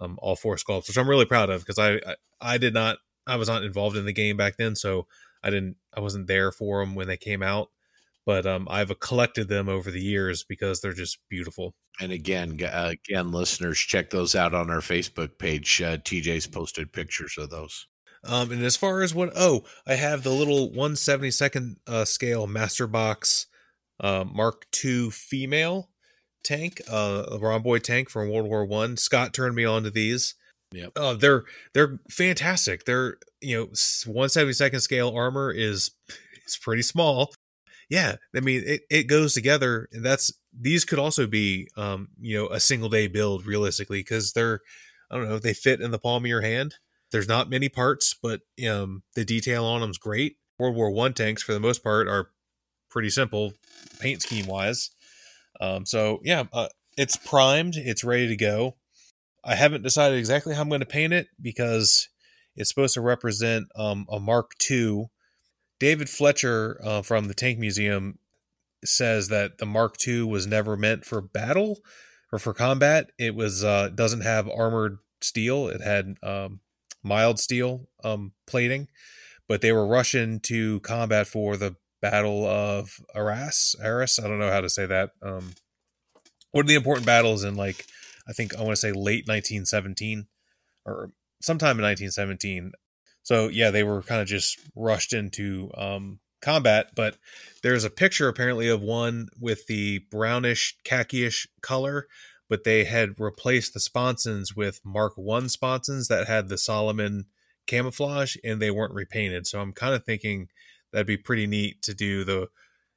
um, 0.00 0.18
all 0.22 0.36
four 0.36 0.56
sculpts, 0.56 0.88
which 0.88 0.98
I'm 0.98 1.08
really 1.08 1.26
proud 1.26 1.50
of 1.50 1.60
because 1.60 1.78
I, 1.78 1.94
I 1.94 2.16
I 2.40 2.58
did 2.58 2.74
not 2.74 2.98
I 3.26 3.36
was 3.36 3.48
not 3.48 3.64
involved 3.64 3.96
in 3.96 4.06
the 4.06 4.12
game 4.12 4.36
back 4.36 4.56
then, 4.56 4.74
so 4.74 5.06
I 5.42 5.50
didn't 5.50 5.76
I 5.94 6.00
wasn't 6.00 6.26
there 6.26 6.52
for 6.52 6.80
them 6.80 6.94
when 6.94 7.08
they 7.08 7.16
came 7.16 7.42
out 7.42 7.70
but 8.26 8.46
um, 8.46 8.68
I've 8.70 8.98
collected 9.00 9.48
them 9.48 9.68
over 9.68 9.90
the 9.90 10.00
years 10.00 10.44
because 10.44 10.80
they're 10.80 10.92
just 10.92 11.18
beautiful. 11.28 11.74
And 12.00 12.12
again, 12.12 12.60
uh, 12.62 12.92
again, 12.92 13.32
listeners, 13.32 13.78
check 13.78 14.10
those 14.10 14.34
out 14.34 14.54
on 14.54 14.70
our 14.70 14.80
Facebook 14.80 15.38
page. 15.38 15.82
Uh, 15.82 15.96
TJ's 15.96 16.46
posted 16.46 16.92
pictures 16.92 17.36
of 17.38 17.50
those. 17.50 17.86
Um, 18.22 18.52
and 18.52 18.62
as 18.62 18.76
far 18.76 19.02
as 19.02 19.14
what, 19.14 19.32
oh, 19.34 19.64
I 19.86 19.94
have 19.94 20.22
the 20.22 20.30
little 20.30 20.70
172nd 20.70 21.76
uh, 21.86 22.04
scale 22.04 22.46
Master 22.46 22.86
Box 22.86 23.46
uh, 23.98 24.24
Mark 24.24 24.66
II 24.84 25.10
female 25.10 25.89
tank, 26.42 26.80
uh, 26.90 27.24
a 27.30 27.38
rhomboid 27.38 27.84
tank 27.84 28.08
from 28.08 28.30
World 28.30 28.48
War 28.48 28.64
One. 28.64 28.96
Scott 28.96 29.32
turned 29.34 29.54
me 29.54 29.64
on 29.64 29.82
to 29.84 29.90
these. 29.90 30.34
Yeah, 30.72 30.86
uh, 30.96 31.14
they're 31.14 31.44
they're 31.74 31.98
fantastic. 32.08 32.84
They're 32.84 33.16
you 33.40 33.56
know 33.56 33.66
172nd 33.66 34.80
scale 34.80 35.12
armor 35.14 35.50
is 35.50 35.90
it's 36.44 36.56
pretty 36.56 36.82
small, 36.82 37.32
yeah, 37.90 38.16
I 38.34 38.40
mean 38.40 38.62
it, 38.64 38.82
it 38.88 39.02
goes 39.04 39.34
together. 39.34 39.88
And 39.92 40.06
that's 40.06 40.32
these 40.58 40.84
could 40.84 41.00
also 41.00 41.26
be 41.26 41.68
um, 41.76 42.08
you 42.20 42.38
know, 42.38 42.48
a 42.48 42.60
single 42.60 42.88
day 42.88 43.08
build 43.08 43.44
realistically, 43.44 43.98
because 43.98 44.32
they're 44.32 44.60
I 45.10 45.16
don't 45.16 45.28
know, 45.28 45.40
they 45.40 45.52
fit 45.52 45.80
in 45.80 45.90
the 45.90 45.98
palm 45.98 46.24
of 46.24 46.28
your 46.28 46.40
hand. 46.40 46.76
There's 47.10 47.28
not 47.28 47.50
many 47.50 47.68
parts, 47.68 48.14
but 48.14 48.42
um 48.68 49.02
the 49.14 49.24
detail 49.24 49.64
on 49.64 49.80
them's 49.80 49.98
great. 49.98 50.36
World 50.58 50.76
War 50.76 50.90
One 50.90 51.12
tanks 51.12 51.42
for 51.42 51.52
the 51.52 51.60
most 51.60 51.82
part 51.82 52.06
are 52.08 52.30
pretty 52.88 53.10
simple 53.10 53.54
paint 53.98 54.22
scheme 54.22 54.46
wise. 54.46 54.90
Um, 55.60 55.86
so 55.86 56.20
yeah, 56.24 56.44
uh, 56.52 56.68
it's 56.96 57.16
primed, 57.16 57.76
it's 57.76 58.04
ready 58.04 58.28
to 58.28 58.36
go. 58.36 58.76
I 59.44 59.54
haven't 59.54 59.82
decided 59.82 60.18
exactly 60.18 60.54
how 60.54 60.62
I'm 60.62 60.68
going 60.68 60.80
to 60.80 60.86
paint 60.86 61.12
it 61.12 61.28
because 61.40 62.08
it's 62.56 62.68
supposed 62.68 62.94
to 62.94 63.00
represent 63.00 63.68
um, 63.76 64.06
a 64.10 64.20
Mark 64.20 64.52
II 64.70 65.10
David 65.80 66.10
Fletcher 66.10 66.78
uh, 66.84 67.02
from 67.02 67.26
the 67.26 67.34
Tank 67.34 67.58
Museum 67.58 68.18
says 68.84 69.28
that 69.28 69.58
the 69.58 69.66
Mark 69.66 69.96
II 70.06 70.24
was 70.24 70.46
never 70.46 70.76
meant 70.76 71.04
for 71.04 71.20
battle 71.20 71.80
or 72.30 72.38
for 72.38 72.54
combat. 72.54 73.10
It 73.18 73.34
was 73.34 73.64
uh, 73.64 73.88
doesn't 73.88 74.20
have 74.20 74.48
armored 74.48 74.98
steel. 75.20 75.68
It 75.68 75.80
had 75.80 76.16
um, 76.22 76.60
mild 77.02 77.38
steel 77.40 77.88
um, 78.04 78.32
plating, 78.46 78.88
but 79.48 79.62
they 79.62 79.72
were 79.72 79.86
rushing 79.86 80.38
to 80.40 80.80
combat 80.80 81.26
for 81.26 81.56
the 81.56 81.76
Battle 82.00 82.46
of 82.46 83.00
Arras. 83.14 83.74
Arras. 83.82 84.18
I 84.18 84.28
don't 84.28 84.38
know 84.38 84.50
how 84.50 84.60
to 84.60 84.70
say 84.70 84.86
that. 84.86 85.10
Um, 85.22 85.54
one 86.52 86.64
of 86.64 86.68
the 86.68 86.74
important 86.74 87.06
battles 87.06 87.44
in 87.44 87.56
like 87.56 87.86
I 88.28 88.32
think 88.32 88.54
I 88.54 88.60
want 88.60 88.72
to 88.72 88.76
say 88.76 88.92
late 88.92 89.26
1917 89.26 90.26
or 90.84 91.10
sometime 91.40 91.78
in 91.78 91.84
1917. 91.84 92.72
So 93.22 93.48
yeah, 93.48 93.70
they 93.70 93.82
were 93.82 94.02
kind 94.02 94.20
of 94.20 94.26
just 94.26 94.58
rushed 94.74 95.12
into 95.12 95.70
um, 95.76 96.20
combat. 96.40 96.90
But 96.94 97.16
there's 97.62 97.84
a 97.84 97.90
picture 97.90 98.28
apparently 98.28 98.68
of 98.68 98.82
one 98.82 99.28
with 99.38 99.66
the 99.66 100.00
brownish 100.10 100.76
khaki-ish 100.84 101.46
color, 101.60 102.06
but 102.48 102.64
they 102.64 102.84
had 102.84 103.18
replaced 103.18 103.74
the 103.74 103.80
sponsons 103.80 104.56
with 104.56 104.80
Mark 104.84 105.14
One 105.16 105.48
sponsons 105.48 106.08
that 106.08 106.26
had 106.26 106.48
the 106.48 106.58
Solomon 106.58 107.26
camouflage, 107.66 108.36
and 108.42 108.60
they 108.60 108.70
weren't 108.70 108.94
repainted. 108.94 109.46
So 109.46 109.60
I'm 109.60 109.72
kind 109.72 109.94
of 109.94 110.04
thinking 110.04 110.48
that'd 110.92 111.06
be 111.06 111.16
pretty 111.16 111.46
neat 111.46 111.82
to 111.82 111.94
do 111.94 112.24
the. 112.24 112.48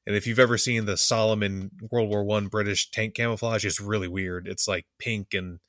And 0.05 0.15
if 0.15 0.27
you've 0.27 0.39
ever 0.39 0.57
seen 0.57 0.85
the 0.85 0.97
Solomon 0.97 1.71
World 1.89 2.09
War 2.09 2.25
One 2.25 2.47
British 2.47 2.91
tank 2.91 3.15
camouflage, 3.15 3.63
it's 3.63 3.79
really 3.79 4.09
weird. 4.09 4.47
It's 4.47 4.67
like 4.67 4.85
pink 4.99 5.33
and 5.33 5.59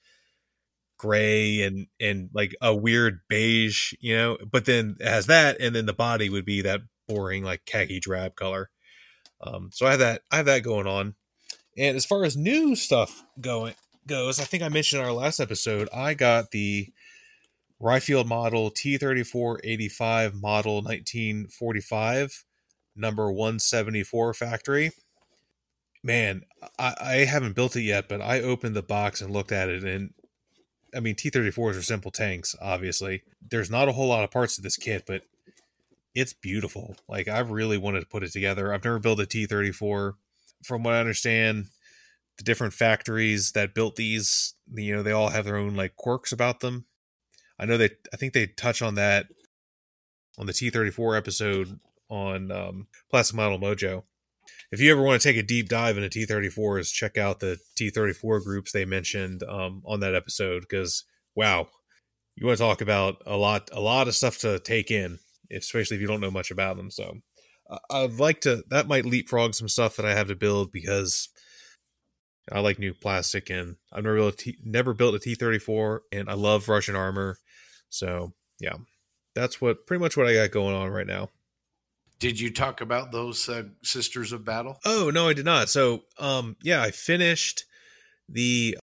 gray 0.99 1.63
and 1.63 1.87
and 2.01 2.31
like 2.33 2.55
a 2.61 2.75
weird 2.75 3.21
beige, 3.29 3.93
you 4.01 4.17
know. 4.17 4.39
But 4.51 4.65
then 4.65 4.97
it 4.99 5.07
has 5.07 5.27
that, 5.27 5.61
and 5.61 5.75
then 5.75 5.87
the 5.87 5.93
body 5.93 6.29
would 6.29 6.45
be 6.45 6.63
that 6.63 6.81
boring 7.07 7.45
like 7.45 7.65
khaki 7.65 8.01
drab 8.01 8.35
color. 8.35 8.71
Um, 9.41 9.71
so 9.73 9.87
I 9.87 9.91
have 9.91 9.99
that 10.01 10.23
I 10.31 10.37
have 10.37 10.47
that 10.47 10.63
going 10.63 10.87
on. 10.87 11.15
And 11.77 11.97
as 11.97 12.05
far 12.05 12.25
as 12.25 12.37
new 12.37 12.77
stuff 12.77 13.25
going 13.41 13.75
goes, 14.07 14.41
I 14.41 14.45
think 14.45 14.63
I 14.63 14.69
mentioned 14.69 15.01
in 15.01 15.07
our 15.07 15.15
last 15.15 15.41
episode, 15.41 15.89
I 15.93 16.15
got 16.15 16.51
the 16.51 16.93
Ryefield 17.85 18.27
model 18.27 18.70
T3485 18.70 20.40
model 20.40 20.77
1945 20.77 22.44
number 22.97 23.31
174 23.31 24.35
factory. 24.35 24.93
Man, 26.02 26.43
I, 26.78 26.94
I 27.01 27.15
haven't 27.24 27.56
built 27.56 27.77
it 27.77 27.82
yet, 27.82 28.09
but 28.09 28.20
I 28.20 28.40
opened 28.40 28.74
the 28.74 28.82
box 28.82 29.20
and 29.20 29.32
looked 29.32 29.52
at 29.52 29.69
it 29.69 29.85
and 29.85 30.15
I 30.94 31.01
mean, 31.01 31.16
T34s 31.16 31.77
are 31.77 31.82
simple 31.82 32.11
tanks, 32.11 32.55
obviously. 32.62 33.23
There's 33.43 33.70
not 33.70 33.89
a 33.89 33.93
whole 33.93 34.09
lot 34.09 34.24
of 34.24 34.31
parts 34.31 34.56
to 34.56 34.62
this 34.62 34.77
kit, 34.77 35.05
but 35.06 35.23
it's 36.15 36.32
beautiful. 36.32 36.97
Like, 37.09 37.27
I 37.27 37.40
really 37.40 37.78
wanted 37.78 38.01
to 38.01 38.06
put 38.06 38.23
it 38.23 38.32
together. 38.32 38.73
I've 38.73 38.85
never 38.85 39.01
built 39.01 39.19
a 39.19 39.24
T34. 39.24 40.12
From 40.62 40.82
what 40.85 40.94
I 40.94 41.01
understand, 41.01 41.66
the 42.39 42.44
different 42.44 42.74
factories 42.74 43.52
that 43.52 43.74
built 43.74 43.97
these, 43.97 44.55
you 44.73 44.94
know, 44.94 45.02
they 45.02 45.12
all 45.12 45.31
have 45.31 45.44
their 45.44 45.56
own 45.56 45.74
like 45.74 45.97
quirks 45.97 46.32
about 46.32 46.61
them. 46.61 46.86
I 47.59 47.66
know 47.66 47.76
they, 47.76 47.90
I 48.12 48.16
think 48.16 48.32
they 48.32 48.47
touch 48.47 48.82
on 48.82 48.94
that 48.97 49.26
on 50.39 50.47
the 50.47 50.52
T34 50.52 51.16
episode 51.16 51.78
on 52.09 52.51
um, 52.51 52.86
Plastic 53.10 53.36
Model 53.36 53.59
Mojo 53.59 54.02
if 54.70 54.81
you 54.81 54.90
ever 54.90 55.02
want 55.02 55.20
to 55.20 55.28
take 55.28 55.36
a 55.36 55.47
deep 55.47 55.68
dive 55.68 55.97
into 55.97 56.09
T34s, 56.09 56.93
check 56.93 57.16
out 57.16 57.40
the 57.40 57.59
T34 57.78 58.43
groups 58.43 58.72
they 58.72 58.85
mentioned 58.85 59.43
um, 59.44 59.82
on 59.86 60.01
that 60.01 60.14
episode 60.14 60.60
because 60.60 61.05
wow, 61.35 61.68
you 62.36 62.47
want 62.47 62.59
to 62.59 62.64
talk 62.64 62.81
about 62.81 63.22
a 63.26 63.36
lot, 63.36 63.70
a 63.72 63.81
lot 63.81 64.09
of 64.09 64.14
stuff 64.14 64.39
to 64.39 64.59
take 64.59 64.90
in, 64.90 65.18
especially 65.52 65.97
if 65.97 66.01
you 66.01 66.06
don't 66.09 66.20
know 66.20 66.31
much 66.31 66.51
about 66.51 66.76
them. 66.76 66.90
So 66.90 67.18
I'd 67.90 68.14
like 68.14 68.40
to 68.43 68.64
that 68.70 68.89
might 68.89 69.06
leapfrog 69.06 69.55
some 69.55 69.68
stuff 69.68 69.97
that 69.97 70.06
I 70.06 70.14
have 70.14 70.28
to 70.28 70.36
build 70.36 70.72
because 70.72 71.28
I 72.52 72.60
like 72.60 72.78
new 72.78 72.94
plastic 72.94 73.51
and 73.51 73.76
I've 73.93 74.05
never 74.05 74.16
built 74.16 74.35
a 74.35 74.36
T, 74.36 74.59
never 74.64 74.93
built 74.93 75.14
a 75.14 75.18
T34 75.18 76.01
and 76.12 76.28
I 76.28 76.35
love 76.35 76.68
Russian 76.68 76.97
armor. 76.97 77.39
So 77.95 78.33
yeah, 78.61 78.75
that's 79.35 79.61
what 79.61 79.87
pretty 79.87 80.03
much 80.03 80.16
what 80.16 80.27
I 80.27 80.35
got 80.35 80.51
going 80.51 80.75
on 80.75 80.89
right 80.91 81.07
now. 81.07 81.31
Did 82.19 82.41
you 82.41 82.53
talk 82.53 82.81
about 82.81 83.12
those 83.12 83.49
uh, 83.49 83.65
Sisters 83.83 84.33
of 84.33 84.45
Battle? 84.45 84.79
Oh 84.85 85.11
no, 85.15 85.29
I 85.29 85.33
did 85.33 85.45
not. 85.45 85.69
So, 85.69 86.05
um, 86.19 86.57
yeah, 86.62 86.83
I 86.83 86.91
finished 86.91 87.65
the 88.29 88.79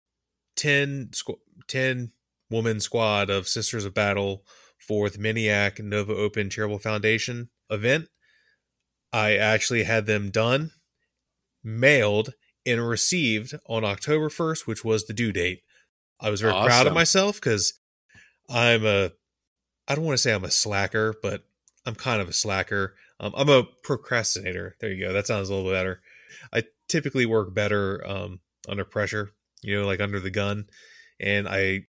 10, 0.56 1.10
squ- 1.12 1.40
10 1.68 2.12
woman 2.50 2.80
squad 2.80 3.30
of 3.30 3.48
Sisters 3.48 3.84
of 3.84 3.94
Battle 3.94 4.44
for 4.78 5.10
the 5.10 5.18
Miniac 5.18 5.82
Nova 5.82 6.14
Open 6.14 6.50
Charitable 6.50 6.78
Foundation 6.78 7.48
event. 7.70 8.08
I 9.12 9.36
actually 9.36 9.82
had 9.82 10.06
them 10.06 10.30
done, 10.30 10.70
mailed, 11.64 12.34
and 12.64 12.86
received 12.86 13.54
on 13.66 13.84
October 13.84 14.28
1st, 14.28 14.66
which 14.66 14.84
was 14.84 15.06
the 15.06 15.12
due 15.12 15.32
date. 15.32 15.62
I 16.20 16.30
was 16.30 16.40
very 16.40 16.52
proud 16.52 16.86
of 16.86 16.94
myself 16.94 17.36
because 17.36 17.80
I'm 18.48 18.84
a, 18.84 19.10
I 19.88 19.94
don't 19.94 20.04
want 20.04 20.14
to 20.14 20.22
say 20.22 20.32
I'm 20.32 20.44
a 20.44 20.50
slacker, 20.50 21.14
but 21.22 21.44
I'm 21.86 21.94
kind 21.94 22.20
of 22.20 22.28
a 22.28 22.32
slacker. 22.32 22.94
Um, 23.20 23.32
I'm 23.36 23.48
a 23.48 23.64
procrastinator. 23.82 24.76
There 24.80 24.90
you 24.90 25.04
go. 25.06 25.12
That 25.12 25.26
sounds 25.26 25.48
a 25.48 25.54
little 25.54 25.70
better. 25.70 26.00
I 26.52 26.64
typically 26.88 27.26
work 27.26 27.54
better 27.54 28.02
um, 28.06 28.40
under 28.68 28.84
pressure, 28.84 29.30
you 29.62 29.78
know, 29.78 29.86
like 29.86 30.00
under 30.00 30.20
the 30.20 30.30
gun. 30.30 30.66
And 31.20 31.48
I 31.48 31.86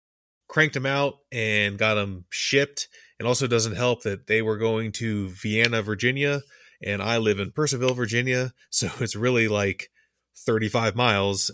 cranked 0.49 0.75
them 0.75 0.87
out 0.87 1.19
and 1.31 1.79
got 1.79 1.95
them 1.95 2.25
shipped. 2.31 2.89
It 3.20 3.27
also 3.27 3.47
doesn't 3.47 3.77
help 3.77 4.03
that 4.03 4.27
they 4.27 4.43
were 4.43 4.57
going 4.57 4.93
to 4.93 5.29
Vienna, 5.29 5.83
Virginia, 5.83 6.43
and 6.83 7.03
I 7.03 7.19
live 7.19 7.39
in 7.41 7.53
Purcellville, 7.53 7.97
Virginia. 7.97 8.53
So 8.70 8.91
it's 9.01 9.16
really 9.16 9.49
like 9.49 9.91
35 10.37 10.95
miles. 10.95 11.51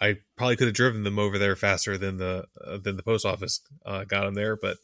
I 0.00 0.18
probably 0.36 0.56
could 0.56 0.68
have 0.68 0.74
driven 0.74 1.04
them 1.04 1.18
over 1.18 1.38
there 1.38 1.56
faster 1.56 1.96
than 1.96 2.18
the 2.18 2.46
uh, 2.64 2.78
than 2.78 2.96
the 2.96 3.02
post 3.02 3.24
office 3.24 3.60
uh, 3.84 4.04
got 4.04 4.24
them 4.24 4.34
there, 4.34 4.56
but 4.56 4.78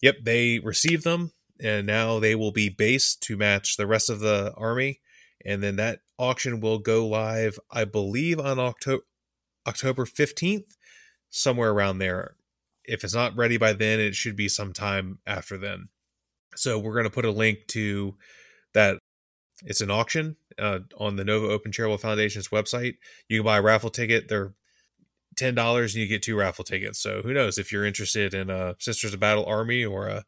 yep, 0.00 0.16
they 0.22 0.58
received 0.58 1.04
them, 1.04 1.32
and 1.60 1.86
now 1.86 2.18
they 2.18 2.34
will 2.34 2.52
be 2.52 2.68
based 2.68 3.22
to 3.24 3.36
match 3.36 3.76
the 3.76 3.86
rest 3.86 4.10
of 4.10 4.20
the 4.20 4.52
army, 4.56 5.00
and 5.44 5.62
then 5.62 5.76
that 5.76 6.00
auction 6.18 6.60
will 6.60 6.78
go 6.78 7.06
live, 7.06 7.58
I 7.70 7.84
believe, 7.84 8.38
on 8.38 8.58
October 8.58 9.02
October 9.66 10.04
15th, 10.04 10.76
somewhere 11.28 11.70
around 11.70 11.98
there. 11.98 12.36
If 12.84 13.04
it's 13.04 13.14
not 13.14 13.36
ready 13.36 13.56
by 13.56 13.72
then, 13.72 14.00
it 14.00 14.14
should 14.14 14.36
be 14.36 14.48
sometime 14.48 15.18
after 15.26 15.56
then. 15.56 15.88
So 16.56 16.78
we're 16.78 16.94
going 16.94 17.04
to 17.04 17.10
put 17.10 17.24
a 17.24 17.30
link 17.30 17.66
to 17.68 18.16
that. 18.74 18.98
It's 19.64 19.82
an 19.82 19.90
auction 19.90 20.36
uh, 20.58 20.80
on 20.98 21.16
the 21.16 21.24
Nova 21.24 21.48
Open 21.48 21.72
Charitable 21.72 21.98
Foundation's 21.98 22.48
website. 22.48 22.96
You 23.28 23.38
can 23.38 23.44
buy 23.44 23.58
a 23.58 23.62
raffle 23.62 23.90
ticket. 23.90 24.28
They're 24.28 24.54
ten 25.36 25.54
dollars, 25.54 25.94
and 25.94 26.02
you 26.02 26.08
get 26.08 26.22
two 26.22 26.36
raffle 26.36 26.64
tickets. 26.64 26.98
So 26.98 27.22
who 27.22 27.32
knows 27.32 27.58
if 27.58 27.72
you're 27.72 27.84
interested 27.84 28.34
in 28.34 28.50
a 28.50 28.76
Sisters 28.78 29.14
of 29.14 29.20
Battle 29.20 29.44
army 29.46 29.84
or 29.84 30.08
a 30.08 30.24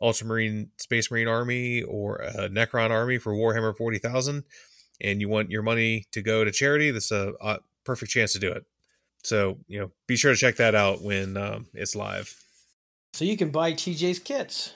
Ultramarine 0.00 0.70
Space 0.76 1.10
Marine 1.10 1.28
army 1.28 1.82
or 1.82 2.16
a 2.16 2.48
Necron 2.48 2.90
army 2.90 3.18
for 3.18 3.32
Warhammer 3.32 3.76
forty 3.76 3.98
thousand, 3.98 4.44
and 5.00 5.20
you 5.20 5.28
want 5.28 5.50
your 5.50 5.62
money 5.62 6.06
to 6.12 6.22
go 6.22 6.44
to 6.44 6.52
charity. 6.52 6.90
This 6.90 7.06
is 7.06 7.12
a, 7.12 7.32
a 7.40 7.58
perfect 7.84 8.12
chance 8.12 8.32
to 8.34 8.38
do 8.38 8.52
it. 8.52 8.64
So 9.24 9.58
you 9.66 9.80
know, 9.80 9.90
be 10.06 10.16
sure 10.16 10.32
to 10.32 10.38
check 10.38 10.56
that 10.56 10.74
out 10.74 11.02
when 11.02 11.36
um, 11.36 11.66
it's 11.74 11.96
live. 11.96 12.34
So 13.12 13.24
you 13.24 13.36
can 13.36 13.50
buy 13.50 13.72
TJ's 13.72 14.18
kits. 14.18 14.74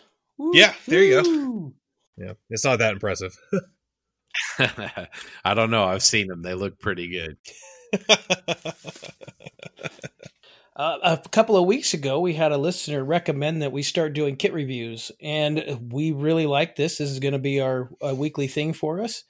Yeah, 0.52 0.74
there 0.86 1.02
you 1.02 1.22
go. 1.22 1.72
Yeah, 2.16 2.32
it's 2.50 2.64
not 2.64 2.80
that 2.80 2.92
impressive. 2.92 3.36
I 5.44 5.54
don't 5.54 5.70
know. 5.70 5.84
I've 5.84 6.02
seen 6.02 6.28
them. 6.28 6.42
They 6.42 6.54
look 6.54 6.78
pretty 6.78 7.08
good. 7.08 7.36
Uh, 10.74 11.18
a 11.24 11.28
couple 11.28 11.54
of 11.54 11.66
weeks 11.66 11.92
ago, 11.92 12.18
we 12.18 12.32
had 12.32 12.50
a 12.50 12.56
listener 12.56 13.04
recommend 13.04 13.60
that 13.60 13.72
we 13.72 13.82
start 13.82 14.14
doing 14.14 14.36
kit 14.36 14.54
reviews, 14.54 15.12
and 15.20 15.92
we 15.92 16.12
really 16.12 16.46
like 16.46 16.76
this. 16.76 16.96
This 16.96 17.10
is 17.10 17.18
going 17.18 17.34
to 17.34 17.38
be 17.38 17.60
our 17.60 17.90
uh, 18.04 18.14
weekly 18.14 18.48
thing 18.48 18.72
for 18.72 19.00
us. 19.00 19.24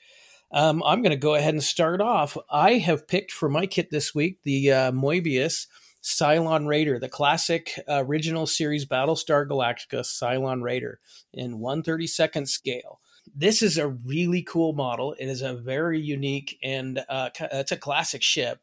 Um, 0.52 0.82
I'm 0.84 1.02
going 1.02 1.10
to 1.10 1.16
go 1.16 1.34
ahead 1.34 1.54
and 1.54 1.62
start 1.62 2.00
off. 2.00 2.38
I 2.50 2.74
have 2.74 3.08
picked 3.08 3.32
for 3.32 3.48
my 3.48 3.66
kit 3.66 3.90
this 3.90 4.14
week 4.14 4.38
the 4.44 4.70
uh, 4.70 4.92
Moebius 4.92 5.66
Cylon 6.02 6.66
Raider, 6.66 6.98
the 6.98 7.08
classic 7.08 7.78
uh, 7.88 8.04
original 8.04 8.46
series 8.46 8.86
Battlestar 8.86 9.46
Galactica 9.46 10.04
Cylon 10.04 10.62
Raider 10.62 11.00
in 11.32 11.58
132nd 11.58 12.48
scale. 12.48 13.00
This 13.34 13.62
is 13.62 13.78
a 13.78 13.88
really 13.88 14.42
cool 14.42 14.72
model. 14.72 15.14
It 15.18 15.26
is 15.26 15.42
a 15.42 15.54
very 15.54 16.00
unique 16.00 16.58
and 16.62 17.04
uh, 17.08 17.30
it's 17.40 17.72
a 17.72 17.76
classic 17.76 18.22
ship. 18.22 18.60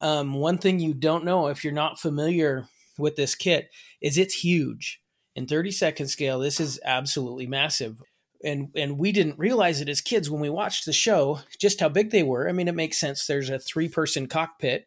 Um, 0.00 0.34
one 0.34 0.58
thing 0.58 0.78
you 0.78 0.94
don't 0.94 1.24
know 1.24 1.48
if 1.48 1.64
you're 1.64 1.72
not 1.72 1.98
familiar 1.98 2.68
with 2.98 3.16
this 3.16 3.34
kit 3.34 3.70
is 4.00 4.18
it's 4.18 4.34
huge. 4.34 5.00
In 5.34 5.46
32nd 5.46 6.08
scale, 6.08 6.38
this 6.38 6.60
is 6.60 6.80
absolutely 6.84 7.46
massive. 7.46 8.02
And 8.44 8.68
and 8.76 8.98
we 8.98 9.10
didn't 9.10 9.38
realize 9.38 9.80
it 9.80 9.88
as 9.88 10.00
kids 10.00 10.30
when 10.30 10.40
we 10.40 10.50
watched 10.50 10.84
the 10.84 10.92
show 10.92 11.40
just 11.58 11.80
how 11.80 11.88
big 11.88 12.10
they 12.10 12.22
were. 12.22 12.48
I 12.48 12.52
mean, 12.52 12.68
it 12.68 12.74
makes 12.74 12.98
sense. 12.98 13.26
There's 13.26 13.50
a 13.50 13.58
three 13.58 13.88
person 13.88 14.28
cockpit, 14.28 14.86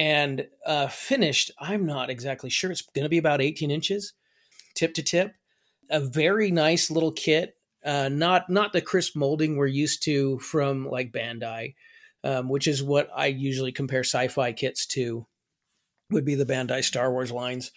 and 0.00 0.46
uh, 0.64 0.88
finished. 0.88 1.50
I'm 1.60 1.84
not 1.84 2.08
exactly 2.08 2.48
sure. 2.48 2.70
It's 2.72 2.80
going 2.80 3.04
to 3.04 3.10
be 3.10 3.18
about 3.18 3.42
18 3.42 3.70
inches, 3.70 4.14
tip 4.74 4.94
to 4.94 5.02
tip. 5.02 5.34
A 5.90 6.00
very 6.00 6.50
nice 6.50 6.90
little 6.90 7.12
kit. 7.12 7.56
Uh, 7.84 8.08
not 8.10 8.50
not 8.50 8.72
the 8.72 8.80
crisp 8.80 9.16
molding 9.16 9.56
we're 9.56 9.66
used 9.66 10.02
to 10.04 10.38
from 10.40 10.86
like 10.88 11.12
Bandai 11.12 11.74
um, 12.24 12.48
which 12.48 12.66
is 12.66 12.82
what 12.82 13.08
I 13.14 13.26
usually 13.26 13.72
compare 13.72 14.04
sci-fi 14.04 14.52
kits 14.52 14.86
to, 14.88 15.26
would 16.10 16.24
be 16.24 16.34
the 16.34 16.46
Bandai 16.46 16.84
Star 16.84 17.10
Wars 17.10 17.32
lines. 17.32 17.72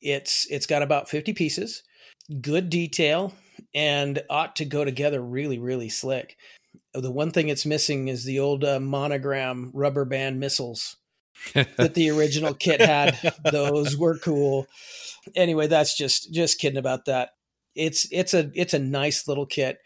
It's 0.00 0.46
it's 0.50 0.66
got 0.66 0.82
about 0.82 1.08
50 1.08 1.32
pieces, 1.32 1.82
good 2.40 2.70
detail, 2.70 3.34
and 3.74 4.22
ought 4.30 4.56
to 4.56 4.64
go 4.64 4.84
together 4.84 5.20
really 5.20 5.58
really 5.58 5.88
slick. 5.88 6.36
The 6.94 7.10
one 7.10 7.30
thing 7.30 7.48
it's 7.48 7.66
missing 7.66 8.08
is 8.08 8.24
the 8.24 8.38
old 8.40 8.64
uh, 8.64 8.80
monogram 8.80 9.70
rubber 9.74 10.04
band 10.04 10.40
missiles 10.40 10.96
that 11.54 11.94
the 11.94 12.10
original 12.10 12.54
kit 12.54 12.80
had. 12.80 13.18
Those 13.50 13.96
were 13.96 14.18
cool. 14.18 14.66
Anyway, 15.34 15.66
that's 15.66 15.96
just 15.96 16.32
just 16.32 16.58
kidding 16.58 16.78
about 16.78 17.04
that. 17.06 17.30
It's 17.78 18.08
it's 18.10 18.34
a 18.34 18.50
it's 18.54 18.74
a 18.74 18.78
nice 18.78 19.28
little 19.28 19.46
kit. 19.46 19.78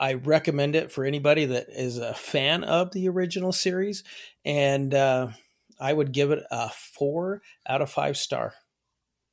I 0.00 0.14
recommend 0.14 0.74
it 0.74 0.90
for 0.90 1.04
anybody 1.04 1.44
that 1.44 1.66
is 1.68 1.98
a 1.98 2.14
fan 2.14 2.64
of 2.64 2.90
the 2.92 3.08
original 3.08 3.52
series, 3.52 4.02
and 4.44 4.94
uh, 4.94 5.28
I 5.78 5.92
would 5.92 6.12
give 6.12 6.30
it 6.30 6.42
a 6.50 6.70
four 6.70 7.42
out 7.68 7.82
of 7.82 7.90
five 7.90 8.16
star. 8.16 8.54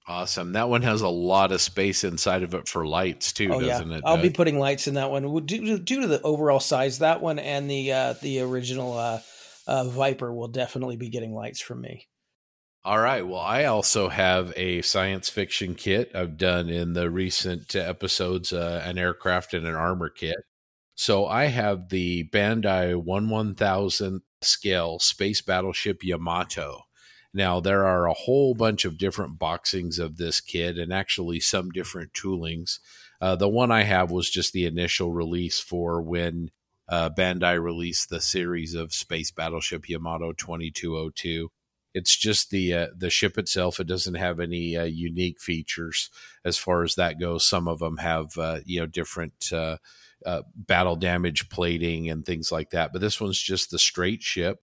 Awesome. 0.09 0.53
That 0.53 0.69
one 0.69 0.83
has 0.83 1.01
a 1.01 1.09
lot 1.09 1.51
of 1.51 1.59
space 1.59 2.05
inside 2.05 2.43
of 2.43 2.53
it 2.53 2.67
for 2.69 2.87
lights 2.87 3.33
too, 3.33 3.51
oh 3.51 3.59
doesn't 3.59 3.91
it? 3.91 4.03
I'll 4.05 4.21
be 4.21 4.29
putting 4.29 4.57
lights 4.57 4.87
in 4.87 4.93
that 4.93 5.11
one 5.11 5.45
due 5.45 5.65
to, 5.65 5.79
due 5.79 6.01
to 6.01 6.07
the 6.07 6.21
overall 6.21 6.61
size. 6.61 6.99
That 6.99 7.21
one 7.21 7.39
and 7.39 7.69
the 7.69 7.91
uh, 7.91 8.13
the 8.21 8.39
original 8.41 8.97
uh, 8.97 9.19
uh, 9.67 9.83
Viper 9.85 10.33
will 10.33 10.47
definitely 10.47 10.95
be 10.95 11.09
getting 11.09 11.33
lights 11.33 11.59
from 11.59 11.81
me. 11.81 12.07
All 12.87 12.99
right. 12.99 13.27
Well, 13.27 13.41
I 13.41 13.65
also 13.65 14.07
have 14.07 14.53
a 14.55 14.81
science 14.81 15.27
fiction 15.27 15.75
kit 15.75 16.09
I've 16.15 16.37
done 16.37 16.69
in 16.69 16.93
the 16.93 17.09
recent 17.09 17.75
episodes, 17.75 18.53
uh, 18.53 18.81
an 18.85 18.97
aircraft 18.97 19.53
and 19.53 19.67
an 19.67 19.75
armor 19.75 20.07
kit. 20.09 20.37
So 20.95 21.25
I 21.25 21.47
have 21.47 21.89
the 21.89 22.29
Bandai 22.29 22.95
1 22.95 23.29
1000 23.29 24.21
scale 24.41 24.99
space 24.99 25.41
battleship 25.41 26.01
Yamato. 26.01 26.83
Now, 27.33 27.59
there 27.59 27.85
are 27.85 28.07
a 28.07 28.13
whole 28.13 28.53
bunch 28.53 28.85
of 28.85 28.97
different 28.97 29.37
boxings 29.37 29.99
of 29.99 30.15
this 30.15 30.39
kit 30.39 30.77
and 30.77 30.93
actually 30.93 31.41
some 31.41 31.71
different 31.71 32.13
toolings. 32.13 32.79
Uh, 33.19 33.35
the 33.35 33.49
one 33.49 33.69
I 33.69 33.83
have 33.83 34.11
was 34.11 34.29
just 34.29 34.53
the 34.53 34.65
initial 34.65 35.11
release 35.11 35.59
for 35.59 36.01
when 36.01 36.51
uh, 36.87 37.09
Bandai 37.09 37.61
released 37.61 38.09
the 38.09 38.21
series 38.21 38.75
of 38.75 38.93
Space 38.93 39.29
Battleship 39.29 39.89
Yamato 39.89 40.31
2202 40.31 41.49
it's 41.93 42.15
just 42.15 42.49
the 42.49 42.73
uh, 42.73 42.87
the 42.95 43.09
ship 43.09 43.37
itself 43.37 43.79
it 43.79 43.87
doesn't 43.87 44.15
have 44.15 44.39
any 44.39 44.77
uh, 44.77 44.83
unique 44.83 45.39
features 45.39 46.09
as 46.45 46.57
far 46.57 46.83
as 46.83 46.95
that 46.95 47.19
goes. 47.19 47.45
Some 47.45 47.67
of 47.67 47.79
them 47.79 47.97
have 47.97 48.37
uh, 48.37 48.59
you 48.65 48.79
know 48.79 48.87
different 48.87 49.51
uh, 49.51 49.77
uh, 50.25 50.43
battle 50.55 50.95
damage 50.95 51.49
plating 51.49 52.09
and 52.09 52.25
things 52.25 52.51
like 52.51 52.71
that 52.71 52.91
but 52.91 53.01
this 53.01 53.21
one's 53.21 53.41
just 53.41 53.71
the 53.71 53.79
straight 53.79 54.21
ship. 54.21 54.59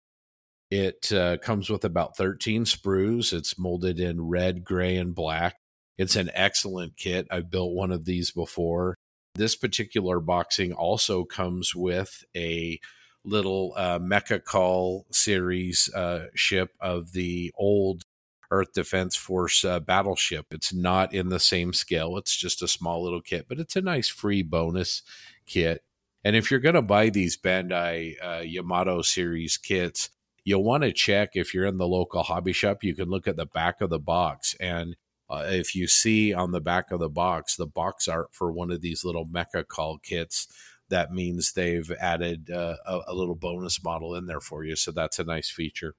It 0.71 1.13
uh, 1.13 1.37
comes 1.39 1.71
with 1.71 1.85
about 1.85 2.17
13 2.17 2.65
sprues. 2.65 3.33
It's 3.33 3.59
molded 3.59 4.01
in 4.01 4.29
red 4.29 4.65
gray 4.65 4.97
and 4.97 5.15
black. 5.15 5.57
It's 5.99 6.17
an 6.17 6.31
excellent 6.35 6.97
kit. 6.97 7.29
I've 7.31 7.51
built 7.51 7.75
one 7.75 7.93
of 7.93 8.05
these 8.05 8.31
before. 8.31 8.97
This 9.37 9.55
particular 9.55 10.21
boxing 10.21 10.73
also 10.73 11.25
comes 11.25 11.75
with 11.75 12.25
a 12.37 12.81
little 13.25 13.73
uh, 13.77 13.99
Mecha 13.99 14.43
Call 14.43 15.07
series 15.11 15.93
uh, 15.95 16.27
ship 16.35 16.71
of 16.81 17.13
the 17.13 17.53
old 17.57 18.05
Earth 18.51 18.73
Defense 18.73 19.17
Force 19.17 19.65
uh, 19.65 19.81
battleship. 19.81 20.47
It's 20.51 20.73
not 20.73 21.13
in 21.13 21.29
the 21.29 21.41
same 21.41 21.73
scale. 21.73 22.17
It's 22.17 22.37
just 22.37 22.63
a 22.63 22.69
small 22.69 23.03
little 23.03 23.23
kit, 23.23 23.47
but 23.49 23.59
it's 23.59 23.77
a 23.77 23.83
nice 23.83 24.09
free 24.09 24.43
bonus 24.43 25.03
kit. 25.47 25.83
And 26.23 26.37
if 26.37 26.51
you're 26.51 26.61
going 26.61 26.75
to 26.75 26.83
buy 26.83 27.11
these 27.11 27.37
Bandai 27.37 28.15
uh, 28.23 28.43
Yamato 28.43 29.03
series 29.03 29.57
kits, 29.57 30.11
you'll 30.45 30.65
want 30.65 30.83
to 30.85 30.93
check 30.93 31.31
if 31.35 31.53
you're 31.53 31.67
in 31.67 31.79
the 31.79 31.89
local 31.89 32.23
hobby 32.23 32.53
shop. 32.53 32.85
You 32.85 32.95
can 32.95 33.09
look 33.09 33.27
at 33.27 33.37
the 33.37 33.47
back 33.47 33.81
of 33.81 33.91
the 33.91 33.99
box 33.99 34.55
and 34.61 34.97
uh, 35.31 35.47
if 35.49 35.75
you 35.75 35.87
see 35.87 36.35
on 36.35 36.53
the 36.53 36.61
back 36.61 36.91
of 36.91 37.01
the 37.01 37.09
box 37.09 37.57
the 37.57 37.67
box 37.67 38.09
art 38.09 38.29
for 38.33 38.53
one 38.53 38.71
of 38.71 38.83
these 38.83 39.05
little 39.05 39.27
mecha 39.27 39.67
call 39.67 39.99
kits 39.99 40.47
that 40.91 41.13
means 41.13 41.53
they've 41.53 41.91
added 42.01 42.51
uh, 42.51 42.77
a, 42.87 43.01
a 43.09 43.15
little 43.15 43.35
bonus 43.35 43.83
model 43.83 44.15
in 44.15 44.27
there 44.27 44.41
for 44.41 44.65
you. 44.65 44.77
So 44.77 44.93
that's 44.93 45.19
a 45.19 45.25
nice 45.25 45.51
feature. 45.51 45.95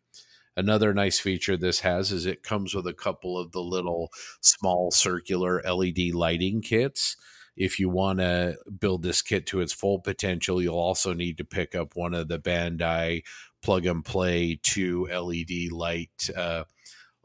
Another 0.57 0.93
nice 0.93 1.19
feature 1.19 1.57
this 1.57 1.81
has 1.81 2.11
is 2.11 2.25
it 2.25 2.43
comes 2.43 2.73
with 2.73 2.87
a 2.87 2.93
couple 2.93 3.37
of 3.37 3.51
the 3.51 3.61
little 3.61 4.09
small 4.41 4.89
circular 4.91 5.61
LED 5.63 6.13
lighting 6.13 6.61
kits. 6.61 7.17
If 7.57 7.79
you 7.79 7.89
want 7.89 8.19
to 8.19 8.57
build 8.79 9.03
this 9.03 9.21
kit 9.21 9.45
to 9.47 9.61
its 9.61 9.73
full 9.73 9.99
potential, 9.99 10.61
you'll 10.61 10.75
also 10.75 11.13
need 11.13 11.37
to 11.37 11.45
pick 11.45 11.75
up 11.75 11.95
one 11.95 12.13
of 12.13 12.27
the 12.27 12.39
Bandai 12.39 13.23
plug 13.61 13.85
and 13.85 14.03
play 14.03 14.59
two 14.61 15.07
LED 15.07 15.71
light 15.71 16.29
uh, 16.35 16.63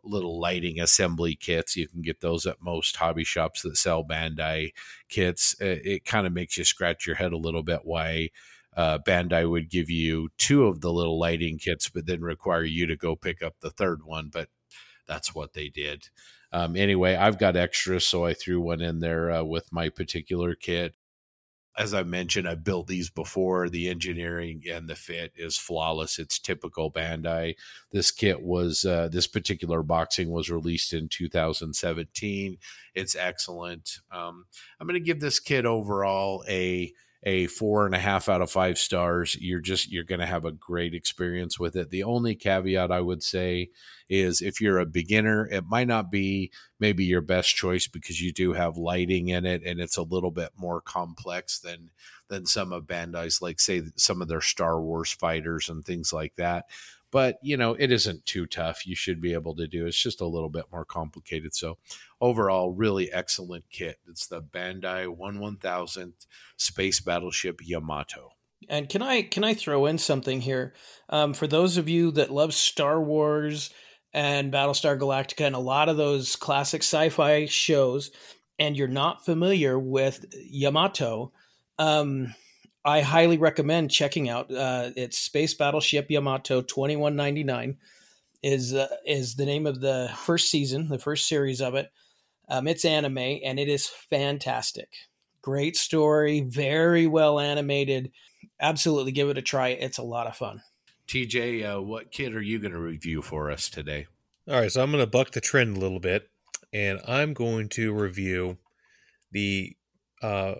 little 0.04 0.40
lighting 0.40 0.80
assembly 0.80 1.34
kits. 1.34 1.76
You 1.76 1.88
can 1.88 2.02
get 2.02 2.20
those 2.20 2.46
at 2.46 2.62
most 2.62 2.96
hobby 2.96 3.24
shops 3.24 3.62
that 3.62 3.76
sell 3.76 4.04
Bandai 4.04 4.72
kits. 5.08 5.54
It, 5.60 5.86
it 5.86 6.04
kind 6.04 6.26
of 6.26 6.32
makes 6.32 6.56
you 6.56 6.64
scratch 6.64 7.06
your 7.06 7.16
head 7.16 7.32
a 7.32 7.38
little 7.38 7.62
bit 7.62 7.80
why 7.84 8.30
uh, 8.76 8.98
Bandai 8.98 9.48
would 9.48 9.68
give 9.70 9.90
you 9.90 10.30
two 10.38 10.66
of 10.66 10.80
the 10.80 10.92
little 10.92 11.18
lighting 11.18 11.58
kits, 11.58 11.88
but 11.88 12.06
then 12.06 12.20
require 12.20 12.64
you 12.64 12.86
to 12.86 12.96
go 12.96 13.16
pick 13.16 13.42
up 13.42 13.54
the 13.60 13.70
third 13.70 14.04
one. 14.04 14.30
But 14.32 14.48
that's 15.06 15.34
what 15.34 15.54
they 15.54 15.68
did. 15.68 16.08
Um, 16.52 16.76
anyway, 16.76 17.14
I've 17.16 17.38
got 17.38 17.56
extras, 17.56 18.06
so 18.06 18.24
I 18.24 18.34
threw 18.34 18.60
one 18.60 18.80
in 18.80 19.00
there 19.00 19.30
uh, 19.30 19.42
with 19.42 19.72
my 19.72 19.88
particular 19.88 20.54
kit. 20.54 20.94
As 21.78 21.94
I 21.94 22.02
mentioned, 22.02 22.48
I've 22.48 22.64
built 22.64 22.88
these 22.88 23.10
before. 23.10 23.68
The 23.68 23.88
engineering 23.88 24.64
and 24.70 24.88
the 24.88 24.96
fit 24.96 25.32
is 25.36 25.56
flawless. 25.56 26.18
It's 26.18 26.38
typical 26.38 26.90
Bandai. 26.90 27.54
This 27.92 28.10
kit 28.10 28.42
was, 28.42 28.84
uh, 28.84 29.08
this 29.08 29.26
particular 29.26 29.82
boxing 29.82 30.30
was 30.30 30.50
released 30.50 30.92
in 30.92 31.08
2017. 31.08 32.58
It's 32.94 33.14
excellent. 33.14 33.98
Um, 34.10 34.46
I'm 34.80 34.86
going 34.86 35.00
to 35.00 35.04
give 35.04 35.20
this 35.20 35.38
kit 35.38 35.64
overall 35.64 36.44
a 36.48 36.92
a 37.22 37.46
four 37.46 37.84
and 37.84 37.94
a 37.94 37.98
half 37.98 38.28
out 38.28 38.40
of 38.40 38.50
five 38.50 38.78
stars. 38.78 39.36
You're 39.38 39.60
just 39.60 39.90
you're 39.90 40.04
going 40.04 40.20
to 40.20 40.26
have 40.26 40.44
a 40.44 40.52
great 40.52 40.94
experience 40.94 41.58
with 41.58 41.76
it. 41.76 41.90
The 41.90 42.02
only 42.02 42.34
caveat 42.34 42.90
I 42.90 43.00
would 43.00 43.22
say 43.22 43.70
is 44.08 44.40
if 44.40 44.60
you're 44.60 44.78
a 44.78 44.86
beginner, 44.86 45.46
it 45.50 45.64
might 45.66 45.86
not 45.86 46.10
be 46.10 46.50
maybe 46.78 47.04
your 47.04 47.20
best 47.20 47.54
choice 47.54 47.86
because 47.86 48.20
you 48.20 48.32
do 48.32 48.54
have 48.54 48.76
lighting 48.76 49.28
in 49.28 49.44
it 49.44 49.62
and 49.64 49.80
it's 49.80 49.98
a 49.98 50.02
little 50.02 50.30
bit 50.30 50.50
more 50.56 50.80
complex 50.80 51.58
than 51.60 51.90
than 52.28 52.46
some 52.46 52.72
of 52.72 52.86
Bandai's 52.86 53.42
like 53.42 53.60
say 53.60 53.82
some 53.96 54.22
of 54.22 54.28
their 54.28 54.40
Star 54.40 54.80
Wars 54.80 55.12
fighters 55.12 55.68
and 55.68 55.84
things 55.84 56.12
like 56.12 56.34
that 56.36 56.66
but 57.10 57.38
you 57.42 57.56
know 57.56 57.74
it 57.74 57.90
isn't 57.90 58.26
too 58.26 58.46
tough. 58.46 58.86
You 58.86 58.94
should 58.94 59.20
be 59.20 59.32
able 59.32 59.54
to 59.56 59.66
do 59.66 59.86
it's 59.86 60.00
just 60.00 60.20
a 60.20 60.26
little 60.26 60.48
bit 60.48 60.66
more 60.70 60.84
complicated. 60.84 61.54
So 61.54 61.78
overall 62.20 62.72
really 62.72 63.12
excellent 63.12 63.64
kit. 63.70 63.98
It's 64.08 64.26
the 64.26 64.42
bandai 64.42 65.08
1 65.08 65.38
1000 65.38 66.12
space 66.56 67.00
battleship 67.00 67.60
yamato. 67.62 68.30
And 68.68 68.88
can 68.88 69.02
i 69.02 69.22
can 69.22 69.44
i 69.44 69.54
throw 69.54 69.86
in 69.86 69.98
something 69.98 70.40
here? 70.40 70.74
Um, 71.08 71.34
for 71.34 71.46
those 71.46 71.76
of 71.76 71.88
you 71.88 72.10
that 72.12 72.30
love 72.30 72.54
star 72.54 73.00
wars 73.00 73.70
and 74.12 74.52
battlestar 74.52 74.98
galactica 74.98 75.46
and 75.46 75.56
a 75.56 75.60
lot 75.60 75.88
of 75.88 75.96
those 75.96 76.36
classic 76.36 76.82
sci-fi 76.82 77.46
shows 77.46 78.10
and 78.58 78.76
you're 78.76 78.88
not 78.88 79.24
familiar 79.24 79.78
with 79.78 80.26
yamato 80.32 81.32
um, 81.78 82.34
I 82.84 83.02
highly 83.02 83.38
recommend 83.38 83.90
checking 83.90 84.28
out. 84.28 84.50
Uh, 84.50 84.90
it's 84.96 85.18
Space 85.18 85.54
Battleship 85.54 86.10
Yamato 86.10 86.62
twenty 86.62 86.96
one 86.96 87.16
ninety 87.16 87.44
nine 87.44 87.76
is 88.42 88.74
uh, 88.74 88.88
is 89.06 89.34
the 89.34 89.46
name 89.46 89.66
of 89.66 89.80
the 89.80 90.10
first 90.16 90.50
season, 90.50 90.88
the 90.88 90.98
first 90.98 91.28
series 91.28 91.60
of 91.60 91.74
it. 91.74 91.90
Um, 92.48 92.66
it's 92.66 92.84
anime 92.84 93.18
and 93.18 93.58
it 93.60 93.68
is 93.68 93.86
fantastic. 93.86 94.88
Great 95.42 95.76
story, 95.76 96.40
very 96.40 97.06
well 97.06 97.38
animated. 97.38 98.12
Absolutely, 98.60 99.12
give 99.12 99.28
it 99.28 99.38
a 99.38 99.42
try. 99.42 99.68
It's 99.68 99.98
a 99.98 100.02
lot 100.02 100.26
of 100.26 100.36
fun. 100.36 100.62
TJ, 101.06 101.76
uh, 101.76 101.82
what 101.82 102.10
kid 102.10 102.34
are 102.34 102.42
you 102.42 102.58
going 102.58 102.72
to 102.72 102.78
review 102.78 103.22
for 103.22 103.50
us 103.50 103.68
today? 103.68 104.06
All 104.48 104.60
right, 104.60 104.70
so 104.70 104.82
I'm 104.82 104.90
going 104.90 105.02
to 105.02 105.10
buck 105.10 105.32
the 105.32 105.40
trend 105.40 105.76
a 105.76 105.80
little 105.80 105.98
bit, 105.98 106.30
and 106.72 107.00
I'm 107.06 107.34
going 107.34 107.68
to 107.70 107.92
review 107.92 108.58
the 109.32 109.76
uh, 110.22 110.56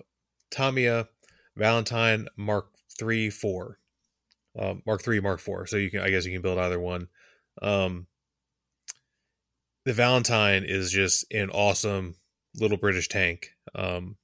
Tamiya 0.51 1.09
Valentine 1.57 2.29
Mark 2.37 2.69
three 2.99 3.31
four, 3.31 3.79
um, 4.59 4.83
Mark 4.87 5.03
three 5.03 5.21
Mark 5.21 5.41
four. 5.41 5.67
So 5.67 5.77
you 5.77 5.91
can 5.91 6.01
I 6.01 6.11
guess 6.11 6.25
you 6.25 6.33
can 6.33 6.43
build 6.43 6.59
either 6.59 6.81
one. 6.81 7.09
Um, 7.63 8.07
the 9.85 9.93
Valentine 9.93 10.65
is 10.65 10.93
just 10.93 11.25
an 11.33 11.51
awesome 11.51 12.17
little 12.55 12.77
British 12.77 13.09
tank 13.09 13.55
um, 13.75 14.17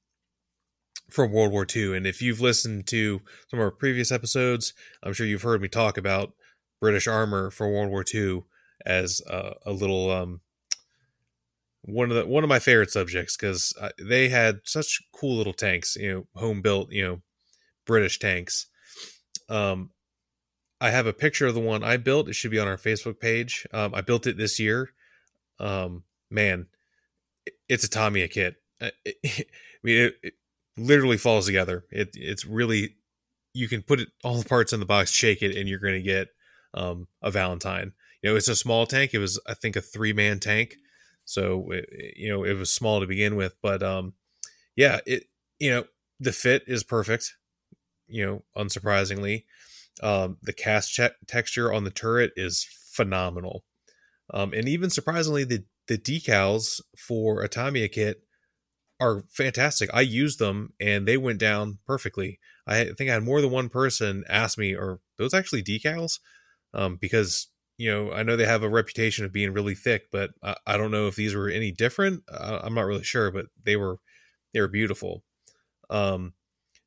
from 1.10 1.32
World 1.32 1.52
War 1.52 1.66
II. 1.74 1.96
And 1.96 2.06
if 2.06 2.20
you've 2.20 2.40
listened 2.40 2.86
to 2.88 3.20
some 3.48 3.58
of 3.58 3.64
our 3.64 3.70
previous 3.70 4.12
episodes, 4.12 4.74
I'm 5.02 5.12
sure 5.12 5.26
you've 5.26 5.42
heard 5.42 5.62
me 5.62 5.68
talk 5.68 5.96
about 5.96 6.32
British 6.80 7.06
armor 7.06 7.50
for 7.50 7.70
World 7.70 7.90
War 7.90 8.04
II 8.12 8.42
as 8.84 9.22
uh, 9.28 9.54
a 9.64 9.72
little 9.72 10.10
um, 10.10 10.40
one 11.86 12.10
of 12.10 12.16
the 12.16 12.26
one 12.26 12.44
of 12.44 12.48
my 12.48 12.58
favorite 12.58 12.90
subjects 12.90 13.36
because 13.36 13.72
uh, 13.80 13.90
they 13.98 14.28
had 14.28 14.60
such 14.64 15.02
cool 15.12 15.36
little 15.36 15.52
tanks, 15.52 15.96
you 15.96 16.12
know, 16.12 16.26
home 16.34 16.60
built, 16.60 16.90
you 16.90 17.04
know, 17.04 17.22
British 17.86 18.18
tanks. 18.18 18.66
Um, 19.48 19.90
I 20.80 20.90
have 20.90 21.06
a 21.06 21.12
picture 21.12 21.46
of 21.46 21.54
the 21.54 21.60
one 21.60 21.82
I 21.82 21.96
built. 21.96 22.28
It 22.28 22.34
should 22.34 22.50
be 22.50 22.58
on 22.58 22.68
our 22.68 22.76
Facebook 22.76 23.20
page. 23.20 23.66
Um, 23.72 23.94
I 23.94 24.00
built 24.00 24.26
it 24.26 24.36
this 24.36 24.58
year. 24.58 24.90
Um, 25.58 26.02
man, 26.30 26.66
it's 27.68 27.84
a 27.84 27.88
Tamiya 27.88 28.28
kit. 28.28 28.56
I, 28.80 28.92
I 29.06 29.44
mean, 29.82 30.02
it, 30.02 30.14
it, 30.22 30.34
literally 30.76 31.16
falls 31.16 31.46
together. 31.46 31.84
It 31.90 32.10
it's 32.14 32.44
really 32.44 32.96
you 33.54 33.68
can 33.68 33.82
put 33.82 34.00
it 34.00 34.08
all 34.22 34.38
the 34.38 34.48
parts 34.48 34.74
in 34.74 34.80
the 34.80 34.86
box, 34.86 35.10
shake 35.10 35.40
it, 35.40 35.56
and 35.56 35.68
you're 35.68 35.78
going 35.78 35.94
to 35.94 36.02
get 36.02 36.28
um, 36.74 37.08
a 37.22 37.30
Valentine. 37.30 37.92
You 38.22 38.30
know, 38.30 38.36
it's 38.36 38.48
a 38.48 38.56
small 38.56 38.86
tank. 38.86 39.14
It 39.14 39.18
was 39.18 39.40
I 39.46 39.54
think 39.54 39.76
a 39.76 39.80
three 39.80 40.12
man 40.12 40.38
tank, 40.38 40.76
so 41.26 41.70
it, 41.72 42.14
you 42.16 42.30
know 42.30 42.44
it 42.44 42.54
was 42.54 42.72
small 42.72 43.00
to 43.00 43.06
begin 43.06 43.36
with. 43.36 43.54
But 43.62 43.82
um, 43.82 44.14
yeah, 44.76 45.00
it 45.06 45.24
you 45.58 45.70
know 45.70 45.84
the 46.18 46.32
fit 46.32 46.62
is 46.66 46.82
perfect 46.82 47.34
you 48.08 48.24
know, 48.24 48.42
unsurprisingly. 48.56 49.44
Um, 50.02 50.38
the 50.42 50.52
cast 50.52 50.92
che- 50.92 51.10
texture 51.26 51.72
on 51.72 51.84
the 51.84 51.90
turret 51.90 52.32
is 52.36 52.66
phenomenal. 52.92 53.64
Um, 54.32 54.52
and 54.52 54.68
even 54.68 54.90
surprisingly, 54.90 55.44
the, 55.44 55.64
the 55.88 55.98
decals 55.98 56.80
for 56.96 57.42
a 57.42 57.48
Tamiya 57.48 57.88
kit 57.88 58.22
are 59.00 59.24
fantastic. 59.30 59.90
I 59.92 60.00
used 60.02 60.38
them 60.38 60.72
and 60.80 61.06
they 61.06 61.16
went 61.16 61.38
down 61.38 61.78
perfectly. 61.86 62.38
I 62.66 62.84
think 62.84 63.10
I 63.10 63.14
had 63.14 63.22
more 63.22 63.40
than 63.40 63.50
one 63.50 63.68
person 63.68 64.24
ask 64.28 64.58
me, 64.58 64.74
"Are 64.74 65.00
those 65.18 65.34
actually 65.34 65.62
decals?" 65.62 66.18
Um, 66.74 66.96
because 66.96 67.48
you 67.78 67.92
know 67.92 68.12
I 68.12 68.22
know 68.22 68.36
they 68.36 68.46
have 68.46 68.62
a 68.62 68.68
reputation 68.68 69.24
of 69.24 69.32
being 69.32 69.52
really 69.52 69.74
thick, 69.74 70.10
but 70.10 70.30
I, 70.42 70.56
I 70.66 70.76
don't 70.76 70.90
know 70.90 71.06
if 71.06 71.16
these 71.16 71.34
were 71.34 71.48
any 71.48 71.72
different. 71.72 72.22
Uh, 72.30 72.60
I'm 72.62 72.74
not 72.74 72.86
really 72.86 73.04
sure, 73.04 73.30
but 73.30 73.46
they 73.62 73.76
were 73.76 73.98
they 74.52 74.60
were 74.60 74.68
beautiful. 74.68 75.22
Um, 75.90 76.34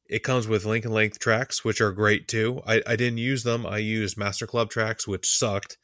it 0.10 0.24
comes 0.24 0.48
with 0.48 0.66
link 0.66 0.86
and 0.86 0.94
length 0.94 1.20
tracks, 1.20 1.64
which 1.64 1.80
are 1.80 1.92
great 1.92 2.28
too. 2.28 2.62
I, 2.66 2.82
I 2.86 2.96
didn't 2.96 3.20
use 3.20 3.44
them. 3.44 3.66
I 3.66 3.78
used 3.78 4.18
Master 4.18 4.48
Club 4.48 4.72
tracks, 4.72 5.08
which 5.08 5.30
sucked. 5.30 5.78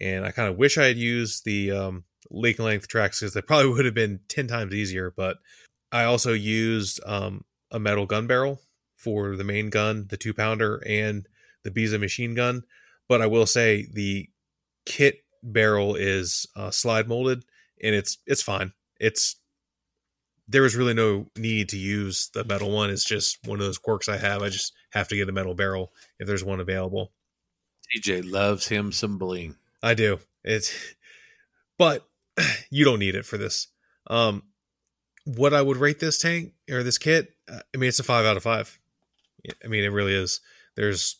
And 0.00 0.24
I 0.24 0.30
kind 0.30 0.48
of 0.48 0.56
wish 0.56 0.78
I 0.78 0.86
had 0.86 0.96
used 0.96 1.44
the 1.44 1.72
um, 1.72 2.04
link 2.30 2.58
and 2.58 2.66
length 2.66 2.88
tracks 2.88 3.20
because 3.20 3.34
they 3.34 3.42
probably 3.42 3.72
would 3.72 3.84
have 3.84 3.94
been 3.94 4.20
10 4.28 4.46
times 4.46 4.72
easier. 4.72 5.12
But 5.14 5.38
I 5.90 6.04
also 6.04 6.32
used 6.32 7.00
um, 7.04 7.44
a 7.72 7.80
metal 7.80 8.06
gun 8.06 8.28
barrel 8.28 8.60
for 8.96 9.36
the 9.36 9.44
main 9.44 9.68
gun, 9.68 10.06
the 10.08 10.16
two 10.16 10.32
pounder, 10.32 10.80
and 10.86 11.26
the 11.64 11.72
Besa 11.72 11.98
machine 11.98 12.34
gun. 12.34 12.62
But 13.08 13.20
I 13.20 13.26
will 13.26 13.46
say 13.46 13.88
the 13.92 14.28
kit 14.84 15.24
barrel 15.42 15.94
is 15.94 16.46
uh, 16.54 16.70
slide 16.70 17.08
molded 17.08 17.44
and 17.82 17.94
it's 17.94 18.18
it's 18.26 18.42
fine. 18.42 18.72
It's 19.00 19.36
there 20.48 20.62
was 20.62 20.76
really 20.76 20.94
no 20.94 21.26
need 21.36 21.68
to 21.70 21.78
use 21.78 22.30
the 22.34 22.44
metal 22.44 22.70
one. 22.70 22.90
It's 22.90 23.04
just 23.04 23.38
one 23.46 23.58
of 23.58 23.66
those 23.66 23.78
quirks 23.78 24.08
I 24.08 24.18
have. 24.18 24.42
I 24.42 24.48
just 24.48 24.72
have 24.90 25.08
to 25.08 25.16
get 25.16 25.28
a 25.28 25.32
metal 25.32 25.54
barrel 25.54 25.92
if 26.18 26.26
there's 26.26 26.44
one 26.44 26.60
available. 26.60 27.12
TJ 27.94 28.30
loves 28.30 28.68
him 28.68 28.92
some 28.92 29.18
bling. 29.18 29.56
I 29.82 29.94
do. 29.94 30.20
It's, 30.44 30.72
but 31.78 32.06
you 32.70 32.84
don't 32.84 32.98
need 32.98 33.14
it 33.14 33.24
for 33.24 33.38
this. 33.38 33.68
Um, 34.08 34.42
what 35.24 35.54
I 35.54 35.62
would 35.62 35.76
rate 35.76 36.00
this 36.00 36.18
tank 36.18 36.52
or 36.70 36.82
this 36.82 36.98
kit, 36.98 37.34
uh, 37.50 37.60
I 37.74 37.78
mean, 37.78 37.88
it's 37.88 38.00
a 38.00 38.04
five 38.04 38.26
out 38.26 38.36
of 38.36 38.42
five. 38.42 38.78
I 39.64 39.68
mean, 39.68 39.84
it 39.84 39.88
really 39.92 40.14
is. 40.14 40.40
There's, 40.76 41.16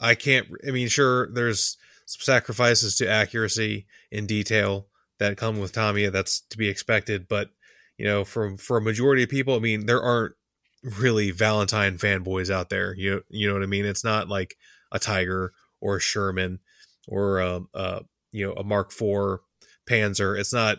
I 0.00 0.14
can't. 0.14 0.46
I 0.66 0.70
mean, 0.70 0.88
sure, 0.88 1.28
there's 1.32 1.76
sacrifices 2.08 2.96
to 2.96 3.08
accuracy 3.08 3.86
in 4.10 4.26
detail 4.26 4.86
that 5.18 5.36
come 5.36 5.58
with 5.58 5.72
Tamiya. 5.72 6.10
That's 6.10 6.40
to 6.50 6.56
be 6.56 6.68
expected, 6.68 7.28
but 7.28 7.50
you 7.96 8.06
know, 8.06 8.24
for 8.24 8.56
for 8.56 8.78
a 8.78 8.82
majority 8.82 9.24
of 9.24 9.28
people, 9.28 9.54
I 9.54 9.58
mean, 9.58 9.86
there 9.86 10.02
aren't 10.02 10.34
really 10.82 11.30
Valentine 11.30 11.98
fanboys 11.98 12.50
out 12.50 12.70
there. 12.70 12.94
You 12.94 13.22
you 13.28 13.48
know 13.48 13.54
what 13.54 13.62
I 13.62 13.66
mean? 13.66 13.84
It's 13.84 14.04
not 14.04 14.28
like 14.28 14.56
a 14.92 14.98
Tiger 14.98 15.52
or 15.80 15.96
a 15.96 16.00
Sherman 16.00 16.60
or 17.06 17.40
a, 17.40 17.56
um, 17.56 17.68
a 17.74 18.02
you 18.32 18.46
know 18.46 18.52
a 18.54 18.64
Mark 18.64 18.92
IV 18.92 19.40
Panzer. 19.88 20.38
It's 20.38 20.52
not 20.52 20.78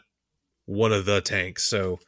one 0.66 0.94
of 0.94 1.06
the 1.06 1.22
tanks. 1.22 1.64
So 1.64 2.00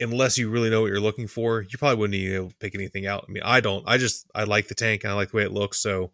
unless 0.00 0.36
you 0.36 0.50
really 0.50 0.70
know 0.70 0.82
what 0.82 0.88
you're 0.88 1.00
looking 1.00 1.28
for, 1.28 1.62
you 1.62 1.78
probably 1.78 1.96
wouldn't 1.96 2.14
even 2.14 2.52
pick 2.60 2.74
anything 2.74 3.06
out. 3.06 3.24
I 3.28 3.32
mean, 3.32 3.42
I 3.44 3.60
don't. 3.60 3.84
I 3.86 3.96
just 3.98 4.26
I 4.34 4.44
like 4.44 4.68
the 4.68 4.74
tank 4.74 5.04
and 5.04 5.12
I 5.12 5.16
like 5.16 5.30
the 5.30 5.38
way 5.38 5.44
it 5.44 5.52
looks. 5.52 5.80
So, 5.80 6.12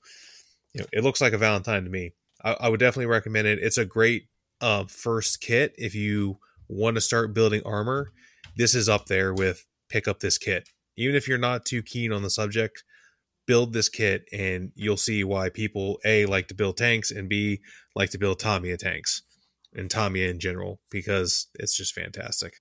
you 0.74 0.80
know, 0.80 0.86
it 0.92 1.02
looks 1.02 1.20
like 1.20 1.32
a 1.32 1.38
Valentine 1.38 1.84
to 1.84 1.90
me. 1.90 2.12
I, 2.42 2.52
I 2.60 2.68
would 2.68 2.80
definitely 2.80 3.06
recommend 3.06 3.46
it. 3.46 3.58
It's 3.60 3.78
a 3.78 3.84
great 3.84 4.28
uh, 4.60 4.84
first 4.84 5.40
kit 5.40 5.74
if 5.76 5.94
you 5.94 6.38
want 6.68 6.96
to 6.96 7.00
start 7.00 7.34
building 7.34 7.62
armor. 7.64 8.12
This 8.56 8.74
is 8.74 8.88
up 8.88 9.06
there 9.06 9.32
with 9.32 9.66
pick 9.88 10.08
up 10.08 10.20
this 10.20 10.38
kit. 10.38 10.68
Even 10.96 11.14
if 11.14 11.28
you're 11.28 11.38
not 11.38 11.64
too 11.64 11.82
keen 11.82 12.12
on 12.12 12.22
the 12.22 12.30
subject, 12.30 12.82
build 13.46 13.72
this 13.72 13.88
kit 13.88 14.28
and 14.32 14.72
you'll 14.74 14.96
see 14.96 15.24
why 15.24 15.48
people 15.48 15.98
a 16.04 16.26
like 16.26 16.48
to 16.48 16.54
build 16.54 16.76
tanks 16.76 17.10
and 17.10 17.28
b 17.28 17.60
like 17.96 18.10
to 18.10 18.18
build 18.18 18.38
Tamiya 18.38 18.76
tanks 18.76 19.22
and 19.74 19.90
Tamiya 19.90 20.28
in 20.28 20.38
general 20.38 20.80
because 20.90 21.46
it's 21.54 21.76
just 21.76 21.94
fantastic. 21.94 22.54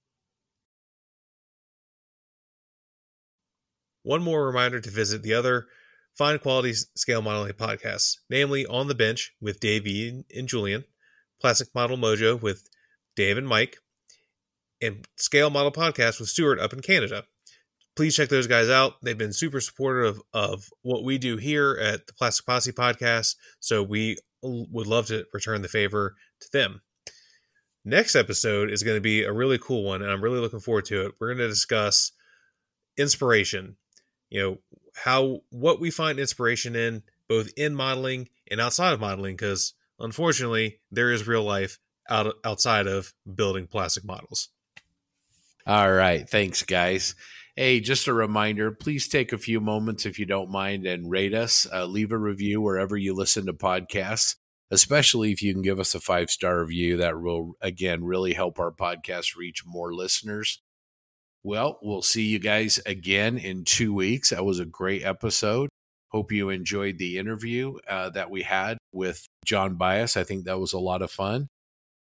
One 4.04 4.24
more 4.24 4.48
reminder 4.48 4.80
to 4.80 4.90
visit 4.90 5.24
the 5.24 5.34
other 5.34 5.68
fine 6.18 6.39
quality 6.39 6.73
scale 6.73 7.22
modeling 7.22 7.53
podcasts, 7.53 8.18
namely 8.30 8.65
On 8.65 8.88
the 8.88 8.95
Bench 8.95 9.34
with 9.39 9.60
Dave 9.60 9.85
and 10.35 10.48
Julian, 10.48 10.85
Plastic 11.39 11.69
Model 11.76 11.98
Mojo 11.98 12.41
with 12.41 12.68
Dave 13.15 13.38
and 13.38 13.48
Mike, 13.48 13.77
and 14.81 15.07
Scale 15.15 15.49
Model 15.49 15.72
Podcast 15.72 16.19
with 16.19 16.30
Stuart 16.30 16.60
up 16.60 16.73
in 16.73 16.81
Canada. 16.81 17.26
Please 17.95 18.15
check 18.15 18.30
those 18.30 18.48
guys 18.48 18.69
out. 18.69 18.94
They've 19.02 19.18
been 19.18 19.34
super 19.34 19.60
supportive 19.60 20.22
of 20.34 20.65
what 20.81 21.03
we 21.03 21.18
do 21.18 21.38
here 21.38 21.77
at 21.81 22.06
the 22.07 22.14
Plastic 22.14 22.45
Posse 22.45 22.72
Podcast, 22.72 23.35
so 23.60 23.81
we 23.81 24.18
would 24.44 24.88
love 24.88 25.07
to 25.07 25.26
return 25.34 25.61
the 25.61 25.68
favor 25.68 26.15
to 26.41 26.48
them. 26.52 26.81
Next 27.84 28.15
episode 28.15 28.69
is 28.69 28.84
going 28.84 28.98
to 28.98 29.02
be 29.02 29.23
a 29.23 29.34
really 29.34 29.57
cool 29.57 29.84
one, 29.84 30.02
and 30.02 30.11
I'm 30.11 30.23
really 30.23 30.39
looking 30.39 30.60
forward 30.60 30.85
to 30.85 31.06
it. 31.06 31.14
We're 31.19 31.30
going 31.30 31.38
to 31.39 31.48
discuss 31.48 32.11
inspiration 32.98 33.77
you 34.30 34.41
know 34.41 34.58
how 35.04 35.41
what 35.49 35.80
we 35.80 35.91
find 35.91 36.20
inspiration 36.20 36.76
in 36.76 37.04
both 37.28 37.49
in 37.58 37.76
modeling 37.76 38.30
and 38.49 38.60
outside 38.60 38.94
of 38.94 38.99
modeling 38.99 39.36
because 39.36 39.74
unfortunately 39.99 40.80
there 40.91 41.12
is 41.12 41.28
real 41.28 41.44
life 41.44 41.80
out 42.10 42.34
outside 42.44 42.88
of 42.88 43.14
building 43.36 43.68
plastic 43.68 44.06
models. 44.06 44.49
All 45.66 45.91
right. 45.91 46.28
Thanks 46.28 46.64
guys. 46.64 47.16
Hey 47.56 47.80
just 47.80 48.08
a 48.08 48.14
reminder 48.14 48.72
please 48.72 49.08
take 49.08 49.34
a 49.34 49.38
few 49.38 49.60
moments 49.60 50.06
if 50.06 50.20
you 50.20 50.26
don't 50.26 50.52
mind 50.52 50.86
and 50.86 51.10
rate 51.10 51.34
us 51.34 51.68
uh, 51.74 51.86
leave 51.86 52.12
a 52.12 52.18
review 52.18 52.62
wherever 52.62 52.95
you 52.95 53.14
listen 53.14 53.45
to 53.48 53.54
podcasts 53.54 54.36
especially 54.70 55.32
if 55.32 55.41
you 55.41 55.54
can 55.54 55.62
give 55.62 55.80
us 55.80 55.95
a 55.95 55.99
five 55.99 56.30
star 56.30 56.62
review. 56.62 56.98
That 56.98 57.20
will 57.20 57.54
again 57.62 58.04
really 58.04 58.34
help 58.34 58.60
our 58.60 58.72
podcast 58.72 59.36
reach 59.36 59.64
more 59.66 59.94
listeners 59.94 60.62
well, 61.48 61.80
we'll 61.82 62.02
see 62.02 62.24
you 62.24 62.40
guys 62.40 62.78
again 62.86 63.38
in 63.38 63.64
two 63.64 63.94
weeks. 63.94 64.32
That 64.32 64.44
was 64.44 64.60
a 64.60 64.65
great 64.65 65.06
episode. 65.06 65.69
Hope 66.10 66.34
you 66.34 66.49
enjoyed 66.49 66.98
the 66.98 67.18
interview 67.18 67.78
uh, 67.88 68.10
that 68.10 68.30
we 68.30 68.41
had 68.41 68.78
with 68.91 69.26
Jon 69.45 69.76
Bius. 69.78 70.18
I 70.18 70.26
think 70.26 70.44
that 70.44 70.60
was 70.60 70.74
a 70.74 70.80
lot 70.80 71.02
of 71.02 71.10
fun. 71.10 71.48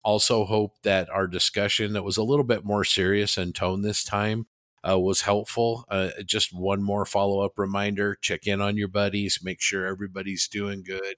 Also, 0.04 0.44
hope 0.44 0.74
that 0.84 1.10
our 1.10 1.26
discussion 1.26 1.94
that 1.94 2.04
was 2.04 2.16
a 2.16 2.22
little 2.22 2.44
bit 2.44 2.64
more 2.64 2.84
serious 2.84 3.36
in 3.36 3.52
tone 3.52 3.82
this 3.82 4.04
time 4.04 4.46
uh, 4.88 5.00
was 5.00 5.22
helpful. 5.22 5.84
Uh, 5.88 6.10
just 6.24 6.54
one 6.54 6.80
more 6.80 7.04
follow 7.04 7.40
up 7.40 7.58
reminder 7.58 8.16
check 8.20 8.46
in 8.46 8.60
on 8.60 8.76
your 8.76 8.86
buddies, 8.86 9.40
make 9.42 9.60
sure 9.60 9.84
everybody's 9.84 10.46
doing 10.46 10.84
good. 10.84 11.16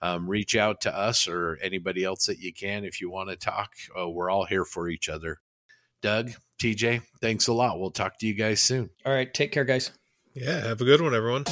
Um, 0.00 0.28
reach 0.28 0.56
out 0.56 0.80
to 0.80 0.92
us 0.92 1.28
or 1.28 1.60
anybody 1.62 2.02
else 2.02 2.26
that 2.26 2.40
you 2.40 2.52
can 2.52 2.84
if 2.84 3.00
you 3.00 3.08
want 3.08 3.30
to 3.30 3.36
talk. 3.36 3.74
Uh, 3.96 4.10
we're 4.10 4.30
all 4.30 4.46
here 4.46 4.64
for 4.64 4.88
each 4.88 5.08
other. 5.08 5.38
Doug, 6.02 6.32
TJ, 6.60 7.02
thanks 7.20 7.46
a 7.46 7.52
lot. 7.52 7.80
We'll 7.80 7.90
talk 7.90 8.18
to 8.18 8.26
you 8.26 8.34
guys 8.34 8.60
soon. 8.60 8.90
All 9.06 9.12
right. 9.12 9.32
Take 9.32 9.52
care, 9.52 9.64
guys. 9.64 9.90
Yeah. 10.34 10.60
Have 10.66 10.80
a 10.80 10.84
good 10.84 11.00
one, 11.00 11.14
everyone. 11.14 11.44